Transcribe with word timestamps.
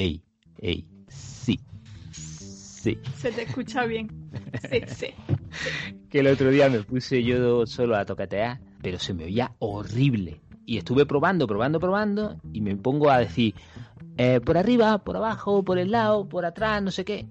ey, 0.00 0.22
ey, 0.58 0.86
sí. 1.08 1.60
Sí. 2.12 2.98
Se 3.16 3.30
te 3.30 3.42
escucha 3.42 3.84
bien. 3.84 4.08
Sí, 4.70 4.80
sí. 4.86 5.06
Que 6.08 6.20
el 6.20 6.28
otro 6.28 6.50
día 6.50 6.70
me 6.70 6.82
puse 6.82 7.22
yo 7.22 7.66
solo 7.66 7.96
a 7.96 8.06
tocatear, 8.06 8.60
pero 8.80 8.98
se 8.98 9.12
me 9.12 9.24
oía 9.24 9.52
horrible. 9.58 10.40
Y 10.64 10.78
estuve 10.78 11.04
probando, 11.04 11.46
probando, 11.46 11.78
probando, 11.78 12.40
y 12.52 12.62
me 12.62 12.74
pongo 12.76 13.10
a 13.10 13.18
decir, 13.18 13.54
eh, 14.16 14.40
por 14.40 14.56
arriba, 14.56 15.04
por 15.04 15.16
abajo, 15.16 15.62
por 15.62 15.78
el 15.78 15.90
lado, 15.90 16.26
por 16.26 16.46
atrás, 16.46 16.82
no 16.82 16.90
sé 16.90 17.04
qué. 17.04 17.26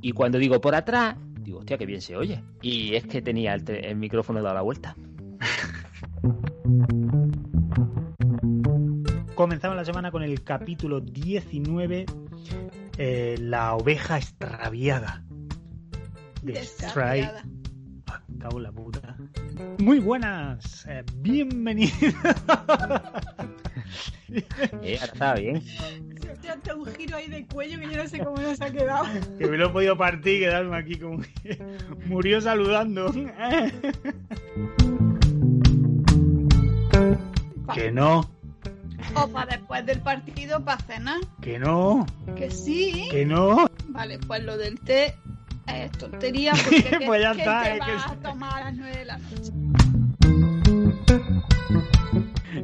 Y 0.00 0.12
cuando 0.12 0.38
digo 0.38 0.60
por 0.60 0.76
atrás, 0.76 1.16
digo, 1.40 1.58
hostia, 1.58 1.78
que 1.78 1.86
bien 1.86 2.00
se 2.00 2.16
oye. 2.16 2.44
Y 2.60 2.94
es 2.94 3.04
que 3.06 3.20
tenía 3.20 3.54
el, 3.54 3.68
el 3.68 3.96
micrófono 3.96 4.42
dado 4.42 4.54
la 4.54 4.62
vuelta. 4.62 4.96
Comenzamos 9.34 9.76
la 9.76 9.84
semana 9.84 10.10
con 10.10 10.22
el 10.22 10.42
capítulo 10.44 11.00
19, 11.00 12.06
eh, 12.98 13.36
La 13.40 13.74
oveja 13.74 14.18
extraviada. 14.18 15.24
Destray. 16.42 17.22
Descarriada. 17.22 17.44
Ah, 18.08 18.22
cago 18.38 18.58
en 18.58 18.62
la 18.62 18.72
puta. 18.72 19.16
Muy 19.78 20.00
buenas, 20.00 20.86
eh, 20.86 21.02
bienvenidos. 21.16 21.94
Eh, 24.34 24.98
ahora 24.98 25.12
estaba 25.12 25.34
bien. 25.34 25.60
Se 25.60 26.56
te 26.62 26.72
un 26.72 26.86
giro 26.86 27.18
ahí 27.18 27.28
de 27.28 27.46
cuello 27.46 27.78
que 27.78 27.90
yo 27.90 28.02
no 28.02 28.08
sé 28.08 28.18
cómo 28.20 28.40
nos 28.40 28.58
ha 28.62 28.72
quedado. 28.72 29.04
que 29.38 29.46
me 29.46 29.58
lo 29.58 29.66
he 29.66 29.68
podido 29.68 29.98
partir 29.98 30.36
y 30.36 30.40
quedarme 30.40 30.76
aquí 30.76 30.98
como 30.98 31.20
que 31.20 31.62
murió 32.06 32.40
saludando. 32.40 33.12
que 37.74 37.92
no, 37.92 38.30
O 39.14 39.28
para 39.28 39.56
después 39.56 39.84
del 39.86 40.00
partido, 40.00 40.64
para 40.64 40.80
cenar. 40.82 41.18
que 41.40 41.58
no, 41.58 42.06
Que 42.36 42.50
sí. 42.50 43.08
que 43.10 43.24
no. 43.26 43.66
Vale, 43.88 44.18
pues 44.20 44.42
lo 44.44 44.56
del 44.56 44.78
té 44.80 45.14
es 45.66 45.90
tontería 45.92 46.52
porque 46.64 46.82
¿qué- 46.84 47.06
Pues 47.06 47.20
ya 47.22 47.32
qué 47.34 47.38
está, 47.40 47.62
te 47.62 47.72
es 47.74 47.78
vas 47.80 48.06
a 48.10 48.16
tomar 48.16 48.62
a 48.62 48.64
las 48.66 48.74
9 48.74 48.96
de 48.96 49.04
la 49.04 49.18
noche? 49.18 49.52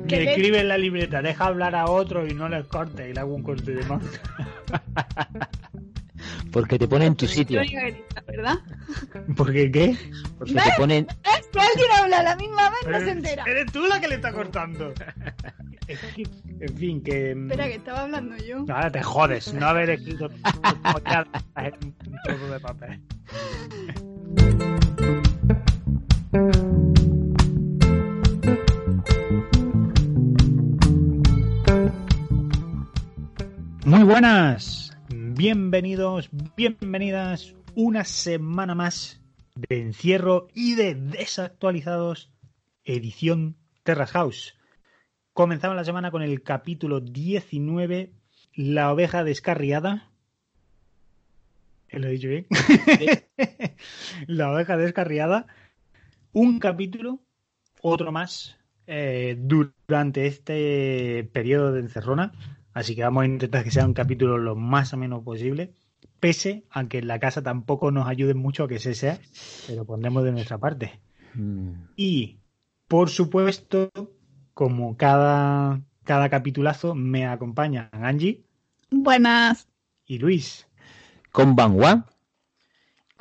Que 0.06 0.16
le- 0.16 0.30
escribe 0.30 0.60
en 0.60 0.68
la 0.68 0.78
libreta, 0.78 1.20
deja 1.22 1.46
hablar 1.46 1.74
a 1.74 1.86
otro 1.86 2.26
y 2.26 2.32
no 2.34 2.48
les 2.48 2.66
corte 2.66 3.10
y 3.10 3.12
le 3.12 3.20
hago 3.20 3.34
un 3.34 3.42
corte 3.42 3.72
de 3.72 3.84
mano. 3.84 4.04
Porque 6.52 6.78
te 6.78 6.88
ponen 6.88 7.08
en 7.08 7.16
tu 7.16 7.26
sitio. 7.26 7.60
¿verdad? 8.26 8.58
¿Porque 9.36 9.70
qué? 9.70 9.96
Porque 10.38 10.54
te 10.54 10.72
ponen. 10.76 11.06
Es 11.06 11.46
que 11.48 11.60
alguien 11.60 11.90
habla 11.98 12.20
a 12.20 12.22
la 12.22 12.36
misma 12.36 12.70
vez, 12.70 12.90
no 12.90 12.98
se 13.00 13.10
entera. 13.10 13.44
Eres 13.46 13.72
tú 13.72 13.86
la 13.86 14.00
que 14.00 14.08
le 14.08 14.14
está 14.16 14.32
cortando. 14.32 14.92
Es 15.86 16.00
que, 16.00 16.26
en 16.60 16.76
fin, 16.76 17.02
que... 17.02 17.30
Espera, 17.32 17.66
que 17.66 17.76
estaba 17.76 18.02
hablando 18.02 18.36
yo. 18.36 18.58
Ahora 18.68 18.90
te 18.90 19.02
jodes, 19.02 19.54
no 19.54 19.66
haber 19.66 19.90
escrito 19.90 20.26
un 20.26 20.42
trozo 22.24 22.52
de 22.52 22.60
papel. 22.60 23.00
Muy 33.86 34.02
buenas, 34.02 34.87
bienvenidos, 35.38 36.30
bienvenidas 36.56 37.54
una 37.76 38.02
semana 38.02 38.74
más 38.74 39.20
de 39.54 39.82
encierro 39.82 40.48
y 40.52 40.74
de 40.74 40.96
desactualizados 40.96 42.32
edición 42.84 43.54
Terras 43.84 44.10
House. 44.10 44.58
Comenzamos 45.32 45.76
la 45.76 45.84
semana 45.84 46.10
con 46.10 46.22
el 46.22 46.42
capítulo 46.42 46.98
19, 46.98 48.10
La 48.52 48.92
oveja 48.92 49.22
descarriada. 49.22 50.10
¿Eh, 51.88 52.00
¿Lo 52.00 52.08
he 52.08 52.10
dicho 52.10 52.30
bien? 52.30 52.48
la 54.26 54.50
oveja 54.50 54.76
descarriada. 54.76 55.46
Un 56.32 56.58
capítulo, 56.58 57.20
otro 57.80 58.10
más, 58.10 58.58
eh, 58.88 59.36
durante 59.38 60.26
este 60.26 61.30
periodo 61.32 61.70
de 61.74 61.80
encerrona. 61.82 62.32
Así 62.78 62.94
que 62.94 63.02
vamos 63.02 63.22
a 63.22 63.26
intentar 63.26 63.64
que 63.64 63.70
sea 63.70 63.84
un 63.84 63.94
capítulo 63.94 64.38
lo 64.38 64.54
más 64.54 64.92
ameno 64.92 65.22
posible. 65.22 65.72
Pese 66.20 66.64
a 66.70 66.86
que 66.88 66.98
en 66.98 67.08
la 67.08 67.18
casa 67.18 67.42
tampoco 67.42 67.90
nos 67.90 68.06
ayude 68.06 68.34
mucho 68.34 68.64
a 68.64 68.68
que 68.68 68.78
se 68.78 68.94
sea, 68.94 69.18
pero 69.66 69.84
pondremos 69.84 70.22
de 70.24 70.32
nuestra 70.32 70.58
parte. 70.58 71.00
Mm, 71.34 71.72
Y, 71.96 72.38
por 72.86 73.10
supuesto, 73.10 73.90
como 74.54 74.96
cada, 74.96 75.80
cada 76.04 76.28
capitulazo, 76.28 76.94
me 76.94 77.26
acompañan 77.26 77.88
Angie 77.92 78.44
Buenas. 78.90 79.68
y 80.06 80.18
Luis. 80.18 80.66
Con 81.32 81.56
Banwa. 81.56 82.06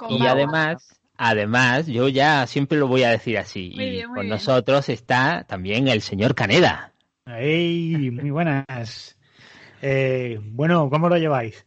Y 0.09 0.25
además, 0.27 1.01
además, 1.17 1.87
yo 1.87 2.07
ya 2.09 2.45
siempre 2.47 2.77
lo 2.77 2.87
voy 2.87 3.03
a 3.03 3.09
decir 3.09 3.37
así. 3.39 3.71
Muy 3.75 3.85
y 3.85 3.89
bien, 3.91 4.07
con 4.07 4.15
bien. 4.21 4.29
nosotros 4.29 4.87
está 4.89 5.45
también 5.47 5.87
el 5.87 6.01
señor 6.01 6.35
Caneda. 6.35 6.93
¡Ey! 7.25 8.11
Muy 8.11 8.29
buenas. 8.31 9.16
Eh, 9.81 10.39
bueno, 10.41 10.89
¿cómo 10.89 11.09
lo 11.09 11.17
lleváis? 11.17 11.65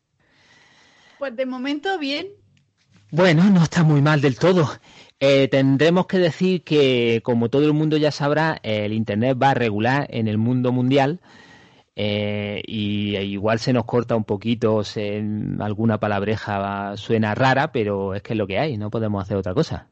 Pues 1.19 1.37
de 1.37 1.47
momento 1.47 1.99
bien. 1.99 2.29
Bueno, 3.11 3.45
no 3.51 3.63
está 3.63 3.83
muy 3.83 4.01
mal 4.01 4.21
del 4.21 4.39
todo. 4.39 4.69
Eh, 5.19 5.49
tendremos 5.49 6.07
que 6.07 6.19
decir 6.19 6.63
que, 6.65 7.21
como 7.25 7.51
todo 7.51 7.67
el 7.67 7.75
mundo 7.75 7.97
ya 7.97 8.11
sabrá, 8.11 8.59
el 8.63 8.93
Internet 8.93 9.37
va 9.41 9.51
a 9.51 9.55
regular 9.55 10.07
en 10.11 10.29
el 10.29 10.39
mundo 10.39 10.73
mundial 10.73 11.21
eh, 11.97 12.63
y 12.67 13.17
e 13.17 13.25
igual 13.25 13.59
se 13.59 13.73
nos 13.75 13.85
corta 13.85 14.17
un 14.17 14.25
poquito, 14.25 14.83
se- 14.85 15.23
alguna 15.59 15.99
palabreja 16.01 16.97
suena 16.97 17.35
rara, 17.35 17.73
pero 17.73 18.15
es 18.15 18.23
que 18.23 18.33
es 18.33 18.39
lo 18.39 18.47
que 18.47 18.59
hay, 18.59 18.79
no 18.79 18.91
podemos 18.91 19.23
hacer 19.23 19.37
otra 19.37 19.53
cosa. 19.53 19.90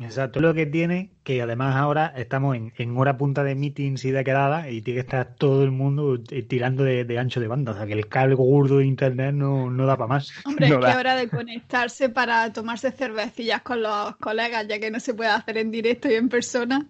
Exacto, 0.00 0.40
lo 0.40 0.54
que 0.54 0.64
tiene 0.64 1.10
que 1.24 1.42
además 1.42 1.74
ahora 1.74 2.12
estamos 2.16 2.56
en, 2.56 2.72
en 2.78 2.96
hora 2.96 3.18
punta 3.18 3.42
de 3.42 3.56
meetings 3.56 4.04
y 4.04 4.12
de 4.12 4.22
quedadas 4.22 4.70
y 4.70 4.80
tiene 4.80 5.00
que 5.00 5.06
estar 5.06 5.34
todo 5.34 5.64
el 5.64 5.72
mundo 5.72 6.20
eh, 6.30 6.42
tirando 6.42 6.84
de, 6.84 7.04
de 7.04 7.18
ancho 7.18 7.40
de 7.40 7.48
banda. 7.48 7.72
O 7.72 7.74
sea, 7.74 7.86
que 7.86 7.94
el 7.94 8.06
cable 8.06 8.36
gordo 8.36 8.78
de 8.78 8.86
internet 8.86 9.34
no, 9.34 9.70
no 9.70 9.86
da 9.86 9.96
para 9.96 10.08
más. 10.08 10.32
Hombre, 10.44 10.68
No 10.68 10.78
es 10.78 10.94
que 10.94 10.98
hora 10.98 11.16
de 11.16 11.28
conectarse 11.28 12.08
para 12.10 12.52
tomarse 12.52 12.92
cervecillas 12.92 13.62
con 13.62 13.82
los 13.82 14.16
colegas, 14.16 14.68
ya 14.68 14.78
que 14.78 14.90
no 14.90 15.00
se 15.00 15.14
puede 15.14 15.30
hacer 15.30 15.58
en 15.58 15.72
directo 15.72 16.08
y 16.08 16.14
en 16.14 16.28
persona. 16.28 16.86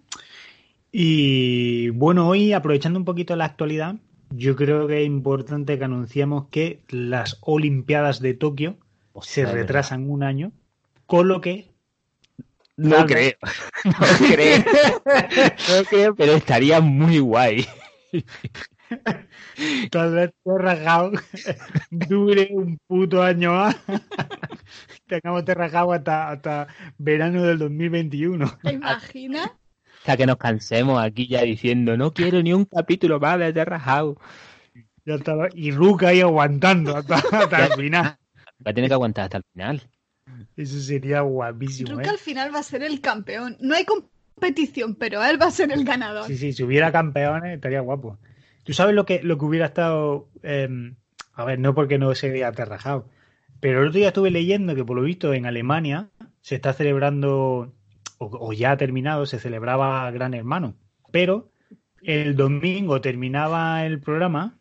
Y 0.93 1.89
bueno, 1.91 2.29
hoy 2.29 2.53
aprovechando 2.53 2.99
un 2.99 3.07
poquito 3.07 3.37
la 3.37 3.47
actualidad, 3.47 3.97
yo 4.31 4.55
creo 4.55 4.87
que 4.87 5.01
es 5.01 5.07
importante 5.07 5.79
que 5.79 5.85
anunciemos 5.85 6.49
que 6.51 6.83
las 6.91 7.39
Olimpiadas 7.41 8.21
de 8.21 8.35
Tokio 8.35 8.77
se 9.23 9.47
retrasan 9.47 10.09
un 10.11 10.23
año, 10.23 10.53
con 11.07 11.29
lo 11.29 11.41
que 11.41 11.71
No 12.78 13.06
creo, 13.06 13.33
no 13.84 13.93
creo, 14.31 14.59
no 14.59 15.84
creo, 15.91 16.15
pero 16.15 16.33
estaría 16.34 16.81
muy 16.81 17.19
guay. 17.19 17.66
tal 19.91 20.15
vez 20.15 20.31
Terrajao 20.44 21.11
dure 21.91 22.49
un 22.53 22.78
puto 22.87 23.21
año 23.21 23.53
más. 23.53 23.77
Tengamos 25.09 25.44
Terrajao 25.44 25.93
hasta, 25.93 26.31
hasta 26.31 26.69
verano 26.99 27.43
del 27.43 27.59
2021. 27.59 28.59
¿Te 28.62 28.75
imaginas? 28.75 29.50
Hasta 29.99 30.17
que 30.17 30.27
nos 30.27 30.37
cansemos 30.37 31.03
aquí 31.03 31.27
ya 31.27 31.43
diciendo, 31.43 31.97
no 31.97 32.12
quiero 32.12 32.41
ni 32.43 32.53
un 32.53 32.65
capítulo 32.65 33.19
más 33.19 33.41
de 33.41 33.53
Terra 33.53 33.81
House. 33.81 34.19
Ya 35.05 35.15
estaba, 35.15 35.49
y 35.53 35.72
Ruka 35.72 36.09
ahí 36.09 36.21
aguantando 36.21 36.97
hasta, 36.97 37.17
hasta 37.17 37.67
el 37.67 37.72
final. 37.72 38.05
Va 38.65 38.71
a 38.71 38.72
tener 38.72 38.88
que 38.88 38.94
aguantar 38.94 39.25
hasta 39.25 39.38
el 39.38 39.44
final. 39.53 39.83
Eso 40.56 40.81
sería 40.81 41.21
guapísimo, 41.21 41.91
Ruka 41.93 42.05
¿eh? 42.05 42.11
al 42.11 42.19
final 42.19 42.55
va 42.55 42.61
a 42.61 42.65
ser 42.65 42.83
el 42.83 43.00
campeón. 43.00 43.56
No 43.61 43.75
hay 43.75 43.84
competición, 43.84 44.94
pero 44.94 45.25
él 45.25 45.41
va 45.41 45.47
a 45.47 45.50
ser 45.50 45.72
el 45.72 45.84
ganador. 45.84 46.27
Sí, 46.27 46.37
sí, 46.37 46.53
si 46.53 46.62
hubiera 46.62 46.93
campeones 46.93 47.55
estaría 47.55 47.81
guapo. 47.81 48.19
¿Tú 48.65 48.72
sabes 48.72 48.94
lo 48.94 49.06
que, 49.06 49.22
lo 49.22 49.38
que 49.38 49.44
hubiera 49.44 49.67
estado... 49.67 50.28
eh, 50.43 50.93
a 51.38 51.44
ver, 51.44 51.61
no 51.61 51.72
porque 51.75 51.99
no 51.99 52.15
se 52.17 52.31
vea 52.31 52.49
aterrajado, 52.49 53.08
pero 53.61 53.81
el 53.81 53.88
otro 53.88 53.99
día 53.99 54.08
estuve 54.08 54.32
leyendo 54.32 54.75
que 54.75 54.85
por 54.85 54.97
lo 54.97 55.03
visto 55.05 55.32
en 55.32 55.47
Alemania 55.47 56.08
se 56.41 56.56
está 56.56 56.73
celebrando, 56.73 57.73
o, 58.19 58.26
o 58.49 58.53
ya 58.53 58.73
ha 58.73 58.76
terminado, 58.76 59.25
se 59.25 59.38
celebraba 59.38 60.11
Gran 60.11 60.35
Hermano, 60.35 60.75
pero 61.12 61.49
el 62.03 62.35
domingo 62.35 63.00
terminaba 63.00 63.87
el 63.87 64.00
programa 64.00 64.58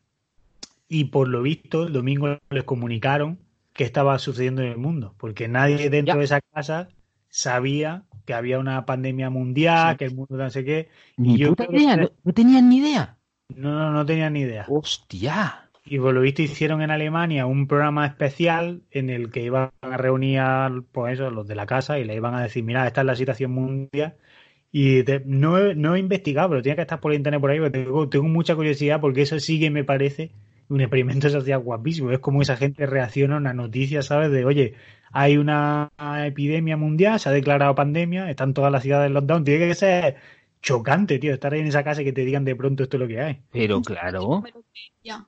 y 0.87 1.05
por 1.05 1.27
lo 1.27 1.41
visto 1.41 1.87
el 1.87 1.93
domingo 1.93 2.37
les 2.51 2.63
comunicaron 2.63 3.39
qué 3.77 3.83
estaba 3.85 4.19
sucediendo 4.19 4.61
en 4.61 4.69
el 4.69 4.77
mundo, 4.77 5.13
porque 5.17 5.47
nadie 5.47 5.89
dentro 5.89 6.15
Ya. 6.15 6.19
de 6.19 6.25
esa 6.25 6.41
casa 6.53 6.89
sabía 7.29 8.03
que 8.25 8.33
había 8.33 8.59
una 8.59 8.85
pandemia 8.85 9.29
mundial, 9.29 9.91
Sí. 9.91 9.97
que 9.97 10.05
el 10.05 10.15
mundo 10.15 10.35
no 10.35 10.49
sé 10.49 10.65
qué, 10.65 10.89
Ni 11.17 11.35
Y 11.35 11.37
yo 11.37 11.55
que- 11.55 11.67
no, 11.67 12.09
no 12.23 12.33
tenían 12.33 12.69
ni 12.69 12.77
idea. 12.79 13.17
no, 13.55 13.71
no, 13.71 13.91
no 13.91 14.05
tenían 14.05 14.33
ni 14.33 14.41
idea. 14.41 14.65
Hostia. 14.67 15.63
Y 15.85 15.99
por 15.99 16.13
lo 16.13 16.19
visto 16.21 16.41
hicieron 16.41 16.81
en 16.81 16.91
Alemania 16.91 17.45
un 17.45 17.65
programa 17.67 18.05
especial 18.05 18.81
en 18.91 19.09
el 19.09 19.31
que 19.31 19.43
iban 19.43 19.69
a 19.81 19.95
reunir 19.95 20.39
a, 20.39 20.69
pues 20.91 21.13
eso, 21.13 21.31
los 21.31 21.47
de 21.47 21.55
la 21.55 21.65
casa 21.65 21.97
y 21.97 22.03
le 22.03 22.13
iban 22.15 22.35
a 22.35 22.41
decir, 22.41 22.63
mira, 22.65 22.85
esta 22.85 23.01
es 23.01 23.07
la 23.07 23.15
situación 23.15 23.51
mundial. 23.51 24.15
Y 24.71 25.03
te- 25.03 25.21
no, 25.25 25.57
he, 25.57 25.75
no 25.75 25.95
he 25.95 25.99
investigado, 25.99 26.49
pero 26.49 26.61
tiene 26.61 26.75
que 26.75 26.81
estar 26.81 26.99
por 26.99 27.13
internet 27.13 27.39
por 27.39 27.51
ahí, 27.51 27.59
porque 27.59 27.79
tengo, 27.79 28.09
tengo 28.09 28.27
mucha 28.27 28.53
curiosidad 28.55 28.99
porque 28.99 29.21
eso 29.21 29.39
sí 29.39 29.59
que 29.61 29.69
me 29.69 29.85
parece 29.85 30.31
un 30.69 30.81
experimento 30.81 31.29
social 31.29 31.59
guapísimo. 31.59 32.11
Es 32.11 32.19
como 32.19 32.41
esa 32.41 32.57
gente 32.57 32.85
reacciona 32.85 33.35
a 33.35 33.39
una 33.39 33.53
noticia, 33.53 34.01
¿sabes? 34.01 34.31
De, 34.31 34.45
oye, 34.45 34.75
hay 35.11 35.37
una 35.37 35.91
epidemia 36.25 36.77
mundial, 36.77 37.19
se 37.19 37.29
ha 37.29 37.31
declarado 37.31 37.75
pandemia, 37.75 38.29
están 38.29 38.53
todas 38.53 38.71
las 38.71 38.83
ciudades 38.83 39.07
en 39.07 39.13
lockdown. 39.13 39.43
Tiene 39.43 39.67
que 39.67 39.75
ser 39.75 40.15
chocante, 40.61 41.19
tío, 41.19 41.33
estar 41.33 41.53
ahí 41.53 41.61
en 41.61 41.67
esa 41.67 41.83
casa 41.83 42.01
y 42.01 42.05
que 42.05 42.13
te 42.13 42.25
digan 42.25 42.45
de 42.45 42.55
pronto 42.55 42.83
esto 42.83 42.97
es 42.97 43.01
lo 43.01 43.07
que 43.07 43.21
hay. 43.21 43.41
Pero 43.51 43.81
claro. 43.81 44.43
Ya. 45.03 45.25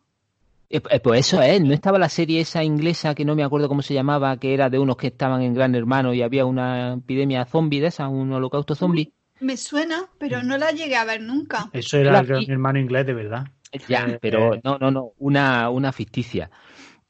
Eh, 0.69 0.81
eh, 0.89 0.99
Pues 0.99 1.21
eso 1.21 1.41
es, 1.41 1.61
¿no 1.61 1.73
estaba 1.73 1.97
la 1.97 2.09
serie 2.09 2.41
esa 2.41 2.63
inglesa 2.63 3.15
que 3.15 3.25
no 3.25 3.35
me 3.35 3.43
acuerdo 3.43 3.67
cómo 3.67 3.81
se 3.81 3.93
llamaba, 3.93 4.37
que 4.37 4.53
era 4.53 4.69
de 4.69 4.77
unos 4.77 4.97
que 4.97 5.07
estaban 5.07 5.41
en 5.41 5.53
Gran 5.53 5.73
Hermano 5.73 6.13
y 6.13 6.21
había 6.21 6.45
una 6.45 6.93
epidemia 6.93 7.45
zombie 7.45 7.79
de 7.79 7.87
esa, 7.87 8.07
un 8.07 8.31
holocausto 8.31 8.75
zombie? 8.75 9.13
Me 9.39 9.55
suena, 9.55 10.09
pero 10.17 10.43
no 10.43 10.57
la 10.57 10.71
llegué 10.71 10.97
a 10.97 11.05
ver 11.05 11.21
nunca. 11.21 11.69
Eso 11.71 11.97
era 11.97 12.19
el 12.19 12.27
gran 12.27 12.51
hermano 12.51 12.79
inglés 12.79 13.05
de 13.05 13.13
verdad. 13.13 13.47
Ya, 13.87 14.05
Eh, 14.07 14.19
pero 14.19 14.55
eh. 14.55 14.61
no, 14.63 14.77
no, 14.79 14.91
no, 14.91 15.13
una, 15.19 15.69
una 15.69 15.91
ficticia. 15.91 16.49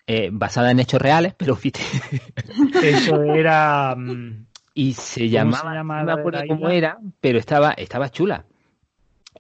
Eh, 0.08 0.30
basada 0.32 0.72
en 0.72 0.80
hechos 0.80 1.02
reales, 1.02 1.34
pero 1.38 1.56
ficticia. 1.56 2.02
Eso 2.82 3.24
era. 3.24 3.96
mm, 3.98 4.48
Y 4.74 4.94
se 4.94 5.30
¿Cómo 5.30 5.32
llamaba, 5.32 5.72
se 5.72 5.76
llama 5.76 6.00
no 6.00 6.06
me 6.06 6.12
acuerdo 6.14 6.42
cómo 6.48 6.70
era, 6.70 7.00
pero 7.22 7.40
estaba, 7.40 7.72
estaba 7.74 8.10
chula. 8.12 8.46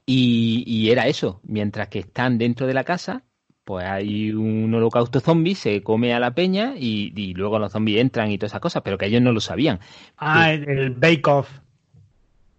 Y, 0.06 0.64
y 0.68 0.92
era 0.92 1.08
eso, 1.08 1.40
mientras 1.44 1.88
que 1.90 2.00
están 2.00 2.38
dentro 2.38 2.66
de 2.68 2.74
la 2.74 2.84
casa, 2.84 3.24
pues 3.64 3.86
hay 3.86 4.32
un 4.32 4.74
holocausto 4.74 5.20
zombie, 5.20 5.56
se 5.56 5.84
come 5.84 6.14
a 6.14 6.20
la 6.20 6.34
peña 6.34 6.74
y, 6.78 7.14
y 7.16 7.34
luego 7.36 7.60
los 7.60 7.72
zombies 7.72 8.02
entran 8.02 8.32
y 8.32 8.38
todas 8.38 8.52
esas 8.54 8.62
cosas, 8.62 8.82
pero 8.84 8.98
que 8.98 9.06
ellos 9.06 9.22
no 9.22 9.32
lo 9.32 9.40
sabían. 9.42 9.80
Ah, 10.18 10.52
el, 10.54 10.68
el 10.70 10.90
Bake 10.92 11.28
Off. 11.28 11.50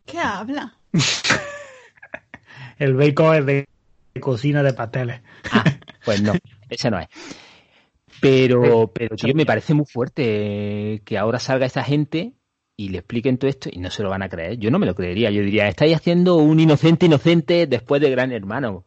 ¿Qué 0.04 0.18
habla? 0.18 0.74
El 2.78 2.94
Bake 2.94 3.20
Off 3.22 3.36
es 3.38 3.46
de 3.46 3.64
cocina 4.18 4.62
de 4.62 4.72
pasteles. 4.72 5.20
Ah, 5.52 5.64
pues 6.04 6.22
no, 6.22 6.32
ese 6.68 6.90
no 6.90 6.98
es. 6.98 7.08
Pero, 8.20 8.90
pero 8.92 9.16
tío, 9.16 9.34
me 9.34 9.46
parece 9.46 9.72
muy 9.74 9.86
fuerte 9.86 11.02
que 11.04 11.16
ahora 11.18 11.38
salga 11.38 11.66
esta 11.66 11.82
gente 11.82 12.34
y 12.76 12.88
le 12.90 12.98
expliquen 12.98 13.38
todo 13.38 13.48
esto 13.48 13.70
y 13.72 13.78
no 13.78 13.90
se 13.90 14.02
lo 14.02 14.10
van 14.10 14.22
a 14.22 14.28
creer. 14.28 14.58
Yo 14.58 14.70
no 14.70 14.78
me 14.78 14.86
lo 14.86 14.94
creería. 14.94 15.30
Yo 15.30 15.42
diría, 15.42 15.68
estáis 15.68 15.96
haciendo 15.96 16.36
un 16.36 16.60
inocente 16.60 17.06
inocente 17.06 17.66
después 17.66 18.00
de 18.00 18.10
Gran 18.10 18.32
Hermano. 18.32 18.84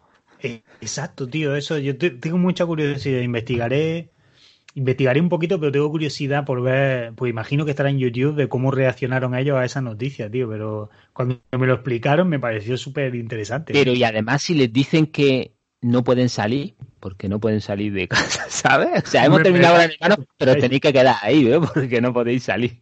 Exacto, 0.82 1.28
tío, 1.28 1.56
eso 1.56 1.78
yo 1.78 1.98
te- 1.98 2.10
tengo 2.12 2.38
mucha 2.38 2.66
curiosidad, 2.66 3.22
investigaré, 3.22 4.10
investigaré 4.76 5.22
un 5.22 5.30
poquito, 5.30 5.60
pero 5.60 5.72
tengo 5.72 5.90
curiosidad 5.92 6.46
por 6.46 6.62
ver, 6.62 7.14
pues 7.14 7.30
imagino 7.30 7.66
que 7.66 7.72
estará 7.72 7.90
en 7.90 8.00
YouTube 8.00 8.36
de 8.36 8.48
cómo 8.50 8.72
reaccionaron 8.72 9.36
ellos 9.36 9.58
a 9.58 9.66
esa 9.66 9.82
noticia, 9.82 10.30
tío, 10.32 10.50
pero 10.50 10.90
cuando 11.14 11.40
me 11.52 11.68
lo 11.68 11.76
explicaron 11.76 12.28
me 12.30 12.40
pareció 12.40 12.78
súper 12.78 13.14
interesante. 13.16 13.74
Pero 13.74 13.94
y 13.94 14.04
además 14.04 14.42
si 14.42 14.56
les 14.56 14.72
dicen 14.74 15.06
que 15.08 15.54
no 15.82 16.04
pueden 16.04 16.30
salir, 16.30 16.76
porque 17.00 17.28
no 17.30 17.40
pueden 17.40 17.62
salir 17.62 17.94
de 17.94 18.08
casa, 18.08 18.46
¿sabes? 18.50 19.04
O 19.04 19.08
sea, 19.08 19.26
hemos 19.26 19.38
Hombre, 19.38 19.52
terminado 19.52 19.76
pero- 19.76 19.94
Gran 20.00 20.12
Hermano, 20.14 20.28
pero 20.38 20.56
tenéis 20.56 20.82
que 20.82 20.94
quedar 20.94 21.16
ahí, 21.22 21.48
¿eh? 21.52 21.60
Porque 21.74 22.02
no 22.02 22.14
podéis 22.14 22.44
salir. 22.44 22.82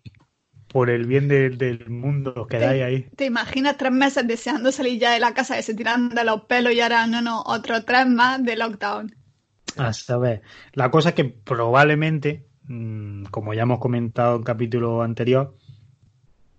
Por 0.67 0.89
el 0.89 1.05
bien 1.05 1.27
de- 1.27 1.49
del 1.49 1.89
mundo, 1.89 2.33
os 2.38 2.47
quedáis 2.47 2.81
ahí. 2.83 3.05
¿Te 3.17 3.25
imaginas 3.25 3.75
tres 3.75 3.91
meses 3.91 4.25
deseando 4.25 4.71
salir 4.71 4.97
ya 4.99 5.11
de 5.11 5.19
la 5.19 5.33
casa 5.33 5.59
y 5.59 5.63
se 5.63 5.73
tiran 5.73 6.09
de 6.09 6.23
los 6.23 6.43
pelos 6.45 6.71
y 6.73 6.79
ahora 6.79 7.07
no, 7.07 7.21
no, 7.21 7.41
otros 7.45 7.85
tres 7.85 8.07
más 8.07 8.41
de 8.45 8.55
lockdown? 8.55 9.13
A 9.78 9.94
saber, 9.94 10.42
la 10.74 10.92
cosa 10.92 11.10
es 11.10 11.16
que 11.16 11.25
probablemente, 11.25 12.46
mm, 12.68 13.25
como 13.25 13.54
ya 13.54 13.63
hemos 13.63 13.80
comentado 13.80 14.36
en 14.36 14.44
capítulo 14.44 15.02
anterior, 15.02 15.56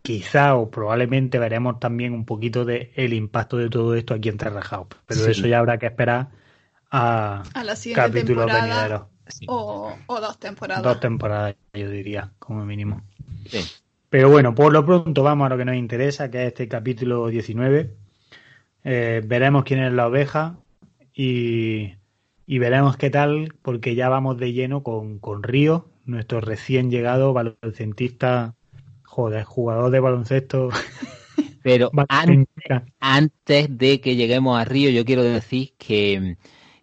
quizá 0.02 0.54
o 0.56 0.70
probablemente 0.70 1.38
veremos 1.38 1.78
también 1.78 2.12
un 2.12 2.24
poquito 2.24 2.64
de 2.64 2.92
el 2.96 3.12
impacto 3.12 3.56
de 3.58 3.68
todo 3.68 3.94
esto 3.94 4.14
aquí 4.14 4.28
en 4.28 4.36
Terra 4.38 4.62
House. 4.62 4.88
Pero 5.06 5.20
Sí. 5.20 5.30
eso 5.32 5.46
ya 5.46 5.58
habrá 5.58 5.78
que 5.78 5.86
esperar 5.86 6.30
a 6.90 7.42
A 7.54 7.64
la 7.64 7.76
siguiente 7.76 8.02
capítulos 8.02 8.46
temporada 8.46 8.66
venideros. 8.66 9.02
o, 9.48 9.94
o 10.06 10.20
dos 10.20 10.38
temporadas. 10.38 10.82
Dos 10.82 11.00
temporadas, 11.00 11.54
yo 11.74 11.88
diría, 11.90 12.32
como 12.38 12.64
mínimo. 12.64 13.02
Sí. 13.46 13.60
Pero 14.08 14.28
bueno, 14.28 14.54
por 14.54 14.72
lo 14.72 14.84
pronto 14.84 15.22
vamos 15.22 15.46
a 15.46 15.48
lo 15.50 15.56
que 15.56 15.64
nos 15.64 15.76
interesa, 15.76 16.30
que 16.30 16.42
es 16.42 16.48
este 16.48 16.68
capítulo 16.68 17.28
19. 17.28 17.94
Eh, 18.84 19.22
veremos 19.24 19.64
quién 19.64 19.80
es 19.82 19.92
la 19.92 20.06
oveja 20.08 20.56
y, 21.14 21.94
y 22.46 22.58
veremos 22.58 22.96
qué 22.96 23.10
tal, 23.10 23.54
porque 23.62 23.94
ya 23.94 24.08
vamos 24.08 24.38
de 24.38 24.52
lleno 24.52 24.82
con, 24.82 25.18
con 25.18 25.42
Río, 25.42 25.88
nuestro 26.04 26.40
recién 26.40 26.90
llegado 26.90 27.32
baloncentista, 27.32 28.54
joder, 29.04 29.44
jugador 29.44 29.90
de 29.90 30.00
baloncesto. 30.00 30.70
Pero 31.62 31.90
antes, 32.08 32.46
antes 33.00 33.78
de 33.78 34.00
que 34.00 34.16
lleguemos 34.16 34.60
a 34.60 34.64
Río, 34.64 34.90
yo 34.90 35.04
quiero 35.04 35.22
decir 35.22 35.74
que, 35.78 36.36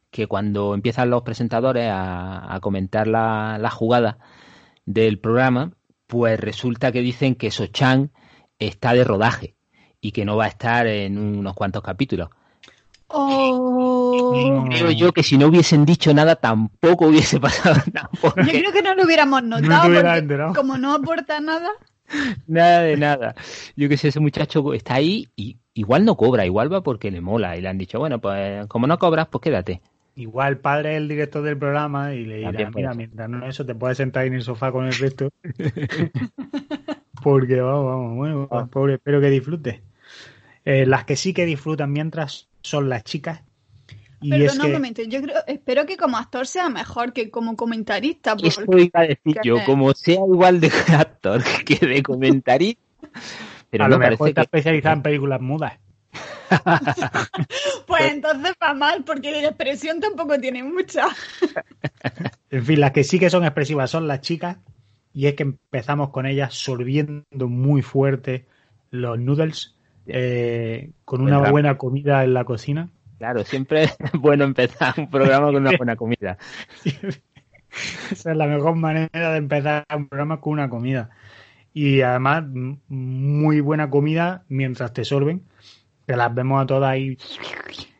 que 0.09 0.27
cuando 0.27 0.73
empiezan 0.73 1.09
los 1.09 1.23
presentadores 1.23 1.89
a, 1.89 2.53
a 2.53 2.59
comentar 2.59 3.07
la, 3.07 3.57
la 3.59 3.69
jugada 3.69 4.17
del 4.85 5.19
programa, 5.19 5.73
pues 6.07 6.39
resulta 6.39 6.91
que 6.91 7.01
dicen 7.01 7.35
que 7.35 7.51
Sochan 7.51 8.11
está 8.57 8.94
de 8.94 9.03
rodaje 9.03 9.56
y 10.01 10.11
que 10.11 10.25
no 10.25 10.38
va 10.38 10.45
a 10.45 10.50
estar 10.50 10.88
en 10.88 11.17
unos 11.17 11.53
cuantos 11.53 11.83
capítulos. 11.83 12.29
Oh. 13.07 13.98
Creo 14.69 14.92
yo 14.92 15.12
que 15.12 15.24
si 15.24 15.38
no 15.38 15.48
hubiesen 15.48 15.86
dicho 15.86 16.13
nada 16.13 16.36
tampoco 16.36 17.07
hubiese 17.07 17.39
pasado 17.42 17.81
nada. 17.94 18.10
Yo 18.24 18.31
creo 18.44 18.71
que 18.71 18.81
no 18.81 18.95
lo 18.95 19.04
hubiéramos 19.04 19.44
No 19.44 19.60
notado 19.60 20.54
como 20.54 20.77
no 20.77 20.94
aporta 20.94 21.39
nada, 21.39 21.69
Nada 22.48 22.81
de 22.81 22.98
nada. 22.98 23.36
Yo 23.75 23.88
que 23.88 23.98
sé, 23.98 24.07
ese 24.07 24.19
muchacho 24.19 24.74
está 24.74 24.95
ahí 24.95 25.27
y 25.36 25.57
igual 25.74 26.06
no 26.06 26.18
cobra, 26.18 26.45
igual 26.45 26.74
va 26.74 26.81
porque 26.81 27.12
le 27.12 27.21
mola. 27.21 27.56
Y 27.56 27.62
le 27.62 27.69
han 27.69 27.77
dicho, 27.77 28.00
bueno, 28.00 28.19
pues 28.19 28.66
como 28.68 28.88
no 28.88 28.98
cobras, 28.98 29.27
pues 29.27 29.42
quédate. 29.44 29.81
Igual 30.16 30.57
padre 30.57 30.94
es 30.94 30.98
el 30.98 31.07
director 31.07 31.44
del 31.44 31.57
programa 31.57 32.13
y 32.13 32.25
le 32.25 32.38
dirá, 32.38 32.71
mira, 32.75 32.94
mientras 32.94 33.30
no 33.30 33.45
eso 33.45 33.66
te 33.66 33.75
puedes 33.75 33.98
sentar 33.98 34.24
ahí 34.24 34.27
en 34.27 34.33
el 34.36 34.42
sofá 34.42 34.71
con 34.71 34.86
el 34.86 34.94
resto. 34.94 35.30
Porque 37.24 37.62
vamos, 37.62 37.86
vamos, 37.86 38.16
bueno, 38.16 38.48
Ah. 38.51 38.66
pobre, 38.69 38.95
espero 38.95 39.21
que 39.21 39.30
disfrute. 39.30 39.81
Eh, 40.66 40.86
las 40.86 41.06
que 41.06 41.16
sí 41.16 41.33
que 41.33 41.45
disfrutan 41.45 41.92
mientras 41.92 42.48
son 42.62 42.89
las 42.89 43.04
chicas. 43.04 43.44
Y 44.21 44.44
es 44.44 44.57
que 44.57 44.66
un 44.66 44.71
momento, 44.74 45.01
yo 45.04 45.21
creo, 45.21 45.38
espero 45.48 45.86
que 45.86 45.95
como 45.95 46.18
actor 46.18 46.45
sea 46.45 46.69
mejor 46.69 47.13
que 47.13 47.30
como 47.30 47.56
comentarista, 47.56 48.36
Eso 48.42 48.63
iba 48.77 49.00
a 49.00 49.04
decir 49.04 49.38
yo, 49.44 49.63
como 49.66 49.94
sea 49.94 50.16
igual 50.16 50.60
de 50.60 50.69
actor 50.98 51.42
que 51.66 51.86
de 51.86 52.04
comentarista. 52.04 52.81
Pero 53.69 53.86
a 53.86 53.88
no 53.88 53.95
lo 53.95 54.00
mejor 54.00 54.18
parece 54.18 54.30
está 54.30 54.42
que... 54.42 54.45
especializada 54.45 54.95
en 54.95 55.01
películas 55.04 55.42
mudas. 55.42 55.80
pues 57.88 58.12
entonces 58.12 58.54
va 58.62 58.74
mal, 58.74 59.04
porque 59.04 59.31
de 59.31 59.45
expresión 59.45 60.00
tampoco 60.00 60.39
tiene 60.39 60.63
mucha. 60.63 61.07
En 62.51 62.66
fin, 62.66 62.80
las 62.80 62.92
que 62.94 63.04
sí 63.04 63.19
que 63.19 63.30
son 63.30 63.44
expresivas 63.44 63.92
son 63.92 64.07
las 64.07 64.21
chicas. 64.21 64.57
Y 65.14 65.28
es 65.28 65.35
que 65.35 65.44
empezamos 65.44 66.09
con 66.09 66.26
ellas 66.26 66.56
sorbiendo 66.56 67.47
muy 67.47 67.83
fuerte 67.83 68.47
los 68.90 69.19
noodles 69.19 69.76
eh, 70.07 70.90
con 71.06 71.21
una 71.21 71.38
Buen 71.38 71.52
buena 71.52 71.78
comida 71.78 72.23
en 72.23 72.33
la 72.33 72.45
cocina. 72.45 72.90
Claro, 73.19 73.44
siempre 73.44 73.83
es 73.83 73.97
bueno 74.14 74.45
empezar 74.45 74.94
un 74.97 75.09
programa 75.11 75.47
con 75.47 75.57
una 75.57 75.78
buena 75.78 75.95
comida. 75.97 76.38
Esa 78.11 78.31
es 78.31 78.38
la 78.38 78.47
mejor 78.47 78.76
manera 78.76 79.31
de 79.31 79.38
empezar 79.38 79.85
un 79.95 80.07
programa 80.07 80.40
con 80.40 80.54
una 80.54 80.69
comida. 80.69 81.09
Y 81.73 82.02
además, 82.02 82.45
muy 82.88 83.59
buena 83.59 83.90
comida 83.90 84.45
mientras 84.47 84.94
te 84.94 85.04
sorben. 85.04 85.44
Que 86.07 86.16
las 86.16 86.33
vemos 86.33 86.64
a 86.64 86.66
todas 86.66 86.90
ahí 86.90 87.18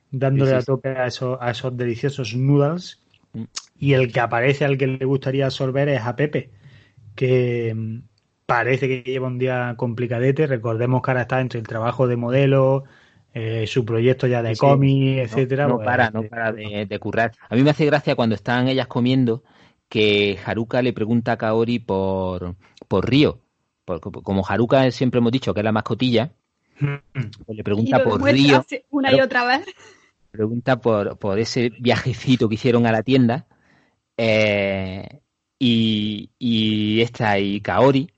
dándole 0.10 0.52
Sí, 0.52 0.56
sí, 0.56 0.62
a 0.62 0.66
tope 0.66 0.90
a 0.90 1.06
esos, 1.06 1.38
a 1.40 1.52
esos 1.52 1.76
deliciosos 1.78 2.34
noodles. 2.34 3.02
Mm. 3.34 3.44
Y 3.78 3.94
el 3.94 4.12
que 4.12 4.22
aparece 4.22 4.66
al 4.66 4.78
que 4.78 4.88
le 4.88 5.06
gustaría 5.06 5.52
sorber 5.52 5.90
es 5.90 6.02
a 6.02 6.16
Pepe, 6.16 6.50
que 7.16 7.74
mm, 7.76 8.00
parece 8.46 8.88
que 8.88 9.04
lleva 9.04 9.28
un 9.28 9.38
día 9.38 9.76
complicadete. 9.78 10.48
Recordemos 10.48 11.02
que 11.02 11.12
ahora 11.12 11.22
está 11.24 11.42
entre 11.42 11.60
el 11.60 11.68
trabajo 11.68 12.08
de 12.08 12.16
modelo, 12.16 12.86
eh, 13.34 13.68
su 13.68 13.86
proyecto 13.86 14.28
ya 14.28 14.42
de 14.42 14.56
Sí, 14.56 14.60
cómic, 14.60 15.18
No, 15.18 15.24
etcétera. 15.24 15.68
no 15.68 15.76
pues, 15.76 15.86
para, 15.86 16.10
no 16.12 16.24
para 16.24 16.52
de, 16.52 16.86
de 16.86 17.00
currar. 17.00 17.32
A 17.50 17.56
mí 17.56 17.64
me 17.64 17.70
hace 17.72 17.86
gracia 17.86 18.16
cuando 18.16 18.36
están 18.36 18.68
ellas 18.68 18.88
comiendo 18.88 19.44
que 19.88 20.38
Haruka 20.46 20.82
le 20.82 20.94
pregunta 20.94 21.34
a 21.34 21.38
Kaori 21.38 21.80
por, 21.80 22.56
por 22.88 23.10
Río. 23.10 23.40
Por- 23.86 24.00
como 24.02 24.46
Haruka 24.48 24.90
siempre 24.92 25.20
hemos 25.20 25.32
dicho 25.32 25.54
que 25.54 25.62
es 25.62 25.64
la 25.64 25.72
mascotilla, 25.72 26.32
pues 27.46 27.56
le 27.58 27.62
Y 27.62 27.64
pregunta 27.64 27.98
lo 27.98 28.04
por 28.04 28.22
Río. 28.22 28.66
una 28.92 29.12
y 29.12 29.20
otra 29.22 29.46
vez. 29.46 29.66
pregunta 30.32 30.80
por, 30.80 31.18
por 31.18 31.40
ese 31.40 31.70
viajecito 31.80 32.48
que 32.50 32.56
hicieron 32.56 32.86
a 32.86 32.92
la 32.92 33.04
tienda. 33.04 33.48
eh, 34.18 35.22
y, 35.60 36.30
y 36.40 37.02
esta 37.02 37.40
y 37.40 37.62
Kaori 37.62 38.10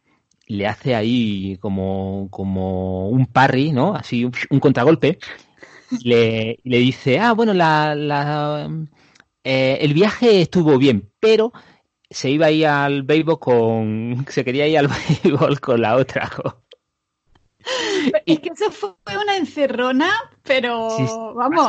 le 0.58 0.68
hace 0.68 0.96
ahí 0.96 1.58
como, 1.60 2.28
como 2.32 3.10
un 3.10 3.26
parry, 3.28 3.72
¿no? 3.72 3.96
Así 3.96 4.26
un, 4.26 4.34
un 4.50 4.60
contragolpe. 4.60 5.20
Y 5.90 6.10
le, 6.10 6.60
y 6.64 6.70
le 6.70 6.78
dice, 6.80 7.20
ah, 7.20 7.34
bueno, 7.34 7.54
la, 7.54 7.96
la, 7.96 8.70
eh, 9.44 9.78
el 9.82 9.94
viaje 9.94 10.42
estuvo 10.42 10.78
bien, 10.78 11.12
pero 11.20 11.52
se 12.10 12.30
iba 12.30 12.48
a 12.48 12.52
ir 12.52 12.68
al 12.68 13.04
béisbol 13.04 13.40
con. 13.40 14.26
Se 14.30 14.44
quería 14.46 14.68
ir 14.68 14.78
al 14.78 14.88
béisbol 15.24 15.60
con 15.60 15.82
la 15.82 15.96
otra. 15.98 16.30
Es 18.26 18.40
que 18.40 18.50
eso 18.50 18.72
fue 18.72 18.92
una 19.22 19.38
encerrona, 19.38 20.10
pero 20.44 20.90
Sí, 20.90 21.04
vamos. 21.36 21.68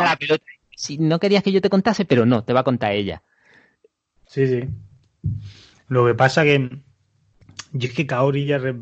si 0.74 0.98
no 0.98 1.18
querías 1.20 1.42
que 1.42 1.52
yo 1.52 1.60
te 1.60 1.70
contase, 1.70 2.04
pero 2.04 2.24
no, 2.26 2.44
te 2.44 2.52
va 2.52 2.60
a 2.60 2.64
contar 2.64 2.92
ella. 2.92 3.22
Sí, 4.26 4.46
sí. 4.46 4.68
Lo 5.88 6.06
que 6.06 6.14
pasa 6.14 6.42
que 6.44 6.82
yo 7.72 7.88
es 7.88 7.94
que 7.94 8.06
Kaori 8.06 8.46
ya 8.46 8.58
re- 8.58 8.76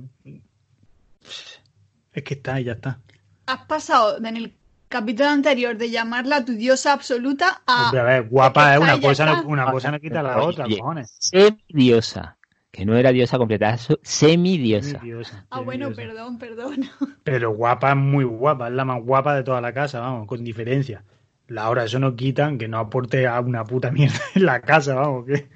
es 2.12 2.22
que 2.22 2.34
está, 2.34 2.60
ya 2.60 2.72
está. 2.72 3.00
Has 3.46 3.64
pasado 3.66 4.18
en 4.24 4.36
el 4.36 4.54
capítulo 4.88 5.28
anterior 5.28 5.76
de 5.76 5.90
llamarla 5.90 6.44
tu 6.44 6.52
diosa 6.52 6.92
absoluta 6.92 7.62
a... 7.66 7.84
Hombre, 7.86 8.00
a 8.00 8.04
ver, 8.04 8.28
guapa 8.28 8.72
es 8.74 8.78
que 8.78 8.82
una 8.84 8.94
está, 8.94 9.08
cosa, 9.08 9.26
no, 9.26 9.42
una 9.48 9.70
cosa 9.70 9.90
no 9.92 10.00
quita 10.00 10.22
la 10.22 10.42
otra, 10.42 10.64
Oye, 10.66 10.78
cojones. 10.78 11.16
Semidiosa. 11.18 12.36
Que 12.72 12.84
no 12.86 12.96
era 12.96 13.10
diosa 13.10 13.36
completa, 13.36 13.76
semidiosa. 14.02 14.90
Semidiosa, 15.00 15.44
Ah, 15.50 15.60
bueno, 15.60 15.92
perdón, 15.92 16.38
perdón. 16.38 16.88
Pero 17.24 17.52
guapa 17.52 17.90
es 17.90 17.96
muy 17.96 18.22
guapa, 18.24 18.68
es 18.68 18.74
la 18.74 18.84
más 18.84 19.02
guapa 19.02 19.34
de 19.34 19.42
toda 19.42 19.60
la 19.60 19.72
casa, 19.72 19.98
vamos, 19.98 20.28
con 20.28 20.44
diferencia. 20.44 21.02
La 21.48 21.68
hora, 21.68 21.84
eso 21.84 21.98
no 21.98 22.14
quitan 22.14 22.58
que 22.58 22.68
no 22.68 22.78
aporte 22.78 23.26
a 23.26 23.40
una 23.40 23.64
puta 23.64 23.90
mierda 23.90 24.20
en 24.36 24.46
la 24.46 24.60
casa, 24.60 24.94
vamos, 24.94 25.26
que, 25.26 25.48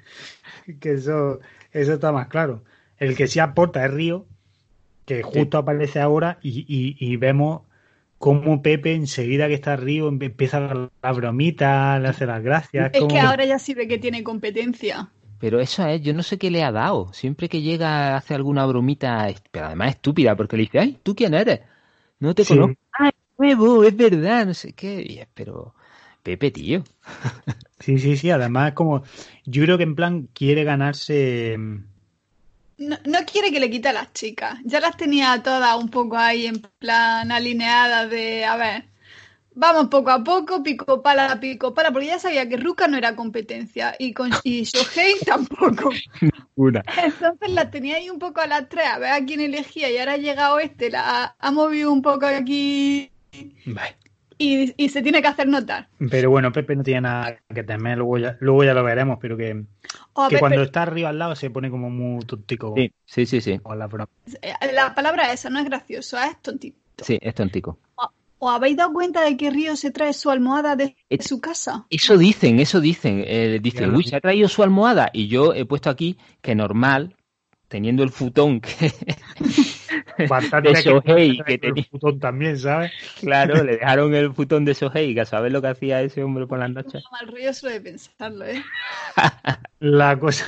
que 0.79 0.93
eso, 0.93 1.39
eso 1.71 1.93
está 1.93 2.11
más 2.11 2.27
claro. 2.27 2.65
El 2.99 3.15
que 3.15 3.27
sí 3.27 3.39
aporta 3.39 3.85
es 3.85 3.91
Río, 3.91 4.25
que 5.05 5.23
justo 5.23 5.57
aparece 5.57 5.99
ahora 5.99 6.39
y, 6.41 6.65
y, 6.67 6.95
y 6.99 7.17
vemos 7.17 7.61
cómo 8.17 8.61
Pepe 8.61 8.93
enseguida 8.95 9.47
que 9.47 9.53
está 9.53 9.75
Río 9.75 10.07
empieza 10.07 10.57
a 10.57 10.61
dar 10.61 10.89
la 11.01 11.11
bromita, 11.11 11.99
le 11.99 12.07
hace 12.09 12.25
las 12.25 12.41
gracias. 12.43 12.91
Es 12.93 12.99
como- 13.01 13.13
que 13.13 13.19
ahora 13.19 13.45
ya 13.45 13.59
sí 13.59 13.73
ve 13.73 13.87
que 13.87 13.97
tiene 13.97 14.23
competencia. 14.23 15.09
Pero 15.39 15.59
eso 15.59 15.85
es, 15.85 16.01
yo 16.01 16.13
no 16.13 16.23
sé 16.23 16.37
qué 16.37 16.49
le 16.49 16.63
ha 16.63 16.71
dado. 16.71 17.11
Siempre 17.13 17.49
que 17.49 17.61
llega 17.61 18.15
hace 18.15 18.33
alguna 18.33 18.65
bromita, 18.65 19.27
pero 19.51 19.65
además 19.67 19.89
estúpida, 19.89 20.35
porque 20.35 20.55
le 20.57 20.63
dice, 20.63 20.79
ay, 20.79 20.97
¿tú 21.03 21.13
quién 21.15 21.33
eres? 21.33 21.59
No 22.19 22.33
te 22.33 22.43
Sí. 22.45 22.55
conozco. 22.55 22.75
Ay, 22.93 23.11
nuevo, 23.37 23.83
es 23.83 23.95
verdad, 23.95 24.45
no 24.45 24.53
sé 24.53 24.73
qué. 24.73 25.05
Y 25.07 25.19
es, 25.19 25.27
pero, 25.33 25.75
Pepe, 26.23 26.51
tío. 26.51 26.83
Sí, 27.79 27.99
sí, 27.99 28.17
sí, 28.17 28.31
además 28.31 28.69
es 28.69 28.73
como, 28.73 29.03
yo 29.45 29.61
creo 29.63 29.77
que 29.77 29.83
en 29.83 29.95
plan 29.95 30.27
quiere 30.33 30.63
ganarse... 30.63 31.57
No, 32.77 32.97
no 33.05 33.19
quiere 33.25 33.51
que 33.51 33.59
le 33.59 33.69
quite 33.69 33.89
a 33.89 33.93
las 33.93 34.11
chicas. 34.13 34.59
Ya 34.63 34.79
las 34.79 34.97
tenía 34.97 35.41
todas 35.41 35.75
un 35.77 35.89
poco 35.89 36.17
ahí 36.17 36.45
en 36.45 36.61
plan 36.79 37.31
alineadas 37.31 38.09
de, 38.09 38.45
a 38.45 38.57
ver, 38.57 38.85
vamos 39.53 39.87
poco 39.87 40.11
a 40.11 40.23
poco, 40.23 40.61
pico 40.61 41.01
pala, 41.01 41.39
pico 41.39 41.73
pala, 41.73 41.91
porque 41.91 42.07
ya 42.07 42.19
sabía 42.19 42.47
que 42.47 42.57
Ruka 42.57 42.87
no 42.87 42.97
era 42.97 43.15
competencia 43.15 43.95
y 43.97 44.13
con 44.13 44.31
y 44.43 44.63
Shohei 44.65 45.19
tampoco. 45.25 45.89
Una. 46.55 46.83
Entonces 47.01 47.49
las 47.49 47.71
tenía 47.71 47.95
ahí 47.97 48.09
un 48.09 48.19
poco 48.19 48.41
a 48.41 48.47
las 48.47 48.67
tres, 48.69 48.85
a 48.87 48.99
ver 48.99 49.11
a 49.11 49.25
quién 49.25 49.39
elegía 49.39 49.89
y 49.89 49.97
ahora 49.97 50.13
ha 50.13 50.17
llegado 50.17 50.59
este, 50.59 50.89
la 50.91 51.23
ha, 51.23 51.35
ha 51.39 51.51
movido 51.51 51.91
un 51.91 52.01
poco 52.01 52.25
aquí 52.25 53.11
Vale. 53.65 54.04
Y, 54.37 54.73
y 54.83 54.89
se 54.89 55.01
tiene 55.01 55.21
que 55.21 55.27
hacer 55.27 55.47
notar. 55.47 55.87
Pero 56.09 56.29
bueno, 56.29 56.51
Pepe 56.51 56.75
no 56.75 56.83
tiene 56.83 57.01
nada 57.01 57.37
que 57.53 57.63
temer, 57.63 57.97
luego 57.97 58.17
ya, 58.17 58.37
luego 58.39 58.63
ya 58.63 58.73
lo 58.73 58.83
veremos, 58.83 59.17
pero 59.21 59.37
que, 59.37 59.63
O 60.13 60.27
que 60.27 60.39
cuando 60.39 60.61
está 60.63 60.81
arriba 60.83 61.09
al 61.09 61.19
lado 61.19 61.35
se 61.35 61.49
pone 61.49 61.69
como 61.69 61.89
muy 61.89 62.23
tontico 62.25 62.73
Sí, 62.75 62.91
sí, 63.05 63.25
sí, 63.25 63.41
sí. 63.41 63.59
con 63.59 63.77
la 63.79 63.87
broma. 63.87 64.09
eh, 64.41 64.53
la 64.73 64.93
palabra 64.95 65.31
esa 65.31 65.49
no 65.49 65.59
es 65.59 65.65
gracioso, 65.65 66.17
es 66.19 66.41
tontito. 66.41 66.77
Sí, 67.03 67.17
es 67.21 67.33
tontico. 67.35 67.77
¿Os 68.37 68.53
habéis 68.53 68.75
dado 68.77 68.91
cuenta 68.93 69.21
de 69.23 69.37
que 69.37 69.49
Río 69.49 69.75
se 69.77 69.91
trae 69.91 70.13
su 70.13 70.29
almohada 70.29 70.75
de 70.75 70.95
Eh, 71.09 71.21
su 71.23 71.39
casa? 71.39 71.85
Eso 71.89 72.17
dicen, 72.17 72.59
eso 72.59 72.79
dicen. 72.81 73.23
Eh, 73.25 73.59
dicen, 73.61 73.95
uy, 73.95 74.03
se 74.03 74.17
ha 74.17 74.21
traído 74.21 74.47
su 74.49 74.61
almohada. 74.61 75.09
Y 75.13 75.27
yo 75.27 75.53
he 75.53 75.65
puesto 75.65 75.89
aquí 75.89 76.17
que 76.41 76.53
normal, 76.53 77.15
teniendo 77.69 78.03
el 78.03 78.09
futón 78.11 78.59
que, 78.61 78.93
Bastante 80.23 80.73
de 80.73 80.83
que 80.83 80.83
Shohei, 80.83 81.43
que 81.43 81.57
el 81.59 81.59
tenía. 81.59 81.85
putón 81.89 82.19
también, 82.19 82.57
¿sabes? 82.59 82.91
Claro, 83.19 83.63
le 83.63 83.77
dejaron 83.77 84.13
el 84.15 84.33
futón 84.33 84.65
de 84.65 84.73
Shohei, 84.73 85.13
que 85.13 85.21
a 85.21 85.25
saber 85.25 85.51
lo 85.51 85.61
que 85.61 85.67
hacía 85.69 86.01
ese 86.01 86.23
hombre 86.23 86.47
por 86.47 86.59
las 86.59 86.69
noches. 86.71 87.03
Mal 87.11 87.27
rollo 87.27 87.53
solo 87.53 87.73
de 87.73 87.81
pensarlo, 87.81 88.45
¿eh? 88.45 88.63
La 89.79 90.19
cosa, 90.19 90.45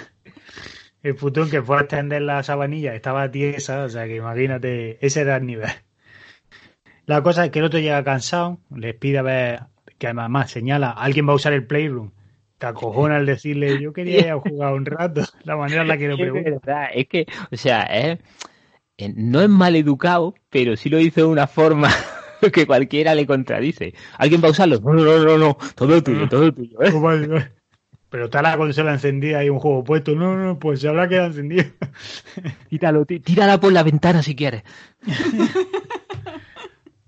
el 1.03 1.15
putón 1.15 1.49
que 1.49 1.61
fue 1.61 1.77
a 1.77 1.81
extender 1.81 2.21
la 2.21 2.43
sabanilla 2.43 2.93
estaba 2.95 3.31
tiesa, 3.31 3.83
o 3.85 3.89
sea 3.89 4.05
que 4.05 4.15
imagínate, 4.17 4.97
ese 5.05 5.21
era 5.21 5.37
el 5.37 5.45
nivel. 5.47 5.69
La 7.05 7.23
cosa 7.23 7.45
es 7.45 7.51
que 7.51 7.59
el 7.59 7.65
otro 7.65 7.79
llega 7.79 8.03
cansado, 8.03 8.59
les 8.75 8.93
pide 8.95 9.17
a 9.19 9.21
ver, 9.23 9.61
que 9.97 10.07
además 10.07 10.51
señala, 10.51 10.91
alguien 10.91 11.27
va 11.27 11.31
a 11.33 11.35
usar 11.35 11.53
el 11.53 11.65
playroom. 11.65 12.11
Te 12.57 12.65
acojona 12.67 13.17
al 13.17 13.25
decirle, 13.25 13.79
yo 13.79 13.93
quería 13.93 14.19
ir 14.19 14.29
a 14.31 14.39
jugar 14.39 14.73
un 14.73 14.85
rato, 14.85 15.21
la 15.43 15.55
manera 15.57 15.81
en 15.83 15.87
la 15.87 15.97
que 15.97 16.07
lo 16.07 16.17
Es 16.17 16.19
pregunta. 16.19 16.59
verdad, 16.65 16.89
es 16.93 17.07
que, 17.07 17.25
o 17.51 17.57
sea, 17.57 17.83
es, 17.83 18.19
eh, 18.19 18.21
no 19.15 19.41
es 19.41 19.49
mal 19.49 19.75
educado, 19.75 20.33
pero 20.49 20.75
sí 20.75 20.89
lo 20.89 20.97
dice 20.97 21.21
de 21.21 21.27
una 21.27 21.47
forma 21.47 21.89
que 22.53 22.65
cualquiera 22.65 23.13
le 23.15 23.25
contradice. 23.27 23.93
¿Alguien 24.17 24.41
va 24.43 24.47
a 24.47 24.51
usarlo? 24.51 24.79
No, 24.79 24.93
no, 24.93 25.19
no, 25.23 25.37
no, 25.37 25.57
todo 25.75 26.01
tuyo, 26.03 26.27
todo 26.27 26.51
tuyo. 26.53 26.81
¿eh? 26.81 27.51
Pero 28.09 28.25
está 28.25 28.41
la 28.41 28.55
consola 28.57 28.93
encendida 28.93 29.43
y 29.43 29.49
un 29.49 29.59
juego 29.59 29.83
puesto. 29.83 30.15
No, 30.15 30.35
no, 30.37 30.57
pues 30.57 30.79
se 30.79 30.87
habrá 30.87 31.07
quedado 31.09 31.27
encendido. 31.27 31.65
Tíralo, 32.69 33.05
tí- 33.05 33.19
tírala 33.19 33.59
por 33.59 33.73
la 33.73 33.83
ventana 33.83 34.23
si 34.23 34.33
quieres. 34.35 34.63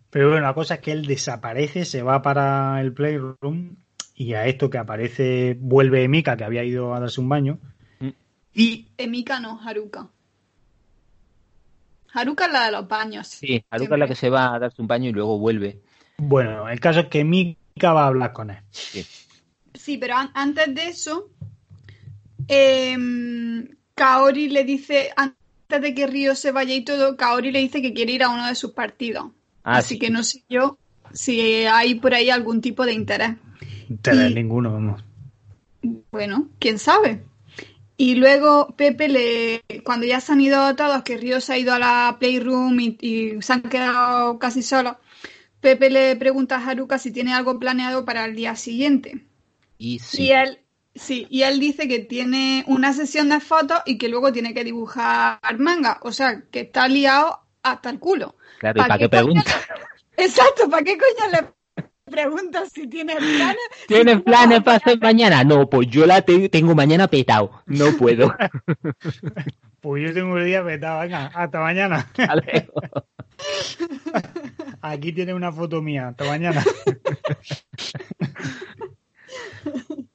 Pero 0.09 0.29
bueno, 0.29 0.45
la 0.45 0.53
cosa 0.53 0.75
es 0.75 0.79
que 0.81 0.91
él 0.91 1.05
desaparece, 1.05 1.85
se 1.85 2.01
va 2.01 2.21
para 2.21 2.81
el 2.81 2.93
Playroom 2.93 3.75
y 4.15 4.33
a 4.33 4.47
esto 4.47 4.69
que 4.69 4.79
aparece, 4.79 5.55
vuelve 5.59 6.07
Mika, 6.07 6.35
que 6.35 6.43
había 6.43 6.63
ido 6.63 6.93
a 6.95 6.99
darse 6.99 7.21
un 7.21 7.29
baño. 7.29 7.59
Mm. 7.99 8.07
Y 8.53 8.87
Emika 8.97 9.39
no, 9.39 9.59
Haruka. 9.63 10.09
Haruka 12.13 12.45
es 12.47 12.51
la 12.53 12.65
de 12.65 12.71
los 12.71 12.87
baños. 12.87 13.27
Sí, 13.27 13.63
Haruka 13.69 13.95
es 13.95 13.99
la 13.99 14.07
que 14.07 14.15
se 14.15 14.29
va 14.29 14.53
a 14.55 14.59
darse 14.59 14.81
un 14.81 14.87
baño 14.87 15.09
y 15.09 15.13
luego 15.13 15.37
vuelve. 15.39 15.79
bueno, 16.17 16.67
el 16.69 16.79
caso 16.79 17.01
es 17.01 17.07
que 17.07 17.23
Mika 17.23 17.93
va 17.93 18.03
a 18.03 18.07
hablar 18.07 18.33
con 18.33 18.49
él. 18.49 18.57
Sí, 19.73 19.97
pero 19.97 20.15
an- 20.15 20.31
antes 20.33 20.73
de 20.75 20.87
eso, 20.87 21.29
em, 22.47 23.67
Kaori 23.95 24.49
le 24.49 24.63
dice, 24.63 25.11
antes 25.15 25.81
de 25.81 25.93
que 25.93 26.07
Ryo 26.07 26.35
se 26.35 26.51
vaya 26.51 26.73
y 26.75 26.83
todo, 26.83 27.15
Kaori 27.17 27.51
le 27.51 27.59
dice 27.59 27.81
que 27.81 27.93
quiere 27.93 28.13
ir 28.13 28.23
a 28.23 28.29
uno 28.29 28.47
de 28.47 28.55
sus 28.55 28.71
partidos. 28.71 29.27
Ah, 29.63 29.77
Así 29.77 29.95
sí. 29.95 29.99
que 29.99 30.09
no 30.09 30.23
sé 30.23 30.43
yo 30.49 30.77
si 31.13 31.65
hay 31.65 31.95
por 31.95 32.13
ahí 32.13 32.29
algún 32.29 32.61
tipo 32.61 32.85
de 32.85 32.93
interés. 32.93 33.31
Y- 33.89 34.33
ninguno, 34.33 34.71
vamos. 34.73 35.03
Bueno, 36.11 36.49
quién 36.59 36.79
sabe. 36.79 37.23
Y 38.01 38.15
luego 38.15 38.73
Pepe 38.77 39.09
le, 39.09 39.61
cuando 39.83 40.05
ya 40.05 40.21
se 40.21 40.31
han 40.31 40.39
ido 40.39 40.73
todos, 40.77 41.03
que 41.03 41.17
Río 41.17 41.41
se 41.41 41.51
ha 41.51 41.57
ido 41.57 41.73
a 41.73 41.79
la 41.79 42.15
Playroom 42.17 42.79
y, 42.79 42.97
y 43.01 43.41
se 43.41 43.51
han 43.51 43.61
quedado 43.61 44.39
casi 44.39 44.63
solos, 44.63 44.95
Pepe 45.59 45.89
le 45.89 46.15
pregunta 46.15 46.55
a 46.55 46.65
Haruka 46.65 46.97
si 46.97 47.11
tiene 47.11 47.33
algo 47.33 47.59
planeado 47.59 48.05
para 48.05 48.23
el 48.23 48.37
día 48.37 48.55
siguiente. 48.55 49.25
Y 49.77 49.99
sí, 49.99 50.27
Y 50.27 50.31
él, 50.31 50.59
sí, 50.95 51.27
y 51.29 51.41
él 51.41 51.59
dice 51.59 51.89
que 51.89 51.99
tiene 51.99 52.63
una 52.67 52.93
sesión 52.93 53.27
de 53.27 53.41
fotos 53.41 53.79
y 53.85 53.97
que 53.97 54.07
luego 54.07 54.31
tiene 54.31 54.53
que 54.53 54.63
dibujar 54.63 55.41
manga. 55.57 55.99
O 56.01 56.13
sea, 56.13 56.43
que 56.51 56.61
está 56.61 56.87
liado 56.87 57.41
hasta 57.63 57.89
el 57.89 57.99
culo. 57.99 58.37
claro, 58.59 58.79
¿y 58.79 58.81
para 58.81 58.97
qué 58.97 59.09
coño 59.09 59.09
pregunta? 59.09 59.61
Exacto, 60.15 60.69
¿para 60.69 60.83
qué 60.85 60.97
coño 60.97 61.31
le 61.33 61.58
preguntas 62.09 62.69
si 62.73 62.87
tiene 62.87 63.15
planes? 63.15 63.57
¿Tienes 63.87 64.21
planes 64.21 64.61
para 64.63 64.77
hacer 64.77 64.99
mañana? 64.99 65.43
No, 65.43 65.69
pues 65.69 65.87
yo 65.87 66.05
la 66.05 66.21
te- 66.21 66.49
tengo 66.49 66.75
mañana 66.75 67.07
petado. 67.07 67.51
No 67.65 67.85
puedo. 67.97 68.35
Pues 69.81 70.03
yo 70.03 70.13
tengo 70.13 70.37
el 70.37 70.43
día 70.43 70.61
petado, 70.61 70.99
venga, 70.99 71.27
hasta 71.27 71.61
mañana. 71.61 72.05
Vale. 72.17 72.69
Aquí 74.81 75.13
tiene 75.13 75.33
una 75.33 75.53
foto 75.53 75.81
mía, 75.81 76.09
hasta 76.09 76.25
mañana. 76.25 76.61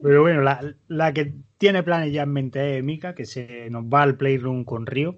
Pero 0.03 0.23
bueno, 0.23 0.43
la, 0.43 0.75
la 0.89 1.13
que 1.13 1.33
tiene 1.59 1.83
planes 1.83 2.13
ya 2.13 2.23
en 2.25 2.33
mente 2.33 2.79
es 2.79 2.85
Mika, 2.85 3.15
que 3.15 3.25
se 3.25 3.71
nos 3.71 3.85
va 3.85 4.03
al 4.03 4.17
Playroom 4.17 4.65
con 4.65 4.87
Río. 4.87 5.17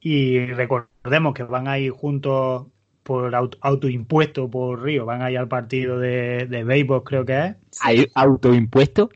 Y 0.00 0.44
recordemos 0.46 1.32
que 1.34 1.44
van 1.44 1.68
a 1.68 1.78
ir 1.78 1.92
juntos 1.92 2.66
por 3.02 3.34
auto, 3.34 3.58
autoimpuesto 3.60 4.50
por 4.50 4.82
Río, 4.82 5.04
van 5.06 5.22
a 5.22 5.30
ir 5.30 5.38
al 5.38 5.48
partido 5.48 5.98
de, 5.98 6.46
de 6.46 6.64
béisbol, 6.64 7.02
creo 7.04 7.24
que 7.24 7.46
es. 7.46 7.56
Hay 7.80 8.06
autoimpuesto 8.14 9.10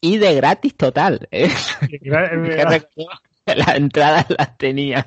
y 0.00 0.18
de 0.18 0.34
gratis 0.34 0.76
total. 0.76 1.28
¿eh? 1.30 1.50
Las 3.46 3.76
entradas 3.76 4.26
las 4.36 4.56
tenía. 4.58 5.04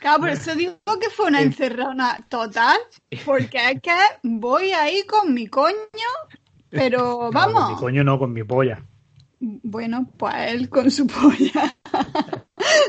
Claro, 0.00 0.20
por 0.20 0.28
eso 0.30 0.54
digo 0.54 0.76
que 1.00 1.10
fue 1.10 1.26
una 1.26 1.42
encerrona 1.42 2.26
total, 2.28 2.78
porque 3.24 3.58
es 3.70 3.80
que 3.82 3.90
voy 4.22 4.72
ahí 4.72 5.02
con 5.06 5.34
mi 5.34 5.46
coño, 5.46 5.74
pero 6.70 6.98
No, 6.98 7.18
con 7.18 7.28
mi 7.28 7.34
vamos. 7.34 7.80
coño 7.80 8.04
no, 8.04 8.18
con 8.18 8.32
mi 8.32 8.44
polla. 8.44 8.82
Bueno, 9.40 10.10
pues 10.18 10.34
él 10.48 10.68
con 10.68 10.90
su 10.90 11.06
polla. 11.06 11.74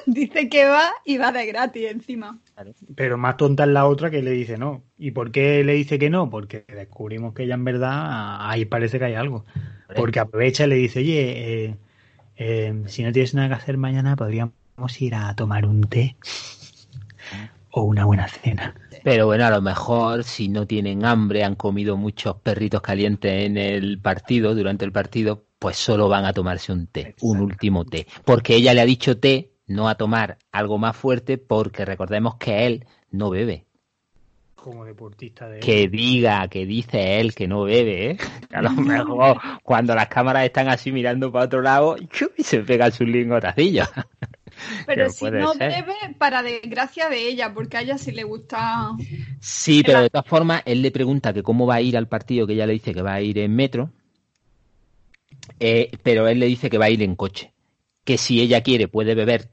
Dice 0.06 0.50
que 0.50 0.66
va 0.66 0.92
y 1.06 1.18
va 1.18 1.32
de 1.32 1.46
gratis 1.46 1.90
encima. 1.90 2.40
Pero 2.96 3.18
más 3.18 3.38
tonta 3.38 3.64
es 3.64 3.70
la 3.70 3.86
otra 3.86 4.12
que 4.12 4.22
le 4.22 4.32
dice 4.32 4.58
no. 4.58 4.84
¿Y 4.98 5.12
por 5.12 5.32
qué 5.32 5.64
le 5.64 5.74
dice 5.74 5.98
que 5.98 6.10
no? 6.10 6.30
Porque 6.30 6.66
descubrimos 6.68 7.34
que 7.34 7.44
ella 7.44 7.56
en 7.56 7.64
verdad 7.64 8.50
ahí 8.50 8.66
parece 8.66 9.00
que 9.00 9.06
hay 9.06 9.14
algo. 9.16 9.46
Porque 9.96 10.20
aprovecha 10.20 10.66
y 10.66 10.68
le 10.68 10.76
dice, 10.76 11.00
oye, 11.00 11.66
eh, 11.66 11.78
eh, 12.36 12.84
si 12.88 13.04
no 13.04 13.12
tienes 13.12 13.34
nada 13.34 13.48
que 13.48 13.54
hacer 13.56 13.78
mañana, 13.78 14.16
podríamos 14.16 14.54
ir 15.00 15.16
a 15.16 15.34
tomar 15.36 15.66
un 15.66 15.82
té. 15.84 16.18
o 17.72 17.84
una 17.84 18.04
buena 18.06 18.28
cena. 18.28 18.76
Pero 19.04 19.26
bueno, 19.26 19.46
a 19.46 19.50
lo 19.50 19.62
mejor 19.62 20.26
si 20.26 20.50
no 20.50 20.68
tienen 20.68 21.06
hambre, 21.06 21.44
han 21.44 21.56
comido 21.56 21.98
muchos 21.98 22.36
perritos 22.38 22.82
calientes 22.82 23.46
en 23.46 23.58
el 23.58 24.00
partido, 24.00 24.54
durante 24.54 24.86
el 24.86 24.92
partido, 24.92 25.46
pues 25.62 25.78
solo 25.78 26.10
van 26.10 26.26
a 26.26 26.34
tomarse 26.34 26.72
un 26.72 26.88
té, 26.88 27.14
un 27.22 27.40
último 27.40 27.86
té. 27.86 28.08
Porque 28.26 28.56
ella 28.56 28.74
le 28.74 28.82
ha 28.82 28.86
dicho 28.86 29.20
té, 29.20 29.52
no 29.68 29.90
a 29.90 29.94
tomar 29.94 30.40
algo 30.52 30.80
más 30.80 30.98
fuerte, 30.98 31.38
porque 31.38 31.86
recordemos 31.86 32.38
que 32.38 32.66
él 32.66 32.88
no 33.12 33.30
bebe. 33.30 33.68
Como 34.56 34.86
deportista 34.86 35.48
de... 35.48 35.60
Que 35.60 35.88
diga, 35.88 36.48
que 36.48 36.66
dice 36.66 37.20
él 37.20 37.36
que 37.36 37.48
no 37.48 37.62
bebe, 37.62 38.10
¿eh? 38.10 38.18
A 38.52 38.64
lo 38.64 38.72
mejor 38.72 39.38
cuando 39.62 39.94
las 39.94 40.08
cámaras 40.08 40.46
están 40.46 40.68
así 40.68 40.92
mirando 40.92 41.32
para 41.32 41.46
otro 41.46 41.62
lado, 41.62 41.96
y 42.36 42.42
se 42.42 42.62
pega 42.62 42.90
su 42.90 43.04
lingotacillo. 43.04 43.84
Pero 44.88 45.12
si 45.12 45.26
no 45.26 45.54
bebe, 45.54 45.94
para 46.18 46.42
desgracia 46.42 47.08
de 47.08 47.28
ella, 47.28 47.54
porque 47.54 47.78
a 47.78 47.82
ella 47.82 48.00
sí 48.00 48.12
le 48.12 48.24
gusta. 48.24 48.94
Sí, 49.40 49.82
pero 49.84 50.02
de 50.02 50.10
todas 50.10 50.28
formas, 50.28 50.62
él 50.66 50.82
le 50.82 50.92
pregunta 50.92 51.34
que 51.34 51.42
cómo 51.42 51.66
va 51.66 51.76
a 51.76 51.82
ir 51.82 51.98
al 51.98 52.08
partido, 52.08 52.46
que 52.46 52.54
ella 52.54 52.68
le 52.68 52.74
dice 52.74 52.94
que 52.94 53.02
va 53.02 53.14
a 53.14 53.22
ir 53.22 53.40
en 53.40 53.56
metro, 53.56 53.92
eh, 55.62 55.92
pero 56.02 56.28
él 56.28 56.40
le 56.40 56.48
dice 56.48 56.72
que 56.72 56.80
va 56.80 56.86
a 56.86 56.90
ir 56.90 57.04
en 57.04 57.16
coche. 57.16 57.54
Que 58.04 58.18
si 58.18 58.42
ella 58.42 58.62
quiere, 58.62 58.88
puede 58.88 59.14
beber 59.14 59.52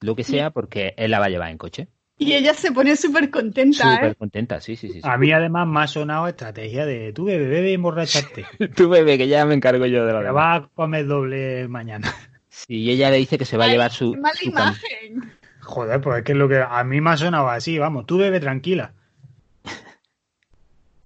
lo 0.00 0.14
que 0.14 0.22
sea, 0.22 0.50
porque 0.50 0.92
él 0.98 1.10
la 1.10 1.18
va 1.18 1.24
a 1.24 1.30
llevar 1.30 1.50
en 1.50 1.56
coche. 1.56 1.88
Y 2.18 2.34
ella 2.34 2.52
se 2.52 2.70
pone 2.70 2.96
súper 2.96 3.30
contenta. 3.30 3.94
Súper 3.94 4.10
¿eh? 4.10 4.14
contenta, 4.14 4.60
sí, 4.60 4.76
sí, 4.76 4.92
sí, 4.92 5.00
A 5.02 5.16
mí 5.16 5.32
además 5.32 5.66
me 5.66 5.80
ha 5.80 5.86
sonado 5.86 6.28
estrategia 6.28 6.84
de 6.84 7.14
tú 7.14 7.24
bebe, 7.24 7.46
bebe 7.46 7.70
y 7.70 7.74
emborracharte. 7.74 8.44
tú 8.76 8.90
bebe, 8.90 9.16
que 9.16 9.26
ya 9.26 9.46
me 9.46 9.54
encargo 9.54 9.86
yo 9.86 10.04
de 10.04 10.12
lo 10.12 10.18
demás. 10.18 10.36
va 10.36 10.54
a 10.56 10.68
comer 10.68 11.06
doble 11.06 11.66
mañana. 11.68 12.12
Sí, 12.50 12.90
ella 12.90 13.08
le 13.10 13.18
dice 13.18 13.38
que 13.38 13.44
se 13.44 13.56
va 13.56 13.66
a 13.66 13.68
llevar 13.68 13.92
su. 13.92 14.16
Mala 14.16 14.36
imagen. 14.42 15.32
Joder, 15.60 16.00
pues 16.00 16.18
es 16.18 16.24
que 16.24 16.32
es 16.32 16.38
lo 16.38 16.48
que 16.48 16.60
a 16.60 16.82
mí 16.82 17.00
me 17.00 17.10
ha 17.10 17.16
sonado 17.16 17.48
así, 17.48 17.78
vamos, 17.78 18.04
tú 18.04 18.18
bebe 18.18 18.40
tranquila. 18.40 18.94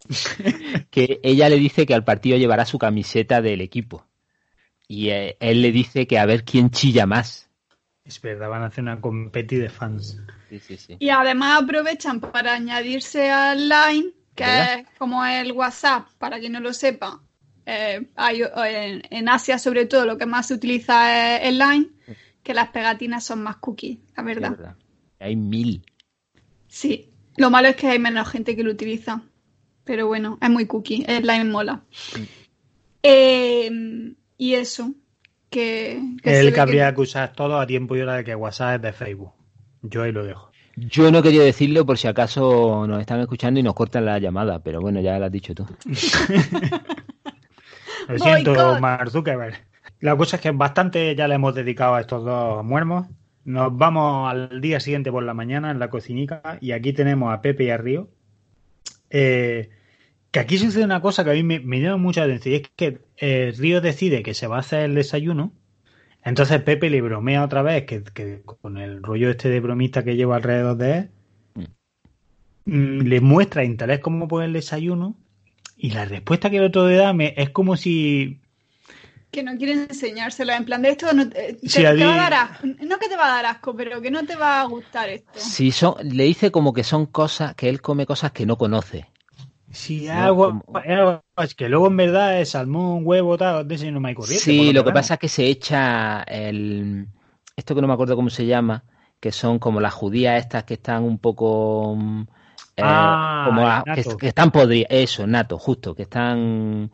que 0.91 1.21
ella 1.23 1.51
le 1.51 1.57
dice 1.57 1.85
que 1.85 1.93
al 1.93 2.05
partido 2.05 2.39
llevará 2.39 2.65
su 2.65 2.79
camiseta 2.79 3.43
del 3.43 3.61
equipo. 3.61 4.07
Y 4.93 5.09
eh, 5.09 5.39
él 5.41 5.63
le 5.63 5.73
dice 5.73 6.07
que 6.07 6.19
a 6.19 6.27
ver 6.27 6.45
quién 6.45 6.69
chilla 6.69 7.07
más. 7.07 7.49
Es 8.05 8.21
verdad, 8.21 8.51
van 8.51 8.63
a 8.63 8.67
hacer 8.67 8.85
una 8.85 9.01
competi 9.01 9.57
de 9.57 9.71
fans. 9.71 10.21
Sí, 10.51 10.59
sí, 10.59 10.77
sí. 10.77 10.97
Y 10.99 11.09
además 11.09 11.63
aprovechan 11.63 12.21
para 12.21 12.53
añadirse 12.53 13.31
al 13.31 13.71
Line, 13.71 14.11
que 14.35 14.45
es 14.45 14.87
como 14.99 15.25
el 15.25 15.53
WhatsApp, 15.53 16.09
para 16.19 16.39
quien 16.39 16.53
no 16.53 16.61
lo 16.61 16.75
sepa, 16.75 17.23
eh, 17.65 18.07
hay, 18.17 18.43
en, 19.09 19.29
Asia 19.31 19.59
sobre 19.59 19.87
todo 19.87 20.05
lo 20.05 20.19
que 20.19 20.27
más 20.27 20.49
se 20.49 20.55
utiliza 20.55 21.37
es 21.37 21.49
el 21.49 21.59
Line, 21.59 21.89
que 22.43 22.53
las 22.53 22.69
pegatinas 22.69 23.25
son 23.25 23.43
más 23.43 23.57
cookies, 23.57 23.99
la 24.15 24.23
verdad. 24.23 24.77
Hay 25.19 25.37
mil. 25.37 25.87
Sí, 26.69 27.09
lo 27.39 27.49
malo 27.49 27.69
es 27.69 27.77
que 27.77 27.87
hay 27.87 27.99
menos 27.99 28.29
gente 28.29 28.55
que 28.55 28.63
lo 28.63 28.73
utiliza, 28.73 29.23
pero 29.85 30.07
bueno, 30.07 30.37
es 30.43 30.51
muy 30.51 30.67
cookie, 30.67 31.03
el 31.09 31.27
Line 31.27 31.45
mola. 31.45 31.83
Eh, 33.03 33.71
y 34.43 34.57
eso, 34.57 34.93
que... 35.51 36.03
que 36.21 36.41
el 36.41 36.53
que 36.53 36.61
habría 36.61 36.93
que... 36.93 37.01
usar 37.01 37.33
todo 37.33 37.61
a 37.61 37.67
tiempo 37.69 37.95
y 37.95 38.01
hora 38.01 38.17
de 38.17 38.25
que 38.25 38.35
WhatsApp 38.35 38.75
es 38.75 38.83
de 38.83 38.93
Facebook. 38.93 39.31
Yo 39.83 40.03
ahí 40.03 40.11
lo 40.11 40.25
dejo. 40.25 40.51
Yo 40.75 41.13
no 41.13 41.23
quería 41.23 41.45
decirlo 41.45 41.87
por 41.87 41.97
si 41.97 42.09
acaso 42.09 42.85
nos 42.89 43.01
están 43.01 43.21
escuchando 43.21 43.61
y 43.61 43.63
nos 43.63 43.75
cortan 43.75 44.05
la 44.05 44.19
llamada, 44.19 44.59
pero 44.59 44.81
bueno, 44.81 45.01
ya 45.01 45.17
lo 45.21 45.27
has 45.27 45.33
dicho 45.33 45.55
tú. 45.55 45.65
Lo 48.09 48.19
siento, 48.19 48.81
Mark 48.81 49.13
Zuckerberg. 49.13 49.65
La 50.01 50.17
cosa 50.17 50.35
es 50.35 50.43
que 50.43 50.51
bastante 50.51 51.15
ya 51.15 51.29
le 51.29 51.37
hemos 51.37 51.55
dedicado 51.55 51.95
a 51.95 52.01
estos 52.01 52.25
dos 52.25 52.65
muermos. 52.65 53.07
Nos 53.45 53.77
vamos 53.77 54.29
al 54.29 54.61
día 54.61 54.81
siguiente 54.81 55.13
por 55.13 55.23
la 55.23 55.35
mañana 55.35 55.71
en 55.71 55.79
la 55.79 55.89
cocinica 55.89 56.59
y 56.61 56.73
aquí 56.73 56.93
tenemos 56.93 57.33
a 57.33 57.41
Pepe 57.41 57.63
y 57.63 57.71
a 57.71 57.77
Río. 57.77 58.09
Eh, 59.09 59.71
que 60.33 60.41
aquí 60.41 60.59
sucede 60.59 60.85
una 60.85 61.03
cosa 61.03 61.23
que 61.23 61.31
a 61.31 61.35
mí 61.35 61.43
me, 61.43 61.81
llama 61.81 61.99
mucha 61.99 62.25
atención 62.25 62.55
y 62.55 62.57
es 62.57 62.71
que 62.75 62.99
eh, 63.23 63.55
Río 63.57 63.81
decide 63.81 64.25
que 64.25 64.35
se 64.35 64.49
va 64.49 64.57
a 64.57 64.61
hacer 64.61 64.81
el 64.81 64.97
desayuno. 64.97 65.52
Entonces 66.25 66.61
Pepe 66.61 66.91
le 66.91 67.00
bromea 67.00 67.45
otra 67.45 67.62
vez 67.62 67.85
que, 67.85 68.43
con 68.45 68.79
el 68.79 69.00
rollo 69.00 69.31
este 69.31 69.49
de 69.49 69.61
bromista 69.61 70.02
que 70.02 70.17
lleva 70.17 70.37
alrededor 70.37 70.76
de 70.76 70.99
él, 70.99 71.11
mm. 72.65 73.00
Le 73.02 73.21
muestra 73.21 73.65
interés 73.65 74.00
cómo 74.00 74.26
pone 74.26 74.47
el 74.47 74.52
desayuno 74.52 75.17
y 75.76 75.91
la 75.91 76.04
respuesta 76.04 76.50
que 76.50 76.56
el 76.56 76.65
otro 76.65 76.89
le 76.89 76.97
da 76.97 77.15
es 77.37 77.50
como 77.50 77.76
si 77.76 78.41
que 79.30 79.43
no 79.43 79.56
quieren 79.56 79.87
enseñárselo, 79.89 80.52
en 80.52 80.65
plan 80.67 80.82
de 80.82 80.91
esto 80.91 81.11
no 81.15 81.28
te, 81.28 81.56
va 82.04 82.15
a 82.15 82.17
dar 82.17 82.35
asco, 82.35 82.67
no 82.67 82.99
que 82.99 83.08
te 83.08 83.17
va 83.17 83.26
a 83.26 83.37
dar 83.37 83.47
asco, 83.47 83.75
pero 83.75 84.02
que 84.02 84.11
no 84.11 84.26
te 84.26 84.37
va 84.37 84.61
a 84.61 84.65
gustar 84.65 85.08
esto. 85.08 85.32
Sí, 85.37 85.73
son, 85.73 85.95
le 86.02 86.25
dice 86.25 86.50
como 86.50 86.75
que 86.75 86.85
son 86.85 87.06
cosas, 87.06 87.54
que 87.54 87.71
él 87.71 87.80
come 87.80 88.04
cosas 88.04 88.32
que 88.32 88.45
no 88.45 88.58
conoce. 88.58 89.06
Sí, 89.73 90.08
algo, 90.08 90.63
es 91.39 91.54
que 91.54 91.69
luego 91.69 91.87
en 91.87 91.97
verdad 91.97 92.41
es 92.41 92.50
salmón, 92.50 93.02
huevo, 93.04 93.39
tal, 93.39 93.67
de 93.67 93.75
ese 93.75 93.91
no 93.91 94.00
me 94.00 94.11
hay 94.11 94.15
corriente. 94.15 94.45
Sí, 94.45 94.73
lo 94.73 94.85
que 94.85 94.93
pasa 94.93 95.15
es 95.15 95.21
que 95.21 95.28
se 95.28 95.47
echa 95.47 96.23
el, 96.23 97.08
esto 97.56 97.75
que 97.75 97.80
no 97.80 97.89
me 97.89 97.95
acuerdo 97.95 98.15
cómo 98.15 98.30
se 98.30 98.47
llama, 98.47 98.85
que 99.19 99.32
son 99.32 99.58
como 99.58 99.80
las 99.80 99.95
judías 99.95 100.39
estas 100.39 100.65
que 100.65 100.75
están 100.75 101.04
un 101.04 101.19
poco 101.19 101.97
eh, 102.76 102.82
ah, 102.85 103.85
como 103.85 104.19
que, 104.19 104.28
están 104.28 104.50
podridas, 104.50 104.89
eso, 104.91 105.26
nato, 105.26 105.58
justo, 105.58 105.95
que 105.95 106.02
están 106.02 106.91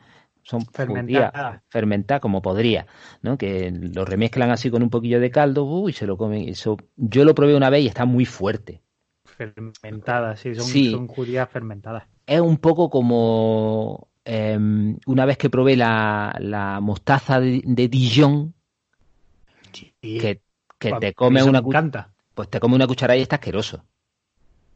son 0.49 0.65
fermentadas, 0.67 1.63
fermentadas 1.69 2.23
como 2.23 2.41
podría, 2.41 2.87
¿no? 3.21 3.37
Que 3.37 3.71
lo 3.71 4.07
remezclan 4.07 4.51
así 4.51 4.71
con 4.71 4.83
un 4.83 4.89
poquillo 4.89 5.21
de 5.21 5.31
caldo, 5.31 5.89
y 5.89 5.93
se 5.93 6.07
lo 6.07 6.17
comen. 6.17 6.49
Eso, 6.49 6.79
yo 6.97 7.25
lo 7.27 7.35
probé 7.35 7.55
una 7.55 7.69
vez 7.69 7.83
y 7.83 7.87
está 7.87 8.07
muy 8.07 8.25
fuerte. 8.25 8.81
Fermentadas, 9.25 10.41
sí, 10.41 10.55
son, 10.55 11.07
judías 11.07 11.51
fermentadas. 11.51 12.05
Es 12.29 12.41
un 12.41 12.59
poco 12.59 12.91
como 12.91 14.09
em, 14.25 14.97
una 15.07 15.25
vez 15.25 15.39
que 15.39 15.51
probé 15.51 15.77
la, 15.77 16.79
mostaza 16.83 17.41
de, 17.41 17.89
Dijon, 17.89 18.55
que, 19.73 20.41
que 20.79 20.93
te 21.01 21.15
come 21.15 21.43
una 21.43 21.63
cucharada. 21.63 22.13
Pues 22.35 22.49
te 22.49 22.61
come 22.61 22.77
una 22.77 22.87
cucharada 22.87 23.17
y 23.17 23.23
está 23.23 23.37
asqueroso 23.37 23.83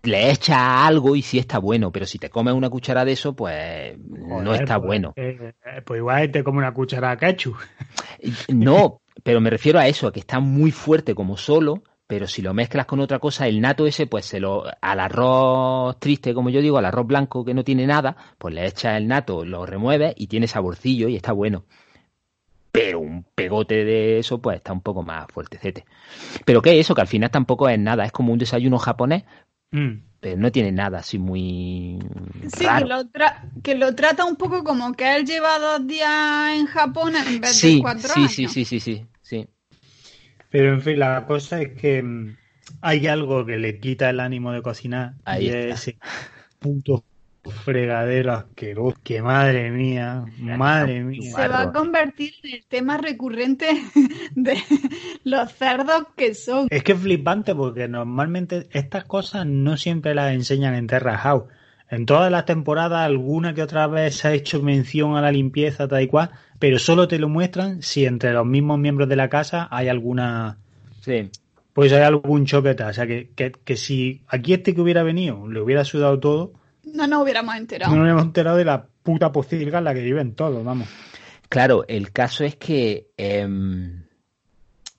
le 0.02 0.30
echa 0.30 0.86
algo 0.86 1.14
y 1.16 1.22
sí 1.22 1.38
está 1.38 1.58
bueno, 1.58 1.92
pero 1.92 2.06
si 2.06 2.18
te 2.18 2.30
comes 2.30 2.54
una 2.54 2.70
cuchara 2.70 3.04
de 3.04 3.12
eso, 3.12 3.34
pues 3.34 3.96
no 3.98 4.54
está 4.54 4.78
pues, 4.78 4.86
bueno. 4.86 5.12
Eh, 5.16 5.52
pues 5.84 5.98
igual 5.98 6.30
te 6.30 6.42
come 6.42 6.58
una 6.58 6.74
cuchara 6.74 7.10
de 7.10 7.16
ketchup. 7.18 7.56
No, 8.48 9.00
pero 9.22 9.40
me 9.40 9.50
refiero 9.50 9.78
a 9.78 9.86
eso, 9.86 10.08
a 10.08 10.12
que 10.12 10.20
está 10.20 10.40
muy 10.40 10.70
fuerte 10.70 11.14
como 11.14 11.36
solo, 11.36 11.82
pero 12.12 12.26
si 12.26 12.42
lo 12.42 12.52
mezclas 12.52 12.84
con 12.84 13.00
otra 13.00 13.18
cosa, 13.18 13.48
el 13.48 13.58
nato 13.62 13.86
ese, 13.86 14.06
pues 14.06 14.26
se 14.26 14.38
lo, 14.38 14.64
al 14.82 15.00
arroz 15.00 15.98
triste, 15.98 16.34
como 16.34 16.50
yo 16.50 16.60
digo, 16.60 16.76
al 16.76 16.84
arroz 16.84 17.06
blanco 17.06 17.42
que 17.42 17.54
no 17.54 17.64
tiene 17.64 17.86
nada, 17.86 18.14
pues 18.36 18.54
le 18.54 18.66
echas 18.66 18.98
el 18.98 19.08
nato, 19.08 19.46
lo 19.46 19.64
remueves 19.64 20.12
y 20.18 20.26
tiene 20.26 20.46
saborcillo 20.46 21.08
y 21.08 21.16
está 21.16 21.32
bueno. 21.32 21.64
Pero 22.70 23.00
un 23.00 23.24
pegote 23.34 23.86
de 23.86 24.18
eso, 24.18 24.42
pues 24.42 24.58
está 24.58 24.74
un 24.74 24.82
poco 24.82 25.02
más 25.02 25.24
fuertecete. 25.32 25.86
Pero 26.44 26.60
que 26.60 26.78
eso, 26.78 26.94
que 26.94 27.00
al 27.00 27.06
final 27.06 27.30
tampoco 27.30 27.66
es 27.70 27.78
nada, 27.78 28.04
es 28.04 28.12
como 28.12 28.30
un 28.30 28.38
desayuno 28.38 28.76
japonés, 28.76 29.24
Mm. 29.72 30.02
Pero 30.20 30.36
no 30.36 30.52
tiene 30.52 30.70
nada 30.70 30.98
así 30.98 31.18
muy. 31.18 31.98
Sí, 32.56 32.64
Que, 32.64 32.84
lo 32.84 33.02
que 33.62 33.74
lo 33.74 33.94
trata 33.94 34.24
un 34.24 34.36
poco 34.36 34.62
como 34.62 34.92
que 34.92 35.16
él 35.16 35.24
lleva 35.24 35.58
dos 35.58 35.86
días 35.86 36.54
en 36.54 36.66
Japón 36.66 37.16
en 37.16 37.40
vez 37.40 37.60
de 37.60 37.80
cuatro 37.80 38.08
sí, 38.08 38.20
años. 38.20 38.32
Sí, 38.32 38.46
sí, 38.46 38.64
sí, 38.64 38.64
sí, 38.64 38.80
sí. 38.80 39.06
Pero 40.52 40.74
en 40.74 40.82
fin, 40.82 40.98
la 40.98 41.26
cosa 41.26 41.62
es 41.62 41.70
que 41.70 42.02
mm, 42.02 42.36
hay 42.82 43.06
algo 43.06 43.44
que 43.44 43.58
le 43.58 43.80
quita 43.80 44.10
el 44.10 44.20
ánimo 44.20 44.52
de 44.52 44.62
cocinar. 44.62 45.14
Ahí 45.24 45.46
y 45.46 45.48
ese 45.48 45.96
punto 46.58 47.02
fregadero 47.64 48.32
asqueroso. 48.32 48.96
Que 49.02 49.22
madre 49.22 49.70
mía, 49.70 50.24
madre 50.38 51.02
mía. 51.02 51.32
Se 51.34 51.48
va 51.48 51.62
a 51.62 51.72
convertir 51.72 52.34
en 52.42 52.54
el 52.54 52.64
tema 52.66 52.98
recurrente 52.98 53.66
de 54.34 54.58
los 55.24 55.52
cerdos 55.52 56.04
que 56.16 56.34
son. 56.34 56.68
Es 56.70 56.84
que 56.84 56.92
es 56.92 56.98
flipante 56.98 57.54
porque 57.54 57.88
normalmente 57.88 58.68
estas 58.72 59.04
cosas 59.04 59.46
no 59.46 59.76
siempre 59.78 60.14
las 60.14 60.34
enseñan 60.34 60.74
en 60.74 60.86
Terra 60.86 61.16
House. 61.16 61.44
En 61.92 62.06
todas 62.06 62.32
las 62.32 62.46
temporadas, 62.46 63.04
alguna 63.04 63.54
que 63.54 63.62
otra 63.62 63.86
vez 63.86 64.16
se 64.16 64.28
ha 64.28 64.32
hecho 64.32 64.62
mención 64.62 65.14
a 65.14 65.20
la 65.20 65.30
limpieza, 65.30 65.86
tal 65.86 66.02
y 66.02 66.08
cual, 66.08 66.30
pero 66.58 66.78
solo 66.78 67.06
te 67.06 67.18
lo 67.18 67.28
muestran 67.28 67.82
si 67.82 68.06
entre 68.06 68.32
los 68.32 68.46
mismos 68.46 68.78
miembros 68.78 69.08
de 69.08 69.16
la 69.16 69.28
casa 69.28 69.68
hay 69.70 69.88
alguna. 69.88 70.56
Sí. 71.02 71.30
Pues 71.74 71.92
hay 71.92 72.02
algún 72.02 72.46
choqueta. 72.46 72.88
O 72.88 72.92
sea, 72.94 73.06
que, 73.06 73.30
que, 73.36 73.52
que 73.52 73.76
si 73.76 74.22
aquí 74.26 74.54
este 74.54 74.74
que 74.74 74.80
hubiera 74.80 75.02
venido 75.02 75.46
le 75.48 75.60
hubiera 75.60 75.84
sudado 75.84 76.18
todo, 76.18 76.54
no 76.82 77.06
nos 77.06 77.22
hubiéramos 77.22 77.54
enterado. 77.56 77.90
No 77.90 77.96
nos 77.96 78.04
hubiéramos 78.04 78.24
enterado 78.24 78.56
de 78.56 78.64
la 78.64 78.86
puta 79.02 79.30
pocilga 79.30 79.78
en 79.78 79.84
la 79.84 79.94
que 79.94 80.02
viven 80.02 80.34
todos, 80.34 80.64
vamos. 80.64 80.88
Claro, 81.48 81.84
el 81.86 82.10
caso 82.10 82.44
es 82.44 82.56
que... 82.56 83.10
Eh, 83.18 83.46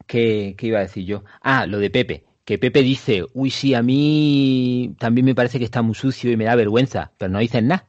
¿qué, 0.06 0.56
iba 0.60 0.80
a 0.80 0.84
decir 0.84 1.06
yo? 1.06 1.24
Ah, 1.42 1.66
lo 1.66 1.80
de 1.80 1.90
Pepe. 1.90 2.24
Que 2.46 2.58
Pepe 2.58 2.82
dice, 2.82 3.26
uy, 3.34 3.50
sí, 3.52 3.74
a 3.74 3.82
mí 3.82 4.96
también 5.00 5.26
me 5.26 5.36
parece 5.36 5.60
que 5.60 5.66
está 5.66 5.82
muy 5.82 5.96
sucio 5.96 6.32
y 6.32 6.38
me 6.38 6.46
da 6.46 6.56
vergüenza, 6.56 7.12
pero 7.18 7.32
no 7.32 7.40
dicen 7.40 7.68
nada. 7.68 7.88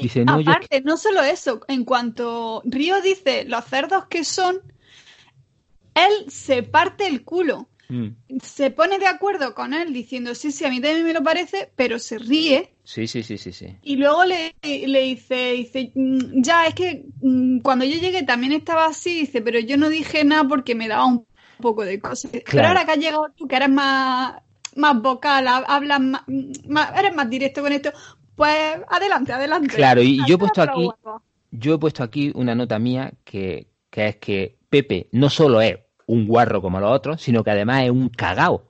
Dice, 0.00 0.24
no, 0.24 0.34
Aparte, 0.34 0.80
no 0.82 0.96
solo 0.96 1.22
eso, 1.22 1.60
en 1.68 1.84
cuanto 1.84 2.62
Río 2.64 3.00
dice 3.00 3.44
los 3.44 3.64
cerdos 3.64 4.06
que 4.06 4.24
son, 4.24 4.60
él 5.94 6.30
se 6.30 6.62
parte 6.62 7.06
el 7.06 7.24
culo. 7.24 7.68
Mm. 7.90 8.08
se 8.42 8.70
pone 8.70 8.98
de 8.98 9.06
acuerdo 9.06 9.54
con 9.54 9.72
él 9.72 9.94
diciendo, 9.94 10.34
sí, 10.34 10.52
sí, 10.52 10.66
a 10.66 10.68
mí 10.68 10.78
también 10.78 11.06
me 11.06 11.14
lo 11.14 11.22
parece, 11.22 11.72
pero 11.74 11.98
se 11.98 12.18
ríe 12.18 12.74
Sí, 12.84 13.06
sí, 13.06 13.22
sí, 13.22 13.38
sí, 13.38 13.50
sí. 13.50 13.76
y 13.82 13.96
luego 13.96 14.24
le, 14.26 14.54
le 14.62 15.02
dice, 15.04 15.52
dice, 15.52 15.92
"Mm, 15.94 16.42
ya, 16.42 16.66
es 16.66 16.74
que 16.74 17.06
mm, 17.22 17.60
cuando 17.60 17.86
yo 17.86 17.98
llegué 17.98 18.24
también 18.24 18.52
estaba 18.52 18.84
así, 18.84 19.20
dice, 19.20 19.40
pero 19.40 19.58
yo 19.58 19.78
no 19.78 19.88
dije 19.88 20.22
nada 20.22 20.46
porque 20.46 20.74
me 20.74 20.86
daba 20.86 21.06
un 21.06 21.24
poco 21.58 21.84
de 21.84 22.00
cosas. 22.00 22.30
Pero 22.30 22.66
ahora 22.68 22.84
que 22.84 22.92
has 22.92 22.98
llegado 22.98 23.26
tú, 23.36 23.46
que 23.46 23.56
eres 23.56 23.68
más, 23.70 24.40
más 24.76 25.00
vocal, 25.02 25.46
hab- 25.46 25.64
hablas 25.68 26.00
más, 26.00 26.22
más- 26.68 26.98
eres 26.98 27.14
más 27.14 27.28
directo 27.28 27.62
con 27.62 27.72
esto, 27.72 27.90
pues 28.34 28.76
adelante, 28.88 29.32
adelante. 29.32 29.74
Claro, 29.76 30.00
y 30.02 30.18
yo 30.26 30.36
he 30.36 30.38
puesto 30.38 30.62
aquí, 30.62 30.88
yo 31.50 31.74
he 31.74 31.78
puesto 31.78 32.02
aquí 32.02 32.30
una 32.34 32.54
nota 32.54 32.78
mía 32.78 33.12
que, 33.24 33.66
que 33.90 34.08
es 34.08 34.16
que 34.16 34.56
Pepe 34.68 35.08
no 35.12 35.28
solo 35.30 35.60
es 35.60 35.78
un 36.06 36.26
guarro 36.26 36.62
como 36.62 36.80
los 36.80 36.90
otros, 36.92 37.20
sino 37.20 37.42
que 37.44 37.50
además 37.50 37.84
es 37.84 37.90
un 37.90 38.08
cagao. 38.08 38.64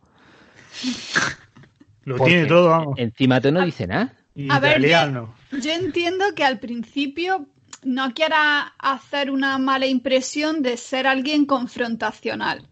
Lo 2.05 2.16
Porque 2.16 2.33
tiene 2.33 2.46
todo, 2.48 2.68
vamos. 2.70 2.98
Encima 2.98 3.40
tú 3.40 3.53
no 3.53 3.64
dice 3.64 3.87
nada. 3.87 4.14
A 4.51 4.61
ver, 4.61 4.79
Italiano. 4.79 5.35
Yo 5.61 5.72
entiendo 5.72 6.24
que 6.35 6.44
al 6.44 6.59
principio 6.59 7.46
no 7.83 8.14
quiera 8.14 8.72
hacer 8.79 9.31
una 9.31 9.59
mala 9.59 9.87
impresión 9.87 10.62
de 10.62 10.77
ser 10.77 11.07
alguien 11.07 11.44
confrontacional. 11.44 12.66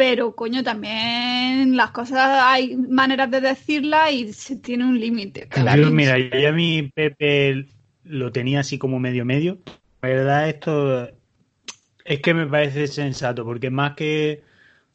Pero, 0.00 0.34
coño, 0.34 0.64
también 0.64 1.76
las 1.76 1.90
cosas 1.90 2.40
hay 2.42 2.74
maneras 2.74 3.30
de 3.30 3.42
decirlas 3.42 4.10
y 4.10 4.32
se 4.32 4.56
tiene 4.56 4.86
un 4.86 4.98
límite. 4.98 5.46
Claro. 5.48 5.90
Mira, 5.90 6.16
yo 6.16 6.48
a 6.48 6.52
mi 6.52 6.84
Pepe 6.84 7.66
lo 8.04 8.32
tenía 8.32 8.60
así 8.60 8.78
como 8.78 8.98
medio 8.98 9.26
medio. 9.26 9.58
La 10.00 10.08
verdad, 10.08 10.48
esto 10.48 11.10
es 12.06 12.20
que 12.22 12.32
me 12.32 12.46
parece 12.46 12.86
sensato, 12.86 13.44
porque 13.44 13.68
más 13.68 13.92
que. 13.94 14.42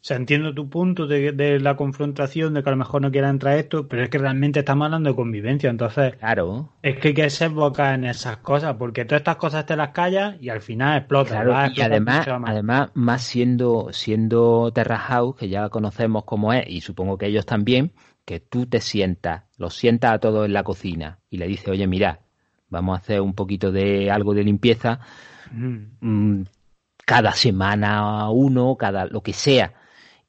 O 0.06 0.08
sea, 0.08 0.18
entiendo 0.18 0.54
tu 0.54 0.70
punto 0.70 1.08
de, 1.08 1.32
de 1.32 1.60
la 1.60 1.76
confrontación, 1.76 2.54
de 2.54 2.62
que 2.62 2.70
a 2.70 2.74
lo 2.74 2.78
mejor 2.78 3.02
no 3.02 3.10
quieran 3.10 3.32
entrar 3.32 3.58
esto, 3.58 3.88
pero 3.88 4.04
es 4.04 4.10
que 4.12 4.20
realmente 4.20 4.60
estamos 4.60 4.86
hablando 4.86 5.10
de 5.10 5.16
convivencia. 5.16 5.68
Entonces, 5.68 6.16
Claro. 6.18 6.70
es 6.84 7.00
que 7.00 7.08
hay 7.08 7.14
que 7.16 7.30
ser 7.32 7.50
boca 7.50 7.96
en 7.96 8.04
esas 8.04 8.38
cosas, 8.38 8.76
porque 8.76 9.04
todas 9.06 9.22
estas 9.22 9.38
cosas 9.38 9.66
te 9.66 9.76
las 9.76 9.90
callas 9.94 10.36
y 10.40 10.50
al 10.50 10.62
final 10.62 11.00
explotan. 11.00 11.44
Claro, 11.44 11.72
y 11.74 11.82
además, 11.82 12.28
más. 12.28 12.52
además, 12.52 12.92
más 12.94 13.24
siendo, 13.24 13.88
siendo 13.94 14.72
Terra 14.72 15.00
House, 15.00 15.38
que 15.38 15.50
ya 15.50 15.70
conocemos 15.70 16.24
cómo 16.24 16.54
es, 16.54 16.70
y 16.70 16.82
supongo 16.82 17.18
que 17.18 17.26
ellos 17.26 17.48
también, 17.48 17.92
que 18.26 18.40
tú 18.40 18.68
te 18.68 18.82
sientas, 18.82 19.46
los 19.58 19.74
sientas 19.74 20.14
a 20.14 20.20
todos 20.20 20.46
en 20.46 20.54
la 20.54 20.62
cocina 20.62 21.18
y 21.32 21.38
le 21.38 21.48
dices, 21.48 21.70
oye, 21.70 21.88
mira, 21.88 22.20
vamos 22.70 22.96
a 22.96 23.02
hacer 23.02 23.22
un 23.22 23.34
poquito 23.34 23.72
de 23.72 24.12
algo 24.12 24.36
de 24.36 24.44
limpieza, 24.44 25.00
mm, 25.52 26.44
cada 27.08 27.32
semana 27.32 28.30
uno, 28.30 28.76
cada 28.76 29.08
lo 29.08 29.22
que 29.22 29.34
sea, 29.34 29.74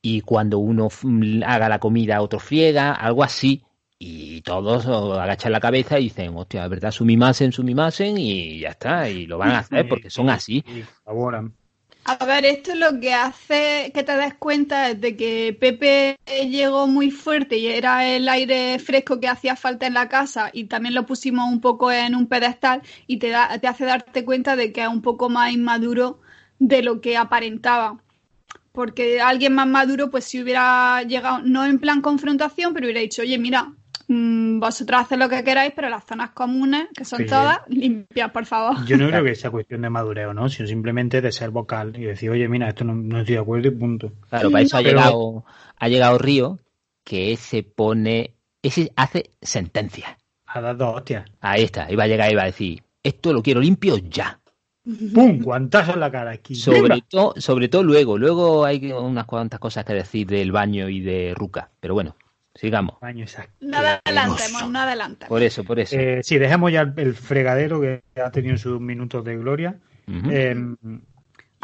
y 0.09 0.21
cuando 0.23 0.59
uno 0.59 0.89
mm, 1.03 1.43
haga 1.45 1.69
la 1.69 1.79
comida, 1.81 2.21
otro 2.23 2.39
friega, 2.41 2.93
algo 2.93 3.25
así, 3.25 3.63
y 3.99 4.43
todos 4.43 4.87
agachan 4.87 5.53
la 5.53 5.61
cabeza 5.61 5.99
y 5.99 6.05
dicen, 6.05 6.37
hostia, 6.37 6.65
es 6.65 6.71
verdad, 6.71 6.91
sumimasen, 6.93 7.53
sumimasen, 7.53 8.19
y 8.19 8.61
ya 8.61 8.71
está, 8.71 9.09
y 9.11 9.27
lo 9.27 9.39
van 9.39 9.55
a 9.55 9.59
hacer 9.61 9.87
porque 9.89 10.11
son 10.11 10.29
así. 10.31 10.65
A 12.05 12.25
ver, 12.25 12.45
esto 12.47 12.75
lo 12.77 13.01
que 13.01 13.13
hace 13.15 13.91
que 13.93 14.03
te 14.05 14.17
des 14.17 14.35
cuenta 14.35 14.91
es 14.91 15.01
de 15.01 15.17
que 15.17 15.57
Pepe 15.61 16.17
llegó 16.49 16.87
muy 16.87 17.11
fuerte 17.11 17.57
y 17.59 17.67
era 17.67 18.07
el 18.07 18.29
aire 18.29 18.79
fresco 18.79 19.19
que 19.21 19.29
hacía 19.29 19.57
falta 19.57 19.87
en 19.89 19.95
la 19.95 20.09
casa 20.09 20.51
y 20.53 20.65
también 20.67 20.95
lo 20.95 21.05
pusimos 21.05 21.51
un 21.51 21.61
poco 21.61 21.91
en 21.91 22.15
un 22.15 22.29
pedestal 22.29 22.83
y 23.09 23.19
te, 23.19 23.31
da- 23.31 23.59
te 23.59 23.67
hace 23.67 23.85
darte 23.85 24.25
cuenta 24.25 24.55
de 24.57 24.73
que 24.73 24.83
es 24.83 24.89
un 24.89 25.03
poco 25.03 25.29
más 25.29 25.53
inmaduro 25.53 26.21
de 26.61 26.83
lo 26.83 27.01
que 27.01 27.17
aparentaba. 27.17 28.01
Porque 28.77 29.21
alguien 29.23 29.55
más 29.55 29.67
maduro, 29.67 30.11
pues 30.11 30.25
si 30.27 30.41
hubiera 30.43 31.03
llegado, 31.03 31.41
no 31.43 31.65
en 31.65 31.79
plan 31.81 32.01
confrontación, 32.03 32.75
pero 32.75 32.85
hubiera 32.87 33.01
dicho, 33.01 33.23
oye, 33.23 33.39
mira, 33.39 33.73
mm, 34.07 34.61
vosotros 34.61 35.01
haced 35.01 35.17
lo 35.17 35.31
que 35.31 35.43
queráis, 35.43 35.73
pero 35.75 35.89
las 35.89 36.05
zonas 36.05 36.31
comunes, 36.31 36.87
que 36.95 37.07
son 37.07 37.21
Sí. 37.21 37.25
todas, 37.27 37.61
limpias, 37.69 38.31
por 38.31 38.45
favor. 38.45 38.85
Yo 38.85 38.99
no 38.99 39.09
creo 39.09 39.25
que 39.25 39.35
sea 39.35 39.51
cuestión 39.51 39.81
de 39.81 39.89
madureo, 39.89 40.35
¿no? 40.35 40.49
Sino 40.51 40.69
simplemente 40.69 41.23
de 41.23 41.33
ser 41.33 41.49
vocal 41.51 41.95
y 41.99 42.05
decir, 42.05 42.29
oye, 42.31 42.47
mira, 42.49 42.69
esto 42.69 42.85
no, 42.85 42.95
no 42.95 43.21
estoy 43.21 43.37
de 43.37 43.41
acuerdo 43.41 43.69
y 43.69 43.71
punto. 43.71 44.13
Claro, 44.29 44.51
para 44.51 44.63
eso 44.63 44.77
ha 44.77 44.83
Pero- 44.83 44.91
llegado, 44.99 45.45
ha 45.79 45.89
llegado 45.89 46.19
Río, 46.19 46.59
que 47.03 47.33
ese 47.33 47.63
pone, 47.63 48.35
ese 48.63 48.93
hace 48.95 49.31
sentencia. 49.41 50.19
A 50.45 50.61
dar 50.61 50.77
dos 50.77 50.97
hostias. 50.97 51.25
Ahí 51.41 51.63
está, 51.65 51.91
iba 51.91 52.05
a 52.05 52.09
llegar 52.09 52.29
y 52.29 52.33
iba 52.35 52.43
a 52.43 52.47
decir, 52.47 52.83
esto 53.03 53.33
lo 53.33 53.43
quiero 53.43 53.61
limpio 53.61 53.97
ya. 53.97 54.39
¡Pum! 55.15 55.41
Guantazo 55.43 55.95
en 55.95 56.01
la 56.01 56.11
cara 56.11 56.31
aquí. 56.31 56.55
Sobre 56.55 57.03
todo, 57.09 57.35
sobre 57.39 57.69
todo 57.69 57.83
luego, 57.83 58.17
luego 58.19 58.65
hay 58.65 58.93
unas 58.93 59.25
cuantas 59.25 59.59
cosas 59.59 59.85
que 59.85 59.95
decir 59.95 60.27
del 60.29 60.53
baño 60.53 60.89
y 60.89 61.01
de 61.01 61.35
Ruca, 61.37 61.71
pero 61.81 61.95
bueno, 61.95 62.15
sigamos. 62.55 63.01
Baño 63.01 63.25
esa- 63.25 63.49
No 63.61 63.79
adelantemos, 63.79 64.71
no 64.71 64.79
adelantemos. 64.79 65.29
Por 65.29 65.43
eso, 65.43 65.65
por 65.65 65.81
eso. 65.81 65.97
Eh, 65.99 66.21
sí, 66.23 66.39
dejemos 66.39 66.71
ya 66.73 66.83
el, 66.83 66.93
el 66.97 67.15
fregadero 67.15 67.81
que 67.81 68.03
ha 68.23 68.31
tenido 68.31 68.57
sus 68.57 68.81
minutos 68.81 69.25
de 69.25 69.37
gloria. 69.37 69.77
Eh, 70.31 70.55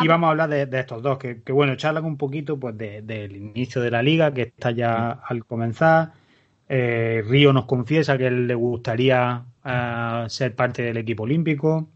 y 0.03 0.09
vamos 0.09 0.27
a 0.27 0.31
hablar 0.33 0.49
de, 0.51 0.67
de 0.67 0.81
estos 0.81 1.01
dos, 1.01 1.17
que, 1.19 1.43
que, 1.43 1.53
bueno, 1.53 1.77
charlan 1.77 2.05
un 2.05 2.17
poquito 2.17 2.59
pues 2.59 2.77
de- 2.77 3.03
del 3.03 3.37
inicio 3.37 3.81
de 3.83 3.91
la 3.93 4.03
liga, 4.03 4.35
que 4.35 4.43
está 4.43 4.73
ya 4.73 5.11
al 5.13 5.45
comenzar. 5.45 6.13
Eh, 6.69 7.23
Río 7.29 7.53
nos 7.53 7.67
confiesa 7.67 8.17
que 8.19 8.27
él 8.27 8.47
le 8.49 8.55
gustaría 8.55 9.45
ah, 9.63 10.25
ser 10.29 10.57
parte 10.57 10.83
del 10.83 10.97
equipo 10.97 11.23
olímpico. 11.23 11.89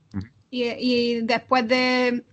Y, 0.51 0.65
y 0.65 1.21
después 1.23 1.67
de... 1.69 2.25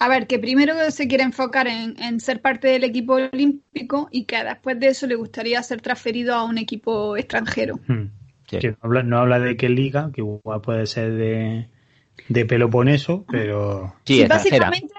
A 0.00 0.08
ver, 0.08 0.28
que 0.28 0.38
primero 0.38 0.74
se 0.92 1.08
quiere 1.08 1.24
enfocar 1.24 1.66
en, 1.66 2.00
en 2.00 2.20
ser 2.20 2.40
parte 2.40 2.68
del 2.68 2.84
equipo 2.84 3.14
olímpico 3.14 4.08
y 4.12 4.24
que 4.24 4.44
después 4.44 4.78
de 4.78 4.88
eso 4.88 5.08
le 5.08 5.16
gustaría 5.16 5.60
ser 5.64 5.80
transferido 5.80 6.34
a 6.36 6.44
un 6.44 6.56
equipo 6.56 7.16
extranjero. 7.16 7.80
Hmm. 7.88 8.10
Sí. 8.48 8.58
No, 8.68 8.76
habla, 8.82 9.02
no 9.02 9.18
habla 9.18 9.40
de 9.40 9.56
qué 9.56 9.68
liga, 9.68 10.10
que 10.14 10.20
igual 10.20 10.60
puede 10.60 10.86
ser 10.86 11.12
de, 11.14 11.68
de 12.28 12.46
Peloponeso, 12.46 13.24
pero... 13.28 13.94
Sí. 14.04 14.24
Básicamente 14.26 14.94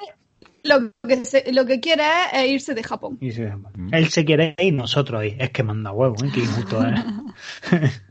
lo 0.63 0.91
que, 1.07 1.23
se- 1.23 1.51
lo 1.53 1.65
que 1.65 1.79
quiere 1.79 2.03
es 2.33 2.49
irse 2.49 2.73
de 2.75 2.83
Japón. 2.83 3.17
Mm. 3.21 3.93
Él 3.93 4.09
se 4.09 4.25
quiere 4.25 4.53
ir 4.59 4.65
y 4.67 4.71
nosotros 4.73 5.21
ahí. 5.21 5.35
Es 5.39 5.51
que 5.51 5.63
manda 5.63 5.93
huevo, 5.93 6.15
¿eh? 6.25 6.29
Qué 6.33 6.41
injusto 6.41 6.85
es. 6.85 8.01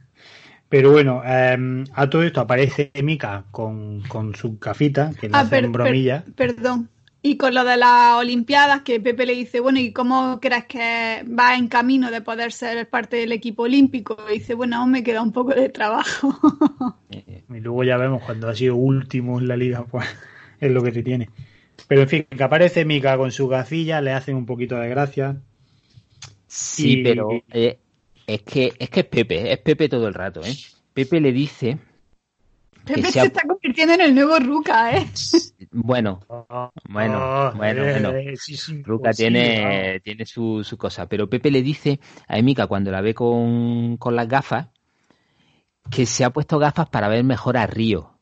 Pero 0.68 0.92
bueno, 0.92 1.22
eh, 1.24 1.84
a 1.94 2.10
todo 2.10 2.22
esto 2.22 2.40
aparece 2.40 2.90
Mika 3.02 3.44
con, 3.50 4.02
con 4.02 4.34
su 4.34 4.58
cafita, 4.58 5.12
que 5.18 5.28
le 5.28 5.38
Ah, 5.38 5.40
hacen 5.40 5.72
per- 5.72 5.80
per- 5.80 6.02
bromilla. 6.02 6.24
perdón. 6.34 6.90
Y 7.20 7.36
con 7.36 7.52
lo 7.54 7.64
de 7.64 7.76
las 7.76 8.14
Olimpiadas, 8.14 8.82
que 8.82 9.00
Pepe 9.00 9.26
le 9.26 9.34
dice, 9.34 9.60
bueno, 9.60 9.80
¿y 9.80 9.92
cómo 9.92 10.38
crees 10.40 10.66
que 10.66 11.24
va 11.38 11.56
en 11.56 11.68
camino 11.68 12.10
de 12.10 12.20
poder 12.22 12.52
ser 12.52 12.88
parte 12.88 13.16
del 13.16 13.32
equipo 13.32 13.64
olímpico? 13.64 14.16
Y 14.30 14.34
dice, 14.34 14.54
bueno, 14.54 14.76
aún 14.76 14.92
me 14.92 15.02
queda 15.02 15.22
un 15.22 15.32
poco 15.32 15.52
de 15.54 15.68
trabajo. 15.68 16.38
Eh, 17.10 17.44
Y 17.48 17.60
luego 17.60 17.84
ya 17.84 17.96
vemos 17.98 18.22
cuando 18.22 18.48
ha 18.48 18.54
sido 18.54 18.76
último 18.76 19.38
en 19.38 19.48
la 19.48 19.56
liga, 19.56 19.84
pues 19.86 20.06
es 20.60 20.70
lo 20.70 20.82
que 20.82 20.92
te 20.92 21.02
tiene. 21.02 21.30
Pero 21.88 22.02
en 22.02 22.08
fin, 22.08 22.24
que 22.30 22.42
aparece 22.44 22.84
Mika 22.84 23.16
con 23.16 23.32
su 23.32 23.48
gafilla, 23.48 24.00
le 24.00 24.12
hacen 24.12 24.36
un 24.36 24.46
poquito 24.46 24.76
de 24.76 24.88
gracia. 24.88 25.42
Sí, 26.46 26.96
Y- 26.96 27.02
pero 27.02 27.28
eh, 27.50 27.78
es 28.28 28.42
que 28.42 28.72
es 28.78 28.90
que 28.90 29.00
es 29.00 29.06
Pepe, 29.06 29.52
es 29.52 29.58
Pepe 29.58 29.88
todo 29.88 30.06
el 30.06 30.14
rato, 30.14 30.40
¿eh? 30.44 30.54
Pepe 30.94 31.20
le 31.20 31.32
dice 31.32 31.78
que 32.86 32.94
Pepe 32.94 33.10
se 33.12 33.22
está 33.22 33.42
convirtiendo 33.46 33.94
en 33.94 34.00
el 34.02 34.14
nuevo 34.14 34.38
Ruca, 34.38 34.96
¿eh? 34.96 35.06
bueno, 35.72 36.20
Bueno, 36.88 37.18
Oh, 37.18 37.52
bueno, 37.56 37.84
eh, 37.84 37.90
bueno. 37.92 38.10
eh, 38.12 38.36
sí, 38.36 38.82
Ruca 38.82 39.12
tiene, 39.12 40.00
tiene 40.04 40.24
su, 40.26 40.62
su 40.64 40.76
cosa, 40.78 41.06
pero 41.08 41.28
Pepe 41.28 41.50
le 41.50 41.62
dice 41.62 42.00
a 42.26 42.38
Emika 42.38 42.66
cuando 42.66 42.90
la 42.90 43.00
ve 43.00 43.14
con, 43.14 43.96
con 43.96 44.14
las 44.14 44.28
gafas 44.28 44.68
que 45.90 46.06
se 46.06 46.24
ha 46.24 46.30
puesto 46.30 46.58
gafas 46.58 46.88
para 46.88 47.08
ver 47.08 47.24
mejor 47.24 47.56
a 47.56 47.66
Río. 47.66 48.12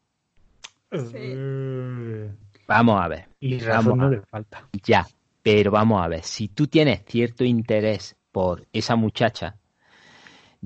vamos. 0.91 1.11
Sí. 1.11 1.17
Eh, 1.19 2.31
Vamos 2.69 3.01
a 3.01 3.09
ver, 3.09 3.29
Y 3.39 3.59
razón 3.59 3.99
no 3.99 4.07
a- 4.07 4.11
le 4.11 4.21
falta. 4.23 4.69
ya, 4.85 5.07
pero 5.43 5.71
vamos 5.71 6.03
a 6.05 6.09
ver, 6.09 6.23
si 6.25 6.49
tú 6.49 6.67
tienes 6.67 7.03
cierto 7.07 7.45
interés 7.45 8.17
por 8.33 8.67
esa 8.73 8.97
muchacha, 8.97 9.57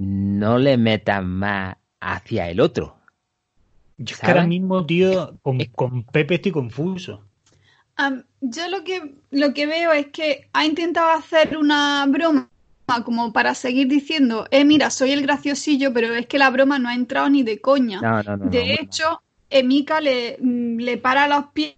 no 0.01 0.59
le 0.59 0.77
metas 0.79 1.23
más 1.23 1.77
hacia 2.01 2.49
el 2.49 2.61
otro. 2.61 2.97
Yo 3.99 4.15
es 4.15 4.21
que 4.21 4.27
ahora 4.29 4.47
mismo, 4.47 4.87
tío, 4.87 5.39
con, 5.43 5.59
con 5.77 6.05
Pepe 6.05 6.37
estoy 6.37 6.53
confuso. 6.53 7.23
Am, 7.97 8.25
yo 8.41 8.69
lo 8.69 8.83
que, 8.83 9.15
lo 9.31 9.53
que 9.53 9.67
veo 9.67 9.93
es 9.93 10.07
que 10.07 10.49
ha 10.55 10.65
intentado 10.65 11.11
hacer 11.11 11.57
una 11.59 12.07
broma 12.07 12.49
como 13.05 13.33
para 13.33 13.55
seguir 13.55 13.89
diciendo, 13.89 14.47
eh, 14.51 14.65
mira, 14.65 14.91
soy 14.91 15.13
el 15.13 15.23
graciosillo, 15.23 15.93
pero 15.93 16.15
es 16.15 16.27
que 16.27 16.39
la 16.39 16.51
broma 16.51 16.79
no 16.79 16.89
ha 16.89 16.95
entrado 16.95 17.29
ni 17.29 17.43
de 17.43 17.61
coña. 17.61 18.01
No, 18.01 18.23
no, 18.23 18.37
no. 18.37 18.45
no, 18.47 18.51
de 18.51 18.75
hecho, 18.81 19.23
Emika 19.51 20.01
le, 20.01 20.39
mm, 20.41 20.79
le 20.79 20.97
para 20.97 21.29
los 21.29 21.47
pies 21.53 21.75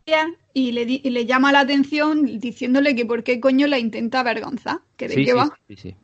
y 0.54 0.70
le, 0.72 0.86
di- 0.86 1.00
y 1.04 1.10
le 1.10 1.26
llama 1.26 1.50
la 1.50 1.60
atención 1.60 2.38
diciéndole 2.38 2.94
que 2.94 3.04
por 3.04 3.24
qué 3.24 3.40
coño 3.40 3.66
la 3.66 3.78
intenta 3.80 4.20
avergonzar. 4.20 4.78
Que 4.96 5.08
de 5.08 5.16
Sí, 5.16 5.24
qué 5.24 5.32
sí, 5.32 5.36
va. 5.36 5.58
sí, 5.66 5.74
sí, 5.76 5.90
sí. 5.90 5.96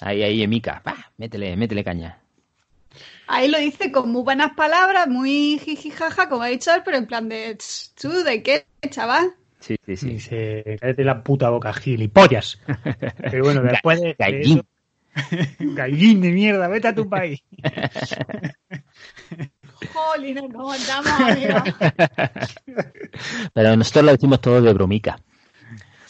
Ahí, 0.00 0.22
ahí, 0.22 0.42
Emika, 0.42 0.80
pa, 0.82 1.12
métele, 1.16 1.56
métele 1.56 1.84
caña. 1.84 2.18
Ahí 3.26 3.48
lo 3.48 3.58
dice 3.58 3.92
con 3.92 4.10
muy 4.10 4.22
buenas 4.22 4.52
palabras, 4.54 5.06
muy 5.08 5.58
jijijaja, 5.62 6.28
como 6.28 6.42
ha 6.42 6.46
dicho 6.48 6.72
él, 6.72 6.82
pero 6.84 6.96
en 6.96 7.06
plan 7.06 7.28
de, 7.28 7.54
"Tss, 7.56 7.92
¿tú 8.00 8.10
de 8.24 8.42
qué, 8.42 8.66
chaval? 8.90 9.34
Sí, 9.60 9.76
sí, 9.84 9.96
sí. 9.96 10.08
Dice, 10.10 10.78
cállate 10.80 11.04
la 11.04 11.22
puta 11.22 11.50
boca, 11.50 11.72
gilipollas. 11.72 12.60
Pero 13.30 13.44
bueno, 13.44 13.60
después 13.62 14.00
de, 14.00 14.08
de 14.08 14.14
Gallín. 14.16 14.58
eso... 14.58 14.66
Gallín 15.74 16.20
de 16.20 16.30
mierda, 16.30 16.68
vete 16.68 16.88
a 16.88 16.94
tu 16.94 17.08
país. 17.08 17.42
Jolín, 19.92 20.36
nos 20.36 20.50
mandamos 20.50 21.20
arriba. 21.20 21.64
Pero 23.52 23.76
nosotros 23.76 24.04
lo 24.04 24.12
decimos 24.12 24.40
todo 24.40 24.62
de 24.62 24.72
bromica, 24.72 25.18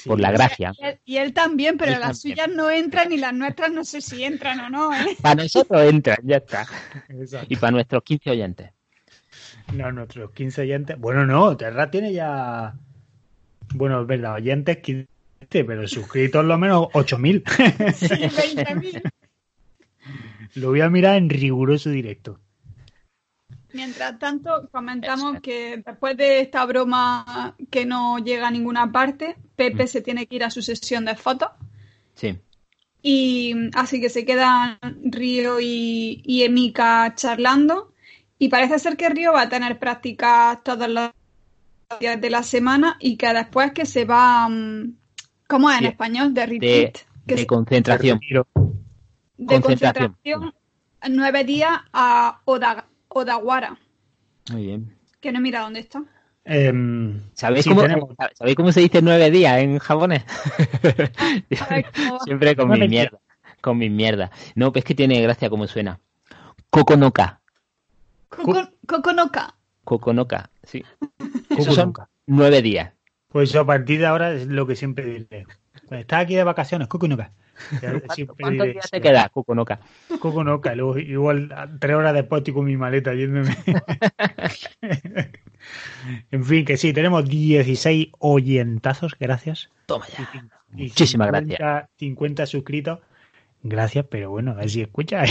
por 0.08 0.20
la 0.20 0.32
gracia. 0.32 0.72
Y 0.78 0.84
él, 0.84 0.98
y 1.04 1.16
él 1.18 1.32
también, 1.32 1.78
pero 1.78 1.92
Él 1.92 2.00
las 2.00 2.20
también. 2.20 2.36
suyas 2.36 2.56
no 2.56 2.70
entran 2.70 3.12
y 3.12 3.18
las 3.18 3.32
nuestras 3.34 3.70
no 3.72 3.84
sé 3.84 4.00
si 4.00 4.24
entran 4.24 4.60
o 4.60 4.70
no, 4.70 4.94
¿eh? 4.94 5.16
Para 5.22 5.42
nosotros 5.42 5.82
entra, 5.82 6.18
ya 6.22 6.38
está. 6.38 6.66
Exacto. 7.08 7.46
Y 7.48 7.56
para 7.56 7.70
nuestros 7.72 8.02
15 8.02 8.30
oyentes. 8.30 8.70
No, 9.72 9.92
nuestros 9.92 10.30
15 10.32 10.62
oyentes. 10.62 10.98
Bueno, 10.98 11.26
no, 11.26 11.56
Terra 11.56 11.90
tiene 11.90 12.12
ya. 12.12 12.74
Bueno, 13.74 14.00
es 14.02 14.06
verdad, 14.06 14.34
oyentes 14.34 14.78
15, 14.78 15.08
pero 15.50 15.86
suscritos 15.86 16.44
lo 16.44 16.56
menos 16.58 16.88
8000. 16.94 17.44
Sí, 17.94 18.06
20.000. 18.06 19.02
Lo 20.54 20.68
voy 20.68 20.80
a 20.80 20.88
mirar 20.88 21.16
en 21.16 21.28
riguroso 21.28 21.90
directo. 21.90 22.40
Mientras 23.72 24.18
tanto, 24.18 24.68
comentamos 24.72 25.40
que 25.42 25.82
después 25.84 26.16
de 26.16 26.40
esta 26.40 26.64
broma 26.64 27.54
que 27.70 27.84
no 27.84 28.18
llega 28.18 28.48
a 28.48 28.50
ninguna 28.50 28.90
parte, 28.90 29.36
Pepe 29.56 29.86
se 29.86 30.00
tiene 30.00 30.26
que 30.26 30.36
ir 30.36 30.44
a 30.44 30.50
su 30.50 30.62
sesión 30.62 31.04
de 31.04 31.14
fotos. 31.16 31.50
Sí. 32.14 32.38
Y 33.02 33.54
así 33.74 34.00
que 34.00 34.08
se 34.08 34.24
quedan 34.24 34.78
Río 35.04 35.60
y, 35.60 36.22
y 36.24 36.42
Emika 36.44 37.14
charlando. 37.14 37.92
Y 38.38 38.48
parece 38.48 38.78
ser 38.78 38.96
que 38.96 39.08
Río 39.10 39.32
va 39.32 39.42
a 39.42 39.48
tener 39.48 39.78
prácticas 39.78 40.62
todos 40.64 40.88
los 40.88 41.10
días 42.00 42.20
de 42.20 42.30
la 42.30 42.42
semana 42.42 42.96
y 43.00 43.16
que 43.16 43.32
después 43.32 43.72
que 43.72 43.84
se 43.86 44.04
va. 44.04 44.48
mm, 44.48 44.94
¿Cómo 45.46 45.70
es 45.70 45.76
en 45.78 45.82
Sí. 45.82 45.86
español? 45.88 46.34
De 46.34 46.46
retreat. 46.46 46.98
de 47.24 47.46
concentración. 47.46 48.18
De 48.20 49.60
concentración. 49.60 50.14
concentración 50.14 50.54
nueve 51.10 51.44
días 51.44 51.78
a 51.92 52.40
Oda- 52.46 52.86
Odawara. 53.08 53.78
Muy 54.52 54.66
bien. 54.66 54.96
Que 55.20 55.32
no 55.32 55.40
mira 55.40 55.60
dónde 55.60 55.80
está. 55.80 56.02
Em, 56.44 57.20
¿Sabéis, 57.34 57.64
sí, 57.64 57.70
cómo, 57.70 57.82
tenemos- 57.82 58.14
¿Sabéis 58.34 58.56
cómo 58.56 58.72
se 58.72 58.80
dice 58.80 59.02
nueve 59.02 59.30
días 59.30 59.58
en 59.58 59.78
japonés? 59.78 60.24
Siempre 62.24 62.56
con 62.56 62.70
mi 62.70 62.88
mierda. 62.88 63.18
Con 63.60 63.78
mi 63.78 63.90
mierda. 63.90 64.30
No, 64.54 64.72
es 64.74 64.84
que 64.84 64.94
tiene 64.94 65.20
gracia 65.20 65.50
como 65.50 65.66
suena. 65.66 65.98
Kokonoka. 66.70 67.40
Koko- 68.30 68.70
Kokonoka. 68.86 69.54
Kokonoka. 69.84 70.50
Sí. 70.62 70.84
Esos 71.50 71.74
son 71.74 71.92
nueve 72.26 72.62
días. 72.62 72.92
Pues 73.28 73.54
a 73.56 73.64
partir 73.64 73.98
de 74.00 74.06
ahora 74.06 74.32
es 74.32 74.46
lo 74.46 74.66
que 74.66 74.76
siempre 74.76 75.04
diré. 75.04 75.46
Estás 75.90 76.22
aquí 76.22 76.34
de 76.34 76.44
vacaciones. 76.44 76.88
Siempre 76.88 77.30
¿Cuántos 77.80 78.66
diré 78.66 78.72
días 78.72 78.90
te 78.90 78.96
eso. 78.98 79.02
queda, 79.02 79.28
Kokonoka? 79.28 79.80
Cucu 80.20 80.44
nunca. 80.44 80.74
Luego, 80.74 80.98
igual 80.98 81.52
tres 81.80 81.96
horas 81.96 82.14
después 82.14 82.40
estoy 82.40 82.54
con 82.54 82.64
mi 82.64 82.76
maleta 82.76 83.14
yéndome. 83.14 83.56
en 86.30 86.44
fin, 86.44 86.64
que 86.64 86.76
sí, 86.76 86.92
tenemos 86.92 87.28
16 87.28 88.08
oyentazos, 88.18 89.14
gracias. 89.18 89.70
Toma 89.86 90.06
ya. 90.08 90.30
Y 90.76 90.82
Muchísimas 90.84 91.28
50 91.30 91.88
50 91.96 92.46
suscritos. 92.46 92.98
Gracias, 93.62 94.06
pero 94.10 94.30
bueno, 94.30 94.52
a 94.52 94.54
ver 94.54 94.70
si 94.70 94.82
escucha. 94.82 95.24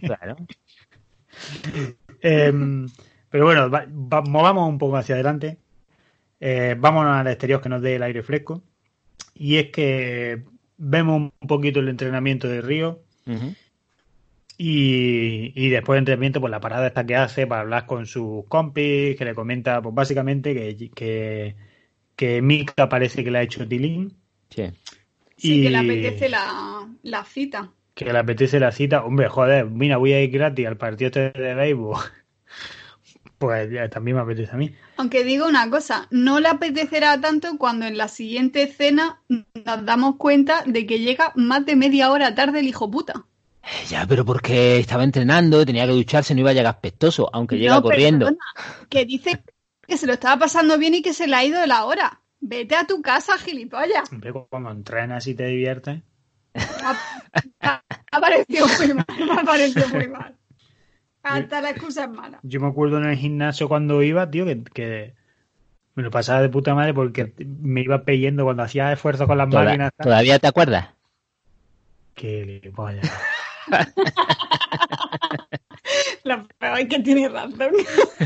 Claro. 0.00 0.36
Em, 2.20 2.88
pero 3.30 3.44
bueno, 3.44 3.70
va- 3.70 3.86
va- 3.88 4.22
movamos 4.22 4.68
un 4.68 4.78
poco 4.78 4.96
hacia 4.96 5.14
adelante. 5.14 5.58
Eh, 6.40 6.74
vámonos 6.76 7.14
al 7.16 7.28
exterior 7.28 7.60
que 7.60 7.68
nos 7.68 7.80
dé 7.80 7.94
el 7.96 8.02
aire 8.02 8.24
fresco. 8.24 8.62
Y 9.34 9.56
es 9.56 9.66
que 9.70 10.42
vemos 10.78 11.32
un 11.40 11.48
poquito 11.48 11.80
el 11.80 11.88
entrenamiento 11.88 12.48
de 12.48 12.60
Río. 12.62 13.02
Y, 14.60 15.52
y 15.54 15.68
después 15.68 15.96
del 15.96 16.00
entrenamiento, 16.00 16.40
pues 16.40 16.50
la 16.50 16.60
parada 16.60 16.88
esta 16.88 17.06
que 17.06 17.14
hace 17.16 17.46
para 17.46 17.60
hablar 17.62 17.86
con 17.86 18.06
sus 18.06 18.44
compis, 18.48 19.16
que 19.16 19.24
le 19.24 19.34
comenta, 19.34 19.80
pues 19.82 19.94
básicamente 19.94 20.54
que, 20.54 20.90
que, 20.90 21.56
que 22.16 22.42
Mika 22.42 22.88
parece 22.88 23.22
que 23.22 23.30
le 23.30 23.38
ha 23.38 23.42
hecho 23.42 23.68
Tilín. 23.68 24.16
Sí. 24.50 24.64
Sí, 25.36 25.60
y 25.60 25.62
que 25.62 25.70
le 25.70 25.78
apetece 25.78 26.28
la, 26.28 26.88
la 27.02 27.24
cita. 27.24 27.72
que 27.94 28.12
le 28.12 28.18
apetece 28.18 28.58
la 28.60 28.72
cita. 28.72 29.04
Hombre, 29.04 29.28
joder, 29.28 29.66
mira, 29.66 29.96
voy 29.98 30.12
a 30.12 30.22
ir 30.22 30.30
gratis 30.30 30.66
al 30.66 30.76
partido 30.76 31.08
este 31.08 31.30
de 31.40 31.54
béisbol. 31.54 31.96
Pues 33.38 33.70
ya, 33.70 33.88
también 33.88 34.16
me 34.16 34.22
apetece 34.22 34.50
a 34.52 34.56
mí. 34.56 34.74
Aunque 34.96 35.22
digo 35.22 35.46
una 35.46 35.70
cosa, 35.70 36.08
no 36.10 36.40
le 36.40 36.48
apetecerá 36.48 37.20
tanto 37.20 37.56
cuando 37.56 37.86
en 37.86 37.96
la 37.96 38.08
siguiente 38.08 38.62
escena 38.62 39.22
nos 39.28 39.84
damos 39.84 40.16
cuenta 40.16 40.64
de 40.66 40.86
que 40.86 40.98
llega 40.98 41.32
más 41.36 41.64
de 41.64 41.76
media 41.76 42.10
hora 42.10 42.34
tarde 42.34 42.60
el 42.60 42.66
hijo 42.66 42.90
puta. 42.90 43.26
Ya, 43.88 44.06
pero 44.06 44.24
porque 44.24 44.78
estaba 44.78 45.04
entrenando, 45.04 45.64
tenía 45.64 45.86
que 45.86 45.92
ducharse, 45.92 46.34
no 46.34 46.40
iba 46.40 46.50
a 46.50 46.54
llegar 46.54 46.74
apestoso, 46.74 47.30
aunque 47.32 47.58
llega 47.58 47.80
corriendo. 47.80 48.26
perdona, 48.26 48.44
que 48.88 49.04
dice 49.04 49.42
que 49.86 49.96
se 49.96 50.06
lo 50.06 50.14
estaba 50.14 50.38
pasando 50.38 50.76
bien 50.78 50.94
y 50.94 51.02
que 51.02 51.12
se 51.12 51.28
le 51.28 51.36
ha 51.36 51.44
ido 51.44 51.60
de 51.60 51.66
la 51.66 51.84
hora. 51.84 52.20
Vete 52.40 52.76
a 52.76 52.86
tu 52.86 53.02
casa, 53.02 53.36
gilipollas. 53.38 54.10
Cuando 54.48 54.70
entrenas 54.70 55.26
y 55.26 55.34
te 55.34 55.46
diviertes. 55.46 56.02
Me 57.62 58.16
ha 58.16 58.20
parecido 58.20 58.66
muy 58.66 58.94
mal, 58.94 59.06
me 59.18 59.32
ha 59.32 59.44
parecido 59.44 59.88
muy 59.88 60.08
mal. 60.08 60.37
Hasta 61.22 61.60
la 61.60 61.70
excusa 61.70 62.04
es 62.04 62.10
mala. 62.10 62.38
Yo 62.42 62.60
me 62.60 62.68
acuerdo 62.68 62.98
en 62.98 63.04
el 63.06 63.16
gimnasio 63.16 63.68
cuando 63.68 64.02
iba, 64.02 64.30
tío, 64.30 64.44
que, 64.46 64.62
que 64.62 65.14
me 65.94 66.02
lo 66.02 66.10
pasaba 66.10 66.40
de 66.42 66.48
puta 66.48 66.74
madre 66.74 66.94
porque 66.94 67.32
me 67.60 67.82
iba 67.82 68.02
peyendo 68.02 68.44
cuando 68.44 68.62
hacía 68.62 68.92
esfuerzo 68.92 69.26
con 69.26 69.36
las 69.38 69.48
Toda- 69.50 69.64
máquinas. 69.64 69.92
¿Todavía 70.00 70.38
te 70.38 70.46
acuerdas? 70.46 70.88
Que 72.14 72.70
vaya. 72.74 73.02
Lo 76.24 76.46
peor 76.58 76.78
es 76.80 76.88
que 76.88 76.98
tiene 77.00 77.28
razón. 77.28 77.72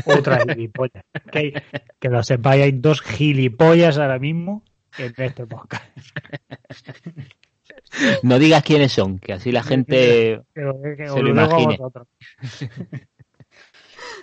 Otra 0.05 0.39
gilipollas. 0.39 1.03
Que, 1.31 1.61
que 1.99 2.09
lo 2.09 2.21
sepáis, 2.23 2.63
hay 2.63 2.71
dos 2.73 3.01
gilipollas 3.01 3.97
ahora 3.97 4.19
mismo 4.19 4.63
en 4.97 5.13
este 5.17 5.45
podcast. 5.45 5.85
No 8.23 8.39
digas 8.39 8.63
quiénes 8.63 8.91
son, 8.91 9.19
que 9.19 9.33
así 9.33 9.51
la 9.51 9.63
gente... 9.63 10.41
Que 10.55 10.95
que 10.97 11.07
Se 11.07 11.21
lo 11.21 11.29
imagine. 11.29 11.77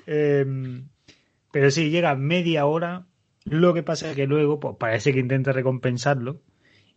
Em, 0.06 0.88
pero 1.52 1.70
sí, 1.70 1.90
llega 1.90 2.14
media 2.14 2.66
hora. 2.66 3.06
Lo 3.44 3.74
que 3.74 3.82
pasa 3.82 4.10
es 4.10 4.16
que 4.16 4.26
luego, 4.26 4.60
pues 4.60 4.76
parece 4.78 5.12
que 5.12 5.20
intenta 5.20 5.52
recompensarlo. 5.52 6.40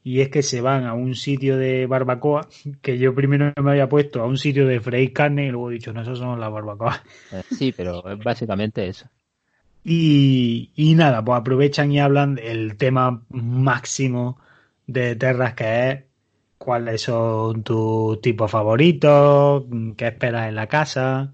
Y 0.04 0.20
es 0.20 0.30
que 0.30 0.44
se 0.44 0.60
van 0.60 0.86
a 0.86 0.94
un 0.94 1.16
sitio 1.16 1.58
de 1.58 1.86
barbacoa, 1.86 2.50
que 2.82 2.98
yo 2.98 3.16
primero 3.16 3.54
me 3.62 3.72
había 3.72 3.88
puesto 3.88 4.22
a 4.22 4.26
un 4.26 4.38
sitio 4.38 4.68
de 4.68 4.82
freír 4.82 5.13
carne 5.13 5.46
y 5.46 5.50
luego 5.52 5.72
he 5.72 5.76
dicho, 5.76 5.94
no, 5.94 6.02
eso 6.02 6.16
son 6.16 6.39
las 6.42 6.52
barbacoas. 6.52 7.02
eh, 7.32 7.42
Sí, 7.50 7.72
pero 7.72 8.06
es 8.10 8.20
básicamente 8.20 8.86
eso. 8.88 9.08
Y, 9.86 10.72
y 10.76 10.96
nada, 10.96 11.24
pues 11.24 11.39
aprovechan 11.39 11.92
y 11.92 12.00
hablan 12.00 12.36
del 12.36 12.76
tema 12.78 13.24
máximo 13.30 14.39
de 14.88 15.16
Terras, 15.16 15.54
que 15.54 15.89
es 15.89 16.04
cuáles 16.63 17.02
son 17.02 17.62
tus 17.62 18.21
tipos 18.21 18.49
favoritos, 18.49 19.65
qué 19.97 20.08
esperas 20.08 20.47
en 20.47 20.56
la 20.56 20.67
casa. 20.67 21.34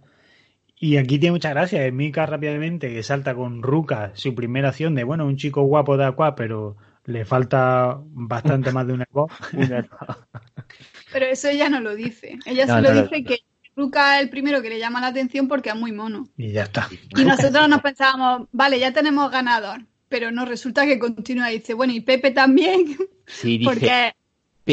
Y 0.75 0.97
aquí 0.97 1.19
tiene 1.19 1.33
mucha 1.33 1.51
gracia, 1.51 1.85
es 1.85 1.93
Mika 1.93 2.25
rápidamente 2.25 2.91
que 2.91 3.03
salta 3.03 3.35
con 3.35 3.61
Ruka, 3.61 4.11
su 4.15 4.33
primera 4.33 4.69
acción 4.69 4.95
de, 4.95 5.03
bueno, 5.03 5.27
un 5.27 5.37
chico 5.37 5.61
guapo 5.61 5.97
de 5.97 6.05
Aqua, 6.05 6.33
pero 6.33 6.77
le 7.05 7.25
falta 7.25 7.99
bastante 8.05 8.71
más 8.71 8.87
de 8.87 8.93
un 8.93 9.03
voz. 9.11 9.31
Pero 11.11 11.25
eso 11.25 11.49
ella 11.49 11.69
no 11.69 11.79
lo 11.79 11.95
dice. 11.95 12.37
Ella 12.45 12.65
No, 12.67 12.75
solo 12.75 12.93
no 12.93 13.01
dice 13.01 13.23
que 13.23 13.39
Ruka 13.75 14.17
es 14.17 14.23
el 14.23 14.29
primero 14.29 14.61
que 14.61 14.69
le 14.69 14.77
llama 14.77 15.01
la 15.01 15.07
atención 15.07 15.47
porque 15.47 15.69
es 15.69 15.75
muy 15.75 15.91
mono. 15.91 16.27
Y 16.37 16.51
ya 16.51 16.63
está. 16.63 16.87
Y 17.17 17.23
nosotros 17.23 17.67
nos 17.67 17.81
pensábamos, 17.81 18.47
vale, 18.51 18.79
ya 18.79 18.93
tenemos 18.93 19.31
ganador. 19.31 19.85
Pero 20.07 20.31
no, 20.31 20.45
resulta 20.45 20.85
que 20.85 20.99
continúa 20.99 21.51
y 21.51 21.59
dice, 21.59 21.73
bueno, 21.73 21.93
y 21.93 22.01
Pepe 22.01 22.31
también, 22.31 22.95
Sí, 23.25 23.57
dice 23.57 23.69
porque 23.69 24.13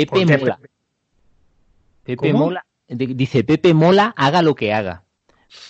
Pepe 0.05 0.27
Mola. 0.39 0.59
Pepe 2.05 2.17
¿Cómo? 2.17 2.39
Mola. 2.45 2.65
di- 2.89 3.15
Dice 3.15 3.43
Pepe 3.45 3.75
Mola, 3.75 4.15
haga 4.17 4.43
lo 4.43 4.55
que 4.55 4.73
haga. 4.73 5.05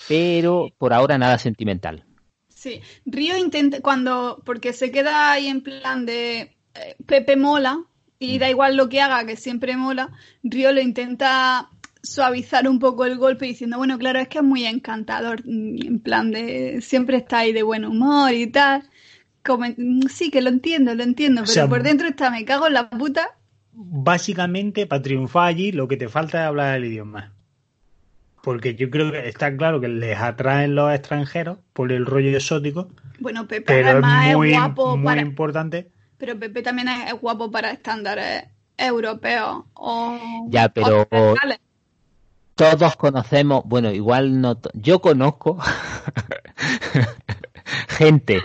Pero 0.09 0.69
por 0.79 0.93
ahora 0.93 1.19
nada 1.19 1.39
sentimental. 1.39 2.05
sí, 2.49 2.81
Río 3.05 3.37
intenta, 3.37 3.81
cuando, 3.81 4.43
porque 4.45 4.73
se 4.73 4.91
queda 4.91 5.31
ahí 5.33 5.47
en 5.49 5.61
plan 5.63 6.07
de 6.07 6.57
eh, 6.75 6.97
Pepe 7.07 7.37
mola 7.37 7.79
y 8.19 8.39
da 8.39 8.49
igual 8.51 8.77
lo 8.77 8.89
que 8.89 9.01
haga, 9.01 9.25
que 9.27 9.37
siempre 9.37 9.77
mola, 9.77 10.11
Río 10.43 10.73
lo 10.73 10.81
intenta 10.81 11.69
suavizar 12.03 12.67
un 12.69 12.79
poco 12.79 13.05
el 13.05 13.19
golpe 13.19 13.47
diciendo, 13.47 13.77
bueno, 13.79 13.99
claro, 13.99 14.19
es 14.21 14.29
que 14.29 14.39
es 14.39 14.45
muy 14.45 14.65
encantador, 14.65 15.43
mm, 15.45 15.87
en 15.87 16.01
plan 16.01 16.31
de 16.31 16.81
siempre 16.81 17.19
está 17.19 17.41
ahí 17.41 17.53
de 17.53 17.63
buen 17.63 17.85
humor 17.85 18.33
y 18.33 18.47
tal. 18.49 18.89
Como, 19.45 19.67
"Mm, 19.77 20.09
sí, 20.09 20.31
que 20.31 20.41
lo 20.41 20.49
entiendo, 20.49 20.95
lo 20.95 21.03
entiendo, 21.05 21.43
pero 21.43 21.53
sea, 21.53 21.69
por 21.69 21.83
dentro 21.83 22.09
está, 22.09 22.31
me 22.31 22.45
cago 22.45 22.67
en 22.69 22.73
la 22.75 22.89
puta. 22.91 23.36
Básicamente 23.77 24.87
para 24.87 25.03
triunfar 25.03 25.49
allí 25.49 25.71
lo 25.71 25.87
que 25.87 25.97
te 25.97 26.09
falta 26.09 26.43
es 26.43 26.49
hablar 26.49 26.77
el 26.77 26.87
idioma. 26.87 27.33
Porque 28.43 28.75
yo 28.75 28.91
creo 28.91 29.13
que 29.13 29.29
está 29.29 29.55
claro 29.57 29.81
que 29.81 29.89
les 29.89 30.19
atraen 30.19 30.75
los 30.75 30.93
extranjeros 30.93 31.59
por 31.73 31.93
el 31.93 32.07
rollo 32.07 32.31
exótico, 32.31 32.89
Bueno, 33.19 33.47
Pepe 33.47 33.65
pero 33.67 33.91
además 33.91 34.29
es 34.29 34.37
muy, 34.37 34.53
es 34.53 34.59
guapo 34.59 34.97
muy 34.97 35.05
para... 35.05 35.21
importante 35.21 35.91
Pero 36.17 36.39
Pepe 36.39 36.63
también 36.63 36.89
es 36.89 37.15
guapo 37.21 37.51
para 37.51 37.71
estándares 37.71 38.45
europeos 38.79 39.65
o 39.75 40.47
Ya, 40.49 40.69
pero-. 40.69 41.07
Todos 42.55 42.97
conocemos, 42.97 43.65
bueno, 43.67 43.91
igual 43.93 44.41
no, 44.41 44.59
yo 44.73 45.03
conozco 45.03 45.59
gente 47.89 48.43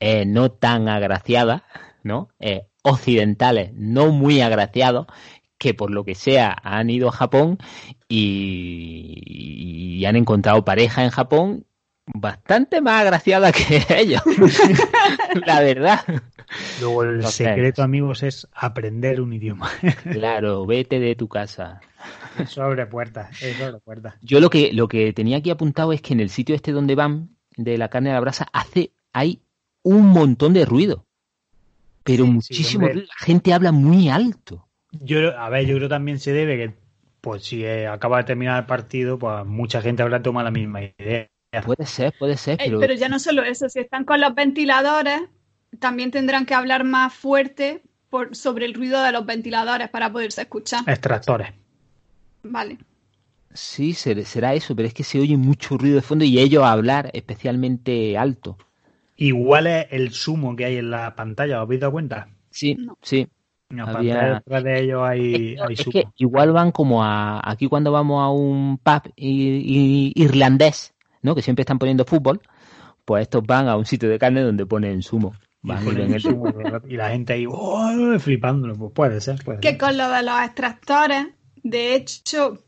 eh, 0.00 0.24
no 0.24 0.50
tan 0.50 0.88
agraciada, 0.88 1.64
¿no? 2.02 2.30
Eh, 2.40 2.68
occidentales 2.92 3.72
no 3.74 4.10
muy 4.12 4.40
agraciados 4.40 5.06
que 5.58 5.74
por 5.74 5.90
lo 5.90 6.04
que 6.04 6.14
sea 6.14 6.56
han 6.62 6.88
ido 6.90 7.08
a 7.08 7.12
Japón 7.12 7.58
y, 8.08 9.98
y 9.98 10.04
han 10.04 10.16
encontrado 10.16 10.64
pareja 10.64 11.04
en 11.04 11.10
Japón 11.10 11.64
bastante 12.06 12.80
más 12.80 13.02
agraciada 13.02 13.52
que 13.52 13.82
ellos, 13.98 14.22
la 15.46 15.60
verdad. 15.60 16.00
Luego 16.80 17.02
el 17.02 17.16
Entonces- 17.16 17.46
secreto, 17.46 17.82
amigos, 17.82 18.22
es 18.22 18.48
aprender 18.54 19.20
un 19.20 19.32
idioma. 19.32 19.70
Claro, 20.12 20.64
vete 20.64 20.98
de 21.00 21.14
tu 21.16 21.28
casa. 21.28 21.80
Eso 22.38 22.62
abre 22.62 22.86
puertas, 22.86 23.42
eso 23.42 23.66
abre 23.66 23.80
puertas. 23.80 24.14
Yo 24.22 24.40
lo 24.40 24.48
que, 24.48 24.72
lo 24.72 24.88
que 24.88 25.12
tenía 25.12 25.38
aquí 25.38 25.50
apuntado 25.50 25.92
es 25.92 26.00
que 26.00 26.14
en 26.14 26.20
el 26.20 26.30
sitio 26.30 26.54
este 26.54 26.72
donde 26.72 26.94
van, 26.94 27.36
de 27.56 27.76
la 27.76 27.88
carne 27.88 28.10
a 28.10 28.14
la 28.14 28.20
brasa, 28.20 28.46
hace, 28.52 28.92
hay 29.12 29.42
un 29.82 30.06
montón 30.06 30.54
de 30.54 30.64
ruido. 30.64 31.04
Pero 32.08 32.24
Sí, 32.24 32.30
muchísimo. 32.30 32.88
La 32.88 33.14
gente 33.18 33.52
habla 33.52 33.72
muy 33.72 34.08
alto. 34.08 34.66
Yo, 34.92 35.38
a 35.38 35.48
ver, 35.50 35.66
yo 35.66 35.76
creo 35.76 35.88
también 35.88 36.18
se 36.18 36.32
debe 36.32 36.56
que, 36.56 36.74
pues 37.20 37.44
si 37.44 37.64
eh, 37.64 37.86
acaba 37.86 38.18
de 38.18 38.24
terminar 38.24 38.60
el 38.60 38.66
partido, 38.66 39.18
pues 39.18 39.44
mucha 39.44 39.82
gente 39.82 40.02
habrá 40.02 40.22
tomado 40.22 40.44
la 40.44 40.50
misma 40.50 40.80
idea. 40.82 41.28
Puede 41.64 41.86
ser, 41.86 42.12
puede 42.18 42.36
ser, 42.36 42.58
Ey, 42.60 42.68
pero, 42.68 42.80
pero 42.80 42.94
ya 42.94 43.08
no 43.08 43.18
solo 43.18 43.42
eso, 43.42 43.68
si 43.68 43.80
están 43.80 44.04
con 44.04 44.20
los 44.20 44.34
ventiladores, 44.34 45.20
también 45.78 46.10
tendrán 46.10 46.46
que 46.46 46.54
hablar 46.54 46.84
más 46.84 47.12
fuerte 47.14 47.82
por, 48.10 48.34
sobre 48.34 48.64
el 48.66 48.74
ruido 48.74 49.02
de 49.02 49.12
los 49.12 49.26
ventiladores 49.26 49.88
para 49.90 50.10
poderse 50.10 50.42
escuchar. 50.42 50.84
Extractores. 50.86 51.52
Vale. 52.42 52.78
sí, 53.52 53.92
ser- 53.94 54.24
será 54.24 54.54
eso, 54.54 54.74
pero 54.74 54.88
es 54.88 54.94
que 54.94 55.04
se 55.04 55.20
oye 55.20 55.36
mucho 55.36 55.76
ruido 55.76 55.96
de 55.96 56.02
fondo 56.02 56.24
y 56.24 56.38
ellos 56.38 56.64
hablar 56.64 57.10
especialmente 57.12 58.16
alto. 58.16 58.56
Igual 59.20 59.66
es 59.66 59.86
el 59.90 60.12
sumo 60.12 60.54
que 60.56 60.64
hay 60.64 60.76
en 60.76 60.90
la 60.90 61.14
pantalla, 61.16 61.58
¿os 61.58 61.62
habéis 61.66 61.80
dado 61.80 61.92
cuenta? 61.92 62.28
Sí, 62.50 62.74
No. 62.76 62.96
sí. 63.02 63.26
En 63.70 63.76
la 63.76 63.82
Había- 63.84 64.14
pantalla 64.14 64.34
detrás 64.36 64.64
de 64.64 64.80
ellos 64.80 65.02
hay, 65.06 65.56
hay 65.60 65.74
Es 65.74 65.80
sumo. 65.80 65.92
que 65.92 66.04
igual 66.16 66.52
van 66.52 66.70
como 66.72 67.04
a 67.04 67.38
aquí 67.44 67.66
cuando 67.68 67.92
vamos 67.92 68.22
a 68.22 68.30
un 68.30 68.78
pub 68.78 69.12
irlandés, 69.16 70.94
¿no? 71.22 71.34
Que 71.34 71.42
siempre 71.42 71.62
están 71.62 71.78
poniendo 71.78 72.04
fútbol, 72.04 72.40
pues 73.04 73.22
estos 73.22 73.42
van 73.46 73.68
a 73.68 73.76
un 73.76 73.84
sitio 73.84 74.08
de 74.08 74.18
carne 74.18 74.42
donde 74.42 74.66
ponen 74.66 75.02
sumo. 75.02 75.34
Y 75.62 75.68
Van 75.68 75.82
y 75.82 75.86
ponen 75.86 76.02
ven 76.04 76.14
el 76.14 76.20
sumo, 76.22 76.54
y 76.88 76.96
la 76.96 77.10
gente 77.10 77.32
ahí 77.32 77.44
¡oh! 77.48 78.18
flipándolo. 78.20 78.74
Pues 78.76 78.92
puede 78.94 79.20
ser, 79.20 79.42
puede 79.44 79.60
Que 79.60 79.70
ser. 79.70 79.78
con 79.78 79.96
lo 79.96 80.08
de 80.08 80.22
los 80.22 80.40
extractores, 80.40 81.26
de 81.62 81.94
hecho, 81.96 82.58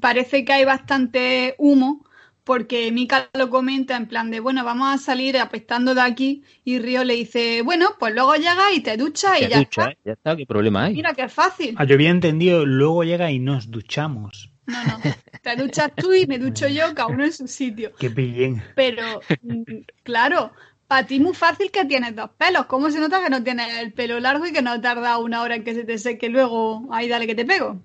parece 0.00 0.44
que 0.44 0.52
hay 0.52 0.64
bastante 0.64 1.54
humo, 1.58 2.04
porque 2.44 2.90
Mika 2.90 3.28
lo 3.34 3.50
comenta 3.50 3.96
en 3.96 4.06
plan 4.06 4.30
de, 4.30 4.40
bueno, 4.40 4.64
vamos 4.64 4.92
a 4.94 4.98
salir 4.98 5.38
apestando 5.38 5.94
de 5.94 6.00
aquí, 6.00 6.42
y 6.64 6.78
Río 6.78 7.04
le 7.04 7.14
dice, 7.14 7.62
bueno, 7.62 7.90
pues 7.98 8.14
luego 8.14 8.34
llegas 8.34 8.72
y 8.74 8.80
te 8.80 8.96
duchas 8.96 9.38
y 9.38 9.44
Te 9.44 9.48
ya 9.50 9.58
ducha, 9.58 9.82
está. 9.82 9.90
¿eh? 9.92 9.98
Ya 10.04 10.12
está, 10.12 10.36
¿qué 10.36 10.46
problema 10.46 10.84
hay? 10.84 10.94
Mira 10.94 11.14
qué 11.14 11.28
fácil. 11.28 11.74
Ah, 11.78 11.84
yo 11.84 11.94
había 11.94 12.10
entendido, 12.10 12.66
luego 12.66 13.04
llega 13.04 13.30
y 13.30 13.38
nos 13.38 13.70
duchamos. 13.70 14.50
No, 14.66 14.82
no. 14.84 15.00
Te 15.42 15.56
duchas 15.56 15.92
tú 15.96 16.12
y 16.12 16.26
me 16.26 16.38
ducho 16.38 16.68
yo, 16.68 16.94
cada 16.94 17.08
uno 17.08 17.24
en 17.24 17.32
su 17.32 17.48
sitio. 17.48 17.92
Qué 17.98 18.10
pillén. 18.10 18.62
Pero, 18.76 19.20
mm, 19.42 19.62
claro, 20.04 20.52
para 20.86 21.06
ti 21.06 21.18
muy 21.18 21.34
fácil 21.34 21.70
que 21.70 21.84
tienes 21.84 22.14
dos 22.14 22.30
pelos. 22.38 22.66
¿Cómo 22.66 22.90
se 22.90 23.00
nota 23.00 23.22
que 23.22 23.30
no 23.30 23.42
tienes 23.42 23.78
el 23.78 23.92
pelo 23.92 24.20
largo 24.20 24.46
y 24.46 24.52
que 24.52 24.62
no 24.62 24.80
tarda 24.80 25.18
una 25.18 25.42
hora 25.42 25.56
en 25.56 25.64
que 25.64 25.74
se 25.74 25.84
te 25.84 25.98
seque 25.98 26.28
luego? 26.28 26.86
Ahí 26.92 27.08
dale 27.08 27.26
que 27.26 27.34
te 27.34 27.44
pego. 27.44 27.80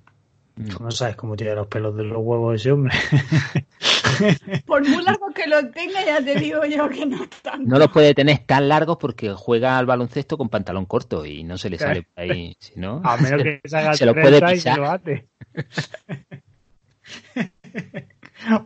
Tú 0.57 0.83
no 0.83 0.89
sabes 0.89 1.15
cómo 1.15 1.35
tiene 1.35 1.53
los 1.53 1.67
pelos 1.67 1.95
de 1.95 2.03
los 2.03 2.17
huevos 2.17 2.55
ese 2.55 2.71
hombre. 2.71 2.95
Por 4.65 4.87
muy 4.87 5.03
largo 5.03 5.31
que 5.31 5.45
lo 5.45 5.69
tenga, 5.69 6.03
ya 6.03 6.23
te 6.23 6.33
digo 6.35 6.65
yo 6.65 6.89
que 6.89 7.05
no 7.05 7.27
tanto. 7.43 7.69
No 7.69 7.77
los 7.77 7.89
puede 7.91 8.15
tener 8.15 8.39
tan 8.39 8.67
largos 8.67 8.97
porque 8.97 9.33
juega 9.33 9.77
al 9.77 9.85
baloncesto 9.85 10.35
con 10.35 10.49
pantalón 10.49 10.85
corto 10.85 11.25
y 11.25 11.43
no 11.43 11.59
se 11.59 11.69
le 11.69 11.77
sale 11.77 12.01
por 12.03 12.23
ahí, 12.23 12.55
si 12.59 12.79
no, 12.79 13.01
A 13.03 13.17
menos 13.17 13.43
que 13.43 13.61
se 13.65 13.77
haga 13.77 13.93
Se 13.93 14.05
lo 14.07 14.13
30 14.13 14.29
puede 14.29 14.37
y 14.55 14.59
se 14.59 14.69
pisar. 14.69 14.77
lo 14.79 14.89
hace. 14.89 15.27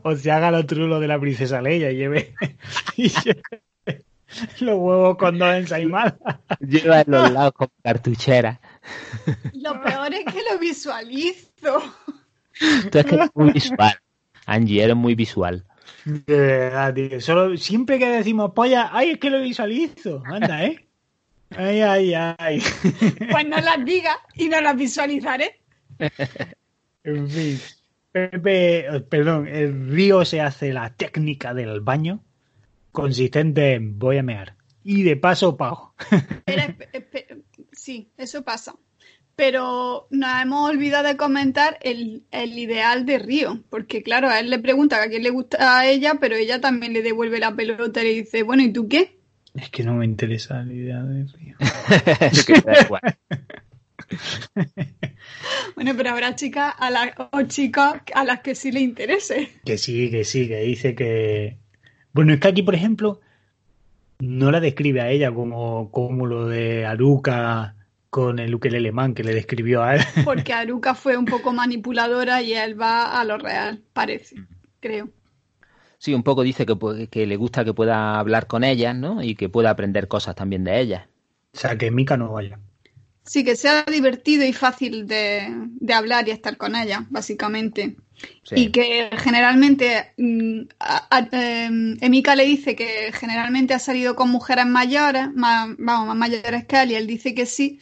o 0.04 0.16
se 0.16 0.32
haga 0.32 0.52
lo 0.52 0.66
trulo 0.66 1.00
de 1.02 1.08
la 1.08 1.20
princesa 1.20 1.62
Leia 1.62 1.92
y 1.92 1.98
lleve, 1.98 2.34
y 2.96 3.10
lleve 3.10 3.42
los 4.62 4.78
huevos 4.80 5.18
con 5.18 5.38
dos 5.38 5.54
ensaimadas. 5.56 6.14
lleva 6.62 7.02
en 7.02 7.12
los 7.12 7.32
lados 7.32 7.52
con 7.54 7.68
cartuchera. 7.84 8.62
Lo 9.54 9.82
peor 9.82 10.14
es 10.14 10.26
que 10.26 10.42
lo 10.52 10.58
visualizo. 10.60 11.82
Tú 12.92 12.98
es 13.00 13.06
que 13.06 13.16
eres 13.16 13.30
muy 13.34 13.52
visual. 13.52 13.94
Angie, 14.46 14.84
eres 14.84 14.96
muy 14.96 15.16
visual. 15.16 15.66
De 16.06 16.38
verdad, 16.38 16.94
tío. 16.94 17.22
Solo, 17.22 17.58
siempre 17.58 18.00
que 18.00 18.08
decimos 18.08 18.52
polla, 18.56 18.90
ay, 18.92 19.12
es 19.12 19.18
que 19.20 19.30
lo 19.30 19.42
visualizo. 19.42 20.24
Anda, 20.26 20.66
¿eh? 20.66 20.88
Ay, 21.56 21.82
ay, 21.82 22.14
ay. 22.14 22.64
Pues 23.32 23.48
no 23.48 23.58
las 23.60 23.84
digas 23.86 24.18
y 24.36 24.48
no 24.50 24.62
las 24.62 24.76
visualizaré. 24.76 25.62
En 27.04 27.30
fin. 27.30 27.60
Pepe, 28.12 28.80
eh, 28.80 29.00
perdón, 29.02 29.48
el 29.48 29.90
río 29.90 30.26
se 30.26 30.42
hace 30.42 30.74
la 30.74 30.90
técnica 30.94 31.54
del 31.54 31.80
baño 31.82 32.24
consistente 32.92 33.74
en 33.76 33.98
voy 33.98 34.18
a 34.18 34.24
mear. 34.24 34.56
Y 34.84 35.04
de 35.04 35.16
paso 35.16 35.56
pago. 35.56 35.94
Espera, 36.12 36.68
espe- 36.68 36.90
espe- 36.92 37.44
sí, 37.82 38.12
eso 38.18 38.44
pasa. 38.44 38.76
Pero 39.36 40.08
nos 40.12 40.42
hemos 40.42 40.70
olvidado 40.70 41.08
de 41.08 41.18
comentar 41.18 41.80
el, 41.82 42.24
el 42.32 42.58
ideal 42.60 43.06
de 43.06 43.18
Río, 43.18 43.64
porque 43.70 44.04
claro, 44.04 44.30
a 44.30 44.40
él 44.40 44.50
le 44.50 44.60
pregunta 44.60 45.02
a 45.02 45.08
quién 45.08 45.24
le 45.24 45.32
gusta 45.32 45.80
a 45.80 45.88
ella, 45.88 46.16
pero 46.20 46.36
ella 46.36 46.62
también 46.62 46.94
le 46.94 47.02
devuelve 47.02 47.40
la 47.40 47.56
pelota 47.56 48.02
y 48.02 48.04
le 48.04 48.14
dice, 48.22 48.44
bueno, 48.44 48.62
¿y 48.62 48.72
tú 48.72 48.88
qué? 48.88 49.18
Es 49.56 49.70
que 49.70 49.84
no 49.84 49.96
me 49.96 50.06
interesa 50.06 50.64
la 50.64 50.74
idea 50.74 51.02
de 51.02 51.26
río. 51.26 51.58
Que 52.46 52.62
da 52.62 52.82
igual. 52.82 53.02
Bueno, 55.76 55.94
pero 55.96 56.10
habrá 56.10 56.36
chicas 56.36 56.74
a 56.78 56.90
las, 56.90 57.12
o 57.32 57.42
chicos 57.44 57.94
a 58.14 58.24
las 58.26 58.42
que 58.42 58.56
sí 58.56 58.72
le 58.72 58.82
interese. 58.82 59.50
Que 59.66 59.78
sí, 59.78 60.12
que 60.12 60.26
sí, 60.26 60.48
que 60.48 60.60
dice 60.62 60.96
que. 60.96 61.58
Bueno, 62.14 62.34
es 62.34 62.40
que 62.40 62.50
aquí, 62.50 62.62
por 62.62 62.76
ejemplo, 62.76 63.22
no 64.22 64.52
la 64.52 64.60
describe 64.60 65.02
a 65.02 65.10
ella 65.10 65.34
como, 65.34 65.92
como 65.92 66.26
lo 66.26 66.48
de 66.48 66.86
Aruka 66.86 67.76
con 68.10 68.40
el 68.40 68.54
ukelele 68.54 68.92
man 68.92 69.14
que 69.14 69.24
le 69.24 69.34
describió 69.34 69.84
a 69.84 69.96
él. 69.96 70.02
Porque 70.26 70.54
Aruka 70.54 70.96
fue 70.96 71.18
un 71.18 71.26
poco 71.26 71.54
manipuladora 71.54 72.42
y 72.42 72.54
él 72.54 72.80
va 72.80 73.20
a 73.20 73.26
lo 73.26 73.38
real, 73.38 73.82
parece, 73.94 74.36
creo. 74.80 75.10
Sí, 75.98 76.14
un 76.14 76.24
poco 76.24 76.44
dice 76.44 76.66
que, 76.66 77.08
que 77.10 77.28
le 77.28 77.36
gusta 77.36 77.64
que 77.64 77.74
pueda 77.74 78.20
hablar 78.20 78.48
con 78.48 78.64
ellas, 78.64 78.96
¿no? 78.96 79.22
Y 79.22 79.36
que 79.36 79.50
pueda 79.50 79.70
aprender 79.70 80.08
cosas 80.08 80.36
también 80.36 80.64
de 80.64 80.80
ellas. 80.80 81.08
O 81.54 81.60
sea, 81.60 81.78
que 81.78 81.92
Mika 81.92 82.18
no 82.18 82.32
vaya. 82.32 82.60
Sí, 83.24 83.44
que 83.44 83.56
sea 83.56 83.84
divertido 83.84 84.44
y 84.46 84.52
fácil 84.52 85.06
de, 85.06 85.48
de 85.80 85.94
hablar 85.94 86.28
y 86.28 86.32
estar 86.32 86.58
con 86.58 86.76
ella, 86.76 87.06
básicamente. 87.12 87.98
Sí. 88.44 88.56
Y 88.56 88.72
que 88.72 89.10
generalmente, 89.18 90.14
mm, 90.18 90.62
a- 90.80 91.08
a- 91.18 91.30
em, 91.32 91.98
Emika 92.02 92.36
le 92.36 92.46
dice 92.46 92.76
que 92.76 93.12
generalmente 93.14 93.74
ha 93.74 93.80
salido 93.80 94.16
con 94.16 94.30
mujeres 94.30 94.66
mayores, 94.66 95.34
más, 95.34 95.70
vamos, 95.78 96.08
más 96.08 96.18
mayores 96.18 96.66
que 96.66 96.82
él, 96.82 96.92
y 96.92 96.96
él 96.96 97.08
dice 97.08 97.34
que 97.34 97.46
sí, 97.46 97.80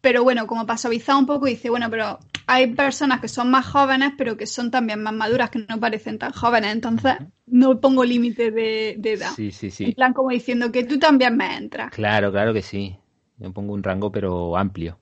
pero 0.00 0.22
bueno, 0.24 0.46
como 0.46 0.66
para 0.66 0.78
suavizar 0.78 1.16
un 1.16 1.26
poco, 1.26 1.46
dice, 1.46 1.70
bueno, 1.70 1.90
pero 1.90 2.18
hay 2.46 2.68
personas 2.74 3.20
que 3.20 3.28
son 3.28 3.50
más 3.50 3.66
jóvenes, 3.66 4.12
pero 4.16 4.36
que 4.36 4.46
son 4.46 4.70
también 4.70 5.02
más 5.02 5.12
maduras, 5.14 5.50
que 5.50 5.60
no 5.68 5.78
parecen 5.78 6.18
tan 6.18 6.32
jóvenes, 6.32 6.72
entonces 6.72 7.14
no 7.46 7.80
pongo 7.80 8.04
límite 8.04 8.50
de, 8.50 8.96
de 8.98 9.12
edad. 9.12 9.30
Sí, 9.36 9.52
sí, 9.52 9.70
En 9.82 9.92
sí. 9.92 9.94
plan 9.94 10.12
como 10.12 10.30
diciendo 10.30 10.72
que 10.72 10.84
tú 10.84 10.98
también 10.98 11.36
me 11.36 11.56
entras. 11.56 11.90
Claro, 11.92 12.30
claro 12.30 12.52
que 12.52 12.62
sí. 12.62 12.96
Yo 13.38 13.52
pongo 13.52 13.72
un 13.74 13.82
rango, 13.82 14.10
pero 14.12 14.56
amplio. 14.56 14.98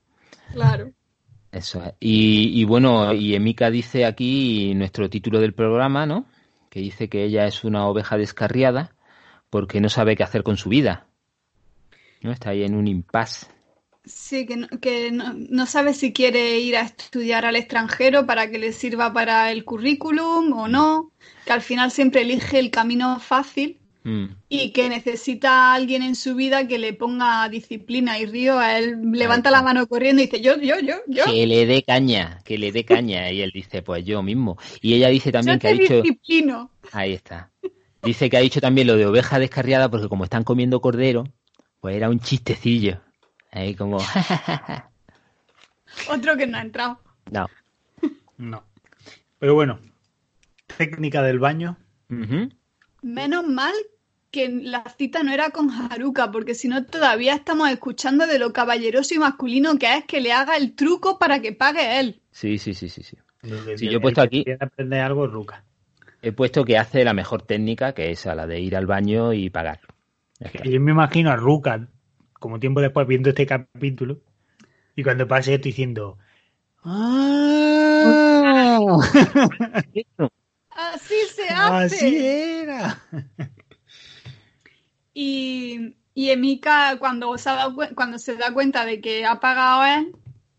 Claro. 0.51 0.93
Eso 1.59 1.83
es. 1.85 1.95
Y, 1.99 2.65
bueno, 2.65 3.13
y 3.13 3.35
Emika 3.35 3.71
dice 3.71 4.07
aquí 4.07 4.75
nuestro 4.75 5.11
título 5.11 5.41
del 5.41 5.55
programa, 5.55 6.07
¿no? 6.07 6.27
Que 6.71 6.79
dice 6.81 7.09
que 7.09 7.25
ella 7.25 7.47
es 7.47 7.65
una 7.65 7.87
oveja 7.89 8.17
descarriada 8.17 8.95
porque 9.51 9.81
no 9.81 9.89
sabe 9.89 10.15
qué 10.15 10.23
hacer 10.23 10.45
con 10.45 10.57
su 10.57 10.69
vida. 10.69 11.07
¿No? 12.23 12.31
Está 12.31 12.51
ahí 12.51 12.63
en 12.63 12.77
un 12.77 12.87
impasse. 12.87 13.47
Sí, 14.05 14.47
que, 14.47 14.57
no, 14.57 14.69
que 14.81 15.11
no 15.11 15.67
sabe 15.67 15.95
si 15.95 16.13
quiere 16.13 16.61
ir 16.61 16.77
a 16.77 16.83
estudiar 16.83 17.45
al 17.45 17.57
extranjero 17.57 18.25
para 18.25 18.51
que 18.51 18.59
le 18.59 18.73
sirva 18.73 19.13
para 19.13 19.51
el 19.51 19.65
currículum 19.65 20.53
o 20.53 20.69
no, 20.69 21.11
que 21.45 21.53
al 21.53 21.61
final 21.61 21.91
siempre 21.91 22.23
elige 22.23 22.59
el 22.59 22.71
camino 22.71 23.19
fácil 23.19 23.81
Mm. 24.05 24.27
y 24.49 24.73
que 24.73 24.89
necesita 24.89 25.51
a 25.51 25.75
alguien 25.75 26.03
en 26.03 26.15
su 26.15 26.35
vida 26.35 26.67
que 26.69 26.79
le 26.79 26.95
ponga 26.95 27.49
disciplina 27.49 28.19
y 28.19 28.27
Río, 28.27 28.59
a 28.59 28.79
él 28.79 29.01
levanta 29.13 29.51
la 29.51 29.61
mano 29.61 29.87
corriendo 29.87 30.23
y 30.23 30.27
dice 30.27 30.41
yo, 30.41 30.57
yo, 30.57 30.77
yo, 30.81 30.95
yo, 31.09 31.25
Que 31.25 31.47
le 31.47 31.67
dé 31.67 31.83
caña, 31.83 32.41
que 32.45 32.59
le 32.59 32.73
dé 32.73 32.85
caña. 32.85 33.31
Y 33.31 33.43
él 33.43 33.51
dice, 33.53 33.83
pues 33.83 34.05
yo 34.05 34.23
mismo. 34.23 34.57
Y 34.81 34.95
ella 34.95 35.09
dice 35.09 35.33
también 35.33 35.59
yo 35.59 35.61
que 35.61 35.69
ha 35.69 35.73
dicho... 35.73 36.03
disciplino. 36.03 36.71
Ahí 36.93 37.13
está. 37.13 37.51
Dice 38.03 38.31
que 38.31 38.37
ha 38.37 38.41
dicho 38.41 38.61
también 38.61 38.87
lo 38.87 38.97
de 38.97 39.07
oveja 39.07 39.39
descarriada 39.39 39.91
porque 39.91 40.09
como 40.09 40.25
están 40.25 40.45
comiendo 40.45 40.81
cordero, 40.81 41.25
pues 41.81 41.97
era 41.97 42.09
un 42.09 42.21
chistecillo. 42.21 43.01
Ahí 43.51 43.75
como... 43.75 43.99
Otro 46.09 46.37
que 46.37 46.47
no 46.47 46.59
ha 46.59 46.63
entrado. 46.63 47.01
no. 47.31 47.49
No. 48.37 48.63
Pero 49.39 49.55
bueno, 49.55 49.81
técnica 50.77 51.23
del 51.23 51.41
baño. 51.41 51.77
Menos 53.03 53.47
mal 53.47 53.73
que 54.31 54.49
la 54.49 54.85
cita 54.99 55.23
no 55.23 55.33
era 55.33 55.51
con 55.51 55.71
Haruka, 55.71 56.31
porque 56.31 56.55
si 56.55 56.69
no 56.69 56.85
todavía 56.85 57.35
estamos 57.35 57.71
escuchando 57.71 58.27
de 58.27 58.39
lo 58.39 58.53
caballeroso 58.53 59.15
y 59.15 59.19
masculino 59.19 59.79
que 59.79 59.97
es 59.97 60.05
que 60.05 60.21
le 60.21 60.33
haga 60.33 60.57
el 60.57 60.75
truco 60.75 61.19
para 61.19 61.41
que 61.41 61.53
pague 61.53 62.01
él. 62.01 62.21
Sí, 62.31 62.59
sí, 62.59 62.75
sí, 62.75 62.89
sí, 62.89 63.03
sí. 63.03 63.17
El- 63.43 63.79
Sí, 63.79 63.89
yo 63.89 63.99
he 63.99 64.01
puesto 64.01 64.21
aquí- 64.21 64.45
aprender 64.61 65.01
algo 65.01 65.27
Ruka. 65.27 65.65
He 66.21 66.33
puesto 66.33 66.65
que 66.65 66.77
hace 66.77 67.05
la 67.05 67.15
mejor 67.15 67.43
técnica, 67.43 67.95
que 67.95 68.11
es 68.11 68.27
a 68.27 68.35
la 68.35 68.47
de 68.47 68.61
ir 68.61 68.77
al 68.77 68.87
baño 68.87 69.33
y 69.33 69.49
pagar. 69.51 69.81
Yo 70.65 70.81
me 70.81 70.91
imagino 70.91 71.31
a 71.31 71.37
Ruka, 71.37 71.89
como 72.35 72.59
tiempo 72.61 72.81
después, 72.81 73.07
viendo 73.07 73.31
este 73.31 73.47
capítulo, 73.47 74.21
y 74.97 75.05
cuando 75.05 75.27
pase 75.29 75.55
esto 75.55 75.65
diciendo. 75.69 76.19
¡Ah! 76.85 78.99
Así 80.79 81.17
se 81.35 81.49
hace. 81.49 81.97
Así 81.97 82.27
era. 82.27 83.03
Y, 85.13 85.97
y 86.15 86.31
Emika, 86.31 86.97
cuando 87.01 87.37
se, 87.37 87.51
cuando 87.97 88.19
da 88.39 88.53
cuenta 88.53 88.85
de 88.85 89.01
que 89.01 89.27
ha 89.27 89.41
pagado 89.41 89.85
él, 89.85 90.13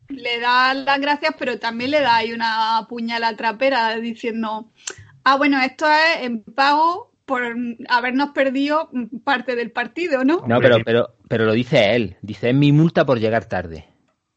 le 0.09 0.41
da 0.41 0.73
las 0.73 0.99
gracias, 0.99 1.35
pero 1.39 1.57
también 1.59 1.91
le 1.91 2.01
da 2.01 2.17
ahí 2.17 2.33
una 2.33 2.85
puñalada 2.89 3.37
trapera 3.37 3.95
diciendo, 3.95 4.69
ah, 5.23 5.37
bueno, 5.37 5.61
esto 5.61 5.85
es 5.87 6.23
en 6.23 6.43
pago 6.43 7.13
por 7.23 7.41
habernos 7.87 8.31
perdido 8.31 8.89
parte 9.23 9.55
del 9.55 9.71
partido, 9.71 10.25
¿no? 10.25 10.43
No, 10.45 10.59
pero, 10.59 10.83
pero, 10.83 11.15
pero 11.29 11.45
lo 11.45 11.53
dice 11.53 11.95
él. 11.95 12.17
Dice, 12.21 12.49
es 12.49 12.55
mi 12.55 12.73
multa 12.73 13.05
por 13.05 13.21
llegar 13.21 13.45
tarde. 13.45 13.87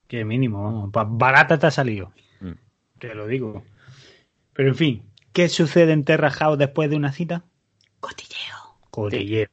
Que 0.06 0.24
mínimo, 0.24 0.88
barata 0.92 1.58
te 1.58 1.66
ha 1.66 1.72
salido. 1.72 2.12
Mm. 2.38 2.52
Te 3.00 3.14
lo 3.16 3.26
digo. 3.26 3.64
Pero 4.52 4.68
en 4.68 4.74
fin, 4.76 5.11
¿qué 5.32 5.48
sucede 5.48 5.92
en 5.92 6.04
Terra 6.04 6.30
House 6.30 6.58
después 6.58 6.90
de 6.90 6.96
una 6.96 7.12
cita? 7.12 7.44
Cotilleo. 8.00 8.76
Cotilleo. 8.90 9.48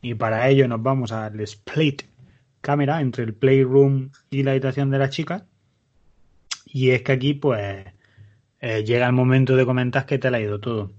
Y 0.00 0.14
para 0.14 0.48
ello 0.48 0.68
nos 0.68 0.82
vamos 0.82 1.12
al 1.12 1.40
split 1.40 2.02
cámara 2.60 3.00
entre 3.00 3.24
el 3.24 3.34
playroom 3.34 4.10
y 4.30 4.42
la 4.42 4.52
habitación 4.52 4.90
de 4.90 4.98
las 4.98 5.10
chicas. 5.10 5.44
Y 6.66 6.90
es 6.90 7.02
que 7.02 7.12
aquí, 7.12 7.34
pues, 7.34 7.86
eh, 8.60 8.84
llega 8.84 9.06
el 9.06 9.12
momento 9.12 9.56
de 9.56 9.64
comentar 9.64 10.06
que 10.06 10.18
te 10.18 10.30
la 10.30 10.38
ha 10.38 10.40
ido 10.40 10.60
todo. 10.60 10.92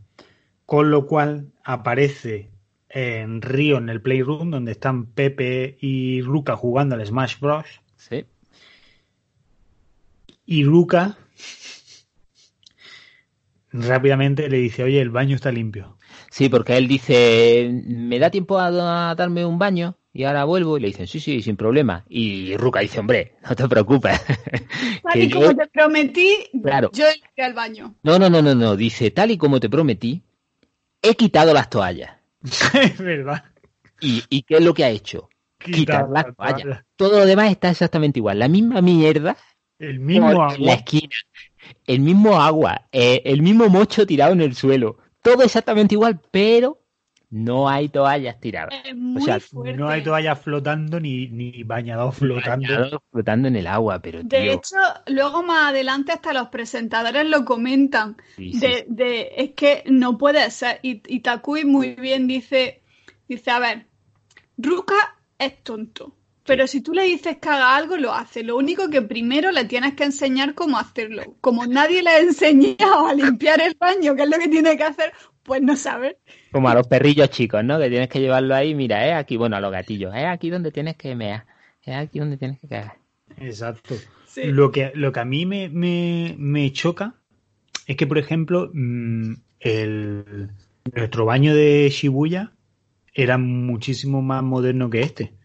Con 0.66 0.92
lo 0.92 1.06
cual 1.06 1.52
aparece 1.64 2.50
en 2.90 3.42
Río 3.42 3.78
en 3.78 3.90
el 3.90 4.02
playroom, 4.02 4.50
donde 4.50 4.72
están 4.72 5.06
Pepe 5.06 5.78
y 5.80 6.22
Ruka 6.22 6.56
jugando 6.56 6.96
al 6.96 7.06
Smash 7.06 7.40
Bros. 7.40 7.66
Sí. 7.98 8.26
Y 10.46 10.64
Ruka 10.64 11.18
rápidamente 13.72 14.50
le 14.50 14.58
dice, 14.58 14.84
oye, 14.84 15.02
el 15.02 15.10
baño 15.10 15.36
está 15.36 15.52
limpio. 15.52 15.98
Sí, 16.32 16.50
porque 16.50 16.78
él 16.78 16.88
dice, 16.88 17.70
¿me 17.86 18.20
da 18.20 18.30
tiempo 18.30 18.60
a, 18.60 19.10
a 19.12 19.16
darme 19.16 19.46
un 19.46 19.60
baño? 19.60 19.96
Y 20.12 20.24
ahora 20.24 20.44
vuelvo 20.44 20.78
y 20.78 20.82
le 20.82 20.88
dicen, 20.88 21.06
sí, 21.08 21.20
sí, 21.20 21.42
sin 21.42 21.56
problema. 21.56 22.04
Y 22.10 22.58
Ruka 22.58 22.80
dice, 22.80 23.00
hombre, 23.00 23.36
no 23.48 23.56
te 23.56 23.68
preocupes. 23.68 24.20
Tal 25.04 25.14
Que 25.14 25.24
y 25.24 25.28
yo- 25.28 25.40
como 25.42 25.56
te 25.56 25.68
prometí, 25.68 26.36
Claro. 26.64 26.90
yo 26.94 27.06
iré 27.06 27.46
al 27.46 27.54
baño. 27.54 27.96
No, 28.04 28.18
no, 28.18 28.30
no, 28.30 28.42
no, 28.42 28.56
no. 28.56 28.76
Dice, 28.76 29.12
tal 29.12 29.32
y 29.32 29.38
como 29.38 29.60
te 29.60 29.70
prometí, 29.70 30.24
he 31.02 31.14
quitado 31.16 31.54
las 31.54 31.70
toallas. 31.70 32.12
es 32.74 32.98
verdad. 32.98 33.44
¿Y, 34.02 34.24
y 34.30 34.42
qué 34.44 34.56
es 34.56 34.62
lo 34.64 34.74
que 34.74 34.84
ha 34.86 34.90
hecho? 34.90 35.30
Quitar 35.60 35.76
Quitar 35.76 36.10
las 36.10 36.26
las 36.28 36.36
toallas. 36.36 36.62
toallas. 36.64 36.86
Todo 36.96 37.20
lo 37.20 37.26
demás 37.26 37.52
está 37.52 37.70
exactamente 37.70 38.20
igual. 38.20 38.40
La 38.40 38.48
misma 38.48 38.82
mierda 38.82 39.38
El 39.78 40.00
mismo 40.00 40.28
agua. 40.30 40.56
la 40.58 40.74
esquina. 40.74 41.10
El 41.86 42.00
mismo 42.02 42.42
agua. 42.42 42.88
eh, 42.92 43.22
el 43.26 43.42
mismo 43.42 43.68
mocho 43.70 44.06
tirado 44.06 44.34
en 44.34 44.42
el 44.42 44.56
suelo. 44.56 44.98
Todo 45.22 45.44
exactamente 45.44 45.96
igual, 45.96 46.20
pero 46.32 46.80
no 47.30 47.70
hay 47.70 47.90
toallas 47.90 48.40
tiradas. 48.40 48.74
Muy 48.96 49.22
sea, 49.22 49.40
fuerte. 49.40 49.78
No 49.78 49.90
hay 49.90 50.02
toallas 50.04 50.40
flotando 50.40 51.00
ni, 51.00 51.28
ni 51.28 51.64
bañador 51.64 52.14
flotando. 52.14 52.68
Bañados 52.68 53.02
flotando 53.12 53.48
en 53.48 53.56
el 53.56 53.68
agua, 53.68 54.02
pero 54.02 54.24
De 54.24 54.42
tío, 54.42 54.54
hecho, 54.54 54.78
luego 55.08 55.44
más 55.44 55.70
adelante 55.70 56.12
hasta 56.12 56.34
los 56.34 56.48
presentadores 56.48 57.26
lo 57.28 57.46
comentan. 57.46 58.18
sí, 58.36 58.54
sí, 58.54 58.60
De, 58.60 58.86
de- 58.88 59.32
es 59.38 59.52
que 59.52 59.84
no 59.88 60.18
puede 60.18 60.50
ser. 60.52 60.80
Y, 60.82 61.02
y 61.08 61.20
Takui 61.20 61.66
muy 61.66 61.94
bien 61.96 62.28
dice, 62.28 62.82
dice, 63.28 63.52
a 63.52 63.60
ver, 63.60 63.86
Ruka 64.58 64.96
es 65.38 65.64
tonto. 65.64 66.16
Pero 66.50 66.66
si 66.66 66.82
tú 66.82 66.94
le 66.94 67.04
dices 67.04 67.38
que 67.38 67.48
haga 67.48 67.76
algo, 67.76 67.96
lo 67.96 68.12
hace. 68.12 68.42
Lo 68.42 68.58
único 68.58 68.90
que 68.90 69.04
primero 69.04 69.52
le 69.52 69.66
tienes 69.66 69.94
que 69.94 70.04
enseñar 70.04 70.56
cómo 70.56 70.80
hacerlo. 70.80 71.38
Como 71.42 71.68
nadie 71.68 72.02
le 72.02 72.10
ha 72.10 72.20
enseñado 72.22 73.06
a 73.06 73.14
limpiar 73.14 73.62
el 73.62 73.76
baño, 73.80 74.16
que 74.16 74.24
es 74.24 74.30
lo 74.32 74.40
que 74.40 74.48
tiene 74.48 74.76
que 74.76 74.84
hacer, 74.84 75.14
pues 75.44 75.62
no 75.62 75.76
sabe. 75.76 76.18
Como 76.52 76.68
a 76.68 76.74
los 76.74 76.88
perrillos 76.88 77.30
chicos, 77.30 77.64
¿no? 77.64 77.78
Que 77.78 77.88
tienes 77.90 78.10
que 78.10 78.20
llevarlo 78.20 78.56
ahí, 78.56 78.74
mira, 78.74 79.08
es 79.08 79.14
aquí, 79.14 79.38
bueno, 79.38 79.58
a 79.58 79.62
los 79.62 79.72
gatillos, 79.72 80.12
es 80.16 80.26
aquí 80.26 80.50
donde 80.50 80.72
tienes 80.72 80.96
que 80.96 81.14
mear, 81.14 81.46
es 81.84 81.96
aquí 81.96 82.18
donde 82.18 82.38
tienes 82.38 82.60
que 82.60 82.68
cagar. 82.68 82.98
Exacto. 83.38 83.94
Sí. 84.26 84.46
Lo, 84.46 84.72
que, 84.72 84.92
lo 84.96 85.12
que 85.12 85.20
a 85.20 85.26
mí 85.26 85.46
me, 85.46 85.70
me, 85.70 86.34
me 86.36 86.74
choca 86.74 87.14
es 87.86 87.96
que, 87.96 88.08
por 88.08 88.18
ejemplo, 88.18 88.72
mm, 88.74 89.34
el, 89.60 90.50
nuestro 90.96 91.26
baño 91.26 91.54
de 91.54 91.88
Shibuya 91.92 92.54
era 93.14 93.38
muchísimo 93.38 94.24
más 94.24 94.42
moderno 94.42 94.90
que 94.90 95.02
este. 95.02 95.39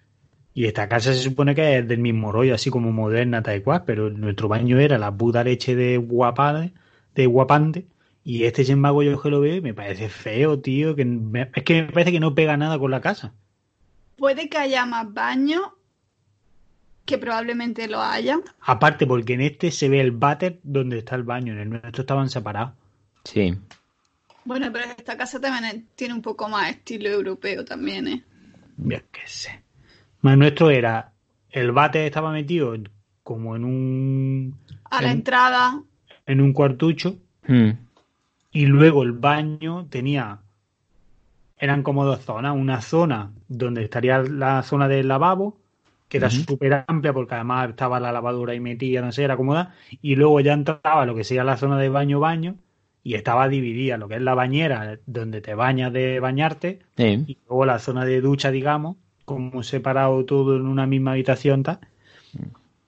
Y 0.55 0.67
esta 0.67 0.89
casa 0.89 1.13
se 1.13 1.21
supone 1.21 1.55
que 1.55 1.79
es 1.79 1.89
del 1.89 1.99
mismo 1.99 2.33
rollo, 2.33 2.55
así 2.55 2.71
como 2.71 2.93
moderna, 2.93 3.43
tal 3.43 3.63
cual, 3.63 3.85
pero 3.85 4.09
nuestro 4.11 4.49
baño 4.49 4.79
era 4.79 4.99
la 4.99 5.15
puta 5.17 5.45
leche 5.45 5.75
de 5.77 5.99
guapade, 5.99 6.73
de 7.15 7.27
guapante, 7.27 7.87
y 8.25 8.45
este 8.45 8.65
Genmago 8.65 9.03
yo 9.03 9.21
que 9.21 9.31
lo 9.31 9.41
veo 9.41 9.57
y 9.57 9.61
me 9.61 9.75
parece 9.75 10.09
feo, 10.09 10.61
tío, 10.61 10.95
que 10.97 11.05
me- 11.05 11.51
es 11.55 11.63
que 11.65 11.83
me 11.83 11.93
parece 11.93 12.13
que 12.13 12.21
no 12.21 12.35
pega 12.35 12.57
nada 12.57 12.79
con 12.79 12.91
la 12.91 13.01
casa. 13.01 13.35
Puede 14.17 14.49
que 14.49 14.59
haya 14.59 14.87
más 14.87 15.13
baños, 15.15 15.63
que 17.05 17.19
probablemente 17.19 17.87
lo 17.87 18.01
haya. 18.01 18.39
Aparte, 18.61 19.07
porque 19.07 19.35
en 19.35 19.43
este 19.43 19.71
se 19.71 19.89
ve 19.89 20.01
el 20.01 20.11
váter 20.11 20.59
donde 20.63 20.99
está 20.99 21.17
el 21.17 21.23
baño, 21.23 21.53
en 21.53 21.59
el 21.61 21.71
nuestro 21.71 22.01
estaban 22.03 22.31
separados. 22.31 22.73
Sí, 23.25 23.57
Bueno, 24.45 24.71
pero 24.73 24.87
esta 24.97 25.17
casa 25.19 25.41
también 25.41 25.87
tiene 25.97 26.15
un 26.15 26.23
poco 26.23 26.49
más 26.49 26.71
estilo 26.71 27.09
europeo 27.11 27.65
también, 27.65 28.09
¿eh? 28.09 28.25
Ya 28.79 29.01
que 29.13 29.27
sé. 29.27 29.64
Más 30.25 30.39
nuestro 30.39 30.71
era, 30.71 31.13
el 31.51 31.71
váter 31.73 32.07
estaba 32.07 32.33
metido 32.33 32.75
en- 32.75 32.89
como 33.23 33.57
en 33.57 33.65
un, 33.67 34.55
A 34.91 35.03
la 35.03 35.11
En- 35.11 35.19
entrada, 35.19 35.83
en 36.25 36.41
un 36.41 36.55
cuartucho 36.55 37.17
Hmm. 37.47 37.73
y 38.51 38.65
luego 38.65 39.03
el 39.03 39.13
baño 39.13 39.87
tenía, 39.91 40.39
eran 41.59 41.83
como 41.83 42.07
dos 42.07 42.21
zonas, 42.21 42.57
una 42.57 42.81
zona 42.81 43.33
donde 43.49 43.85
estaría 43.85 44.21
la 44.23 44.63
zona 44.63 44.89
del 44.89 45.09
lavabo, 45.09 45.59
que 46.09 46.17
era 46.17 46.29
Ujú. 46.29 46.37
súper 46.49 46.85
amplia 46.87 47.13
porque 47.13 47.35
además 47.35 47.69
estaba 47.69 48.01
la 48.01 48.11
lavadora 48.11 48.53
ahí 48.55 48.61
metida, 48.61 49.03
no 49.03 49.13
sé, 49.13 49.25
era 49.25 49.37
cómoda, 49.37 49.75
y 50.01 50.17
luego 50.17 50.41
ya 50.41 50.55
entraba 50.55 51.05
lo 51.05 51.15
que 51.15 51.25
sería 51.25 51.45
la 51.45 51.59
zona 51.59 51.77
de 51.79 51.91
baño-baño 51.91 52.55
y 53.03 53.13
estaba 53.13 53.47
dividida, 53.51 53.99
lo 53.99 54.09
que 54.09 54.15
es 54.15 54.23
la 54.23 54.35
bañera, 54.35 54.99
donde 55.05 55.43
te 55.43 55.55
bañas 55.55 55.93
de 55.93 56.19
bañarte, 56.19 56.81
Sí. 56.97 57.25
y 57.27 57.37
luego 57.47 57.67
la 57.67 57.79
zona 57.79 58.07
de 58.07 58.23
ducha, 58.23 58.51
digamos, 58.51 58.97
como 59.25 59.63
separado 59.63 60.25
todo 60.25 60.57
en 60.57 60.67
una 60.67 60.87
misma 60.87 61.13
habitación, 61.13 61.63
tal. 61.63 61.79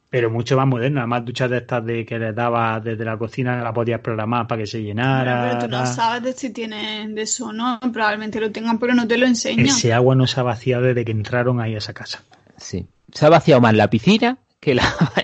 Pero 0.08 0.30
mucho 0.30 0.56
más 0.56 0.66
moderna, 0.66 1.00
además 1.00 1.24
duchas 1.24 1.50
de 1.50 1.58
estas 1.58 1.84
de 1.84 2.06
que 2.06 2.18
les 2.18 2.34
daba 2.34 2.78
desde 2.80 3.04
la 3.04 3.18
cocina, 3.18 3.62
la 3.62 3.72
podías 3.74 4.00
programar 4.00 4.46
para 4.46 4.60
que 4.62 4.66
se 4.66 4.82
llenara. 4.82 5.48
pero 5.50 5.64
tú 5.64 5.68
no 5.68 5.84
sabes 5.84 6.22
de 6.22 6.32
si 6.32 6.50
tienen 6.50 7.14
de 7.14 7.22
eso 7.22 7.52
no. 7.52 7.78
Probablemente 7.92 8.40
lo 8.40 8.50
tengan, 8.52 8.78
pero 8.78 8.94
no 8.94 9.06
te 9.06 9.18
lo 9.18 9.26
enseñan. 9.26 9.66
Ese 9.66 9.92
agua 9.92 10.14
no 10.14 10.26
se 10.26 10.38
ha 10.40 10.42
vaciado 10.44 10.84
desde 10.84 11.04
que 11.04 11.12
entraron 11.12 11.60
ahí 11.60 11.74
a 11.74 11.78
esa 11.78 11.92
casa. 11.92 12.22
sí. 12.56 12.86
Se 13.12 13.24
ha 13.24 13.28
vaciado 13.30 13.60
más 13.60 13.72
la 13.74 13.88
piscina 13.88 14.36
que 14.60 14.74
la 14.74 14.82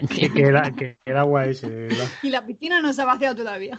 Que, 0.09 0.29
bañera. 0.29 0.33
que 0.35 0.43
era, 0.43 0.71
que 0.73 0.99
era 1.05 1.21
agua 1.23 1.47
ese, 1.47 1.69
verdad. 1.69 2.07
Y 2.23 2.31
la 2.31 2.47
piscina 2.47 2.81
no 2.81 2.93
se 2.93 3.03
ha 3.03 3.05
vaciado 3.05 3.35
todavía. 3.37 3.79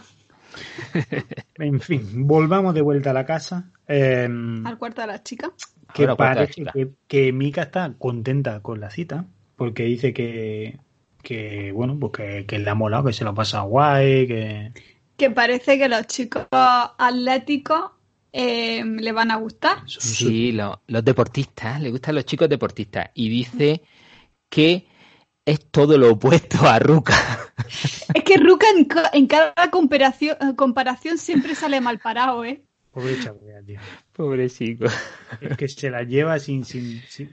En 1.58 1.80
fin, 1.80 2.26
volvamos 2.26 2.74
de 2.74 2.82
vuelta 2.82 3.10
a 3.10 3.12
la 3.14 3.24
casa. 3.26 3.64
Eh, 3.88 4.28
Al 4.64 4.78
cuarto 4.78 5.00
de 5.00 5.06
las 5.08 5.22
chicas. 5.24 5.50
Que 5.94 6.02
Ahora, 6.02 6.16
parece 6.16 6.64
que, 6.72 6.90
que 7.06 7.32
Mika 7.32 7.62
está 7.62 7.94
contenta 7.98 8.60
con 8.60 8.80
la 8.80 8.90
cita, 8.90 9.26
porque 9.56 9.84
dice 9.84 10.12
que, 10.12 10.78
que 11.22 11.72
bueno, 11.72 11.98
pues 11.98 12.12
que, 12.12 12.46
que 12.46 12.58
le 12.58 12.68
ha 12.68 12.74
molado, 12.74 13.04
que 13.04 13.12
se 13.12 13.24
lo 13.24 13.30
ha 13.30 13.34
pasado 13.34 13.64
guay, 13.68 14.26
que... 14.26 14.72
Que 15.16 15.30
parece 15.30 15.78
que 15.78 15.88
los 15.88 16.06
chicos 16.08 16.46
atléticos 16.50 17.92
eh, 18.32 18.82
le 18.84 19.12
van 19.12 19.30
a 19.30 19.36
gustar. 19.36 19.78
Sí, 19.86 20.50
lo- 20.50 20.82
los 20.88 21.04
deportistas, 21.04 21.80
le 21.80 21.90
gustan 21.90 22.16
los 22.16 22.24
chicos 22.24 22.48
deportistas. 22.48 23.10
Y 23.14 23.28
dice 23.28 23.82
que 24.48 24.88
es 25.46 25.70
todo 25.70 25.96
lo 25.98 26.10
opuesto 26.12 26.66
a 26.66 26.80
Ruka. 26.80 27.14
Es 28.12 28.24
que 28.24 28.36
Ruka 28.38 28.66
en, 28.76 28.88
en 29.12 29.26
cada 29.28 29.70
comparación, 29.70 30.36
comparación 30.56 31.18
siempre 31.18 31.54
sale 31.54 31.80
mal 31.80 32.00
parado, 32.00 32.44
¿eh? 32.44 32.64
Pobre 32.94 33.18
Chapea, 33.18 33.60
tío. 33.66 33.80
Pobrecito. 34.12 34.86
Es 35.40 35.56
que 35.56 35.66
se 35.66 35.90
la 35.90 36.04
lleva 36.04 36.38
sin, 36.38 36.64
sin, 36.64 37.02
sin- 37.08 37.28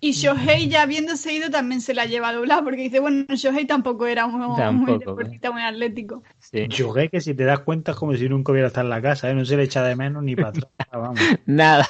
Y 0.00 0.12
Shohei, 0.12 0.68
ya 0.68 0.82
habiéndose 0.82 1.34
ido, 1.34 1.50
también 1.50 1.82
se 1.82 1.92
la 1.92 2.06
lleva 2.06 2.32
doblada, 2.32 2.62
porque 2.64 2.82
dice, 2.82 2.98
bueno, 3.00 3.26
Shohei 3.28 3.66
tampoco 3.66 4.06
era 4.06 4.26
muy, 4.26 4.46
muy 4.46 4.56
Tampoco, 4.56 4.98
deportista, 4.98 5.50
muy 5.52 5.62
atlético. 5.62 6.22
Sí. 6.38 6.66
Yogué 6.68 7.10
que 7.10 7.20
si 7.20 7.34
te 7.34 7.44
das 7.44 7.60
cuenta 7.60 7.92
es 7.92 7.98
como 7.98 8.14
si 8.16 8.28
nunca 8.28 8.52
hubiera 8.52 8.68
estado 8.68 8.86
en 8.86 8.90
la 8.90 9.02
casa, 9.02 9.30
¿eh? 9.30 9.34
No 9.34 9.44
se 9.44 9.56
le 9.56 9.64
echa 9.64 9.82
de 9.84 9.96
menos 9.96 10.22
ni 10.22 10.34
para 10.34 10.48
atrás, 10.48 10.70
vamos. 10.92 11.20
Nada. 11.46 11.86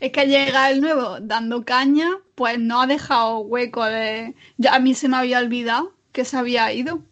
Es 0.00 0.10
que 0.12 0.26
llega 0.26 0.70
el 0.70 0.80
nuevo 0.80 1.20
dando 1.20 1.64
caña, 1.64 2.08
pues 2.34 2.58
no 2.58 2.80
ha 2.80 2.86
dejado 2.88 3.38
hueco 3.40 3.84
de... 3.84 4.34
Ya 4.56 4.74
a 4.74 4.80
mí 4.80 4.94
se 4.94 5.08
me 5.08 5.16
había 5.16 5.38
olvidado 5.38 5.94
que 6.12 6.24
se 6.24 6.36
había 6.36 6.72
ido. 6.72 7.02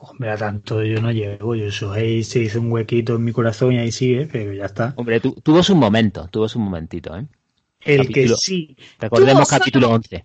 Hombre, 0.00 0.30
a 0.30 0.36
tanto 0.36 0.82
yo 0.84 1.00
no 1.02 1.10
llego, 1.10 1.54
yo 1.54 1.70
soy, 1.72 2.22
se 2.22 2.38
hizo 2.40 2.60
un 2.60 2.70
huequito 2.70 3.16
en 3.16 3.24
mi 3.24 3.32
corazón 3.32 3.72
y 3.72 3.78
ahí 3.78 3.90
sigue, 3.92 4.26
pero 4.30 4.52
ya 4.52 4.66
está. 4.66 4.94
Hombre, 4.96 5.20
tu- 5.20 5.34
tuvo 5.42 5.62
sus 5.62 5.74
momentos, 5.76 6.30
tuvo 6.30 6.48
sus 6.48 6.60
momentitos, 6.62 7.18
¿eh? 7.20 7.26
El 7.80 8.00
que 8.02 8.06
Capítulo. 8.06 8.36
sí, 8.36 8.76
Recordemos 8.98 9.48
capítulo 9.48 9.86
solo- 9.86 9.96
11. 9.96 10.24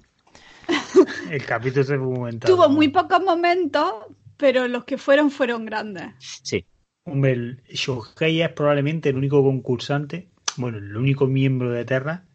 el 1.31 1.45
capítulo 1.45 1.83
se 1.83 1.97
fue 1.97 2.07
un 2.07 2.13
momento. 2.13 2.47
Tuvo 2.47 2.69
muy 2.69 2.87
pocos 2.89 3.21
momentos, 3.23 3.91
pero 4.37 4.67
los 4.67 4.83
que 4.85 4.97
fueron 4.97 5.31
fueron 5.31 5.65
grandes. 5.65 6.05
Sí. 6.43 6.65
Hombre, 7.03 7.57
Shohei 7.69 8.41
es 8.41 8.49
probablemente 8.49 9.09
el 9.09 9.17
único 9.17 9.43
concursante, 9.43 10.29
bueno, 10.57 10.77
el 10.77 10.95
único 10.95 11.25
miembro 11.27 11.71
de 11.71 11.83
Terra 11.85 12.25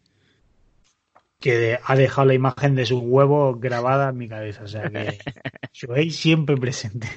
que 1.39 1.57
de- 1.57 1.79
ha 1.83 1.95
dejado 1.95 2.27
la 2.27 2.33
imagen 2.33 2.75
de 2.75 2.85
sus 2.85 3.01
huevos 3.01 3.59
grabada 3.59 4.09
en 4.09 4.17
mi 4.17 4.27
cabeza. 4.27 4.63
O 4.63 4.67
sea 4.67 4.89
que 4.89 5.17
Shohei 5.73 6.09
siempre 6.11 6.57
presente. 6.57 7.07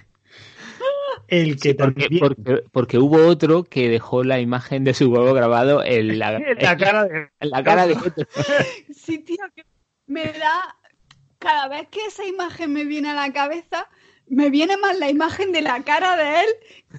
El 1.28 1.60
que 1.60 1.70
Sí, 1.70 1.74
porque, 1.74 2.02
también- 2.08 2.20
porque, 2.20 2.62
porque 2.72 2.98
hubo 2.98 3.24
otro 3.26 3.62
que 3.64 3.88
dejó 3.88 4.24
la 4.24 4.40
imagen 4.40 4.82
de 4.82 4.94
su 4.94 5.10
huevo 5.12 5.32
grabado 5.32 5.84
en 5.84 6.18
la, 6.18 6.36
en 6.36 6.58
la 6.60 6.76
cara 6.76 7.04
de... 7.04 7.28
en 7.38 7.50
la 7.50 7.62
cara 7.62 7.86
de 7.86 7.94
otro. 7.94 8.26
Sí, 8.94 9.18
tío, 9.18 9.36
que 9.54 9.64
me 10.06 10.24
da... 10.24 10.76
Cada 11.38 11.68
vez 11.68 11.88
que 11.88 12.04
esa 12.04 12.26
imagen 12.26 12.70
me 12.72 12.84
viene 12.84 13.10
a 13.10 13.14
la 13.14 13.32
cabeza, 13.32 13.88
me 14.26 14.50
viene 14.50 14.76
más 14.76 14.98
la 14.98 15.08
imagen 15.08 15.52
de 15.52 15.62
la 15.62 15.82
cara 15.84 16.14
de 16.16 16.40
él 16.40 16.46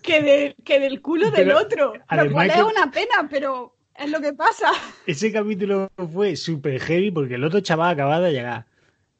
que, 0.01 0.21
de- 0.23 0.55
que 0.63 0.79
del 0.79 0.99
culo 1.01 1.29
del 1.29 1.51
otro. 1.51 1.93
Lo 2.09 2.31
cual 2.31 2.49
es 2.49 2.63
una 2.63 2.89
pena, 2.89 3.27
pero 3.29 3.75
es 4.03 4.11
lo 4.11 4.19
que 4.21 4.33
pasa. 4.33 4.71
Ese 5.05 5.31
capítulo 5.31 5.89
fue 6.13 6.35
súper 6.35 6.79
heavy 6.79 7.11
porque 7.11 7.35
el 7.35 7.43
otro 7.43 7.59
chaval 7.61 7.93
acababa 7.93 8.19
de 8.21 8.31
llegar. 8.33 8.65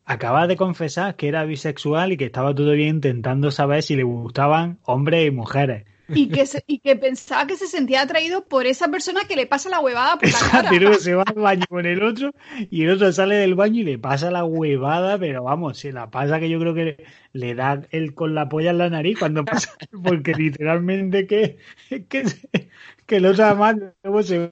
Acababa 0.05 0.47
de 0.47 0.57
confesar 0.57 1.15
que 1.15 1.27
era 1.27 1.45
bisexual 1.45 2.11
y 2.11 2.17
que 2.17 2.25
estaba 2.25 2.53
todavía 2.53 2.87
intentando 2.87 3.51
saber 3.51 3.83
si 3.83 3.95
le 3.95 4.03
gustaban 4.03 4.79
hombres 4.83 5.27
y 5.27 5.31
mujeres. 5.31 5.85
Y 6.13 6.27
que, 6.27 6.45
se- 6.45 6.63
y 6.67 6.79
que 6.79 6.97
pensaba 6.97 7.47
que 7.47 7.55
se 7.55 7.67
sentía 7.67 8.01
atraído 8.01 8.43
por 8.43 8.65
esa 8.65 8.89
persona 8.89 9.21
que 9.29 9.37
le 9.37 9.45
pasa 9.47 9.69
la 9.69 9.79
huevada 9.79 10.17
por 10.17 10.29
la 10.29 10.39
cara. 10.51 10.69
Luego 10.73 10.95
se 10.95 11.13
va 11.15 11.23
al 11.25 11.35
baño 11.41 11.65
con 11.69 11.85
el 11.85 12.03
otro 12.03 12.31
y 12.69 12.83
el 12.83 12.89
otro 12.91 13.13
sale 13.13 13.35
del 13.35 13.55
baño 13.55 13.79
y 13.79 13.83
le 13.85 13.97
pasa 13.97 14.29
la 14.29 14.43
huevada, 14.43 15.17
pero 15.17 15.43
vamos, 15.43 15.77
se 15.77 15.93
la 15.93 16.09
pasa 16.09 16.41
que 16.41 16.49
yo 16.49 16.59
creo 16.59 16.73
que 16.73 16.83
le, 16.83 16.97
le 17.31 17.55
da 17.55 17.81
el 17.91 18.13
con 18.13 18.35
la 18.35 18.49
polla 18.49 18.71
en 18.71 18.79
la 18.79 18.89
nariz 18.89 19.19
cuando 19.19 19.45
pasa, 19.45 19.71
porque 20.03 20.33
literalmente 20.33 21.27
que, 21.27 21.59
que, 22.09 22.25
que 23.05 23.15
el 23.15 23.25
otro 23.27 23.45
además 23.45 23.75
luego 24.03 24.21
se 24.23 24.51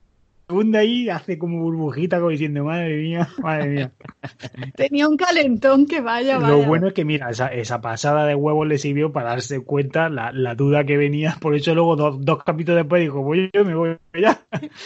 hunde 0.49 0.77
ahí 0.79 1.03
y 1.03 1.09
hace 1.09 1.37
como 1.37 1.61
burbujita 1.61 2.17
como 2.17 2.29
diciendo, 2.29 2.63
madre 2.63 2.97
mía, 2.97 3.29
madre 3.41 3.69
mía. 3.69 3.91
Tenía 4.75 5.07
un 5.07 5.15
calentón 5.15 5.85
que 5.85 6.01
vaya, 6.01 6.37
vaya. 6.37 6.49
Lo 6.49 6.63
bueno 6.65 6.87
es 6.87 6.93
que, 6.93 7.05
mira, 7.05 7.29
esa, 7.29 7.47
esa 7.47 7.81
pasada 7.81 8.25
de 8.25 8.35
huevos 8.35 8.67
le 8.67 8.77
sirvió 8.77 9.11
para 9.11 9.29
darse 9.29 9.59
cuenta 9.61 10.09
la, 10.09 10.31
la 10.31 10.55
duda 10.55 10.83
que 10.85 10.97
venía. 10.97 11.37
Por 11.39 11.55
eso 11.55 11.73
luego 11.75 11.95
dos, 11.95 12.25
dos 12.25 12.43
capítulos 12.43 12.81
después 12.81 13.01
dijo, 13.01 13.21
voy 13.21 13.49
yo 13.53 13.63
me 13.63 13.75
voy 13.75 13.97
ya. 14.19 14.41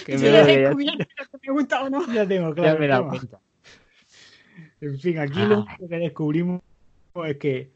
Que 0.06 0.18
me 0.18 0.32
lo 0.32 0.76
me 0.76 1.52
gusta 1.52 1.84
o 1.84 1.90
no. 1.90 2.06
Ya 2.14 2.28
tengo 2.28 2.50
Ya 2.50 2.76
claro. 2.76 2.80
me 2.80 2.86
he 2.86 2.86
el 2.86 2.92
dado 2.92 3.04
tema. 3.04 3.18
cuenta. 3.20 3.40
En 4.82 5.00
fin, 5.00 5.20
aquí 5.20 5.40
lo 5.40 5.56
Ay. 5.60 5.64
único 5.68 5.88
que 5.88 5.98
descubrimos 5.98 6.62
es 7.26 7.38
que 7.38 7.72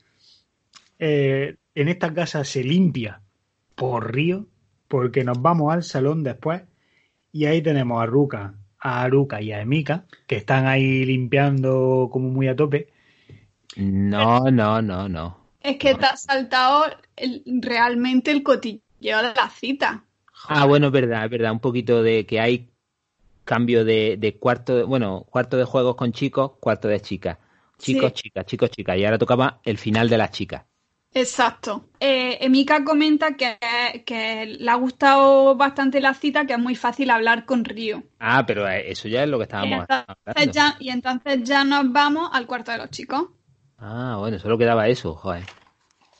eh, 0.99 1.55
en 1.75 1.87
esta 1.87 2.13
casa 2.13 2.43
se 2.43 2.63
limpia 2.63 3.21
por 3.75 4.13
río, 4.13 4.45
porque 4.87 5.23
nos 5.23 5.41
vamos 5.41 5.73
al 5.73 5.83
salón 5.83 6.23
después 6.23 6.63
y 7.37 7.45
ahí 7.45 7.61
tenemos 7.61 8.01
a 8.01 8.05
Ruka, 8.05 8.55
a 8.79 9.03
Aruka 9.03 9.41
y 9.41 9.51
a 9.51 9.61
Emika, 9.61 10.05
que 10.27 10.35
están 10.37 10.65
ahí 10.67 11.05
limpiando 11.05 12.09
como 12.11 12.29
muy 12.29 12.47
a 12.47 12.55
tope. 12.55 12.89
No, 13.77 14.51
no, 14.51 14.81
no, 14.81 15.07
no. 15.07 15.37
Es 15.61 15.77
que 15.77 15.93
te 15.95 16.05
has 16.05 16.23
saltado 16.23 16.85
el- 17.15 17.43
realmente 17.61 18.31
el 18.31 18.41
cotilleo 18.43 18.81
de 18.99 19.33
la 19.35 19.49
cita. 19.49 20.03
Ah, 20.49 20.65
bueno, 20.65 20.87
es 20.87 20.93
verdad, 20.93 21.25
es 21.25 21.31
verdad. 21.31 21.51
Un 21.51 21.59
poquito 21.59 22.01
de 22.03 22.25
que 22.25 22.39
hay 22.39 22.71
cambio 23.45 23.85
de, 23.85 24.17
de 24.19 24.39
cuarto, 24.39 24.77
de- 24.77 24.83
bueno, 24.85 25.25
cuarto 25.31 25.57
de 25.57 25.65
juegos 25.65 25.97
con 25.97 26.13
chicos, 26.13 26.53
cuarto 26.61 26.89
de 26.89 27.01
chicas. 27.01 27.39
Chicos, 27.79 28.13
Sí. 28.13 28.23
chicas, 28.23 28.47
chicos, 28.47 28.71
chicas. 28.71 28.97
Y 28.99 29.05
ahora 29.05 29.19
tocaba 29.19 29.61
el 29.65 29.79
final 29.79 30.09
de 30.09 30.19
las 30.19 30.31
chicas. 30.31 30.65
Exacto. 31.21 31.71
Eh, 31.99 32.37
Emika 32.41 32.83
comenta 32.83 33.35
que, 33.35 33.57
que 34.05 34.45
le 34.45 34.69
ha 34.71 34.75
gustado 34.75 35.55
bastante 35.55 35.99
la 36.01 36.13
cita, 36.13 36.45
que 36.45 36.53
es 36.53 36.59
muy 36.59 36.75
fácil 36.75 37.09
hablar 37.09 37.45
con 37.45 37.65
Río. 37.65 38.03
Ah, 38.19 38.43
pero 38.45 38.67
eh, 38.67 38.91
eso 38.91 39.07
ya 39.07 39.23
es 39.23 39.29
lo 39.29 39.37
que 39.37 39.43
Y 39.43 39.45
estábamos 39.45 39.85
entonces, 39.89 40.15
hablando. 40.35 40.53
ya, 40.53 40.75
y 40.79 40.89
entonces 40.89 41.43
ya 41.43 41.63
nos 41.63 41.91
vamos 41.91 42.29
al 42.33 42.47
cuarto 42.47 42.71
de 42.71 42.77
los 42.79 42.89
chicos. 42.91 43.27
Ah, 43.79 44.17
bueno, 44.19 44.37
solo 44.39 44.57
quedaba 44.57 44.87
eso, 44.87 45.15
joder. 45.15 45.43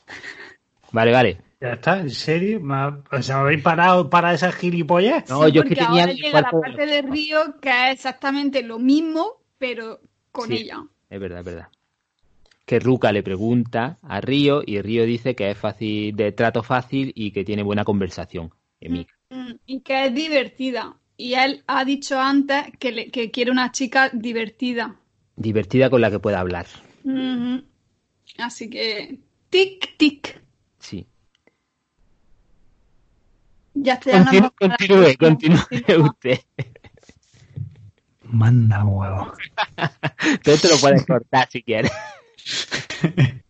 Vale, 0.92 1.12
vale. 1.12 1.40
Ya 1.60 1.72
está, 1.72 2.00
¿en 2.00 2.10
serio? 2.10 2.60
¿Me 2.60 2.74
ha- 2.74 3.02
o 3.10 3.22
sea, 3.22 3.36
¿me 3.36 3.42
habéis 3.42 3.62
parado 3.62 4.08
para 4.10 4.32
esas 4.34 4.54
gilipollas? 4.54 5.24
No, 5.28 5.46
Sí, 5.46 5.52
yo 5.52 5.62
es 5.62 5.72
que 5.72 5.74
tenía 5.76 5.80
ahora 5.80 6.12
el 6.12 6.18
llega 6.20 6.40
la 6.40 6.42
cuarto 6.42 6.56
de 6.58 6.62
parte 6.72 6.86
de 6.86 7.02
Río, 7.02 7.60
que 7.60 7.70
es 7.70 7.92
exactamente 7.94 8.62
lo 8.62 8.78
mismo, 8.78 9.42
pero 9.58 10.00
con 10.32 10.50
Sí. 10.50 10.54
ella. 10.54 10.84
Es 11.10 11.20
verdad, 11.20 11.40
es 11.40 11.44
verdad. 11.44 11.68
Que 12.68 12.78
Ruka 12.80 13.12
le 13.12 13.22
pregunta 13.22 13.96
a 14.02 14.20
Río 14.20 14.62
y 14.64 14.82
Río 14.82 15.06
dice 15.06 15.34
que 15.34 15.50
es 15.50 15.56
fácil, 15.56 16.14
de 16.14 16.32
trato 16.32 16.62
fácil 16.62 17.12
y 17.14 17.30
que 17.30 17.42
tiene 17.42 17.62
buena 17.62 17.82
conversación. 17.82 18.52
Emika. 18.78 19.14
Mm, 19.30 19.52
Y 19.64 19.80
que 19.80 20.04
es 20.04 20.14
divertida. 20.14 20.94
Y 21.16 21.32
él 21.32 21.64
ha 21.66 21.86
dicho 21.86 22.20
antes 22.20 22.64
que, 22.78 22.92
le- 22.92 23.10
que 23.10 23.30
quiere 23.30 23.50
una 23.50 23.72
chica 23.72 24.10
divertida. 24.12 24.96
Divertida 25.34 25.88
con 25.88 26.02
la 26.02 26.10
que 26.10 26.18
pueda 26.18 26.40
hablar. 26.40 26.66
Ujú. 27.04 27.64
Así 28.36 28.68
que, 28.68 29.18
tic, 29.48 29.96
tic. 29.96 30.38
Sí. 30.78 31.06
Ya 33.72 33.94
nos 34.04 34.28
Continúe, 34.28 34.50
continúe, 34.58 35.16
continúe 35.18 35.58
usted. 36.10 36.40
Manda 38.24 38.84
huevo. 38.84 39.32
Tú 40.44 40.50
te 40.60 40.68
lo 40.68 40.76
puedes 40.78 41.06
cortar 41.06 41.48
si 41.50 41.62
quieres. 41.62 41.92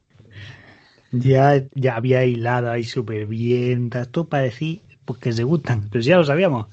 Ya, 1.11 1.65
ya 1.75 1.97
había 1.97 2.25
hilado 2.25 2.71
ahí 2.71 2.85
súper 2.85 3.27
bien. 3.27 3.91
Esto 3.95 4.29
para 4.29 4.43
decir 4.43 4.83
pues, 5.05 5.19
que 5.19 5.33
se 5.33 5.43
gustan. 5.43 5.89
Pero 5.91 6.03
ya 6.03 6.17
lo 6.19 6.25
sabíamos. 6.25 6.67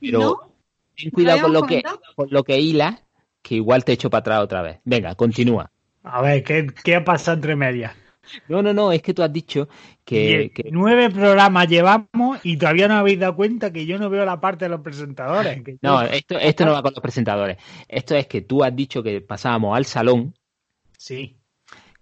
Pero 0.00 0.18
¿No? 0.18 0.54
ten 0.96 1.10
cuidado 1.10 1.40
¿No 1.40 1.44
con 1.44 1.52
lo 1.52 1.62
que 1.66 1.82
con 2.16 2.28
lo 2.30 2.42
que 2.42 2.58
hila, 2.58 3.02
que 3.42 3.56
igual 3.56 3.84
te 3.84 3.92
echo 3.92 4.08
para 4.08 4.20
atrás 4.20 4.40
otra 4.44 4.62
vez. 4.62 4.78
Venga, 4.84 5.14
continúa. 5.14 5.70
A 6.04 6.22
ver, 6.22 6.42
¿qué, 6.42 6.66
qué 6.82 6.96
ha 6.96 7.04
pasado 7.04 7.34
entre 7.36 7.54
medias? 7.54 7.92
No, 8.48 8.62
no, 8.62 8.72
no, 8.72 8.92
es 8.92 9.02
que 9.02 9.12
tú 9.14 9.22
has 9.22 9.32
dicho 9.32 9.68
que, 10.04 10.52
que- 10.54 10.70
Nueve 10.70 11.10
programas 11.10 11.68
llevamos 11.68 12.38
y 12.44 12.56
todavía 12.56 12.88
no 12.88 12.94
habéis 12.94 13.18
dado 13.18 13.36
cuenta 13.36 13.72
que 13.72 13.84
yo 13.84 13.98
no 13.98 14.08
veo 14.08 14.24
la 14.24 14.40
parte 14.40 14.64
de 14.64 14.68
los 14.70 14.80
presentadores. 14.80 15.62
que 15.62 15.72
yo- 15.72 15.78
no, 15.82 16.02
esto, 16.02 16.38
esto 16.38 16.64
no 16.64 16.72
va 16.72 16.82
con 16.82 16.92
los 16.94 17.02
presentadores. 17.02 17.58
Esto 17.88 18.14
es 18.14 18.26
que 18.26 18.40
tú 18.40 18.64
has 18.64 18.74
dicho 18.74 19.02
que 19.02 19.20
pasábamos 19.20 19.76
al 19.76 19.84
salón 19.84 20.34
Sí. 20.96 21.36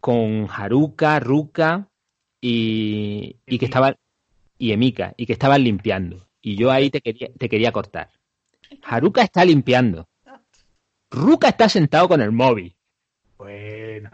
Con 0.01 0.49
Haruka, 0.51 1.21
Ruka 1.21 1.89
y, 2.41 3.37
y 3.47 3.59
que 3.59 3.67
estaban 3.67 3.97
y 4.59 4.73
Emika 4.73 5.15
y 5.17 5.27
que 5.27 5.33
estaban 5.33 5.65
limpiando. 5.65 6.29
Y 6.41 6.57
yo 6.57 6.71
ahí 6.71 6.91
te 6.91 7.01
quería, 7.01 7.31
te 7.39 7.49
quería 7.49 7.73
cortar. 7.73 8.11
Haruka 8.83 9.23
está 9.23 9.45
limpiando. 9.45 10.09
Ruka 11.11 11.49
está 11.49 11.69
sentado 11.69 12.09
con 12.09 12.21
el 12.21 12.33
móvil. 12.33 12.77
Bueno. 13.37 14.11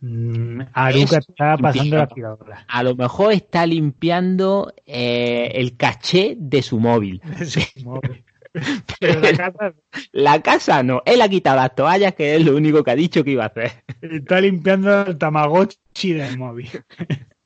Mm, 0.00 0.62
Aruka 0.72 1.18
Eso, 1.18 1.30
estaba 1.30 1.56
pasando 1.58 1.96
la 1.96 2.02
aspiradora. 2.04 2.64
A 2.68 2.82
lo 2.82 2.94
mejor 2.94 3.32
está 3.32 3.66
limpiando 3.66 4.72
eh, 4.86 5.52
el 5.54 5.76
caché 5.76 6.36
de 6.38 6.62
su 6.62 6.78
móvil. 6.78 7.20
Sí, 7.44 7.84
móvil. 7.84 8.24
Pero 9.00 9.20
la 9.20 9.32
casa 9.36 9.74
La 10.12 10.42
casa 10.42 10.82
no. 10.82 11.02
Él 11.04 11.22
ha 11.22 11.28
quitado 11.28 11.56
las 11.56 11.74
toallas, 11.74 12.14
que 12.14 12.36
es 12.36 12.44
lo 12.44 12.56
único 12.56 12.82
que 12.82 12.90
ha 12.90 12.96
dicho 12.96 13.24
que 13.24 13.32
iba 13.32 13.44
a 13.44 13.48
hacer. 13.48 13.84
está 14.00 14.40
limpiando 14.40 15.02
el 15.02 15.18
Tamagotchi 15.18 16.12
del 16.12 16.38
móvil. 16.38 16.68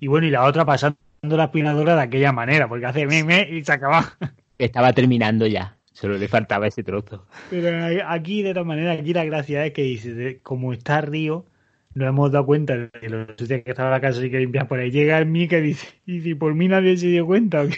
Y 0.00 0.06
bueno, 0.06 0.26
y 0.26 0.30
la 0.30 0.44
otra 0.44 0.66
pasando 0.66 0.98
la 1.22 1.44
aspiradora 1.44 1.94
de 1.96 2.02
aquella 2.02 2.30
manera, 2.30 2.68
porque 2.68 2.84
hace 2.84 3.06
meme 3.06 3.48
y 3.50 3.64
se 3.64 3.72
acaba. 3.72 4.12
Estaba 4.58 4.92
terminando 4.92 5.46
ya. 5.46 5.78
Solo 5.94 6.18
le 6.18 6.28
faltaba 6.28 6.66
ese 6.66 6.82
trozo. 6.82 7.26
Pero 7.48 7.70
aquí, 8.06 8.42
de 8.42 8.52
todas 8.52 8.66
maneras, 8.66 8.98
aquí 8.98 9.14
la 9.14 9.24
gracia 9.24 9.64
es 9.64 9.72
que 9.72 9.82
dice, 9.82 10.40
como 10.42 10.74
está 10.74 11.00
Río, 11.00 11.46
nos 11.94 12.08
hemos 12.08 12.32
dado 12.32 12.44
cuenta 12.44 12.76
de 12.76 13.08
lo 13.08 13.26
sucia 13.38 13.62
que 13.62 13.70
estaba 13.70 13.90
la 13.90 14.00
casa 14.00 14.24
y 14.24 14.30
que 14.30 14.40
limpiar 14.40 14.66
por 14.66 14.80
ahí. 14.80 14.90
Llega 14.90 15.16
el 15.18 15.26
mí 15.26 15.46
que 15.48 15.60
dice, 15.60 15.86
y 16.04 16.20
si 16.20 16.34
por 16.34 16.54
mí 16.54 16.68
nadie 16.68 16.96
se 16.96 17.06
dio 17.06 17.24
cuenta. 17.24 17.62
¿o 17.62 17.68
qué?". 17.68 17.76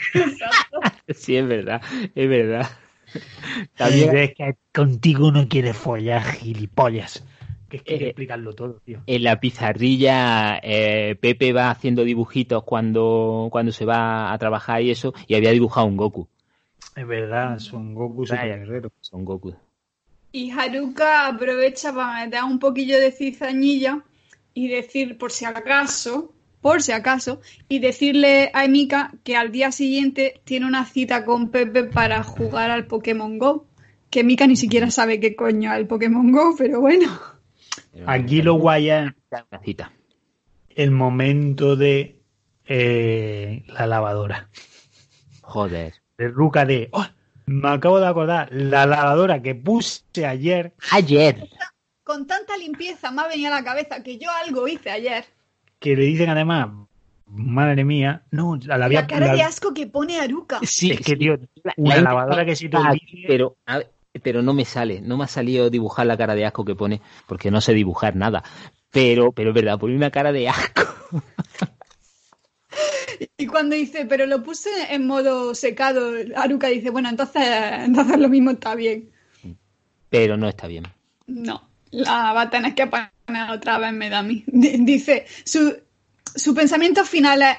Sí, 1.15 1.37
es 1.37 1.47
verdad, 1.47 1.81
es 2.15 2.29
verdad. 2.29 2.69
También 3.77 4.17
es 4.17 4.35
que 4.35 4.57
contigo 4.75 5.31
no 5.31 5.49
quiere 5.49 5.73
follar, 5.75 6.23
gilipollas. 6.23 7.25
Que 7.69 7.79
es 7.79 7.83
que 7.83 7.95
hay 7.95 7.99
que 7.99 8.05
Eh, 8.07 8.09
explicarlo 8.09 8.55
todo, 8.55 8.81
tío. 8.85 9.03
En 9.07 9.23
la 9.25 9.41
pizarrilla, 9.41 10.59
eh, 10.63 11.17
Pepe 11.21 11.53
va 11.53 11.71
haciendo 11.71 12.05
dibujitos 12.05 12.63
cuando, 12.65 13.49
cuando 13.51 13.73
se 13.73 13.85
va 13.85 14.33
a 14.33 14.39
trabajar 14.39 14.83
y 14.83 14.91
eso, 14.91 15.15
y 15.27 15.35
había 15.35 15.51
dibujado 15.51 15.87
un 15.87 15.97
Goku. 15.97 16.29
Es 16.95 17.07
verdad, 17.07 17.59
son 17.59 17.95
Goku 17.95 18.25
Vaya. 18.27 18.43
Super 18.43 18.59
Guerrero. 18.61 18.93
Son 19.01 19.25
Goku. 19.25 19.55
Y 20.33 20.51
Haruka 20.51 21.27
aprovecha 21.29 21.93
para 21.95 22.25
meter 22.25 22.45
un 22.45 22.59
poquillo 22.59 22.99
de 22.99 23.11
cizañilla 23.13 24.03
y 24.55 24.69
decir, 24.69 25.19
por 25.19 25.33
si 25.33 25.45
acaso, 25.45 26.33
por 26.67 26.83
si 26.83 26.91
acaso, 26.91 27.41
y 27.69 27.79
decirle 27.79 28.51
a 28.53 28.64
Emika 28.64 29.12
que 29.23 29.37
al 29.37 29.53
día 29.53 29.71
siguiente 29.71 30.41
tiene 30.43 30.67
una 30.67 30.85
cita 30.85 31.25
con 31.25 31.51
Pepe 31.51 31.85
para 31.85 32.25
jugar 32.25 32.73
al 32.73 32.87
Pokémon 32.89 33.39
Go. 33.39 33.67
Que 34.11 34.21
Emika 34.21 34.49
ni 34.49 34.57
siquiera 34.57 34.91
sabe 34.91 35.21
qué 35.21 35.37
coño 35.37 35.73
es 35.73 35.79
el 35.79 35.87
Pokémon 35.87 36.33
Go, 36.33 36.57
pero 36.59 36.81
bueno. 36.81 37.09
Aquí 38.07 38.43
lo 38.43 38.55
guay 38.55 38.91
es 38.91 39.12
Una 39.31 39.61
cita. 39.62 39.93
el 40.71 40.91
momento 40.91 41.77
de 41.77 42.21
eh, 42.67 43.62
la 43.69 43.87
lavadora. 43.87 44.49
Joder. 45.43 45.95
De 46.19 46.27
Ruka 46.29 46.64
de... 46.64 46.89
"Oh, 46.91 47.07
me 47.47 47.69
acabo 47.69 48.01
de 48.01 48.09
acordar, 48.09 48.49
la 48.51 48.87
lavadora 48.87 49.41
que 49.41 49.55
puse 49.55 50.27
ayer, 50.27 50.73
Ayer. 50.91 51.49
Con 52.03 52.27
tanta 52.27 52.57
limpieza 52.57 53.12
me 53.12 53.23
ha 53.23 53.29
venido 53.29 53.53
a 53.53 53.57
la 53.61 53.64
cabeza 53.64 54.03
que 54.03 54.19
yo 54.19 54.29
algo 54.45 54.67
hice 54.67 54.91
ayer. 54.91 55.25
Que 55.79 55.97
le 55.97 56.05
dicen 56.05 56.31
además, 56.31 56.68
madre 57.27 57.85
mía, 57.85 58.22
no, 58.31 58.57
la, 58.57 58.79
la. 58.79 58.89
La 58.89 59.07
cara 59.07 59.27
la- 59.27 59.35
de 59.35 59.43
asco 59.43 59.74
que 59.74 59.87
pone 59.87 60.18
Aruka. 60.18 60.61
Sí, 60.62 60.93
es 60.93 61.01
que, 61.01 61.16
tío, 61.16 61.39
una 61.77 61.97
la 61.97 62.03
lavadora 62.03 62.45
que 62.45 62.57
si 62.57 62.68
te 62.68 62.79
pero, 63.27 63.57
a 63.66 63.79
ver, 63.79 63.91
pero 64.22 64.43
no 64.43 64.55
me 64.55 64.64
sale, 64.64 65.01
no 65.01 65.16
me 65.16 65.24
ha 65.24 65.29
salido 65.29 65.70
dibujar 65.70 66.07
la 66.07 66.16
cara 66.16 66.35
de 66.35 66.45
asco 66.47 66.64
que 66.64 66.74
pone, 66.74 67.01
porque 67.27 67.51
no 67.51 67.61
sé 67.61 67.74
dibujar 67.74 68.16
nada. 68.16 68.43
Pero, 68.91 69.33
pero 69.33 69.51
es 69.51 69.55
verdad, 69.55 69.79
pone 69.79 69.95
una 69.97 70.11
cara 70.11 70.33
de 70.33 70.49
asco. 70.49 70.83
Y 73.39 73.47
cuando 73.47 73.77
dice, 73.77 74.07
pero 74.07 74.27
lo 74.27 74.43
puse 74.43 74.68
en 74.91 75.07
modo 75.07 75.55
secado, 75.55 76.12
Aruka 76.37 76.68
dice, 76.68 76.91
bueno, 76.91 77.09
entonces, 77.09 77.43
entonces 77.85 78.18
lo 78.18 78.29
mismo 78.29 78.51
está 78.51 78.74
bien. 78.74 79.11
Pero 80.11 80.37
no 80.37 80.49
está 80.49 80.66
bien. 80.66 80.85
No, 81.27 81.68
la 81.91 82.33
va 82.33 82.43
a 82.43 82.51
tener 82.51 82.74
que 82.74 82.87
poner 82.87 83.11
otra 83.53 83.79
vez 83.79 83.93
Medami. 83.93 84.45
D- 84.47 84.77
Dice, 84.81 85.27
su, 85.45 85.77
su 86.35 86.55
pensamiento 86.55 87.05
final 87.05 87.43
es, 87.43 87.57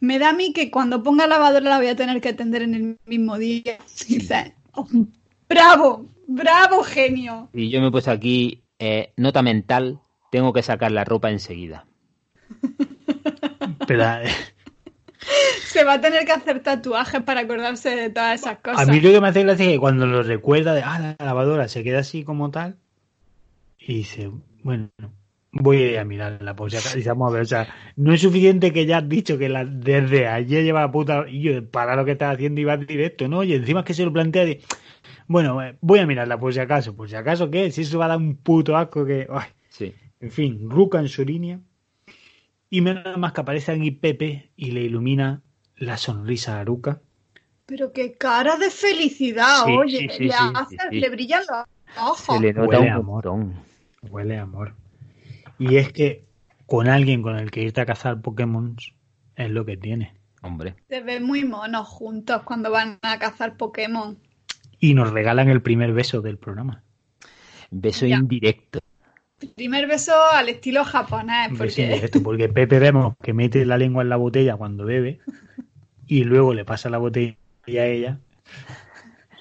Medami 0.00 0.52
que 0.52 0.70
cuando 0.70 1.02
ponga 1.02 1.26
lavadora 1.26 1.68
la 1.70 1.78
voy 1.78 1.88
a 1.88 1.96
tener 1.96 2.20
que 2.20 2.28
atender 2.30 2.62
en 2.62 2.74
el 2.74 2.98
mismo 3.06 3.36
día. 3.38 3.78
Dice, 4.08 4.54
"Oh, 4.72 4.86
bravo, 5.48 6.06
bravo 6.26 6.82
genio. 6.84 7.48
Y 7.52 7.68
yo 7.70 7.80
me 7.80 7.88
he 7.88 7.90
puesto 7.90 8.10
aquí, 8.12 8.62
eh, 8.78 9.12
nota 9.16 9.42
mental, 9.42 9.98
tengo 10.30 10.52
que 10.52 10.62
sacar 10.62 10.92
la 10.92 11.04
ropa 11.04 11.30
enseguida. 11.30 11.84
pero, 13.86 14.04
eh, 14.22 14.30
Se 15.64 15.84
va 15.84 15.94
a 15.94 16.00
tener 16.00 16.24
que 16.24 16.32
hacer 16.32 16.60
tatuajes 16.62 17.22
para 17.22 17.40
acordarse 17.40 17.90
de 17.96 18.10
todas 18.10 18.40
esas 18.40 18.52
a 18.52 18.60
cosas. 18.62 18.88
mí 18.88 19.00
lo 19.00 19.10
que 19.10 19.20
me 19.20 19.28
hace 19.28 19.42
gracia 19.42 19.66
es 19.66 19.72
que 19.72 19.78
cuando 19.78 20.06
lo 20.06 20.22
recuerda 20.22 20.74
de, 20.74 20.82
ah, 20.82 21.16
la 21.18 21.24
lavadora, 21.26 21.68
se 21.68 21.82
queda 21.82 21.98
así 22.00 22.22
como 22.24 22.50
tal 22.50 22.76
y 23.78 23.94
dice, 23.98 24.30
bueno, 24.62 24.90
voy 25.52 25.76
a 25.82 25.90
ir 25.92 25.98
a 25.98 26.04
mirarla 26.04 26.54
por 26.54 26.70
si 26.70 26.76
acaso. 26.76 26.96
Dice, 26.96 27.08
vamos 27.10 27.30
a 27.30 27.34
ver, 27.34 27.42
o 27.42 27.46
sea, 27.46 27.66
no 27.96 28.12
es 28.12 28.20
suficiente 28.20 28.72
que 28.72 28.86
ya 28.86 28.98
has 28.98 29.08
dicho 29.08 29.38
que 29.38 29.48
la, 29.48 29.64
desde 29.64 30.26
ayer 30.26 30.64
lleva 30.64 30.80
la 30.80 30.90
puta 30.90 31.24
y 31.28 31.40
yo 31.42 31.64
para 31.70 31.96
lo 31.96 32.04
que 32.04 32.12
estás 32.12 32.34
haciendo 32.34 32.60
y 32.60 32.64
vas 32.64 32.86
directo, 32.86 33.28
¿no? 33.28 33.42
Y 33.44 33.54
encima 33.54 33.80
es 33.80 33.86
que 33.86 33.94
se 33.94 34.04
lo 34.04 34.12
plantea 34.12 34.44
de, 34.44 34.60
bueno, 35.26 35.62
eh, 35.62 35.76
voy 35.80 35.98
a 36.00 36.06
mirarla 36.06 36.38
por 36.38 36.52
si 36.52 36.60
acaso, 36.60 36.94
por 36.94 37.08
si 37.08 37.16
acaso 37.16 37.50
qué, 37.50 37.70
si 37.70 37.82
eso 37.82 37.98
va 37.98 38.06
a 38.06 38.08
dar 38.08 38.18
un 38.18 38.36
puto 38.36 38.76
asco 38.76 39.04
que, 39.04 39.26
ay, 39.30 39.48
Sí. 39.68 39.94
en 40.20 40.30
fin, 40.30 40.68
Ruka 40.70 40.98
en 40.98 41.08
su 41.08 41.24
línea. 41.24 41.60
Y 42.70 42.80
nada 42.82 43.16
más 43.16 43.32
que 43.32 43.40
aparece 43.40 43.72
aquí 43.72 43.90
Pepe 43.92 44.50
y 44.56 44.72
le 44.72 44.82
ilumina 44.82 45.40
la 45.76 45.96
sonrisa 45.96 46.60
a 46.60 46.64
Ruka. 46.64 47.00
Pero 47.64 47.92
qué 47.92 48.14
cara 48.14 48.56
de 48.56 48.70
felicidad, 48.70 49.64
Sí, 49.64 49.72
oye, 49.72 49.98
sí, 49.98 50.08
sí, 50.16 50.24
le, 50.24 50.32
sí, 50.32 50.38
hace- 50.54 50.76
sí, 50.76 50.86
sí. 50.90 51.00
le 51.00 51.08
brillan 51.10 51.42
los 51.48 51.64
ojos. 52.02 52.36
Se 52.36 52.40
le 52.40 52.52
nota 52.52 52.78
Huele 52.80 52.96
un 52.98 53.06
montón. 53.06 53.54
Huele 54.02 54.38
a 54.38 54.42
amor. 54.42 54.74
Y 55.58 55.76
es 55.76 55.92
que 55.92 56.24
con 56.66 56.88
alguien 56.88 57.22
con 57.22 57.36
el 57.36 57.50
que 57.50 57.62
irte 57.62 57.80
a 57.80 57.86
cazar 57.86 58.20
Pokémon 58.20 58.76
es 59.36 59.50
lo 59.50 59.64
que 59.64 59.76
tiene. 59.76 60.14
Hombre. 60.42 60.74
Se 60.88 61.00
ven 61.00 61.24
muy 61.24 61.44
monos 61.44 61.88
juntos 61.88 62.42
cuando 62.44 62.70
van 62.70 62.98
a 63.02 63.18
cazar 63.18 63.56
Pokémon. 63.56 64.18
Y 64.78 64.94
nos 64.94 65.10
regalan 65.10 65.48
el 65.48 65.62
primer 65.62 65.92
beso 65.92 66.20
del 66.22 66.38
programa. 66.38 66.82
Beso 67.70 68.06
Ya. 68.06 68.16
indirecto. 68.16 68.78
Primer 69.56 69.86
beso 69.86 70.12
al 70.32 70.48
estilo 70.48 70.84
japonés, 70.84 71.50
Un 71.52 71.58
beso 71.58 71.64
porque 71.76 71.82
indirecto, 71.82 72.22
porque 72.22 72.48
Pepe 72.48 72.78
vemos 72.78 73.14
que 73.22 73.32
mete 73.32 73.64
la 73.66 73.78
lengua 73.78 74.02
en 74.02 74.08
la 74.08 74.16
botella 74.16 74.56
cuando 74.56 74.84
bebe 74.84 75.20
y 76.06 76.24
luego 76.24 76.54
le 76.54 76.64
pasa 76.64 76.88
la 76.90 76.98
botella 76.98 77.36
a 77.66 77.84
ella 77.86 78.18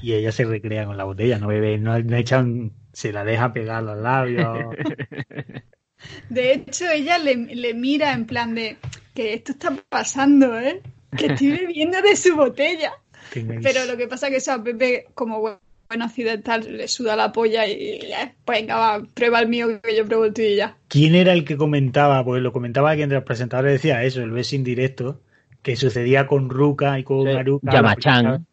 y 0.01 0.13
ella 0.13 0.31
se 0.31 0.45
recrea 0.45 0.85
con 0.85 0.97
la 0.97 1.03
botella, 1.03 1.39
no 1.39 1.47
bebe, 1.47 1.77
no, 1.79 1.97
no 1.99 2.15
echa 2.15 2.39
un- 2.39 2.73
se 2.97 3.13
la 3.13 3.23
deja 3.23 3.53
pegar 3.53 3.83
los 3.83 3.95
labios. 3.99 4.57
de 6.29 6.53
hecho 6.53 6.89
ella 6.89 7.19
le, 7.19 7.35
le 7.35 7.75
mira 7.75 8.11
en 8.11 8.25
plan 8.25 8.55
de 8.55 8.77
que 9.13 9.35
esto 9.35 9.51
está 9.51 9.71
pasando, 9.87 10.57
¿eh? 10.57 10.81
Que 11.15 11.27
estoy 11.27 11.51
bebiendo 11.59 12.01
de 12.01 12.15
su 12.15 12.35
botella. 12.35 12.93
Pero 13.31 13.85
lo 13.85 13.97
que 13.97 14.07
pasa 14.07 14.25
es 14.27 14.31
que 14.31 14.37
eso 14.37 14.53
a 14.53 14.63
Pepe, 14.63 15.05
como 15.13 15.41
buen 15.41 16.01
occidental, 16.01 16.75
le 16.75 16.87
suda 16.87 17.15
la 17.15 17.31
polla 17.31 17.67
y 17.67 17.99
ya, 17.99 18.33
pues 18.43 18.61
venga, 18.61 18.77
va, 18.77 19.03
prueba 19.13 19.41
el 19.41 19.47
mío 19.47 19.79
que 19.79 19.95
yo 19.95 20.03
pruebo 20.03 20.25
el 20.25 20.33
tuyo 20.33 20.49
y 20.49 20.55
ya. 20.55 20.75
¿Quién 20.87 21.13
era 21.13 21.33
el 21.33 21.45
que 21.45 21.55
comentaba? 21.55 22.25
Pues 22.25 22.41
lo 22.41 22.51
comentaba 22.51 22.89
alguien 22.89 23.09
de 23.09 23.15
los 23.15 23.25
presentadores, 23.25 23.73
decía 23.73 24.03
eso, 24.05 24.23
el 24.23 24.31
beso 24.31 24.55
indirecto, 24.55 25.21
que 25.61 25.75
sucedía 25.75 26.25
con 26.25 26.49
Ruka 26.49 26.97
y 26.97 27.03
con 27.03 27.27
Sí, 27.27 27.33
Aruka. 27.33 27.71
Yamachan. 27.71 28.47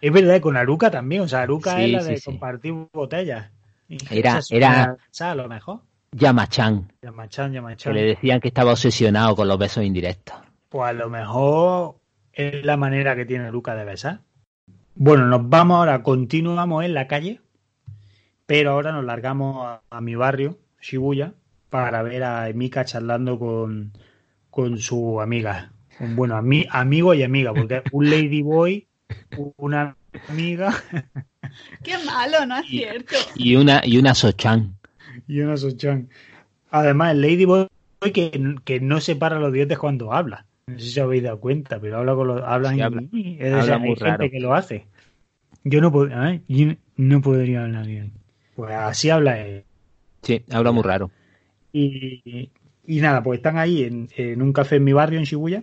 Es 0.00 0.12
verdad, 0.12 0.40
con 0.40 0.56
Aruka 0.56 0.92
también, 0.92 1.22
o 1.22 1.28
sea, 1.28 1.42
Aruka 1.42 1.74
Sí, 1.76 1.82
es 1.86 1.90
la 1.90 2.00
sí, 2.02 2.10
de 2.10 2.16
sí. 2.18 2.24
compartir 2.24 2.72
botellas. 2.92 3.50
Era- 4.10 4.40
era- 4.50 4.96
a 5.20 5.34
lo 5.34 5.48
mejor. 5.48 5.80
Yamachan, 6.12 6.90
Yamachan, 7.02 7.50
que 7.50 7.54
Yamachan. 7.56 7.94
le 7.94 8.02
decían 8.02 8.40
que 8.40 8.48
estaba 8.48 8.72
obsesionado 8.72 9.36
con 9.36 9.46
los 9.48 9.58
besos 9.58 9.84
indirectos. 9.84 10.36
Pues 10.68 10.88
a 10.90 10.92
lo 10.92 11.08
mejor 11.08 11.96
es 12.32 12.64
la 12.64 12.76
manera 12.76 13.14
que 13.16 13.24
tiene 13.26 13.46
Aruka 13.46 13.74
de 13.74 13.84
besar. 13.84 14.20
Bueno, 14.96 15.26
nos 15.26 15.48
vamos 15.48 15.78
ahora, 15.78 16.02
continuamos 16.02 16.84
en 16.84 16.94
la 16.94 17.06
calle, 17.06 17.40
pero 18.46 18.72
ahora 18.72 18.92
nos 18.92 19.04
largamos 19.04 19.64
a, 19.66 19.82
a 19.88 20.00
mi 20.00 20.14
barrio, 20.16 20.58
Shibuya, 20.80 21.34
para 21.70 22.02
ver 22.02 22.24
a 22.24 22.48
Emika 22.48 22.84
charlando 22.84 23.38
con, 23.38 23.92
con 24.50 24.78
su 24.78 25.20
amiga. 25.20 25.72
Un, 26.00 26.16
bueno, 26.16 26.36
ami- 26.36 26.66
amigo 26.70 27.14
y 27.14 27.22
amiga, 27.22 27.54
porque 27.54 27.82
un 27.92 28.10
ladyboy, 28.10 28.88
una 29.58 29.96
amiga 30.28 30.72
Qué 31.82 31.94
malo, 32.04 32.44
¿no 32.46 32.58
es 32.58 32.66
cierto? 32.66 33.14
Y 33.34 33.56
una, 33.56 33.80
y 33.84 33.98
una 33.98 34.14
Sochan. 34.14 34.76
y 35.26 35.40
una 35.40 35.56
Sochan. 35.56 36.08
Además, 36.70 37.12
el 37.12 37.22
ladyboy 37.22 37.66
que, 38.12 38.54
que 38.64 38.80
no 38.80 39.00
separa 39.00 39.38
los 39.38 39.52
dientes 39.52 39.78
cuando 39.78 40.12
habla. 40.12 40.46
No 40.66 40.78
sé 40.78 40.86
si 40.90 41.00
os 41.00 41.04
habéis 41.04 41.22
dado 41.24 41.40
cuenta, 41.40 41.80
pero 41.80 41.98
habla 41.98 42.14
con 42.14 42.28
los 42.28 42.42
habla, 42.42 42.70
Sí, 42.70 42.76
y- 42.76 42.80
habla. 42.82 43.02
es 43.02 43.10
de 43.38 43.46
Habla 43.50 43.62
esas- 43.64 43.80
muy 43.80 43.88
hay 43.90 43.94
gente 43.96 44.10
raro. 44.10 44.30
que 44.30 44.40
lo 44.40 44.54
hace. 44.54 44.86
Yo 45.64 45.80
no 45.80 45.92
pod- 45.92 46.34
¿eh? 46.34 46.40
Yo 46.48 46.74
no 46.96 47.20
podría 47.20 47.64
hablar 47.64 47.86
bien. 47.86 48.12
Pues 48.54 48.70
así 48.72 49.10
habla 49.10 49.38
él. 49.44 49.64
Sí, 50.22 50.42
habla 50.50 50.70
muy 50.72 50.82
raro. 50.82 51.10
Y, 51.72 52.50
y 52.86 53.00
nada, 53.00 53.22
pues 53.22 53.38
están 53.38 53.58
ahí 53.58 53.82
en, 53.84 54.08
en 54.16 54.42
un 54.42 54.52
café 54.52 54.76
en 54.76 54.84
mi 54.84 54.92
barrio, 54.92 55.18
en 55.18 55.24
Shibuya, 55.24 55.62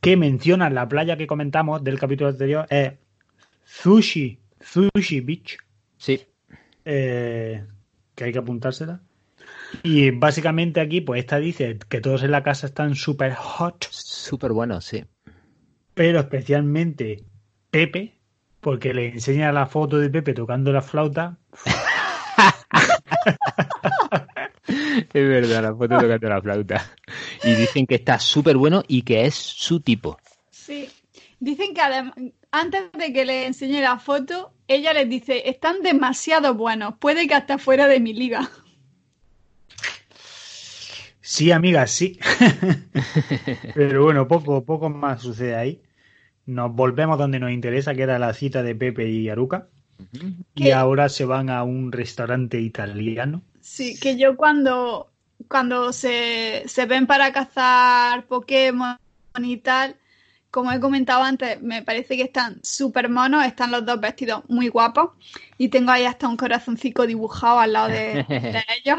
que 0.00 0.16
mencionan 0.16 0.74
la 0.74 0.88
playa 0.88 1.16
que 1.16 1.26
comentamos 1.26 1.82
del 1.84 1.98
capítulo 1.98 2.30
anterior, 2.30 2.66
es 2.70 2.92
Sushi, 3.64 4.38
Sushi 4.60 5.20
Beach, 5.20 5.58
Sí, 5.96 6.20
eh, 6.84 7.64
que 8.14 8.24
hay 8.24 8.32
que 8.32 8.38
apuntársela. 8.38 9.00
Y 9.82 10.10
básicamente 10.10 10.80
aquí, 10.80 11.00
pues 11.00 11.20
esta 11.20 11.38
dice 11.38 11.78
que 11.88 12.00
todos 12.00 12.22
en 12.22 12.30
la 12.32 12.42
casa 12.42 12.66
están 12.66 12.94
súper 12.94 13.34
hot, 13.34 13.86
súper 13.90 14.52
bueno, 14.52 14.80
sí. 14.80 15.04
pero 15.94 16.20
especialmente 16.20 17.24
Pepe, 17.70 18.14
porque 18.60 18.92
le 18.94 19.08
enseña 19.08 19.52
la 19.52 19.66
foto 19.66 19.98
de 19.98 20.10
Pepe 20.10 20.34
tocando 20.34 20.72
la 20.72 20.82
flauta. 20.82 21.38
Es 25.12 25.12
verdad, 25.28 25.62
la 25.62 25.74
foto 25.74 25.98
tocando 25.98 26.28
la 26.28 26.40
flauta. 26.40 26.90
Y 27.42 27.54
dicen 27.54 27.86
que 27.86 27.96
está 27.96 28.18
súper 28.18 28.56
bueno 28.56 28.82
y 28.86 29.02
que 29.02 29.24
es 29.26 29.34
su 29.34 29.80
tipo. 29.80 30.18
Sí. 30.50 30.88
Dicen 31.40 31.74
que 31.74 31.80
adem- 31.80 32.32
antes 32.52 32.92
de 32.92 33.12
que 33.12 33.24
le 33.24 33.46
enseñe 33.46 33.80
la 33.80 33.98
foto, 33.98 34.52
ella 34.68 34.92
les 34.92 35.08
dice, 35.08 35.48
están 35.48 35.82
demasiado 35.82 36.54
buenos, 36.54 36.94
puede 36.98 37.26
que 37.26 37.34
hasta 37.34 37.58
fuera 37.58 37.88
de 37.88 38.00
mi 38.00 38.12
liga. 38.12 38.50
Sí, 41.20 41.52
amiga, 41.52 41.86
sí. 41.86 42.18
Pero 43.74 44.02
bueno, 44.02 44.26
poco, 44.26 44.64
poco 44.64 44.90
más 44.90 45.22
sucede 45.22 45.54
ahí. 45.54 45.80
nos 46.44 46.74
volvemos 46.74 47.18
donde 47.18 47.38
nos 47.38 47.52
interesa, 47.52 47.94
que 47.94 48.02
era 48.02 48.18
la 48.18 48.34
cita 48.34 48.64
de 48.64 48.74
Pepe 48.74 49.08
y 49.08 49.28
Aruka. 49.28 49.68
Y 50.56 50.70
ahora 50.70 51.08
se 51.08 51.24
van 51.24 51.48
a 51.50 51.62
un 51.62 51.92
restaurante 51.92 52.60
italiano. 52.60 53.42
Sí, 53.60 53.96
que 54.00 54.16
yo 54.16 54.36
cuando, 54.36 55.12
cuando 55.46 55.92
se, 55.92 56.64
se 56.66 56.86
ven 56.86 57.06
para 57.06 57.32
cazar 57.32 58.26
Pokémon 58.26 58.96
y 59.38 59.58
tal, 59.58 59.99
como 60.50 60.72
he 60.72 60.80
comentado 60.80 61.22
antes, 61.22 61.60
me 61.62 61.82
parece 61.82 62.16
que 62.16 62.22
están 62.24 62.58
súper 62.62 63.08
monos, 63.08 63.44
están 63.44 63.70
los 63.70 63.84
dos 63.86 64.00
vestidos 64.00 64.42
muy 64.48 64.68
guapos 64.68 65.10
y 65.58 65.68
tengo 65.68 65.92
ahí 65.92 66.04
hasta 66.04 66.28
un 66.28 66.36
corazoncito 66.36 67.06
dibujado 67.06 67.60
al 67.60 67.72
lado 67.72 67.88
de, 67.88 68.24
de 68.28 68.64
ellos. 68.84 68.98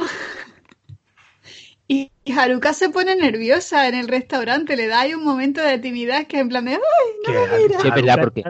Y 1.88 2.10
Haruka 2.38 2.74
se 2.74 2.90
pone 2.90 3.16
nerviosa 3.16 3.88
en 3.90 3.96
el 3.96 4.08
restaurante, 4.08 4.78
le 4.78 4.88
da 4.88 5.02
ahí 5.02 5.14
un 5.14 5.26
momento 5.26 5.62
de 5.62 5.78
timidez 5.78 6.26
que 6.28 6.40
en 6.40 6.48
plan 6.48 6.64
de 6.66 6.72
¡ay, 6.72 6.80
no 7.28 7.34
me 7.34 7.58
mira! 7.68 7.80
Sí, 7.82 7.88
es 7.90 7.94
verdad, 7.96 8.20
porque- 8.22 8.44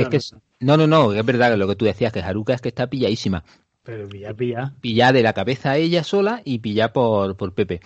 Es 0.00 0.08
que 0.08 0.16
es- 0.16 0.34
no, 0.60 0.76
no, 0.76 0.86
no, 0.86 1.12
es 1.12 1.24
verdad 1.24 1.50
que 1.52 1.56
lo 1.58 1.68
que 1.68 1.76
tú 1.76 1.84
decías, 1.84 2.12
que 2.12 2.20
Haruka 2.20 2.54
es 2.54 2.60
que 2.60 2.68
está 2.70 2.88
pilladísima. 2.88 3.44
pero 3.84 4.08
pilla, 4.08 4.32
pilla. 4.34 4.72
Pillada 4.80 5.12
de 5.12 5.22
la 5.22 5.32
cabeza 5.34 5.72
a 5.72 5.76
ella 5.76 6.02
sola 6.02 6.40
y 6.44 6.58
pillada 6.58 6.92
por, 6.92 7.36
por 7.36 7.52
Pepe. 7.52 7.80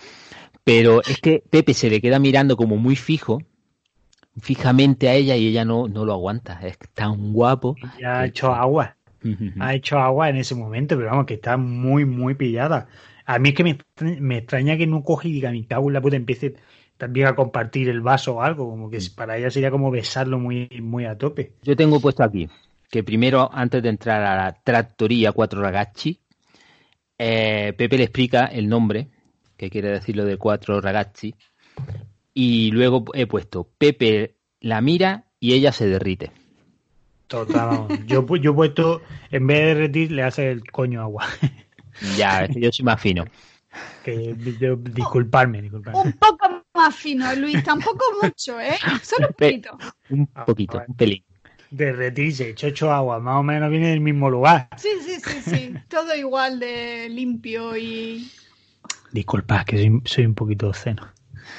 Pero 0.63 1.01
es 1.03 1.19
que 1.19 1.43
Pepe 1.49 1.73
se 1.73 1.89
le 1.89 1.99
queda 2.01 2.19
mirando 2.19 2.55
como 2.57 2.77
muy 2.77 2.95
fijo, 2.95 3.41
fijamente 4.41 5.09
a 5.09 5.13
ella 5.13 5.35
y 5.35 5.47
ella 5.47 5.65
no, 5.65 5.87
no 5.87 6.05
lo 6.05 6.13
aguanta. 6.13 6.59
Es 6.63 6.77
tan 6.93 7.33
guapo. 7.33 7.75
Ya 7.99 8.19
ha 8.19 8.25
hecho 8.25 8.53
agua. 8.53 8.95
Ha 9.59 9.75
hecho 9.75 9.99
agua 9.99 10.29
en 10.29 10.37
ese 10.37 10.55
momento, 10.55 10.95
pero 10.95 11.09
vamos, 11.09 11.25
que 11.25 11.35
está 11.35 11.57
muy, 11.57 12.05
muy 12.05 12.35
pillada. 12.35 12.87
A 13.25 13.37
mí 13.39 13.49
es 13.49 13.55
que 13.55 13.63
me, 13.63 13.71
extraña- 13.71 14.19
me 14.21 14.37
extraña 14.37 14.77
que 14.77 14.87
no 14.87 15.03
coge 15.03 15.27
y 15.27 15.33
diga, 15.33 15.51
mi 15.51 15.65
cago 15.65 15.89
en 15.89 15.93
la 15.93 16.01
puta, 16.01 16.15
empiece 16.15 16.55
también 16.97 17.27
a 17.27 17.35
compartir 17.35 17.89
el 17.89 18.01
vaso 18.01 18.35
o 18.35 18.41
algo, 18.41 18.69
como 18.69 18.89
que 18.89 18.99
para 19.15 19.37
ella 19.37 19.51
sería 19.51 19.71
como 19.71 19.91
besarlo 19.91 20.39
muy, 20.39 20.69
muy 20.81 21.05
a 21.05 21.17
tope. 21.17 21.51
Yo 21.63 21.75
tengo 21.75 21.99
puesto 21.99 22.23
aquí 22.23 22.49
que 22.89 23.03
primero, 23.03 23.49
antes 23.53 23.83
de 23.83 23.89
entrar 23.89 24.23
a 24.23 24.35
la 24.35 24.53
trattoria 24.53 25.31
Cuatro 25.31 25.61
Ragazzi, 25.61 26.19
eh, 27.17 27.73
Pepe 27.77 27.97
le 27.97 28.05
explica 28.05 28.45
el 28.45 28.67
nombre, 28.67 29.09
que 29.57 29.69
quiere 29.69 29.89
decir 29.89 30.15
lo 30.15 30.25
de 30.25 30.37
Cuatro 30.37 30.81
Ragazzi, 30.81 31.35
y 32.41 32.71
luego 32.71 33.03
he 33.13 33.27
puesto 33.27 33.67
Pepe 33.77 34.35
la 34.61 34.79
mira 34.79 35.25
y 35.41 35.53
ella 35.53 35.73
se 35.73 35.87
derrite. 35.87 36.31
Total, 37.27 37.67
vamos. 37.67 37.91
Yo, 38.07 38.25
yo 38.37 38.51
he 38.51 38.53
puesto, 38.53 39.01
en 39.29 39.45
vez 39.45 39.57
de 39.59 39.65
derretir, 39.65 40.11
le 40.13 40.23
hace 40.23 40.49
el 40.51 40.69
coño 40.71 41.01
agua. 41.01 41.25
Ya, 42.15 42.45
es 42.45 42.53
que 42.55 42.61
yo 42.61 42.71
soy 42.71 42.85
más 42.85 43.01
fino. 43.01 43.25
que 44.05 44.33
yo, 44.57 44.77
disculparme, 44.77 45.61
disculparme. 45.61 45.99
Un 45.99 46.13
poco 46.13 46.63
más 46.73 46.95
fino, 46.95 47.35
Luis, 47.35 47.61
tampoco 47.61 48.01
mucho, 48.23 48.57
¿eh? 48.57 48.77
Solo 49.03 49.27
un 49.27 49.33
poquito. 49.33 49.77
Un 50.09 50.29
Ah, 50.33 50.45
poquito, 50.45 50.77
vale. 50.77 50.85
un 50.87 50.95
pelín. 50.95 51.23
Derretirse, 51.71 52.55
chocho 52.55 52.89
agua, 52.93 53.19
más 53.19 53.35
o 53.35 53.43
menos 53.43 53.69
viene 53.69 53.89
del 53.89 53.99
mismo 53.99 54.29
lugar. 54.29 54.69
Sí, 54.77 54.87
sí, 55.05 55.19
sí, 55.19 55.41
sí. 55.41 55.73
Todo 55.89 56.15
igual 56.15 56.57
de 56.57 57.09
limpio 57.09 57.75
y. 57.75 58.31
Disculpad, 59.11 59.65
que 59.65 59.77
soy, 59.77 60.01
soy 60.05 60.25
un 60.25 60.35
poquito 60.35 60.69
obsceno. 60.69 61.05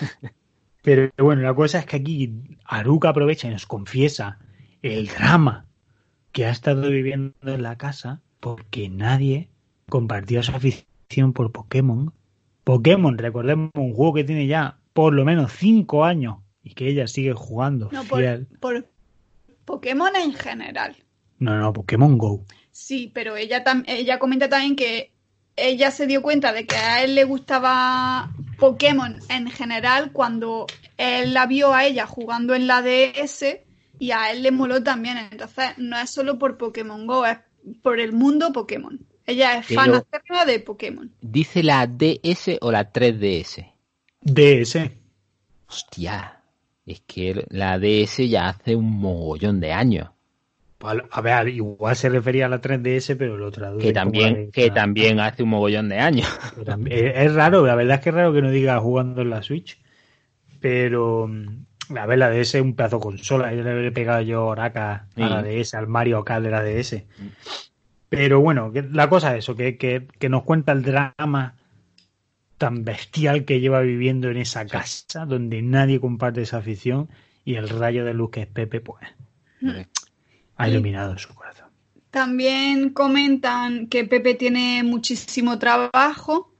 Pero 0.83 1.11
bueno, 1.19 1.43
la 1.43 1.55
cosa 1.55 1.79
es 1.79 1.87
que 1.87 1.97
aquí 1.97 2.33
Aruka 2.65 3.11
aprovecha 3.11 3.49
y 3.49 3.51
nos 3.51 3.67
confiesa 3.67 4.39
el 4.83 5.09
drama 5.09 5.67
que 6.33 6.47
ha 6.47 6.51
estado 6.51 6.89
viviendo 6.89 7.35
en 7.43 7.63
la 7.63 7.77
casa 7.77 8.23
porque 8.41 8.89
nadie 8.89 9.49
compartió 9.89 10.43
su 10.43 10.53
afición 10.53 11.33
por 11.35 11.53
Pokémon. 11.53 12.13
Pokémon, 12.65 13.19
recordemos, 13.19 13.71
un 13.75 13.93
juego 13.93 14.15
que 14.15 14.25
tiene 14.25 14.47
ya 14.47 14.79
por 14.93 15.13
lo 15.13 15.25
menos 15.25 15.53
5 15.53 16.05
años 16.05 16.39
y 16.63 16.75
que 16.75 16.89
ella 16.89 17.07
sigue 17.07 17.33
jugando 17.33 17.89
No, 17.93 18.05
por, 18.05 18.23
por 18.59 18.89
Pokémon 19.65 20.15
en 20.17 20.33
general. 20.33 20.97
No, 21.39 21.59
no, 21.59 21.73
Pokémon 21.73 22.17
Go. 22.19 22.45
Sí, 22.71 23.11
pero 23.15 23.37
ella, 23.37 23.65
ella 23.87 24.19
comenta 24.19 24.49
también 24.49 24.77
que 24.77 25.13
ella 25.57 25.91
se 25.91 26.07
dio 26.07 26.23
cuenta 26.23 26.53
de 26.53 26.67
que 26.67 26.77
a 26.77 27.03
él 27.03 27.15
le 27.15 27.25
gustaba 27.25 28.31
Pokémon 28.61 29.17
en 29.29 29.51
general 29.51 30.13
cuando 30.13 30.67
él 30.97 31.35
la 31.35 31.47
vio 31.47 31.73
a 31.75 31.85
ella 31.87 32.07
jugando 32.07 32.55
en 32.55 32.67
la 32.67 32.83
DS 32.83 33.61
y 33.99 34.11
a 34.13 34.31
él 34.31 34.43
le 34.43 34.51
moló 34.51 34.83
también. 34.83 35.17
Entonces, 35.19 35.71
no 35.79 35.99
es 35.99 36.11
solo 36.11 36.39
por 36.39 36.57
Pokémon 36.59 37.07
Go, 37.07 37.27
es 37.27 37.39
por 37.83 37.99
el 37.99 38.13
mundo 38.13 38.53
Pokémon. 38.53 38.99
Ella 39.27 39.59
es 39.59 39.67
Pero- 39.67 39.81
fan 39.81 39.95
acérrima 39.95 40.45
de 40.45 40.61
Pokémon. 40.61 41.11
¿Dice 41.21 41.63
la 41.63 41.87
DS 41.87 42.59
o 42.61 42.71
la 42.71 42.93
3DS? 42.93 43.65
DS. 44.21 44.91
Hostia, 45.69 46.43
es 46.85 47.01
que 47.07 47.47
la 47.51 47.79
DS 47.79 48.29
ya 48.29 48.49
hace 48.49 48.75
un 48.77 48.91
mogollón 48.91 49.61
de 49.61 49.73
años. 49.73 50.11
A 50.83 51.21
ver, 51.21 51.49
igual 51.49 51.95
se 51.95 52.09
refería 52.09 52.47
a 52.47 52.49
la 52.49 52.61
3DS, 52.61 53.15
pero 53.17 53.37
lo 53.37 53.51
traduce. 53.51 53.87
Que 53.87 53.93
también, 53.93 54.51
que 54.51 54.71
también 54.71 55.21
hace 55.21 55.43
un 55.43 55.51
mogollón 55.51 55.89
de 55.91 55.99
años. 55.99 56.27
También- 56.65 57.13
Es 57.15 57.35
raro, 57.35 57.67
la 57.67 57.75
verdad 57.75 57.97
es 57.97 58.01
que 58.03 58.09
es 58.09 58.15
raro 58.15 58.33
que 58.33 58.41
no 58.41 58.51
diga 58.51 58.79
jugando 58.81 59.21
en 59.21 59.31
la 59.31 59.43
Switch. 59.43 59.79
Pero, 60.61 61.27
mm, 61.29 61.97
a 61.99 62.07
ver, 62.07 62.19
la 62.19 62.31
DS 62.31 62.55
es 62.59 62.63
un 62.63 62.75
pedazo 62.75 62.97
de 62.97 63.03
consola. 63.03 63.55
Yo 63.55 63.63
le 63.63 63.87
he 63.87 63.93
pegado 63.93 64.23
yo 64.23 64.47
Oraka 64.47 65.07
Sí. 65.15 65.23
a 65.23 65.29
la 65.29 65.43
DS, 65.43 65.75
al 65.77 65.87
Mario 65.87 66.25
Kart 66.25 66.43
de 66.45 66.51
la 66.51 66.63
DS. 66.63 67.05
Pero 68.09 68.41
bueno, 68.41 68.73
la 68.91 69.09
cosa 69.09 69.37
es 69.37 69.45
eso, 69.45 69.55
que, 69.55 69.77
que, 69.77 70.07
que 70.19 70.29
nos 70.29 70.43
cuenta 70.45 70.73
el 70.73 70.83
drama 70.83 71.55
tan 72.59 72.85
bestial 72.85 73.45
que 73.45 73.61
lleva 73.61 73.81
viviendo 73.81 74.31
en 74.31 74.37
esa 74.39 74.67
casa, 74.67 75.25
donde 75.27 75.63
nadie 75.63 76.01
comparte 76.01 76.43
esa 76.43 76.59
afición, 76.59 77.09
y 77.45 77.55
el 77.57 77.69
rayo 77.69 78.05
de 78.05 78.13
luz 78.15 78.31
que 78.31 78.41
es 78.43 78.47
Pepe, 78.47 78.81
pues, 78.81 79.01
ha 80.61 80.69
iluminado 80.69 81.17
su 81.19 81.35
corazón. 81.35 81.69
También 82.11 82.91
comentan 82.91 83.87
que 83.87 84.05
Pepe 84.05 84.35
tiene 84.35 84.83
muchísimo 84.83 85.59
trabajo, 85.59 86.53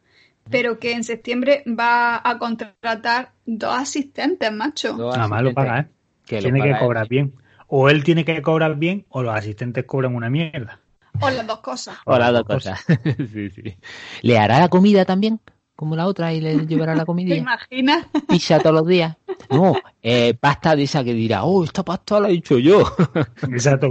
pero 0.49 0.79
que 0.79 0.93
en 0.93 1.05
septiembre 1.05 1.65
va 1.67 2.21
a 2.23 2.39
contratar 2.39 3.33
dos 3.47 3.75
asistentes, 3.75 4.53
macho. 4.53 4.95
Dos 4.95 5.17
Nada 5.17 5.29
más 5.29 5.43
lo 5.43 5.53
paga, 5.53 5.81
¿eh? 5.81 5.89
que 6.25 6.39
tiene 6.39 6.63
que 6.63 6.71
él. 6.71 6.79
cobrar 6.79 7.09
bien. 7.09 7.35
O 7.67 7.89
él 7.89 8.03
tiene 8.05 8.25
que 8.25 8.41
cobrar 8.43 8.77
bien, 8.77 9.07
o 9.11 9.23
los 9.23 9.35
asistentes 9.35 9.85
cobran 9.85 10.15
una 10.15 10.31
mierda. 10.31 10.81
O 11.21 11.31
las 11.31 11.47
dos 11.47 11.61
cosas. 11.61 11.99
O 12.05 12.17
las 12.17 12.33
dos 12.33 12.45
cosas. 12.45 12.85
sí, 13.33 13.51
sí. 13.51 13.77
¿Le 14.23 14.39
hará 14.39 14.61
la 14.61 14.69
comida 14.69 15.05
también? 15.05 15.41
Como 15.81 15.97
la 15.97 16.07
otra 16.07 16.31
y 16.35 16.43
le 16.43 16.67
llevará 16.67 16.95
la 16.95 17.01
¿Te 17.05 17.07
comida. 17.07 17.35
imaginas? 17.35 18.05
Pizza 18.29 18.59
todos 18.59 18.75
los 18.75 18.87
días. 18.87 19.17
No, 19.49 19.75
eh, 20.03 20.35
pasta 20.39 20.77
de 20.77 20.83
esa 20.83 21.03
que 21.03 21.15
dirá, 21.15 21.45
oh, 21.45 21.65
esta 21.65 21.83
pasta 21.83 22.21
la 22.21 22.29
he 22.29 22.35
hecho 22.35 22.59
yo. 22.59 22.83
Exacto. 23.51 23.89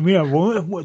Mira, 0.00 0.22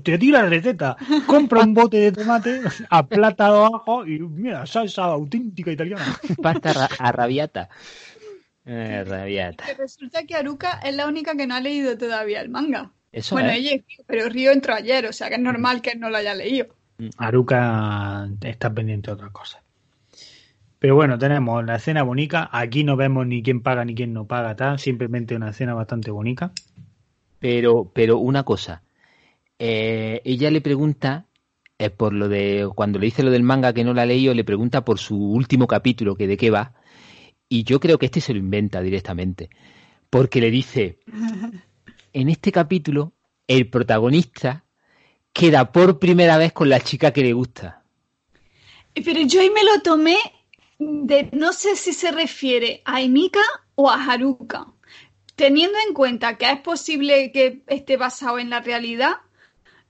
te 0.04 0.18
tira 0.18 0.42
la 0.42 0.50
receta. 0.50 0.98
Compra 1.28 1.62
un 1.62 1.76
bote 1.76 1.98
de 1.98 2.12
tomate, 2.12 2.60
aplátalo 2.90 3.66
abajo 3.68 4.04
y 4.08 4.18
mira, 4.18 4.66
salsa 4.66 5.04
auténtica 5.04 5.72
italiana. 5.72 6.18
pasta 6.42 6.74
ra- 6.74 6.90
arrabiata. 6.98 7.70
Eh, 8.66 9.04
rabiata. 9.08 9.64
Que 9.68 9.76
resulta 9.76 10.24
que 10.24 10.34
Aruka 10.34 10.80
es 10.84 10.96
la 10.96 11.06
única 11.06 11.36
que 11.36 11.46
no 11.46 11.54
ha 11.54 11.60
leído 11.60 11.96
todavía 12.00 12.42
el 12.42 12.50
manga. 12.50 12.90
Eso 13.12 13.36
bueno, 13.36 13.50
es. 13.52 13.58
ella 13.60 13.84
pero 14.08 14.28
Río 14.28 14.50
entró 14.52 14.74
ayer, 14.74 15.06
o 15.06 15.14
sea 15.14 15.30
que 15.30 15.36
es 15.36 15.42
normal 15.42 15.84
que 15.84 15.92
él 15.92 16.00
no 16.00 16.10
lo 16.10 16.18
haya 16.18 16.34
leído. 16.34 16.66
Aruka 17.18 18.28
está 18.42 18.74
pendiente 18.74 19.12
de 19.12 19.14
otra 19.14 19.30
cosa. 19.30 19.62
Pero 20.80 20.96
bueno, 20.96 21.20
tenemos 21.20 21.66
la 21.66 21.76
escena 21.76 22.04
bonita. 22.04 22.50
Aquí 22.52 22.86
no 22.86 22.96
vemos 22.96 23.28
ni 23.28 23.44
quién 23.44 23.62
paga 23.62 23.84
ni 23.84 23.94
quién 23.94 24.14
no 24.14 24.26
paga, 24.26 24.56
tal. 24.56 24.80
Simplemente 24.80 25.36
una 25.36 25.50
escena 25.50 25.74
bastante 25.74 26.10
bonita. 26.10 26.54
Pero, 27.40 27.92
pero 27.94 28.18
una 28.18 28.44
cosa. 28.44 28.82
Eh, 29.60 30.22
ella 30.24 30.50
le 30.50 30.62
pregunta, 30.62 31.26
eh, 31.78 31.90
por 31.90 32.14
lo 32.14 32.30
de, 32.30 32.70
cuando 32.76 32.98
le 32.98 33.08
dice 33.08 33.24
lo 33.24 33.32
del 33.32 33.44
manga 33.44 33.74
que 33.74 33.84
no 33.84 33.94
la 33.94 34.04
ha 34.04 34.06
leído, 34.06 34.34
le 34.34 34.46
pregunta 34.46 34.86
por 34.86 35.00
su 35.00 35.18
último 35.18 35.68
capítulo, 35.68 36.16
que 36.16 36.28
de 36.28 36.38
qué 36.38 36.50
va. 36.50 36.74
Y 37.50 37.64
yo 37.64 37.82
creo 37.82 38.00
que 38.00 38.06
este 38.06 38.22
se 38.22 38.34
lo 38.34 38.40
inventa 38.40 38.82
directamente. 38.82 39.50
Porque 40.10 40.40
le 40.40 40.50
dice, 40.50 41.00
en 42.14 42.30
este 42.30 42.54
capítulo, 42.54 43.14
el 43.48 43.70
protagonista 43.70 44.64
queda 45.34 45.74
por 45.74 46.00
primera 46.00 46.38
vez 46.38 46.54
con 46.54 46.70
la 46.70 46.80
chica 46.80 47.12
que 47.12 47.24
le 47.24 47.34
gusta. 47.34 47.84
Pero 48.94 49.22
yo 49.28 49.42
ahí 49.42 49.50
me 49.50 49.64
lo 49.64 49.82
tomé 49.82 50.18
de, 50.80 51.30
no 51.34 51.54
sé 51.54 51.76
si 51.76 51.94
se 51.94 52.12
refiere 52.12 52.82
a 52.86 53.02
Emika 53.02 53.42
o 53.76 53.90
a 53.90 54.04
Haruka. 54.04 54.68
Teniendo 55.36 55.78
en 55.88 55.94
cuenta 55.94 56.38
que 56.38 56.52
es 56.52 56.60
posible 56.62 57.32
que 57.32 57.64
esté 57.68 57.98
basado 57.98 58.40
en 58.40 58.50
la 58.50 58.62
realidad, 58.62 59.18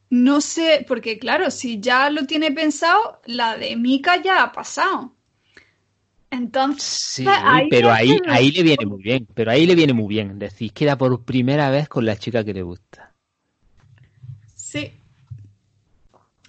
no 0.10 0.42
sé, 0.42 0.86
porque 0.88 1.20
claro, 1.20 1.52
si 1.52 1.80
ya 1.80 2.10
lo 2.10 2.26
tiene 2.26 2.52
pensado, 2.52 3.22
la 3.26 3.58
de 3.58 3.76
Mika 3.76 4.22
ya 4.22 4.44
ha 4.44 4.52
pasado. 4.52 5.16
Entonces, 6.32 6.84
Sí, 6.84 7.26
ahí 7.28 7.70
pero 7.70 7.92
ahí, 7.92 8.18
ahí 8.28 8.52
le 8.52 8.64
viene 8.64 8.86
muy 8.86 9.02
bien. 9.02 9.28
Pero 9.34 9.52
ahí 9.52 9.66
le 9.66 9.76
viene 9.76 9.94
muy 9.94 10.08
bien. 10.08 10.38
Decir, 10.40 10.72
queda 10.74 10.98
por 10.98 11.24
primera 11.24 11.70
vez 11.72 11.90
con 11.90 12.06
la 12.06 12.18
chica 12.18 12.44
que 12.44 12.54
le 12.54 12.62
gusta. 12.64 13.14
sí, 14.56 14.92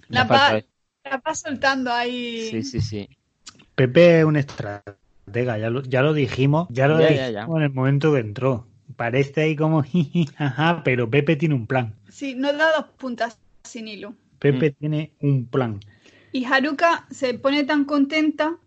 la 0.09 0.25
falta 0.25 0.53
va, 0.53 0.61
la 1.09 1.17
va 1.17 1.35
soltando 1.35 1.91
ahí. 1.91 2.49
Sí, 2.51 2.63
sí, 2.63 2.81
sí. 2.81 3.09
Pepe 3.87 4.19
es 4.19 4.25
un 4.25 4.35
estratega, 4.35 5.57
ya 5.57 5.69
lo, 5.69 5.81
ya 5.83 6.01
lo 6.01 6.13
dijimos, 6.13 6.67
ya 6.69 6.87
lo 6.87 6.99
Ya, 6.99 7.07
dijimos 7.09 7.31
ya. 7.33 7.43
en 7.57 7.61
el 7.63 7.73
momento 7.73 8.13
que 8.13 8.19
entró. 8.19 8.67
parece 8.95 9.41
ahí 9.41 9.55
como 9.55 9.83
ajá, 10.37 10.83
pero 10.83 11.09
Pepe 11.09 11.35
tiene 11.35 11.55
un 11.55 11.65
plan. 11.67 11.95
Sí, 12.09 12.35
no 12.35 12.53
da 12.53 12.71
dos 12.77 12.85
puntas 12.97 13.39
sin 13.63 13.87
hilo. 13.87 14.13
Pepe 14.39 14.71
tiene 14.71 15.13
un 15.21 15.45
plan. 15.47 15.79
Y 16.31 16.45
Haruka 16.45 17.05
se 17.11 17.33
pone 17.33 17.63
tan 17.63 17.85
contenta 17.85 18.57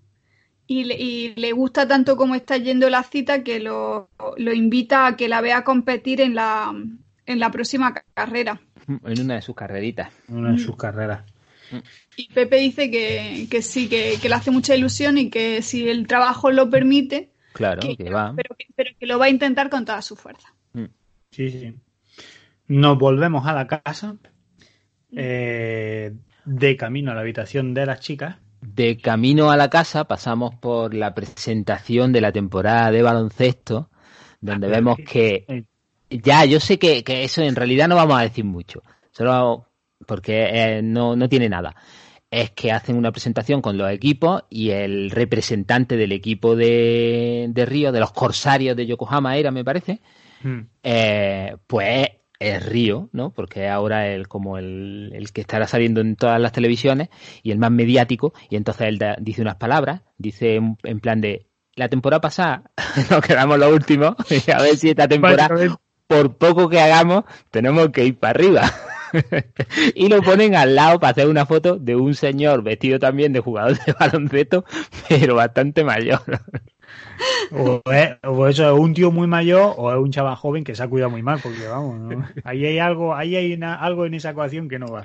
y 0.66 0.84
le, 0.84 0.94
y 1.00 1.34
le 1.36 1.52
gusta 1.52 1.86
tanto 1.86 2.16
como 2.16 2.34
está 2.34 2.56
yendo 2.56 2.88
la 2.90 3.02
cita 3.02 3.42
que 3.42 3.60
lo, 3.60 4.08
lo 4.36 4.52
invita 4.52 5.06
a 5.06 5.16
que 5.16 5.28
la 5.28 5.40
vea 5.40 5.62
competir 5.64 6.20
en 6.20 6.34
la, 6.34 6.74
en 7.26 7.38
la 7.40 7.50
próxima 7.50 7.92
ca- 7.94 8.04
carrera. 8.14 8.60
En 8.88 9.20
una 9.20 9.34
de 9.36 9.42
sus 9.42 9.54
carreritas. 9.54 10.10
Una 10.28 10.52
de 10.52 10.58
sus 10.58 10.76
carreras. 10.76 11.24
Y 12.16 12.28
Pepe 12.32 12.56
dice 12.56 12.90
que, 12.90 13.46
que 13.50 13.62
sí, 13.62 13.88
que, 13.88 14.16
que 14.20 14.28
le 14.28 14.34
hace 14.34 14.50
mucha 14.50 14.74
ilusión 14.76 15.18
y 15.18 15.30
que 15.30 15.62
si 15.62 15.88
el 15.88 16.06
trabajo 16.06 16.50
lo 16.50 16.68
permite, 16.70 17.30
Claro, 17.52 17.80
que- 17.82 17.96
que 17.96 18.10
va. 18.10 18.32
pero, 18.36 18.54
que, 18.56 18.66
pero 18.74 18.90
que 18.98 19.06
lo 19.06 19.18
va 19.18 19.26
a 19.26 19.30
intentar 19.30 19.70
con 19.70 19.84
toda 19.84 20.02
su 20.02 20.16
fuerza. 20.16 20.52
Sí, 21.30 21.50
sí. 21.50 21.74
Nos 22.68 22.98
volvemos 22.98 23.46
a 23.46 23.52
la 23.52 23.66
casa. 23.66 24.16
eh, 25.16 26.12
de 26.44 26.76
camino 26.76 27.12
a 27.12 27.14
la 27.14 27.20
habitación 27.22 27.72
de 27.74 27.86
las 27.86 28.00
chicas. 28.00 28.36
De 28.60 28.96
camino 28.98 29.50
a 29.50 29.56
la 29.56 29.68
casa 29.70 30.04
pasamos 30.04 30.54
por 30.56 30.94
la 30.94 31.14
presentación 31.14 32.12
de 32.12 32.20
la 32.20 32.32
temporada 32.32 32.90
de 32.90 33.02
baloncesto, 33.02 33.90
donde 34.40 34.66
Ah, 34.66 34.70
vemos 34.70 34.98
que 35.06 35.64
ya, 36.10 36.44
yo 36.44 36.60
sé 36.60 36.78
que, 36.78 37.02
que 37.04 37.24
eso 37.24 37.42
en 37.42 37.56
realidad 37.56 37.88
no 37.88 37.96
vamos 37.96 38.18
a 38.18 38.22
decir 38.22 38.44
mucho, 38.44 38.82
solo 39.10 39.66
porque 40.06 40.48
eh, 40.52 40.80
no, 40.82 41.16
no 41.16 41.28
tiene 41.28 41.48
nada. 41.48 41.74
Es 42.30 42.50
que 42.50 42.72
hacen 42.72 42.96
una 42.96 43.12
presentación 43.12 43.62
con 43.62 43.78
los 43.78 43.90
equipos 43.90 44.42
y 44.50 44.70
el 44.70 45.10
representante 45.10 45.96
del 45.96 46.12
equipo 46.12 46.56
de, 46.56 47.46
de 47.50 47.66
Río, 47.66 47.92
de 47.92 48.00
los 48.00 48.12
corsarios 48.12 48.76
de 48.76 48.86
Yokohama 48.86 49.36
era, 49.36 49.50
me 49.52 49.64
parece, 49.64 50.00
mm, 50.42 50.60
eh, 50.82 51.56
pues 51.66 52.08
es 52.40 52.66
Río, 52.66 53.08
¿no? 53.12 53.30
Porque 53.32 53.68
ahora 53.68 54.08
el 54.08 54.26
como 54.26 54.58
el, 54.58 55.12
el 55.14 55.30
que 55.32 55.42
estará 55.42 55.66
saliendo 55.68 56.00
en 56.00 56.16
todas 56.16 56.40
las 56.40 56.50
televisiones 56.52 57.08
y 57.42 57.52
el 57.52 57.58
más 57.58 57.70
mediático, 57.70 58.34
y 58.50 58.56
entonces 58.56 58.88
él 58.88 58.98
da- 58.98 59.16
dice 59.20 59.40
unas 59.42 59.56
palabras, 59.56 60.02
dice 60.18 60.56
en, 60.56 60.76
en 60.82 60.98
plan 61.00 61.20
de 61.20 61.46
la 61.76 61.88
temporada 61.88 62.20
pasada 62.20 62.70
nos 63.10 63.20
quedamos 63.20 63.58
los 63.58 63.72
últimos, 63.72 64.16
y 64.46 64.50
a 64.50 64.58
ver 64.58 64.76
si 64.76 64.90
esta 64.90 65.06
temporada, 65.08 65.48
por 66.08 66.36
poco 66.36 66.68
que 66.68 66.80
hagamos, 66.80 67.24
tenemos 67.52 67.88
que 67.90 68.04
ir 68.06 68.18
para 68.18 68.30
arriba. 68.32 68.62
y 69.94 70.08
lo 70.08 70.22
ponen 70.22 70.54
al 70.54 70.74
lado 70.74 70.98
para 71.00 71.12
hacer 71.12 71.28
una 71.28 71.46
foto 71.46 71.76
de 71.76 71.96
un 71.96 72.14
señor 72.14 72.62
vestido 72.62 72.98
también 72.98 73.32
de 73.32 73.40
jugador 73.40 73.78
de 73.84 73.92
baloncesto, 74.00 74.64
pero 75.08 75.34
bastante 75.36 75.84
mayor. 75.84 76.20
o, 77.52 77.80
es- 77.92 78.16
o 78.24 78.46
eso 78.46 78.72
es 78.74 78.80
un 78.80 78.94
tío 78.94 79.10
muy 79.10 79.26
mayor 79.26 79.74
o 79.76 79.92
es 79.92 79.98
un 79.98 80.10
chaval 80.10 80.36
joven 80.36 80.64
que 80.64 80.74
se 80.74 80.82
ha 80.82 80.88
cuidado 80.88 81.10
muy 81.10 81.22
mal, 81.22 81.40
porque 81.42 81.66
vamos, 81.66 81.98
¿no? 81.98 82.26
ahí 82.44 82.64
hay 82.66 82.78
algo, 82.78 83.14
ahí 83.14 83.36
hay 83.36 83.52
una- 83.54 83.74
algo 83.76 84.06
en 84.06 84.14
esa 84.14 84.30
ecuación 84.30 84.68
que 84.68 84.78
no 84.78 84.86
va. 84.88 85.04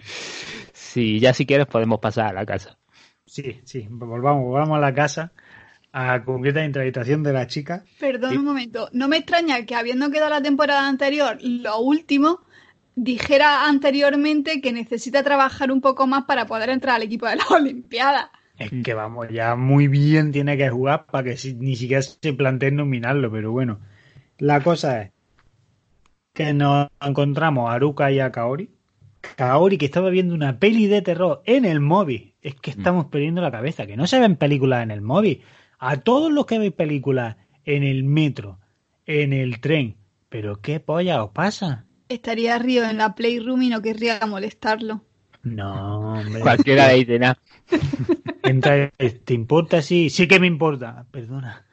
Sí, 0.74 1.20
ya 1.20 1.34
si 1.34 1.46
quieres 1.46 1.68
podemos 1.68 2.00
pasar 2.00 2.28
a 2.28 2.34
la 2.34 2.46
casa. 2.46 2.78
Sí, 3.26 3.62
sí, 3.64 3.86
volvamos, 3.90 4.44
volvamos 4.46 4.78
a 4.78 4.82
la 4.82 4.94
casa, 4.94 5.32
a 5.92 6.24
concretamente 6.24 6.80
la 6.80 6.84
habitación 6.84 7.22
de 7.24 7.34
la 7.34 7.46
chica. 7.48 7.84
Perdón 8.00 8.32
Sí. 8.32 8.38
un 8.38 8.46
momento. 8.46 8.90
No 8.92 9.08
me 9.08 9.18
extraña 9.18 9.66
que 9.66 9.76
habiendo 9.76 10.10
quedado 10.10 10.32
la 10.32 10.42
temporada 10.42 10.88
anterior 10.88 11.38
lo 11.42 11.80
último, 11.80 12.42
dijera 13.04 13.68
anteriormente 13.68 14.62
que 14.62 14.72
necesita 14.74 15.24
trabajar 15.24 15.72
un 15.72 15.82
poco 15.82 16.08
más 16.08 16.26
para 16.26 16.46
poder 16.46 16.70
entrar 16.70 16.96
al 16.96 17.04
equipo 17.04 17.28
de 17.28 17.38
las 17.38 17.50
Olimpiadas. 17.52 18.30
Es 18.58 18.72
que 18.84 18.94
vamos, 18.94 19.28
ya 19.32 19.56
muy 19.56 19.88
bien 19.88 20.32
tiene 20.34 20.58
que 20.58 20.70
jugar 20.70 21.06
para 21.06 21.24
que 21.24 21.38
si- 21.38 21.54
ni 21.56 21.76
siquiera 21.78 22.02
se 22.02 22.34
plantee 22.34 22.72
nominarlo, 22.72 23.32
pero 23.32 23.52
bueno. 23.52 23.80
La 24.38 24.62
cosa 24.62 25.02
es 25.02 25.12
que 26.34 26.54
nos 26.54 26.88
encontramos 27.02 27.70
a 27.70 27.74
Aruka 27.74 28.12
y 28.12 28.20
a 28.20 28.32
Kaori. 28.32 28.70
Kaori 29.36 29.78
que 29.78 29.86
estaba 29.86 30.10
viendo 30.10 30.34
una 30.34 30.60
peli 30.60 30.88
de 30.88 31.02
terror 31.02 31.42
en 31.46 31.66
el 31.66 31.80
móvil. 31.80 32.36
Es 32.42 32.56
que 32.56 32.72
estamos 32.72 33.06
perdiendo 33.08 33.42
la 33.42 33.52
cabeza, 33.52 33.86
que 33.86 33.98
no 33.98 34.08
se 34.08 34.20
ven 34.20 34.38
películas 34.38 34.84
en 34.84 34.92
el 34.92 35.02
móvil. 35.02 35.42
A 35.78 35.98
todos 35.98 36.32
los 36.32 36.46
que 36.46 36.60
veis 36.60 36.72
películas 36.74 37.36
en 37.66 37.84
el 37.84 38.04
metro, 38.04 38.60
en 39.06 39.34
el 39.34 39.60
tren. 39.60 39.96
Pero 40.30 40.62
qué 40.62 40.80
polla 40.80 41.24
os 41.24 41.32
pasa. 41.32 41.86
Estaría 42.10 42.58
Río 42.58 42.84
en 42.90 42.98
la 42.98 43.14
Playroom 43.14 43.62
y 43.62 43.70
no 43.70 43.82
querría 43.82 44.20
molestarlo. 44.28 45.02
No, 45.44 46.14
hombre. 46.16 46.42
Cualquiera 46.42 46.88
le 46.90 46.96
dice 46.96 47.20
nada. 47.20 47.40
Entra, 48.44 48.92
¿te 49.24 49.34
importa? 49.34 49.82
Sí, 49.82 50.10
sí 50.10 50.28
que 50.28 50.40
me 50.40 50.48
importa. 50.48 51.06
Perdona. 51.12 51.66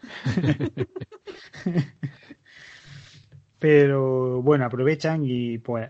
Pero 3.59 4.43
bueno, 4.43 4.67
aprovechan 4.67 5.23
y 5.25 5.59
pues 5.59 5.89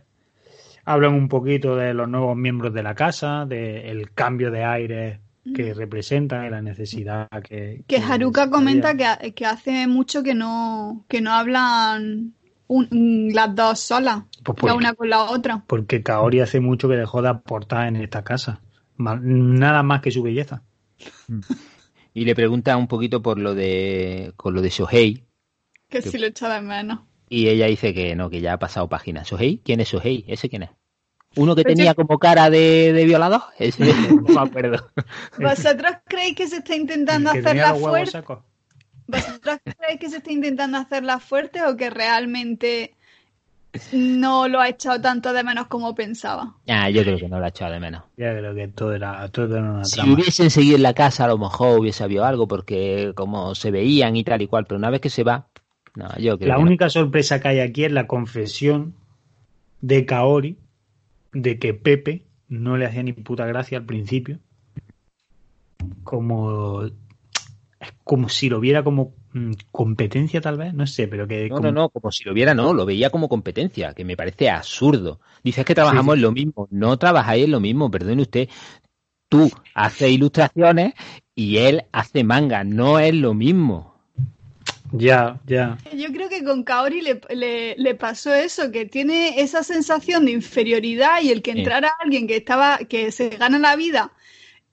hablan 0.84 1.14
un 1.14 1.28
poquito 1.28 1.74
de 1.74 1.92
los 1.92 2.09
nuevos 2.09 2.36
miembros 2.36 2.72
de 2.72 2.82
la 2.84 2.94
casa, 2.94 3.44
del 3.47 4.12
cambio 4.12 4.53
de 4.53 4.64
aire 4.64 5.20
que 5.55 5.74
representan 5.74 6.47
y 6.47 6.51
la 6.51 6.62
necesidad 6.62 7.28
que... 7.42 7.84
Que 7.86 7.99
Haruka 7.99 8.42
había. 8.42 8.53
comenta 8.53 8.97
que, 8.97 9.32
que 9.34 9.47
hace 9.47 9.86
mucho 9.86 10.22
que 10.22 10.34
no, 10.34 11.05
que 11.09 11.20
no 11.20 11.32
hablan 11.32 12.36
un- 12.69 13.31
las 13.33 13.55
dos 13.55 13.81
solas, 13.81 14.23
Pues 14.43 14.57
la 14.59 14.62
porque, 14.62 14.73
una 14.77 14.95
con 14.95 15.09
la 15.11 15.23
otra. 15.25 15.62
porque 15.67 16.03
Kaori 16.03 16.41
hace 16.41 16.61
mucho 16.61 16.89
que 16.89 16.97
dejó 16.97 17.23
de 17.23 17.29
aportar 17.29 17.87
en 17.89 17.97
esta 17.97 18.23
casa. 18.25 18.61
Nada 18.99 19.83
más 19.83 20.01
que 20.01 20.11
su 20.11 20.23
belleza. 20.23 20.62
Y 22.14 22.25
le 22.25 22.35
pregunta 22.35 22.77
un 22.77 22.89
poquito 22.89 23.21
por 23.23 23.39
lo 23.39 23.55
de 23.55 24.33
con 24.37 24.55
lo 24.55 24.62
de 24.62 24.71
Shohei 24.71 25.25
Que 25.89 26.01
Que- 26.01 26.11
sí 26.11 26.19
lo 26.19 26.27
echa 26.27 26.49
de 26.53 26.61
menos. 26.62 27.01
y 27.29 27.49
ella 27.49 27.67
dice 27.67 27.93
que 27.93 28.17
no, 28.17 28.31
que 28.31 28.41
ya 28.41 28.55
ha 28.55 28.59
pasado 28.59 28.89
página. 28.89 29.23
¿Shohei? 29.23 29.59
¿Quién 29.64 29.81
es 29.81 29.89
Shohei? 29.89 30.25
¿Ese 30.27 30.49
quién 30.49 30.62
es? 30.64 30.71
¿Uno 31.37 31.55
que 31.55 31.62
Pues 31.64 31.75
tenía 31.75 31.91
yo- 31.93 31.97
como 31.97 32.19
cara 32.19 32.49
de, 32.49 32.93
de 32.95 33.05
violador? 33.05 33.43
Ese 33.59 33.79
no 34.23 34.23
me 34.23 34.41
acuerdo. 34.41 34.89
¿Vosotros 35.39 35.93
creéis 36.07 36.35
que 36.35 36.49
se 36.49 36.57
está 36.57 36.75
intentando 36.75 37.31
Que 37.33 37.43
tenía 37.43 37.71
hacerla 37.71 38.43
¿Vosotros 39.09 39.59
creéis 39.79 40.01
que 40.01 40.11
se 40.11 40.19
está 40.19 40.33
intentando 40.33 40.79
hacerla 40.79 41.19
fuerte 41.21 41.63
o 41.65 41.77
que 41.77 41.91
realmente 41.91 42.95
no 43.93 44.49
lo 44.49 44.61
ha 44.61 44.69
echado 44.69 45.01
tanto 45.01 45.33
de 45.33 45.45
menos 45.45 45.67
como 45.69 45.95
pensaba? 45.95 46.57
Ah, 46.69 46.91
yo 46.91 47.03
creo 47.03 47.19
que 47.19 47.29
no 47.29 47.39
lo 47.39 47.45
ha 47.45 47.49
echado 47.49 47.73
de 47.73 47.81
menos. 47.81 48.05
Ya 48.17 48.37
creo 48.37 48.55
que 48.55 48.69
todo 48.69 48.93
era, 48.95 49.27
todo 49.31 49.57
era 49.57 49.71
una 49.71 49.83
Si 49.85 49.91
trama. 49.91 50.13
hubiesen 50.13 50.51
seguido 50.51 50.77
en 50.77 50.83
la 50.83 50.93
casa, 50.95 51.25
a 51.25 51.29
lo 51.29 51.39
mejor 51.39 51.79
hubiese 51.81 52.05
habido 52.05 52.25
algo, 52.27 52.47
porque 52.49 53.13
como 53.15 53.55
se 53.55 53.71
veían 53.71 54.17
y 54.17 54.25
tal 54.25 54.43
y 54.43 54.49
cual, 54.49 54.67
pero 54.67 54.79
una 54.79 54.91
vez 54.91 55.01
que 55.01 55.11
se 55.11 55.23
va, 55.25 55.49
no, 55.95 56.09
yo 56.19 56.39
creo 56.39 56.53
La 56.53 56.55
que 56.55 56.65
no. 56.65 56.65
única 56.65 56.89
sorpresa 56.89 57.41
que 57.41 57.49
hay 57.49 57.61
aquí 57.61 57.85
es 57.85 57.93
la 57.93 58.07
confesión 58.07 58.95
de 59.83 60.07
Kaori 60.07 60.59
de 61.33 61.59
que 61.59 61.75
Pepe 61.75 62.27
no 62.49 62.77
le 62.79 62.87
hacía 62.87 63.03
ni 63.05 63.13
puta 63.15 63.47
gracia 63.47 63.79
al 63.79 63.87
principio. 63.87 64.41
Como 66.05 66.89
es 67.81 67.93
como 68.05 68.29
si 68.29 68.49
lo 68.49 68.59
viera 68.61 68.83
como 68.83 69.14
mm, 69.33 69.53
competencia 69.70 70.41
tal 70.41 70.57
vez, 70.57 70.72
no 70.74 70.87
sé, 70.87 71.09
pero 71.09 71.27
que 71.29 71.49
No, 71.49 71.57
como- 71.57 71.68
no, 71.68 71.72
no, 71.72 71.89
como 71.91 72.11
si 72.11 72.24
lo 72.24 72.33
viera, 72.35 72.55
no, 72.55 72.72
lo 72.72 72.87
veía 72.87 73.11
como 73.11 73.29
competencia, 73.29 73.93
que 73.95 74.05
me 74.05 74.16
parece 74.16 74.49
absurdo. 74.51 75.20
Dices 75.45 75.64
que 75.64 75.74
trabajamos 75.74 76.14
Sí, 76.14 76.18
sí. 76.18 76.18
en 76.18 76.22
lo 76.22 76.33
mismo, 76.33 76.68
no 76.70 76.99
trabajáis 76.99 77.45
en 77.45 77.51
lo 77.51 77.61
mismo, 77.61 77.91
perdone 77.91 78.22
usted. 78.22 78.49
Tú 79.29 79.51
haces 79.74 80.11
ilustraciones 80.11 80.95
y 81.35 81.59
él 81.59 81.85
hace 81.93 82.24
manga, 82.24 82.64
no 82.64 82.99
es 82.99 83.14
lo 83.14 83.35
mismo. 83.35 83.95
ya, 84.93 85.41
ya. 85.47 85.77
Yo 85.97 86.12
creo 86.12 86.29
que 86.29 86.45
con 86.45 86.62
Kaori 86.62 87.01
le, 87.03 87.20
le- 87.31 87.74
le 87.77 87.95
pasó 87.97 88.33
eso, 88.33 88.70
que 88.70 88.87
tiene 88.87 89.41
esa 89.41 89.62
sensación 89.64 90.24
de 90.24 90.31
inferioridad 90.33 91.20
y 91.22 91.31
el 91.31 91.43
que 91.43 91.53
Sí. 91.53 91.59
entrara 91.59 91.91
alguien 92.03 92.27
que 92.27 92.37
estaba, 92.37 92.79
que 92.79 93.11
se 93.12 93.29
gana 93.31 93.59
la 93.59 93.77
vida 93.77 94.12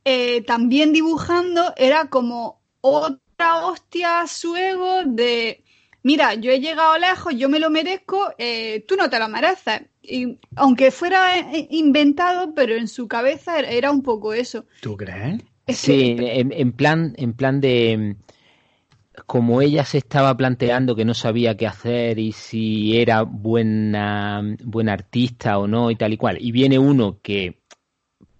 eh, 0.05 0.41
también 0.43 0.93
dibujando, 0.93 1.73
era 1.77 2.07
como 2.09 2.61
otra 2.83 3.65
hostia 3.65 4.21
a 4.21 4.27
su 4.27 4.55
ego 4.55 5.03
de 5.05 5.63
mira, 6.03 6.35
yo 6.35 6.51
he 6.51 6.59
llegado 6.59 6.97
lejos, 6.97 7.33
yo 7.35 7.49
me 7.49 7.59
lo 7.59 7.69
merezco, 7.69 8.33
eh, 8.37 8.83
tú 8.87 8.95
no 8.95 9.09
te 9.09 9.19
lo 9.19 9.27
mereces. 9.29 9.83
Y 10.01 10.37
aunque 10.55 10.91
fuera 10.91 11.39
eh, 11.39 11.67
inventado, 11.71 12.53
pero 12.53 12.75
en 12.75 12.87
su 12.87 13.07
cabeza 13.07 13.57
era, 13.57 13.69
era 13.69 13.91
un 13.91 14.03
poco 14.03 14.33
eso. 14.33 14.65
¿Tú 14.81 14.97
crees? 14.97 15.41
Es 15.65 15.77
Sí, 15.77 16.17
en, 16.19 16.51
en 16.51 16.73
plan, 16.73 17.13
en 17.17 17.33
plan 17.33 17.61
de 17.61 18.17
como 19.25 19.61
ella 19.61 19.85
se 19.85 19.99
estaba 19.99 20.35
planteando 20.35 20.95
que 20.95 21.05
no 21.05 21.13
sabía 21.13 21.55
qué 21.55 21.67
hacer 21.67 22.19
y 22.19 22.31
si 22.31 22.97
era 22.97 23.21
buena, 23.21 24.41
buena 24.63 24.93
artista 24.93 25.59
o 25.59 25.67
no 25.67 25.91
y 25.91 25.95
tal 25.95 26.13
y 26.13 26.17
cual. 26.17 26.37
Y 26.39 26.51
viene 26.51 26.79
uno 26.79 27.19
que, 27.21 27.59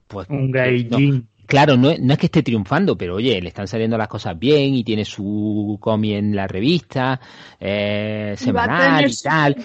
pues, 0.08 0.28
Un 0.30 0.52
no. 0.52 1.24
Claro, 1.46 1.76
no, 1.78 1.89
es- 1.91 2.00
no 2.00 2.14
es 2.14 2.20
que 2.20 2.28
esté 2.28 2.41
triunfando, 2.44 2.98
pero 2.98 3.16
oye, 3.16 3.41
le 3.41 3.50
están 3.50 3.68
saliendo 3.68 3.98
las 3.98 4.08
cosas 4.08 4.38
bien 4.39 4.74
y 4.76 4.84
tiene 4.84 5.06
su 5.06 5.78
cómic 5.82 6.14
en 6.14 6.36
la 6.36 6.48
revista 6.48 7.20
eh, 7.60 8.36
y 8.39 8.52
va 8.52 8.64
a 8.64 8.66
semanal 8.66 8.96
tener 8.98 9.12
y 9.12 9.16
tal. 9.24 9.56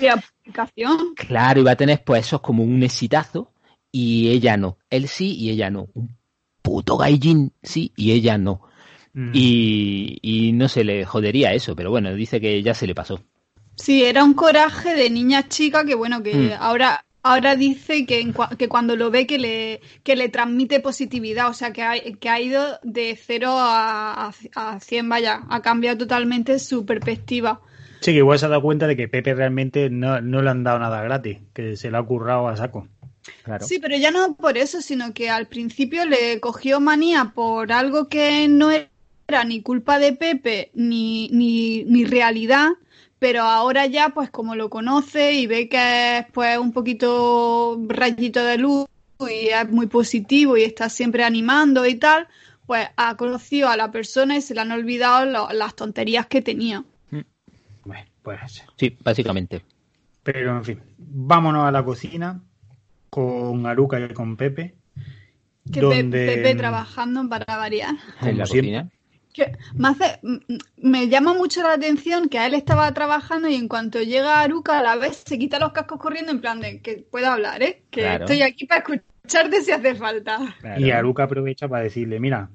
Claro, 1.14 1.61
y 1.61 1.64
va 1.64 1.72
a 1.72 1.76
tener 1.76 2.03
pues 2.05 2.26
eso 2.26 2.37
es 2.37 2.43
como 2.43 2.62
un 2.62 2.83
exitazo 2.83 3.53
y 3.93 4.29
ella 4.29 4.57
no. 4.57 4.79
Él 4.91 5.09
sí 5.09 5.35
y 5.37 5.51
ella 5.51 5.70
no. 5.70 5.89
Un 5.95 6.16
puto 6.62 6.97
gaijin 6.97 7.53
sí 7.62 7.93
y 7.97 8.12
ella 8.12 8.39
no. 8.39 8.62
Mm. 9.14 9.31
Y, 9.35 10.18
y 10.22 10.53
no 10.53 10.68
se 10.68 10.85
le 10.85 11.05
jodería 11.05 11.53
eso, 11.53 11.74
pero 11.74 11.91
bueno, 11.91 12.12
dice 12.14 12.41
que 12.41 12.62
ya 12.62 12.74
se 12.74 12.87
le 12.87 12.95
pasó. 12.95 13.20
Sí, 13.76 14.03
era 14.05 14.24
un 14.24 14.35
coraje 14.35 14.95
de 14.95 15.09
niña 15.11 15.49
chica 15.49 15.85
que, 15.85 15.95
bueno, 15.95 16.22
que 16.22 16.35
Mm. 16.35 16.53
ahora, 16.59 17.05
ahora 17.22 17.56
dice 17.56 18.06
que, 18.06 18.20
en 18.20 18.34
que 18.56 18.68
cuando 18.68 18.96
lo 18.96 19.10
ve 19.10 19.26
que 19.26 19.38
le, 19.38 19.80
que 20.02 20.16
le 20.16 20.28
transmite 20.28 20.80
positividad, 20.80 21.48
o 21.48 21.54
sea, 21.54 21.72
que 21.72 21.82
ha, 21.82 21.94
que 22.20 22.28
ha 22.28 22.40
ido 22.40 22.78
de 22.82 23.16
cero 23.16 23.50
a, 23.52 24.32
a, 24.54 24.72
a 24.72 24.80
100, 24.80 25.08
vaya, 25.08 25.42
ha 25.48 25.62
cambiado 25.62 25.98
totalmente 25.98 26.58
su 26.58 26.84
perspectiva. 26.84 27.60
Sí, 28.00 28.12
que 28.12 28.18
igual 28.18 28.38
se 28.38 28.46
ha 28.46 28.48
dado 28.48 28.62
cuenta 28.62 28.86
de 28.86 28.96
que 28.96 29.08
Pepe 29.08 29.34
realmente 29.34 29.90
no, 29.90 30.20
no 30.20 30.40
le 30.40 30.50
han 30.50 30.62
dado 30.62 30.78
nada 30.78 31.02
gratis, 31.02 31.38
que 31.52 31.76
se 31.76 31.90
lo 31.90 31.98
ha 31.98 32.06
currado 32.06 32.48
a 32.48 32.56
saco. 32.56 32.86
Claro. 33.42 33.66
Sí, 33.66 33.78
pero 33.78 33.96
ya 33.96 34.10
no 34.10 34.36
por 34.36 34.56
eso, 34.56 34.80
sino 34.80 35.12
que 35.12 35.28
al 35.28 35.48
principio 35.48 36.06
le 36.06 36.40
cogió 36.40 36.80
manía 36.80 37.32
por 37.34 37.72
algo 37.72 38.08
que 38.08 38.48
no 38.48 38.70
era 38.70 39.44
ni 39.44 39.60
culpa 39.60 39.98
de 39.98 40.12
Pepe 40.14 40.70
ni, 40.74 41.28
ni, 41.28 41.84
ni 41.84 42.04
realidad, 42.04 42.68
pero 43.18 43.42
ahora 43.42 43.86
ya, 43.86 44.10
pues 44.10 44.30
como 44.30 44.54
lo 44.54 44.70
conoce 44.70 45.32
y 45.32 45.46
ve 45.46 45.68
que 45.68 46.18
es 46.18 46.26
pues 46.32 46.58
un 46.58 46.72
poquito 46.72 47.78
rayito 47.88 48.44
de 48.44 48.58
luz 48.58 48.86
y 49.20 49.48
es 49.48 49.68
muy 49.70 49.86
positivo 49.86 50.56
y 50.56 50.62
está 50.62 50.88
siempre 50.88 51.24
animando 51.24 51.84
y 51.86 51.96
tal, 51.96 52.28
pues 52.66 52.88
ha 52.96 53.16
conocido 53.16 53.68
a 53.68 53.76
la 53.76 53.90
persona 53.90 54.36
y 54.36 54.42
se 54.42 54.54
le 54.54 54.60
han 54.60 54.70
olvidado 54.72 55.24
lo- 55.26 55.52
las 55.52 55.74
tonterías 55.74 56.26
que 56.26 56.42
tenía. 56.42 56.84
Bueno, 57.84 58.04
pues. 58.22 58.62
Sí, 58.76 58.96
básicamente. 59.02 59.62
Pero 60.22 60.56
en 60.56 60.64
fin, 60.64 60.80
vámonos 60.98 61.66
a 61.66 61.72
la 61.72 61.82
cocina 61.84 62.40
con 63.10 63.66
Aruca 63.66 63.98
y 63.98 64.08
con 64.12 64.36
Pepe. 64.36 64.74
Que 65.72 65.80
donde 65.80 66.26
Pepe 66.26 66.54
trabajando 66.54 67.28
para 67.28 67.56
variar. 67.56 67.94
En 68.22 68.38
la 68.38 68.46
siempre. 68.46 68.72
cocina. 68.72 68.90
Que 69.39 69.57
me, 69.74 69.89
hace- 69.89 71.09
llama 71.09 71.32
mucho 71.34 71.62
la 71.62 71.74
atención 71.74 72.28
que 72.28 72.39
a 72.39 72.47
él 72.47 72.55
estaba 72.55 72.93
trabajando 72.93 73.49
y 73.49 73.55
en 73.55 73.68
cuanto 73.68 74.03
llega 74.03 74.41
Aruka 74.41 74.78
a 74.78 74.82
la 74.82 74.97
vez 74.97 75.22
se 75.26 75.39
quita 75.39 75.59
los 75.61 75.72
cascos 75.72 76.01
corriendo 76.01 76.32
en 76.32 76.41
plan 76.41 76.61
de 76.61 76.80
que 76.82 77.07
puedo 77.09 77.28
hablar, 77.30 77.62
¿eh? 77.62 77.84
Que 77.91 78.01
Claro. 78.01 78.24
estoy 78.24 78.43
aquí 78.43 78.66
para 78.66 78.80
escucharte 78.80 79.62
si 79.62 79.70
hace 79.70 79.95
falta. 79.95 80.39
Claro. 80.61 80.80
Y 80.80 80.91
Aruca 80.91 81.22
aprovecha 81.24 81.68
para 81.68 81.84
decirle, 81.84 82.18
mira, 82.18 82.51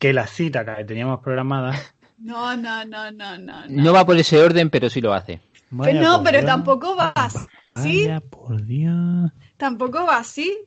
que 0.00 0.12
la 0.12 0.26
cita 0.26 0.64
que 0.76 0.84
teníamos 0.84 1.20
programada... 1.20 1.72
No, 2.22 2.54
no, 2.54 2.84
no, 2.84 3.10
no, 3.12 3.38
no. 3.38 3.66
no. 3.66 3.82
No 3.82 3.92
va 3.94 4.04
por 4.04 4.14
ese 4.18 4.38
orden, 4.38 4.68
pero 4.68 4.90
sí 4.90 5.00
lo 5.00 5.14
hace. 5.14 5.40
Vaya 5.70 6.02
no, 6.02 6.22
pero 6.22 6.40
Dios, 6.40 6.50
tampoco 6.50 6.94
va 6.94 7.12
así. 7.14 7.38
Vaya 7.74 8.20
por 8.20 8.62
Dios. 8.66 9.30
Tampoco 9.56 10.04
va 10.04 10.18
así. 10.18 10.58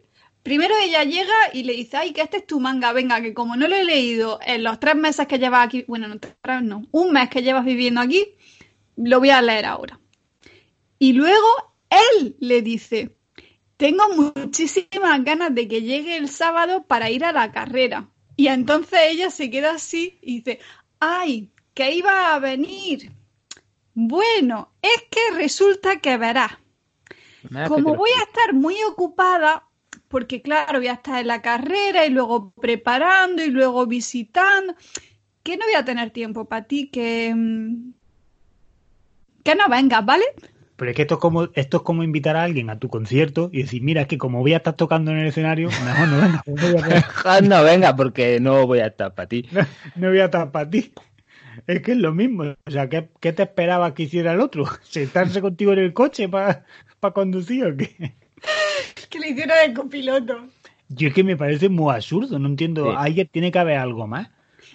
Primero 0.44 0.76
ella 0.78 1.06
llega 1.06 1.34
y 1.54 1.64
le 1.64 1.74
dice, 1.74 1.96
ay, 1.96 2.12
que 2.12 2.22
este 2.22 2.38
es 2.38 2.46
tu 2.46 2.60
manga, 2.60 2.92
venga, 2.92 3.22
que 3.22 3.34
como 3.34 3.56
no 3.56 3.68
lo 3.68 3.76
he 3.76 3.86
leído 3.86 4.40
en 4.46 4.62
los 4.64 4.78
tres 4.78 4.96
meses 4.96 5.26
que 5.26 5.40
llevas 5.40 5.66
aquí, 5.66 5.86
bueno, 5.88 6.10
no, 6.10 6.20
tres 6.20 6.62
no, 6.62 6.86
un 6.92 7.14
mes 7.14 7.30
que 7.30 7.42
llevas 7.42 7.64
viviendo 7.64 8.02
aquí, 8.02 8.36
lo 8.98 9.20
voy 9.20 9.30
a 9.30 9.42
leer 9.42 9.66
ahora. 9.66 10.00
Y 11.00 11.14
luego 11.14 11.48
él 11.90 12.36
le 12.40 12.62
dice, 12.62 13.16
tengo 13.78 14.04
muchísimas 14.10 15.24
ganas 15.24 15.56
de 15.56 15.68
que 15.68 15.82
llegue 15.82 16.18
el 16.18 16.28
sábado 16.28 16.84
para 16.88 17.10
ir 17.10 17.24
a 17.24 17.32
la 17.32 17.52
carrera. 17.52 18.10
Y 18.36 18.48
entonces 18.48 19.00
ella 19.10 19.30
se 19.30 19.50
queda 19.50 19.76
así 19.76 20.20
y 20.22 20.42
dice, 20.42 20.60
ay, 21.00 21.52
que 21.74 21.94
iba 21.94 22.34
a 22.34 22.40
venir. 22.40 23.12
Bueno, 23.94 24.74
es 24.82 25.04
que 25.10 25.36
resulta 25.36 26.00
que 26.00 26.18
verás. 26.18 26.52
Como 27.68 27.96
voy 27.96 28.10
a 28.20 28.24
estar 28.24 28.54
muy 28.54 28.76
ocupada, 28.84 29.70
porque 30.14 30.44
claro, 30.44 30.78
voy 30.80 30.88
a 30.90 30.94
estar 30.94 31.20
en 31.20 31.28
la 31.28 31.42
carrera 31.42 32.06
y 32.06 32.12
luego 32.12 32.54
preparando 32.62 33.44
y 33.44 33.50
luego 33.50 33.88
visitando, 33.88 34.76
que 35.44 35.58
no 35.58 35.66
voy 35.66 35.76
a 35.76 35.86
tener 35.86 36.12
tiempo 36.12 36.46
para 36.46 36.66
ti, 36.66 36.90
que... 36.92 37.34
mm, 37.36 37.94
Que 39.44 39.56
no 39.56 39.68
vengas, 39.70 40.06
¿vale? 40.06 40.26
Pero 40.76 40.92
es 40.92 40.96
que 40.96 41.04
esto 41.04 41.16
es 41.16 41.22
como 41.22 41.50
esto 41.54 41.78
es 41.78 41.84
como 41.84 42.04
invitar 42.04 42.36
a 42.36 42.44
alguien 42.44 42.70
a 42.70 42.80
tu 42.80 42.90
concierto 42.90 43.50
y 43.52 43.64
decir, 43.64 43.82
mira, 43.82 44.02
es 44.02 44.08
que 44.08 44.18
como 44.18 44.40
voy 44.42 44.54
a 44.54 44.58
estar 44.58 44.76
tocando 44.76 45.12
en 45.12 45.18
el 45.20 45.28
escenario, 45.28 45.70
mejor 45.86 46.08
no 46.08 46.18
venga, 46.22 46.44
Ah, 47.26 47.42
no, 47.42 47.64
venga, 47.72 47.96
porque 47.96 48.40
no 48.40 48.68
voy 48.68 48.80
a 48.80 48.88
estar 48.88 49.14
para 49.16 49.28
ti. 49.28 49.48
no 49.96 50.10
voy 50.10 50.20
a 50.20 50.26
estar 50.26 50.52
para 50.52 50.70
ti. 50.70 50.94
Es 51.68 51.82
que 51.82 51.92
es 51.94 51.98
lo 51.98 52.14
mismo. 52.14 52.44
O 52.66 52.72
sea, 52.72 52.90
¿qué, 52.90 53.10
qué 53.20 53.34
te 53.34 53.44
esperabas 53.44 53.94
que 53.94 54.04
hiciera 54.04 54.34
el 54.34 54.42
otro? 54.42 54.66
¿Sentarse 54.84 55.42
contigo 55.42 55.74
en 55.74 55.80
el 55.80 55.94
coche 55.94 56.30
para 56.30 56.66
conducir 57.14 57.66
o 57.66 57.78
qué? 57.78 58.16
Que 59.14 59.20
le 59.20 59.30
hicieron 59.30 59.58
el 59.64 59.74
copiloto. 59.76 60.48
Yo 60.90 61.08
es 61.10 61.14
que 61.14 61.24
me 61.24 61.38
parece 61.38 61.70
muy 61.70 61.94
absurdo, 61.94 62.40
no 62.40 62.48
entiendo. 62.48 62.86
Sí. 62.92 62.96
Ahí 62.98 63.26
tiene 63.26 63.52
que 63.52 63.60
haber 63.60 63.78
algo 63.78 64.08
más. 64.08 64.30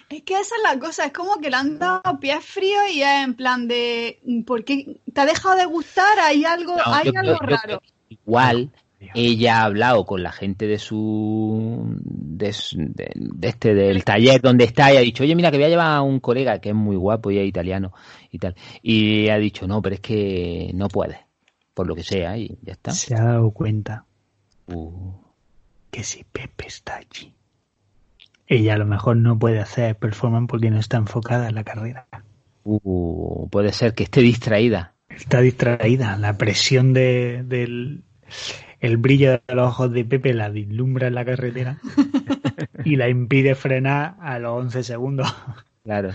Es 0.09 0.23
que 0.23 0.33
esa 0.33 0.55
es 0.55 0.61
la 0.63 0.79
cosa, 0.79 1.05
es 1.05 1.11
como 1.13 1.37
que 1.39 1.49
le 1.49 1.55
han 1.57 1.77
dado 1.77 2.01
pies 2.19 2.43
fríos 2.43 2.83
y 2.93 3.01
es 3.01 3.23
en 3.25 3.33
plan 3.35 3.67
de... 3.67 4.19
¿Por 4.45 4.63
qué 4.63 5.01
te 5.13 5.21
ha 5.21 5.25
dejado 5.25 5.55
de 5.57 5.65
gustar? 5.65 6.17
¿Hay 6.19 6.45
algo, 6.45 6.75
No, 6.77 6.83
hay 6.93 7.11
yo- 7.11 7.19
algo 7.19 7.33
yo- 7.33 7.45
raro? 7.45 7.81
Igual, 8.09 8.71
ella 9.13 9.57
ha 9.61 9.63
hablado 9.65 10.05
con 10.05 10.23
la 10.23 10.31
gente 10.31 10.67
de 10.67 10.79
su 10.79 11.95
de, 11.99 12.53
su- 12.53 12.77
de- 12.77 13.11
de 13.15 13.47
este 13.47 13.73
del 13.75 14.03
taller 14.03 14.41
donde 14.41 14.63
está 14.65 14.91
y 14.93 14.97
ha 14.97 15.01
dicho 15.01 15.23
oye 15.23 15.35
mira 15.35 15.51
que 15.51 15.57
voy 15.57 15.65
a 15.65 15.69
llevar 15.69 15.91
a 15.97 16.01
un 16.01 16.19
colega 16.19 16.59
que 16.59 16.69
es 16.69 16.75
muy 16.75 16.95
guapo 16.97 17.31
y 17.31 17.37
es 17.39 17.47
italiano 17.47 17.93
y 18.31 18.39
tal 18.39 18.55
y 18.81 19.29
ha 19.29 19.37
dicho 19.37 19.67
no 19.67 19.81
pero 19.81 19.95
es 19.95 20.01
que 20.01 20.71
no 20.73 20.87
puede 20.89 21.19
por 21.73 21.87
lo 21.87 21.95
que 21.95 22.03
sea 22.03 22.37
y 22.37 22.57
ya 22.61 22.73
está 22.73 22.91
Se 22.91 23.15
ha 23.15 23.23
dado 23.23 23.51
cuenta 23.51 24.05
Uh, 24.73 25.13
que 25.91 26.03
si 26.03 26.23
Pepe 26.23 26.67
está 26.67 26.97
allí, 26.97 27.33
ella 28.47 28.75
a 28.75 28.77
lo 28.77 28.85
mejor 28.85 29.17
no 29.17 29.37
puede 29.37 29.59
hacer 29.59 29.95
performance 29.95 30.47
porque 30.49 30.69
no 30.69 30.79
está 30.79 30.97
enfocada 30.97 31.49
en 31.49 31.55
la 31.55 31.63
carrera. 31.63 32.07
uh, 32.63 33.49
puede 33.49 33.73
ser 33.73 33.93
que 33.93 34.03
esté 34.03 34.21
distraída 34.21 34.95
Está 35.09 35.41
distraída. 35.41 36.15
La 36.17 36.37
presión 36.37 36.93
de, 36.93 37.43
del 37.45 38.03
el 38.79 38.97
brillo 38.97 39.31
de 39.31 39.55
los 39.55 39.67
ojos 39.67 39.91
de 39.91 40.05
Pepe 40.05 40.33
la 40.33 40.49
vislumbra 40.49 41.07
en 41.07 41.15
la 41.15 41.25
carretera 41.25 41.79
y 42.85 42.95
la 42.95 43.09
impide 43.09 43.55
frenar 43.55 44.15
a 44.21 44.39
los 44.39 44.53
11 44.53 44.83
segundos. 44.83 45.35
claro 45.83 46.11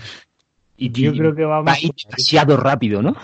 y 0.76 0.90
Yo 0.90 1.12
creo 1.12 1.34
que 1.34 1.44
vamos 1.44 1.68
va 1.68 1.74
a 1.74 1.80
ir 1.80 1.92
demasiado 1.94 2.56
rápido 2.56 3.02
no 3.02 3.14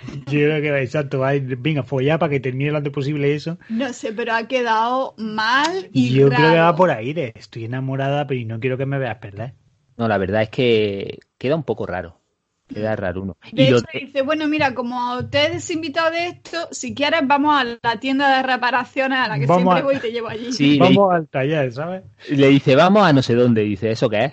Yo 0.00 0.38
creo 0.40 0.62
que 0.62 0.70
va 0.70 0.80
exacto, 0.80 1.18
va 1.20 1.28
a 1.28 1.34
ir, 1.36 1.56
venga, 1.56 1.82
follar 1.82 2.18
para 2.18 2.30
que 2.30 2.40
termine 2.40 2.70
lo 2.70 2.78
antes 2.78 2.92
posible 2.92 3.34
eso. 3.34 3.58
No 3.68 3.92
sé, 3.92 4.12
pero 4.12 4.34
ha 4.34 4.46
quedado 4.46 5.14
mal 5.18 5.88
y 5.92 6.14
Yo 6.14 6.28
creo 6.28 6.50
que 6.50 6.58
va 6.58 6.76
por 6.76 6.90
ahí, 6.90 7.12
de, 7.12 7.32
estoy 7.34 7.64
enamorada, 7.64 8.26
pero 8.26 8.44
no 8.46 8.60
quiero 8.60 8.76
que 8.78 8.86
me 8.86 8.98
veas 8.98 9.18
perder. 9.18 9.54
no 9.96 10.08
la 10.08 10.18
verdad 10.18 10.42
es 10.42 10.50
que 10.50 11.18
queda 11.38 11.56
un 11.56 11.64
poco 11.64 11.86
raro 11.86 12.20
queda 12.68 12.96
raro 12.96 13.22
uno 13.22 13.36
De 13.52 13.62
y 13.62 13.66
hecho, 13.66 13.84
dice, 13.92 14.22
bueno, 14.22 14.48
mira, 14.48 14.74
como 14.74 15.28
te 15.28 15.46
he 15.46 15.50
desinvitado 15.50 16.10
de 16.10 16.26
esto, 16.26 16.68
si 16.72 16.94
quieres 16.94 17.20
vamos 17.24 17.54
a 17.56 17.64
la 17.82 18.00
tienda 18.00 18.36
de 18.36 18.42
reparaciones 18.42 19.18
a 19.18 19.28
la 19.28 19.38
que 19.38 19.46
Vamos 19.46 19.56
siempre 19.56 19.80
a- 19.80 19.84
voy 19.84 19.96
y 19.96 20.00
te 20.00 20.10
llevo 20.12 20.28
allí. 20.28 20.52
Sí, 20.52 20.74
le- 20.74 20.80
Vamos 20.80 21.14
al 21.14 21.28
taller, 21.28 21.72
¿sabes? 21.72 22.02
le 22.30 22.48
dice, 22.48 22.74
vamos 22.74 23.06
a 23.06 23.12
no 23.12 23.22
sé 23.22 23.34
dónde, 23.34 23.62
dice, 23.62 23.90
¿eso 23.92 24.10
qué 24.10 24.24
es? 24.24 24.32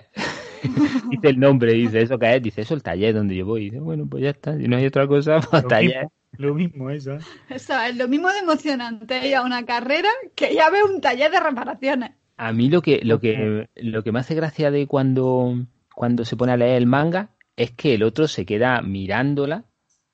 dice 1.10 1.28
el 1.28 1.38
nombre, 1.38 1.72
dice, 1.72 2.00
¿eso 2.02 2.18
qué 2.18 2.36
es? 2.36 2.42
Dice, 2.42 2.60
eso 2.62 2.74
es 2.74 2.78
el 2.78 2.82
taller 2.82 3.14
donde 3.14 3.36
yo 3.36 3.46
voy. 3.46 3.64
Dice, 3.64 3.80
bueno, 3.80 4.06
pues 4.08 4.22
ya 4.22 4.30
está, 4.30 4.56
si 4.56 4.66
no 4.68 4.76
hay 4.76 4.86
otra 4.86 5.06
cosa, 5.06 5.40
pues 5.50 5.62
Lo 5.62 5.68
taller. 5.68 6.04
mismo, 6.04 6.12
lo 6.38 6.54
mismo 6.54 6.90
eso. 6.90 7.14
¿eh? 7.14 7.18
Eso 7.50 7.78
es 7.80 7.96
lo 7.96 8.08
mismo 8.08 8.28
de 8.30 8.38
emocionante 8.38 9.26
ir 9.26 9.36
a 9.36 9.42
una 9.42 9.64
carrera 9.64 10.08
que 10.34 10.54
ya 10.54 10.70
ve 10.70 10.82
un 10.82 11.00
taller 11.00 11.30
de 11.30 11.40
reparaciones. 11.40 12.10
A 12.36 12.52
mí 12.52 12.68
lo 12.68 12.82
que, 12.82 13.00
lo 13.04 13.20
que, 13.20 13.68
lo 13.76 14.02
que 14.02 14.10
me 14.12 14.18
hace 14.18 14.34
gracia 14.34 14.70
de 14.72 14.86
cuando, 14.88 15.54
cuando 15.94 16.24
se 16.24 16.36
pone 16.36 16.52
a 16.52 16.56
leer 16.56 16.76
el 16.78 16.86
manga 16.86 17.30
es 17.56 17.70
que 17.70 17.94
el 17.94 18.02
otro 18.02 18.26
se 18.26 18.44
queda 18.44 18.82
mirándola 18.82 19.64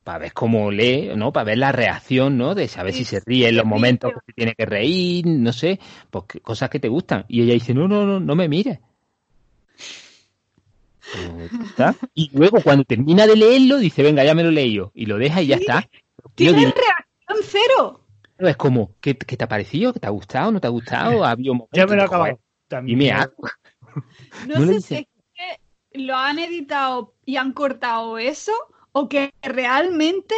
para 0.05 0.18
ver 0.18 0.32
cómo 0.34 0.70
lee, 0.70 1.11
¿no? 1.16 1.32
Para 1.32 1.44
ver 1.44 1.59
la 1.59 1.72
reacción, 1.72 2.36
¿no? 2.36 2.55
De 2.55 2.68
saber 2.68 2.92
si 2.92 3.05
se 3.05 3.20
ríe 3.24 3.48
en 3.48 3.57
los 3.57 3.64
momentos 3.64 4.12
que 4.12 4.20
se 4.26 4.32
tiene 4.34 4.55
que 4.55 4.66
reír, 4.66 5.26
no 5.26 5.53
sé, 5.53 5.78
pues 6.11 6.24
que- 6.26 6.40
cosas 6.40 6.68
que 6.68 6.78
te 6.80 6.88
gustan. 6.88 7.24
Y 7.28 7.42
ella 7.42 7.55
dice, 7.55 7.72
no, 7.72 7.88
no, 7.88 8.05
no, 8.05 8.20
no 8.20 8.34
me 8.36 8.48
mires. 8.48 8.80
Está. 11.64 11.94
Y 12.14 12.30
luego 12.36 12.61
cuando 12.62 12.84
termina 12.84 13.26
de 13.26 13.36
leerlo, 13.36 13.78
dice, 13.78 14.02
venga, 14.02 14.24
ya 14.24 14.34
me 14.34 14.44
lo 14.44 14.50
leí 14.50 14.74
yo. 14.74 14.90
Y 14.94 15.06
lo 15.06 15.18
deja 15.18 15.42
y 15.42 15.48
ya 15.48 15.56
Sí. 15.56 15.62
está. 15.62 15.88
Dime, 16.36 16.52
reacción 16.72 17.38
cero. 17.42 18.00
es 18.38 18.56
como, 18.56 18.92
¿qué, 19.00 19.16
qué 19.16 19.36
te 19.36 19.44
ha 19.44 19.48
parecido? 19.48 19.92
¿Qué 19.92 20.00
te 20.00 20.06
ha 20.06 20.11
gustado? 20.11 20.52
¿No 20.52 20.61
te 20.61 20.66
ha 20.66 20.70
gustado? 20.70 21.24
¿Ha 21.24 21.30
habido 21.32 21.54
momentos 21.54 21.76
Ya 21.76 21.86
me 21.86 21.96
lo 21.96 22.04
acabado. 22.04 22.40
También. 22.68 22.98
Dime 22.98 23.12
algo. 23.12 23.34
No, 24.46 24.58
No 24.58 24.66
sé 24.66 24.72
dice- 24.74 24.80
si 24.88 24.94
es 24.94 25.06
que 25.34 25.98
lo 26.04 26.14
han 26.16 26.38
editado 26.38 27.14
y 27.24 27.36
han 27.36 27.52
cortado 27.52 28.18
eso 28.18 28.52
o 28.92 29.08
que 29.08 29.32
realmente 29.42 30.34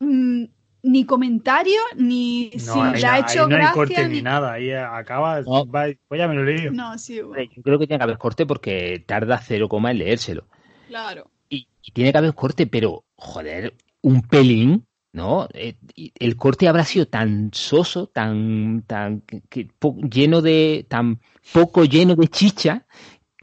mm, 0.00 0.44
ni 0.86 1.04
comentario 1.04 1.80
ni 1.96 2.50
No, 2.54 2.58
si 2.58 2.80
ahí, 2.80 3.00
le 3.00 3.06
ha 3.06 3.14
ahí 3.14 3.22
hecho 3.22 3.40
no 3.48 3.54
hay 3.56 3.60
gracia 3.60 3.72
corte 3.74 4.08
ni... 4.08 4.14
ni 4.16 4.22
nada. 4.22 4.52
Ahí 4.52 4.72
acaba, 4.72 5.40
No. 5.42 5.66
va, 5.66 5.86
pues 6.08 6.18
ya 6.18 6.28
me 6.28 6.34
lo 6.34 6.42
he 6.42 6.54
leído. 6.54 6.72
No, 6.72 6.96
sí, 6.98 7.20
bueno, 7.20 7.50
Yo 7.54 7.62
creo 7.62 7.78
que 7.78 7.86
tiene 7.86 7.98
que 7.98 8.04
haber 8.04 8.18
corte 8.18 8.46
porque 8.46 9.04
tarda 9.06 9.38
cero 9.38 9.68
coma 9.68 9.90
en 9.90 9.98
leérselo. 9.98 10.46
claro. 10.88 11.30
Y, 11.48 11.68
y 11.82 11.92
tiene 11.92 12.12
que 12.12 12.18
haber 12.18 12.34
corte, 12.34 12.66
pero, 12.66 13.04
joder, 13.16 13.74
un 14.02 14.22
pelín, 14.22 14.86
¿no? 15.12 15.48
Eh, 15.52 15.76
el 16.18 16.36
corte 16.36 16.68
habrá 16.68 16.84
sido 16.84 17.06
tan 17.06 17.50
soso, 17.52 18.08
tan, 18.08 18.82
tan 18.86 19.20
que- 19.20 19.68
lleno 20.10 20.42
de, 20.42 20.86
tan 20.88 21.20
poco 21.52 21.84
lleno 21.84 22.16
de 22.16 22.28
chicha, 22.28 22.86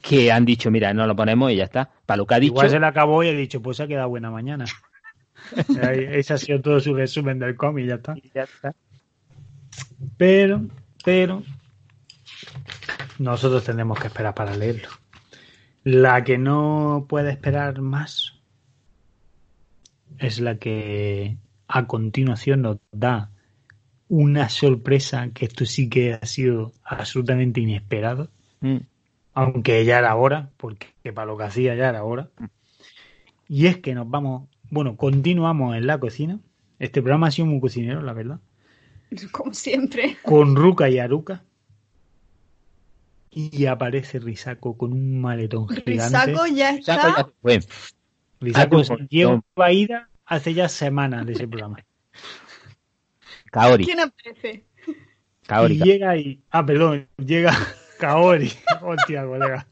que 0.01 0.31
han 0.33 0.43
dicho, 0.43 0.69
mira, 0.69 0.93
no 0.93 1.07
lo 1.07 1.15
ponemos 1.15 1.49
y 1.51 1.55
ya 1.55 1.63
está. 1.63 1.91
Para 2.05 2.17
lo 2.17 2.25
que 2.27 2.35
ha 2.35 2.39
dicho, 2.39 2.53
Igual 2.53 2.69
se 2.69 2.79
le 2.79 2.85
acabó 2.85 3.23
y 3.23 3.29
he 3.29 3.35
dicho, 3.35 3.61
pues 3.61 3.77
se 3.77 3.83
ha 3.83 3.87
quedado 3.87 4.09
buena 4.09 4.29
mañana. 4.31 4.65
Ese 5.81 6.33
ha 6.33 6.37
sido 6.37 6.61
todo 6.61 6.79
su 6.79 6.93
resumen 6.93 7.39
del 7.39 7.55
cómic 7.55 7.85
y 7.85 7.87
ya 7.87 7.95
está. 7.95 8.13
Y 8.17 8.31
ya 8.33 8.43
está. 8.43 8.73
Pero, 10.17 10.65
pero, 11.03 11.43
nosotros 13.19 13.63
tendremos 13.63 13.99
que 13.99 14.07
esperar 14.07 14.33
para 14.33 14.55
leerlo. 14.55 14.89
La 15.83 16.23
que 16.23 16.37
no 16.37 17.05
puede 17.09 17.31
esperar 17.31 17.81
más 17.81 18.33
es 20.19 20.39
la 20.39 20.57
que 20.57 21.37
a 21.67 21.87
continuación 21.87 22.61
nos 22.61 22.77
da 22.91 23.31
una 24.07 24.49
sorpresa 24.49 25.29
que 25.33 25.45
esto 25.45 25.65
sí 25.65 25.89
que 25.89 26.13
ha 26.13 26.25
sido 26.25 26.71
absolutamente 26.83 27.61
inesperado, 27.61 28.29
Mm. 28.61 28.77
aunque 29.33 29.83
ya 29.83 29.97
era 29.97 30.15
hora, 30.15 30.51
porque 30.57 30.87
para 31.13 31.25
lo 31.25 31.37
que 31.37 31.43
hacía 31.43 31.75
ya 31.75 31.89
era 31.89 32.03
hora. 32.03 32.29
Y 33.49 33.65
es 33.67 33.77
que 33.79 33.93
nos 33.93 34.09
vamos, 34.09 34.47
bueno, 34.73 34.97
continuamos 34.97 35.75
en 35.75 35.85
la 35.85 35.99
cocina. 35.99 36.39
Este 36.79 37.01
programa 37.01 37.27
ha 37.27 37.31
sido 37.31 37.45
muy 37.45 37.61
cocinero, 37.61 38.01
la 38.01 38.13
verdad 38.13 38.39
Como 39.31 39.53
siempre. 39.53 40.17
con 40.23 40.55
Ruka 40.55 40.89
y 40.89 40.97
Aruka. 40.97 41.43
Y 43.29 43.65
aparece 43.67 44.19
Risaco 44.19 44.77
con 44.77 44.93
un 44.93 45.21
maletón 45.21 45.67
gigante. 45.67 45.91
Risaco 45.91 46.47
ya 46.47 46.71
está. 46.71 47.29
Risaco 48.39 48.81
lleva 49.09 49.71
ida 49.71 50.09
hace 50.25 50.53
ya 50.53 50.67
semanas 50.69 51.25
de 51.25 51.33
ese 51.33 51.47
programa. 51.47 51.77
Kaori. 53.51 53.85
¿Quién 53.85 53.99
aparece? 53.99 54.65
Kaori. 55.47 55.75
Y 55.75 55.83
llega 55.83 56.17
y. 56.17 56.41
Ah, 56.49 56.65
perdón, 56.65 57.07
llega 57.17 57.55
Kaori. 57.99 58.51
Hostia, 58.81 59.25
colega. 59.25 59.67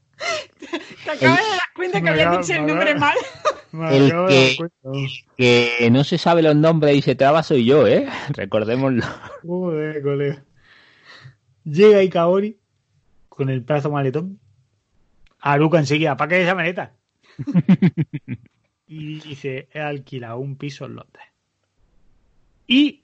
Te 1.06 1.12
acabas 1.12 1.40
de 1.40 1.50
dar 1.50 1.60
cuenta 1.76 1.98
que 2.00 2.04
Me 2.04 2.10
había 2.12 2.32
dicho 2.38 2.54
el 2.54 2.66
nombre 2.68 2.96
mal. 2.96 3.18
Me 3.72 3.98
El 3.98 4.08
acabo 4.08 4.28
de 4.28 4.34
que- 4.34 4.48
dar 4.48 4.56
cuenta. 4.58 5.00
Que 5.38 5.90
no 5.92 6.04
se 6.04 6.18
sabe 6.18 6.42
los 6.42 6.56
nombres 6.56 6.96
y 6.96 7.02
se 7.02 7.16
traba 7.16 7.44
soy 7.44 7.66
yo, 7.66 7.88
¿eh? 7.88 8.08
Recordémoslo. 8.30 9.04
Joder, 9.44 10.02
colega. 10.02 10.44
Llega 11.64 12.04
y 12.04 12.10
Kaori 12.10 12.60
con 13.30 13.50
el 13.50 13.64
pedazo 13.64 13.92
maletón. 13.92 14.40
Aruka 15.40 15.80
enseguida, 15.80 16.16
¿para 16.18 16.30
qué 16.30 16.44
esa 16.44 16.54
maleta? 16.56 16.94
y 18.88 19.20
dice, 19.20 19.70
he 19.74 19.80
alquilado 19.80 20.38
un 20.40 20.56
piso 20.58 20.86
en 20.86 20.96
Londres. 20.96 21.26
Y 22.68 23.01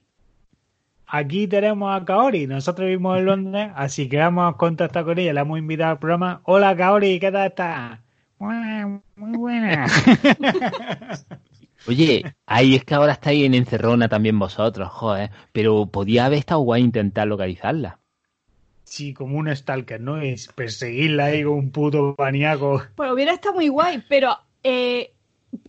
aquí 1.08 1.46
tenemos 1.48 1.94
a 1.94 2.04
Kaori, 2.04 2.46
nosotros 2.46 2.86
vivimos 2.86 3.18
en 3.18 3.24
Londres, 3.26 3.70
así 3.74 4.08
que 4.08 4.18
vamos 4.18 4.52
a 4.52 4.56
contactar 4.56 5.04
con 5.04 5.18
ella, 5.18 5.32
la 5.32 5.40
hemos 5.42 5.58
invitado 5.58 5.92
al 5.92 5.98
programa. 5.98 6.40
Hola 6.44 6.76
Kaori, 6.76 7.18
¿qué 7.18 7.32
tal 7.32 7.46
estás? 7.48 7.98
Buena, 8.38 9.00
Muy 9.16 9.36
buena. 9.38 9.86
Oye, 11.86 12.34
ahí 12.46 12.74
es 12.74 12.84
que 12.84 12.94
ahora 12.94 13.12
estáis 13.12 13.44
en 13.44 13.54
encerrona 13.54 14.08
también 14.08 14.38
vosotros, 14.38 14.88
joder. 14.90 15.30
Pero 15.52 15.86
podía 15.86 16.26
haber 16.26 16.40
estado 16.40 16.60
guay 16.60 16.82
intentar 16.82 17.26
localizarla. 17.26 17.98
sí, 18.84 19.14
como 19.14 19.38
un 19.38 19.54
stalker, 19.54 20.00
¿no? 20.00 20.20
Es 20.20 20.48
perseguirla 20.48 21.26
ahí 21.26 21.44
con 21.44 21.54
un 21.54 21.70
puto 21.70 22.14
maníaco. 22.18 22.82
Pues 22.96 23.10
hubiera 23.10 23.32
estado 23.32 23.54
muy 23.56 23.68
guay, 23.68 24.02
pero 24.08 24.36
eh, 24.62 25.12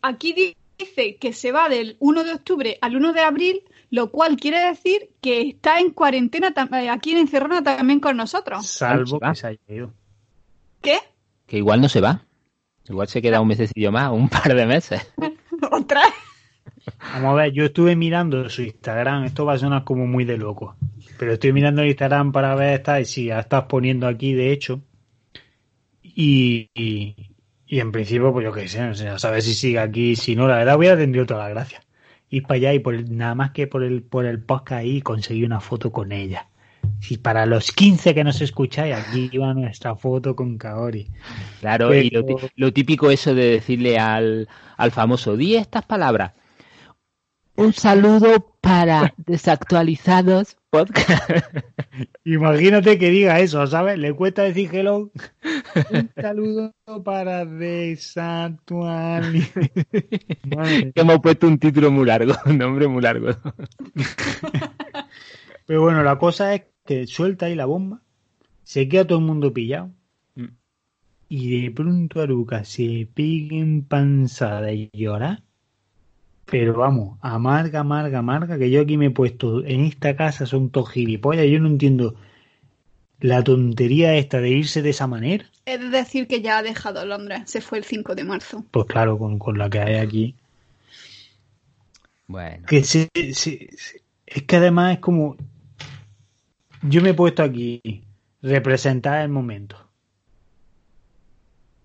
aquí 0.02 0.34
di- 0.34 0.56
dice 0.78 1.16
que 1.18 1.32
se 1.34 1.52
va 1.52 1.70
del 1.70 1.96
1 2.00 2.24
de 2.24 2.34
octubre 2.34 2.78
al 2.82 2.96
1 2.96 3.14
de 3.14 3.22
abril, 3.22 3.62
lo 3.92 4.12
cual 4.12 4.38
quiere 4.38 4.60
decir 4.60 5.12
que 5.22 5.42
está 5.42 5.80
en 5.80 5.92
cuarentena 5.92 6.54
eh, 6.74 6.90
aquí 6.90 7.12
en 7.12 7.20
Encerrona 7.20 7.64
también 7.64 8.00
con 8.00 8.18
nosotros. 8.18 8.68
Salvo 8.68 9.20
que 9.20 9.36
se 9.36 9.48
haya 9.48 9.60
ido. 9.68 9.94
¿Qué? 10.82 11.00
Que 11.48 11.58
igual 11.58 11.82
no 11.82 11.90
se 11.90 12.02
va. 12.02 12.24
Igual 12.88 13.08
se 13.08 13.22
queda 13.22 13.42
un 13.42 13.48
mesecillo 13.48 13.92
más, 13.92 14.12
un 14.12 14.30
par 14.30 14.54
de 14.54 14.66
meses. 14.66 15.14
¿Otra? 15.72 16.02
Vamos 17.14 17.32
a 17.32 17.44
ver, 17.44 17.52
yo 17.52 17.66
estuve 17.66 17.96
mirando 17.96 18.50
su 18.50 18.64
Instagram, 18.64 19.26
esto 19.26 19.46
va 19.46 19.54
a 19.54 19.58
sonar 19.58 19.84
como 19.84 20.08
muy 20.08 20.26
de 20.26 20.38
loco, 20.38 20.76
pero 21.18 21.34
estoy 21.34 21.54
mirando 21.54 21.82
el 21.82 21.90
Instagram 21.90 22.32
para 22.32 22.56
ver 22.56 22.76
esta 22.76 23.00
y 23.00 23.06
si 23.06 23.26
ya 23.26 23.40
estás 23.40 23.66
poniendo 23.66 24.08
aquí, 24.08 24.34
de 24.34 24.52
hecho, 24.52 24.82
y, 26.02 26.70
y, 26.74 27.16
y 27.68 27.80
en 27.80 27.92
principio, 27.92 28.34
pues 28.34 28.44
yo 28.44 28.52
qué 28.52 28.68
sé, 28.68 28.84
o 28.84 28.96
sea, 28.96 29.16
a 29.16 29.20
saber 29.20 29.42
si 29.42 29.54
sigue 29.54 29.80
aquí, 29.80 30.16
si 30.16 30.36
no, 30.36 30.48
la 30.48 30.58
verdad 30.58 30.78
hubiera 30.78 30.98
tenido 30.98 31.26
toda 31.26 31.44
la 31.44 31.50
gracia. 31.50 31.82
Ir 32.30 32.44
para 32.44 32.56
allá 32.56 32.74
y 32.74 32.80
por 32.80 32.96
el- 32.96 33.18
nada 33.18 33.36
más 33.36 33.52
que 33.52 33.68
por 33.68 33.84
el, 33.84 34.04
por 34.04 34.26
el 34.26 34.40
podcast 34.42 34.82
ahí 34.82 35.02
conseguí 35.02 35.44
una 35.44 35.60
foto 35.60 35.92
con 35.92 36.12
ella. 36.12 36.48
Si 37.02 37.18
para 37.18 37.46
los 37.46 37.72
15 37.72 38.14
que 38.14 38.24
nos 38.24 38.42
escucháis, 38.42 38.96
aquí 38.96 39.30
iba 39.32 39.54
nuestra 39.54 39.96
foto 39.96 40.36
con 40.36 40.58
Kaori. 40.58 41.08
Claro, 41.60 41.90
Pero- 41.90 42.26
y 42.26 42.52
lo 42.56 42.74
típico 42.74 43.10
eso 43.10 43.34
de 43.34 43.52
decirle 43.52 43.98
al, 43.98 44.48
al 44.78 44.92
famoso, 44.92 45.36
di 45.38 45.56
estas 45.56 45.86
palabras. 45.86 46.34
Un 47.56 47.74
saludo 47.74 48.49
para 48.70 49.14
desactualizados 49.26 50.56
podcast. 50.70 51.28
Imagínate 52.24 53.00
que 53.00 53.10
diga 53.10 53.40
eso, 53.40 53.66
¿sabes? 53.66 53.98
Le 53.98 54.14
cuesta 54.14 54.44
decir 54.44 54.70
hello. 54.72 55.10
Un 55.92 56.12
saludo 56.16 56.72
para 57.04 57.46
desactualizar. 57.46 59.72
Madre. 60.56 60.92
que 60.94 61.02
hemos 61.02 61.20
puesto 61.20 61.48
un 61.48 61.58
título 61.58 61.90
muy 61.90 62.06
largo, 62.06 62.36
un 62.46 62.60
nombre 62.60 62.88
muy 62.88 63.02
largo. 63.02 63.30
Pero 65.66 65.82
bueno, 65.82 66.04
la 66.04 66.20
cosa 66.20 66.54
es 66.54 66.62
que 66.86 67.08
suelta 67.08 67.48
ahí 67.48 67.56
la 67.56 67.66
bomba, 67.66 68.04
se 68.64 68.88
queda 68.88 69.08
todo 69.08 69.18
el 69.18 69.26
mundo 69.26 69.52
pillado. 69.52 69.90
Mm. 70.36 70.50
Y 71.28 71.64
de 71.64 71.72
pronto 71.72 72.22
Aruka 72.22 72.64
se 72.66 73.08
pega 73.16 73.56
en 73.56 73.82
panzada 73.82 74.62
de 74.62 74.92
llorar. 74.94 75.42
Pero 76.52 76.74
vamos, 76.78 77.18
amarga, 77.22 77.82
amarga, 77.82 78.20
amarga, 78.20 78.58
que 78.58 78.70
yo 78.72 78.82
aquí 78.82 78.98
me 78.98 79.08
he 79.08 79.12
puesto 79.12 79.64
en 79.66 79.82
esta 79.86 80.16
casa 80.16 80.46
son 80.46 80.70
todos 80.70 80.92
gilipollas. 80.92 81.46
Yo 81.48 81.60
no 81.60 81.68
entiendo 81.68 82.16
la 83.20 83.44
tontería 83.44 84.16
esta 84.16 84.40
de 84.42 84.50
irse 84.50 84.82
de 84.82 84.90
esa 84.92 85.06
manera. 85.08 85.46
Es 85.66 85.80
de 85.80 85.90
decir 85.90 86.28
que 86.28 86.42
ya 86.42 86.58
ha 86.58 86.64
dejado 86.64 87.06
Londres, 87.06 87.42
se 87.46 87.62
fue 87.62 87.78
el 87.78 87.84
5 87.84 88.16
de 88.16 88.24
marzo. 88.24 88.66
Pues 88.72 88.86
claro, 88.88 89.18
con, 89.20 89.38
con 89.38 89.58
la 89.58 89.70
que 89.70 89.80
hay 89.80 89.96
aquí. 89.96 90.36
Bueno, 92.28 92.66
Que 92.68 92.84
se, 92.84 93.10
se- 93.14 93.34
se- 93.34 94.02
es 94.26 94.44
que 94.44 94.56
además 94.56 94.94
es 94.94 95.00
como. 95.00 95.36
Yo 96.82 97.02
me 97.02 97.10
he 97.10 97.14
puesto 97.14 97.44
aquí 97.44 98.04
representar 98.42 99.22
el 99.22 99.30
momento. 99.30 99.76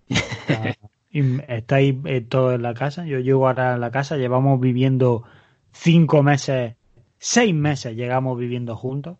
Y 1.17 1.23
estáis 1.47 1.95
eh, 2.03 2.19
todos 2.19 2.55
en 2.55 2.61
la 2.61 2.73
casa. 2.73 3.05
Yo 3.05 3.19
llego 3.19 3.47
ahora 3.47 3.75
a 3.75 3.77
la 3.77 3.89
casa. 3.89 4.17
Llevamos 4.17 4.59
viviendo 4.59 5.23
cinco 5.71 6.23
meses, 6.23 6.75
seis 7.19 7.55
meses 7.55 7.95
llegamos 7.95 8.37
viviendo 8.37 8.75
juntos. 8.75 9.17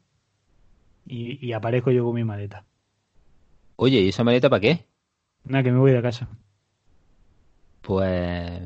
Y, 1.07 1.37
y 1.45 1.53
aparezco 1.53 1.91
yo 1.91 2.03
con 2.03 2.15
mi 2.15 2.25
maleta. 2.25 2.65
oye, 3.77 3.99
¿y 4.01 4.09
esa 4.09 4.25
maleta 4.25 4.49
para 4.49 4.59
qué? 4.59 4.85
Nada, 5.45 5.63
que 5.63 5.71
me 5.71 5.77
voy 5.79 5.91
de 5.93 6.01
casa. 6.01 6.27
Pues 7.81 8.61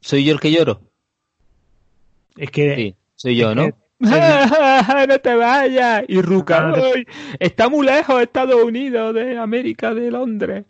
soy 0.00 0.24
yo 0.24 0.32
el 0.32 0.40
que 0.40 0.50
lloro. 0.52 0.80
Es 2.36 2.50
que. 2.50 2.74
Sí, 2.74 2.96
soy 3.16 3.36
yo, 3.36 3.54
¿no? 3.54 3.66
que- 3.66 3.74
no 5.08 5.18
te 5.18 5.34
vayas. 5.34 6.04
Y 6.08 6.22
Ruca, 6.22 6.60
No, 6.62 6.68
no 6.68 6.74
te- 6.76 6.82
"Ay, 6.82 7.04
está 7.38 7.68
muy 7.68 7.84
lejos 7.86 8.22
Estados 8.22 8.62
Unidos 8.64 9.14
de 9.14 9.36
América, 9.38 9.92
de 9.94 10.10
Londres. 10.10 10.64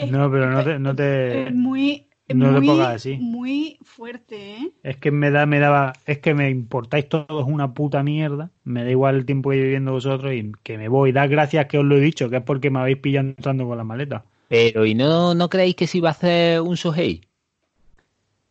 No, 0.10 0.30
pero 0.30 0.50
no 0.50 0.64
te, 0.64 0.78
no 0.78 0.94
te, 0.94 1.48
Es 1.48 1.54
muy, 1.54 2.06
no 2.28 2.54
te 2.54 2.66
pongas 2.66 2.88
así. 2.96 3.16
muy 3.18 3.78
fuerte, 3.82 4.54
¿eh? 4.56 4.72
Es 4.82 4.96
que 4.96 5.10
me 5.10 5.30
da, 5.30 5.46
me 5.46 5.58
daba, 5.60 5.92
es 6.06 6.18
que 6.18 6.34
me 6.34 6.50
importáis 6.50 7.08
todos 7.08 7.44
una 7.46 7.74
puta 7.74 8.02
mierda. 8.02 8.50
Me 8.64 8.84
da 8.84 8.90
igual 8.90 9.16
el 9.16 9.26
tiempo 9.26 9.50
que 9.50 9.56
viviendo 9.56 9.92
vosotros 9.92 10.32
y 10.32 10.52
que 10.62 10.78
me 10.78 10.88
voy. 10.88 11.12
Da 11.12 11.26
gracias 11.26 11.66
que 11.66 11.78
os 11.78 11.84
lo 11.84 11.96
he 11.96 12.00
dicho, 12.00 12.30
que 12.30 12.36
es 12.36 12.42
porque 12.42 12.70
me 12.70 12.80
habéis 12.80 12.98
pillado 12.98 13.28
entrando 13.28 13.66
con 13.66 13.76
la 13.78 13.84
maleta. 13.84 14.24
Pero, 14.48 14.84
¿y 14.86 14.94
no, 14.94 15.34
no 15.34 15.48
creéis 15.48 15.76
que 15.76 15.86
si 15.86 16.00
va 16.00 16.10
a 16.10 16.12
hacer 16.12 16.60
un 16.60 16.74
Shohei? 16.74 17.27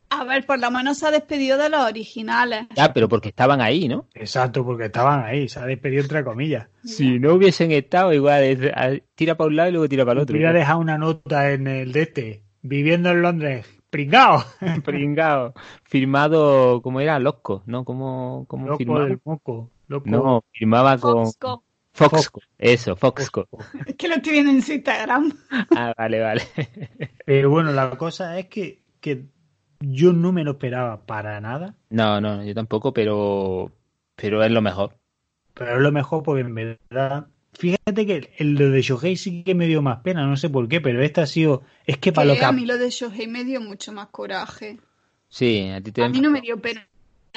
A 0.09 0.23
ver, 0.23 0.45
por 0.45 0.59
lo 0.59 0.71
menos 0.71 0.97
se 0.99 1.07
ha 1.07 1.11
despedido 1.11 1.57
de 1.57 1.69
los 1.69 1.81
originales. 1.81 2.67
Ya, 2.75 2.93
pero 2.93 3.09
porque 3.09 3.29
estaban 3.29 3.61
ahí, 3.61 3.87
¿no? 3.87 4.07
Exacto, 4.13 4.63
porque 4.63 4.85
estaban 4.85 5.23
ahí, 5.23 5.49
se 5.49 5.59
ha 5.59 5.65
despedido 5.65 6.01
entre 6.03 6.23
comillas. 6.23 6.67
Si 6.83 7.19
no 7.19 7.33
hubiesen 7.33 7.71
estado, 7.71 8.13
igual 8.13 9.03
tira 9.15 9.35
para 9.35 9.47
un 9.47 9.55
lado 9.55 9.69
y 9.69 9.71
luego 9.73 9.89
tira 9.89 10.05
para 10.05 10.19
el 10.19 10.23
otro. 10.23 10.35
Hubiera 10.35 10.53
dejado 10.53 10.79
una 10.79 10.97
nota 10.97 11.51
en 11.51 11.67
el 11.67 11.91
de 11.91 12.01
este, 12.01 12.43
viviendo 12.61 13.09
en 13.09 13.21
Londres, 13.21 13.67
pringao. 13.89 14.43
Pringao. 14.85 15.53
Firmado, 15.83 16.81
¿cómo 16.81 17.01
era? 17.01 17.19
Losco, 17.19 17.63
¿no? 17.65 17.83
¿Cómo, 17.83 18.45
cómo 18.47 18.67
Loco 18.67 18.77
firmaba? 18.77 19.05
del 19.05 19.19
moco. 19.23 19.71
Loco. 19.87 20.09
No, 20.09 20.43
firmaba 20.51 20.97
con 20.97 21.25
Foxco. 21.25 21.63
Foxco. 21.91 22.41
Eso, 22.57 22.95
Foxco. 22.95 23.47
Es 23.85 23.95
que 23.95 24.07
lo 24.07 24.15
estoy 24.15 24.33
viendo 24.33 24.51
en 24.51 24.61
su 24.61 24.73
Instagram. 24.73 25.33
Ah, 25.75 25.93
vale, 25.97 26.21
vale. 26.21 26.43
Pero 27.25 27.49
bueno, 27.49 27.71
la 27.71 27.89
cosa 27.97 28.37
es 28.37 28.47
que, 28.47 28.83
que 28.99 29.25
yo 29.79 30.13
no 30.13 30.31
me 30.31 30.43
lo 30.43 30.51
esperaba 30.51 31.05
para 31.05 31.39
nada. 31.41 31.75
No, 31.89 32.19
no, 32.21 32.43
yo 32.43 32.53
tampoco, 32.53 32.93
pero 32.93 33.71
pero 34.15 34.43
es 34.43 34.51
lo 34.51 34.61
mejor. 34.61 34.95
Pero 35.53 35.75
es 35.75 35.81
lo 35.81 35.91
mejor 35.91 36.23
porque 36.23 36.41
en 36.41 36.55
verdad. 36.55 37.27
Fíjate 37.53 38.05
que 38.05 38.31
el, 38.37 38.53
lo 38.53 38.69
de 38.69 38.81
Shohei 38.81 39.15
sí 39.17 39.43
que 39.43 39.55
me 39.55 39.65
dio 39.65 39.81
más 39.81 39.99
pena, 39.99 40.25
no 40.27 40.37
sé 40.37 40.49
por 40.49 40.67
qué, 40.67 40.79
pero 40.81 41.01
esta 41.01 41.23
ha 41.23 41.27
sido. 41.27 41.63
Es 41.85 41.97
que 41.97 42.11
para 42.11 42.27
lo 42.27 42.33
Que 42.33 42.39
que. 42.39 42.45
a 42.45 42.51
mí 42.51 42.65
lo 42.65 42.77
de 42.77 42.89
Shohei 42.89 43.27
me 43.27 43.43
dio 43.43 43.61
mucho 43.61 43.91
más 43.93 44.07
coraje. 44.07 44.79
Sí, 45.29 45.69
a 45.69 45.81
ti 45.81 45.91
te 45.91 46.03
A 46.03 46.09
mí 46.09 46.21
no 46.21 46.29
me 46.29 46.41
dio 46.41 46.61
pena 46.61 46.87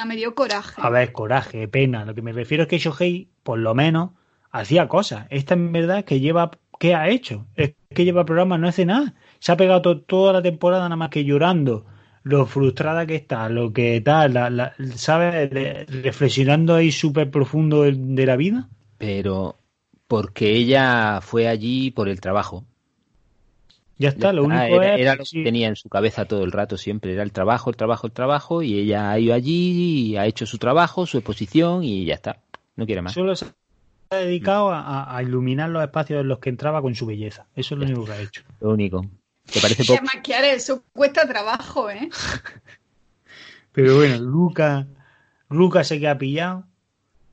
me 0.07 0.17
dio 0.17 0.35
coraje. 0.35 0.81
A 0.83 0.91
ver, 0.91 1.13
coraje, 1.13 1.69
pena. 1.69 2.05
Lo 2.05 2.15
que 2.15 2.23
me 2.23 2.33
refiero 2.33 2.63
es 2.63 2.69
que 2.69 2.79
Shohei, 2.79 3.29
por 3.43 3.59
lo 3.59 3.75
menos, 3.75 4.11
hacía 4.51 4.89
cosas. 4.89 5.27
Esta 5.31 5.55
en 5.55 5.73
verdad 5.73 6.05
que 6.05 6.21
lleva, 6.21 6.51
¿qué 6.79 6.95
ha 6.95 7.09
hecho? 7.09 7.47
Es 7.55 7.75
que 7.91 8.05
lleva 8.05 8.25
programa, 8.25 8.59
no 8.59 8.69
hace 8.69 8.87
nada. 8.87 9.15
Se 9.39 9.53
ha 9.53 9.57
pegado 9.57 9.83
to- 9.83 10.01
toda 10.01 10.33
la 10.33 10.43
temporada 10.43 10.85
nada 10.85 10.97
más 10.97 11.11
que 11.11 11.25
llorando. 11.25 11.87
Lo 12.23 12.47
frustrada 12.47 13.05
que 13.07 13.15
está, 13.17 13.49
lo 13.51 13.73
que 13.75 14.01
tal, 14.01 14.33
la, 14.35 14.49
la- 14.49 14.75
¿sabes? 14.97 15.53
Le- 15.53 15.85
reflexionando 15.87 16.75
ahí 16.75 16.93
súper 16.93 17.31
profundo 17.31 17.83
de, 17.83 17.93
de 17.95 18.27
la 18.27 18.37
vida. 18.37 18.69
Pero 18.99 19.59
porque 20.07 20.55
ella 20.55 21.21
fue 21.21 21.49
allí 21.49 21.91
por 21.91 22.09
el 22.09 22.21
trabajo. 22.21 22.65
Ya 23.99 24.09
está, 24.09 24.33
lo 24.33 24.45
único 24.45 24.83
era, 24.83 24.89
es... 24.95 25.01
era 25.01 25.15
lo 25.17 25.27
sí, 25.27 25.39
que 25.39 25.45
tenía 25.45 25.69
en 25.69 25.77
su 25.77 25.89
cabeza 25.89 26.25
todo 26.27 26.45
el 26.45 26.53
rato 26.53 26.77
siempre, 26.77 27.13
era 27.13 27.23
el 27.23 27.33
trabajo, 27.33 27.71
el 27.71 27.77
trabajo, 27.77 28.07
el 28.07 28.13
trabajo, 28.13 28.63
y 28.63 28.79
ella 28.79 29.11
ha 29.11 29.19
ido 29.19 29.35
allí, 29.35 30.11
y 30.13 30.17
ha 30.17 30.27
hecho 30.27 30.47
su 30.47 30.59
trabajo, 30.59 31.07
su 31.07 31.19
exposición 31.19 31.85
y 31.85 32.05
ya 32.05 32.15
está. 32.15 32.41
No 32.77 32.87
quiere 32.87 33.03
más. 33.03 33.15
Solo 33.15 33.37
se 33.37 33.45
ha 34.11 34.17
dedicado 34.17 34.71
a, 34.71 34.81
a- 34.81 35.17
a 35.17 35.23
iluminar 35.23 35.71
los 35.71 35.83
espacios 35.85 36.21
en 36.23 36.29
los 36.29 36.41
que 36.41 36.51
entraba 36.51 36.83
con 36.83 36.95
su 36.95 37.07
belleza. 37.07 37.49
Eso 37.55 37.75
es 37.75 37.79
lo 37.81 37.85
único 37.87 38.07
que 38.07 38.13
ha 38.13 38.21
hecho. 38.21 38.43
Lo 38.61 38.71
único. 38.71 39.05
¿Te 39.53 39.61
parece 39.61 39.85
poco? 39.85 40.03
maquillar 40.15 40.45
eso 40.45 40.85
cuesta 40.93 41.27
trabajo, 41.27 41.91
¿eh? 41.91 42.09
Pero 43.73 43.97
bueno, 43.97 44.19
Luca, 44.19 44.87
Luca 45.49 45.85
se 45.85 46.01
queda 46.01 46.19
pillado. 46.19 46.65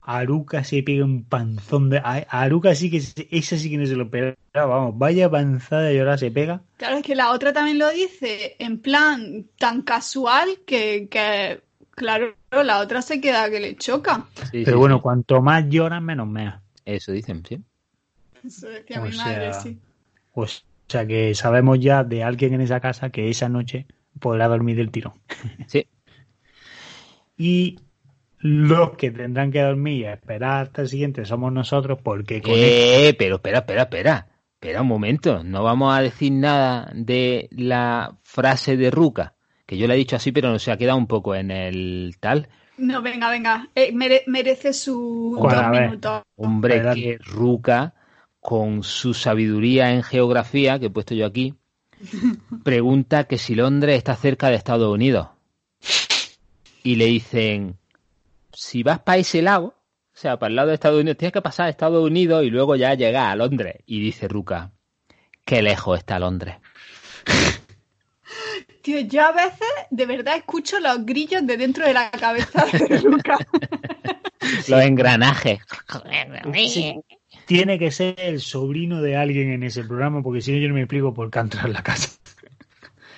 Aruca 0.02 0.64
se 0.64 0.84
pega 0.84 1.04
un 1.04 1.26
panzón 1.26 1.90
de. 1.90 1.98
A 1.98 2.26
a 2.30 2.42
Aruca 2.44 2.74
sí 2.76 2.90
que. 2.90 2.98
Esa 3.30 3.58
sí 3.58 3.70
que 3.70 3.78
no 3.78 3.86
se 3.86 3.96
lo 3.96 4.06
esperaba. 4.06 4.36
Vamos, 4.54 4.98
vaya 4.98 5.30
panzada 5.30 5.82
de 5.82 5.96
llorar 5.96 6.18
se 6.18 6.32
pega. 6.32 6.62
Claro, 6.78 6.98
es 6.98 7.04
que 7.04 7.14
la 7.14 7.32
otra 7.32 7.52
también 7.52 7.78
lo 7.78 7.90
dice 7.90 8.56
en 8.60 8.80
plan 8.80 9.48
tan 9.58 9.82
casual 9.82 10.60
que, 10.66 11.10
que 11.10 11.62
claro, 11.92 12.36
la 12.52 12.80
otra 12.80 13.02
se 13.02 13.20
queda 13.20 13.50
que 13.50 13.60
le 13.60 13.76
choca. 13.76 14.26
Sí, 14.52 14.64
Pero 14.64 14.78
sí, 14.78 14.80
bueno, 14.80 14.96
sí. 14.96 15.02
cuanto 15.02 15.42
más 15.42 15.66
lloran, 15.68 16.06
menos 16.06 16.28
mea. 16.28 16.62
Eso 16.86 17.12
dicen, 17.12 17.44
sí. 17.46 17.62
Eso 18.46 18.70
decía 18.70 19.02
O 19.02 19.06
mi 19.06 19.12
madre, 19.18 19.52
sea, 19.52 19.62
sí. 19.62 19.78
O 20.34 20.46
sea 20.88 21.06
que 21.06 21.34
sabemos 21.36 21.80
ya 21.80 22.04
de 22.04 22.24
alguien 22.24 22.54
en 22.54 22.62
esa 22.62 22.80
casa 22.80 23.10
que 23.10 23.30
esa 23.30 23.50
noche 23.50 23.86
podrá 24.20 24.48
dormir 24.48 24.76
del 24.78 24.92
tirón. 24.92 25.14
Sí. 25.68 25.86
Y 27.38 27.80
los 28.40 28.92
que 28.98 29.12
tendrán 29.12 29.52
que 29.52 29.62
dormir 29.62 30.02
y 30.02 30.06
esperar 30.06 30.64
hasta 30.64 30.82
el 30.84 30.88
siguiente 30.88 31.26
somos 31.26 31.52
nosotros 31.52 32.00
porque 32.02 32.42
con 32.42 32.54
Eh, 32.56 33.16
pero 33.18 33.36
espera, 33.36 33.60
espera, 33.60 33.84
espera. 33.84 34.28
Espera 34.54 34.82
un 34.82 34.88
momento. 34.88 35.44
No 35.44 35.64
vamos 35.64 35.96
a 35.96 36.02
decir 36.02 36.32
nada 36.32 36.90
de 36.96 37.48
la 37.52 38.18
frase 38.24 38.76
de 38.76 38.90
Ruca. 38.90 39.36
Que 39.68 39.78
yo 39.78 39.86
la 39.88 39.94
he 39.94 39.98
dicho 39.98 40.16
así, 40.16 40.32
pero 40.32 40.50
no 40.50 40.58
se 40.58 40.72
ha 40.72 40.78
quedado 40.78 40.98
un 40.98 41.06
poco 41.08 41.36
en 41.36 41.52
el 41.52 42.16
tal. 42.20 42.48
No, 42.78 43.02
venga, 43.02 43.30
venga. 43.30 43.68
Eh, 43.76 43.92
mere- 43.94 44.24
merece 44.28 44.74
sus 44.74 45.38
Bueno, 45.38 45.62
dos 45.62 45.72
minutos. 45.72 46.22
Hombre, 46.38 46.82
que 46.96 47.18
Ruca, 47.20 47.94
con 48.48 48.82
su 48.82 49.14
sabiduría 49.14 49.92
en 49.92 50.04
geografía, 50.04 50.80
que 50.80 50.86
he 50.86 50.90
puesto 50.90 51.14
yo 51.14 51.26
aquí, 51.26 51.56
pregunta 52.64 53.26
que 53.26 53.38
si 53.38 53.56
Londres 53.56 53.98
está 53.98 54.16
cerca 54.16 54.48
de 54.48 54.56
Estados 54.56 54.90
Unidos. 54.90 55.28
Y 56.82 56.96
le 56.96 57.08
dicen, 57.08 57.76
si 58.54 58.84
vas 58.84 59.00
para 59.00 59.18
ese 59.18 59.42
lado, 59.42 59.66
o 59.66 59.74
sea, 60.14 60.40
para 60.40 60.50
el 60.50 60.56
lado 60.56 60.70
de 60.70 60.76
Estados 60.76 61.02
Unidos, 61.02 61.18
tienes 61.18 61.34
que 61.34 61.42
pasar 61.42 61.66
a 61.66 61.70
Estados 61.70 62.02
Unidos 62.02 62.46
y 62.46 62.50
luego 62.50 62.78
ya 62.78 62.94
llegar 62.94 63.32
a 63.32 63.36
Londres. 63.36 63.82
Y 63.86 64.00
dice 64.00 64.30
Ruca, 64.30 64.72
qué 65.44 65.62
lejos 65.62 66.00
está 66.00 66.18
Londres. 66.18 66.56
Tío, 68.82 69.02
yo 69.02 69.26
a 69.26 69.34
veces 69.34 69.68
de 69.90 70.06
verdad 70.06 70.38
escucho 70.38 70.80
los 70.80 71.06
grillos 71.06 71.46
de 71.46 71.58
dentro 71.58 71.86
de 71.86 71.94
la 71.94 72.12
cabeza 72.12 72.66
de 72.72 73.02
Lucas. 73.02 73.40
Los 74.70 74.82
engranajes. 74.82 75.60
Sí. 76.54 76.96
Tiene 77.48 77.80
que 77.80 77.90
ser 77.92 78.16
el 78.20 78.40
sobrino 78.42 79.02
de 79.02 79.16
alguien 79.16 79.50
en 79.52 79.64
ese 79.64 79.84
programa, 79.84 80.22
porque 80.22 80.42
si 80.42 80.52
no 80.52 80.58
yo 80.60 80.68
no 80.68 80.74
me 80.76 80.82
explico 80.82 81.14
por 81.14 81.32
qué 81.32 81.40
ha 81.40 81.42
entrado 81.44 81.68
en 81.68 81.74
la 81.74 81.82
casa. 81.82 82.10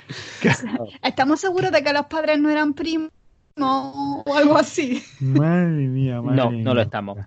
¿Estamos 1.03 1.41
seguros 1.41 1.71
de 1.71 1.83
que 1.83 1.91
los 1.91 2.05
padres 2.05 2.39
no 2.39 2.49
eran 2.49 2.73
primos 2.73 3.11
o 3.57 4.23
algo 4.37 4.57
así? 4.57 5.03
Madre 5.19 5.87
mía, 5.87 6.21
madre 6.21 6.37
No, 6.37 6.51
mía. 6.51 6.63
no 6.63 6.73
lo 6.73 6.81
estamos. 6.81 7.17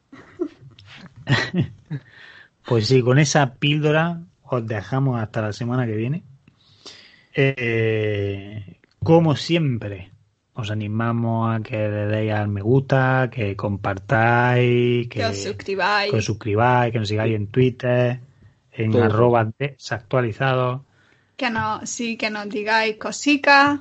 Pues 2.65 2.87
sí, 2.87 3.03
con 3.03 3.19
esa 3.19 3.55
píldora 3.57 4.21
os 4.45 4.65
dejamos 4.65 5.21
hasta 5.21 5.43
la 5.43 5.53
semana 5.53 5.85
que 5.85 5.97
viene. 5.97 6.23
Eh, 7.35 8.79
como 9.03 9.35
siempre, 9.35 10.12
os 10.55 10.71
animamos 10.71 11.55
a 11.55 11.61
que 11.63 11.77
le 11.89 12.07
deis 12.07 12.33
al 12.33 12.49
me 12.49 12.61
gusta, 12.61 13.31
que 13.33 13.57
compartáis, 13.57 15.09
que, 15.09 15.19
Que 15.21 15.25
os 15.27 15.39
suscribáis. 15.43 16.11
que 16.11 16.19
os 16.19 16.25
suscribáis, 16.25 16.93
que 16.93 16.99
nos 16.99 17.09
sigáis 17.09 17.35
en 17.35 17.47
Twitter, 17.47 18.21
en 18.73 18.91
Todo. 18.93 19.05
arroba 19.05 19.51
desactualizados. 19.59 20.83
Que 21.37 21.51
nos, 21.51 21.89
sí, 21.89 22.17
que 22.17 22.31
nos 22.31 22.49
digáis 22.49 22.97
cositas. 22.97 23.81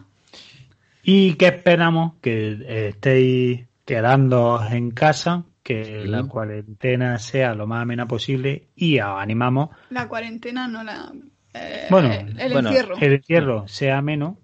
Y 1.03 1.34
que 1.34 1.48
esperamos 1.48 2.14
que 2.22 2.88
estéis 2.89 3.65
quedando 3.85 4.61
en 4.69 4.91
casa, 4.91 5.43
que 5.64 6.03
Sí. 6.03 6.07
la 6.07 6.23
cuarentena 6.23 7.19
sea 7.19 7.53
lo 7.53 7.68
más 7.68 7.81
amena 7.84 8.07
posible 8.07 8.68
y 8.76 8.99
os 8.99 9.19
animamos 9.19 9.69
La 9.89 10.07
cuarentena 10.07 10.68
no 10.68 10.84
la. 10.84 11.11
eh, 11.53 11.88
Bueno, 11.89 12.11
el 12.14 12.52
bueno, 12.53 12.69
encierro. 12.69 12.95
el 12.99 13.14
encierro 13.14 13.68
sea 13.68 14.02
menos 14.02 14.38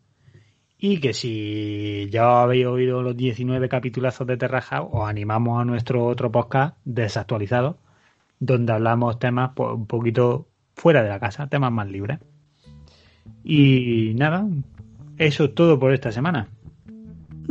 y 0.79 0.99
que 0.99 1.13
si 1.13 2.07
ya 2.11 2.41
habéis 2.41 2.67
oído 2.67 3.01
los 3.01 3.17
19 3.17 3.67
capitulazos 3.67 4.27
de 4.27 4.37
Terra 4.37 4.61
House, 4.61 4.89
os 4.91 5.09
animamos 5.09 5.59
a 5.59 5.65
nuestro 5.65 6.05
otro 6.05 6.31
podcast 6.31 6.77
desactualizado, 6.85 7.77
donde 8.39 8.73
hablamos 8.73 9.17
temas 9.17 9.51
pues, 9.55 9.71
un 9.73 9.87
poquito 9.87 10.47
fuera 10.75 11.01
de 11.01 11.09
la 11.09 11.19
casa, 11.19 11.47
temas 11.47 11.71
más 11.71 11.87
libres. 11.87 12.19
Y 13.43 14.13
nada, 14.15 14.45
eso 15.17 15.45
es 15.45 15.55
todo 15.55 15.79
por 15.79 15.93
esta 15.93 16.11
semana. 16.11 16.47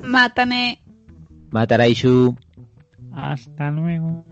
Mátame. 0.03 0.81
Mataraisu. 1.51 2.37
Hasta 3.13 3.71
luego. 3.71 4.25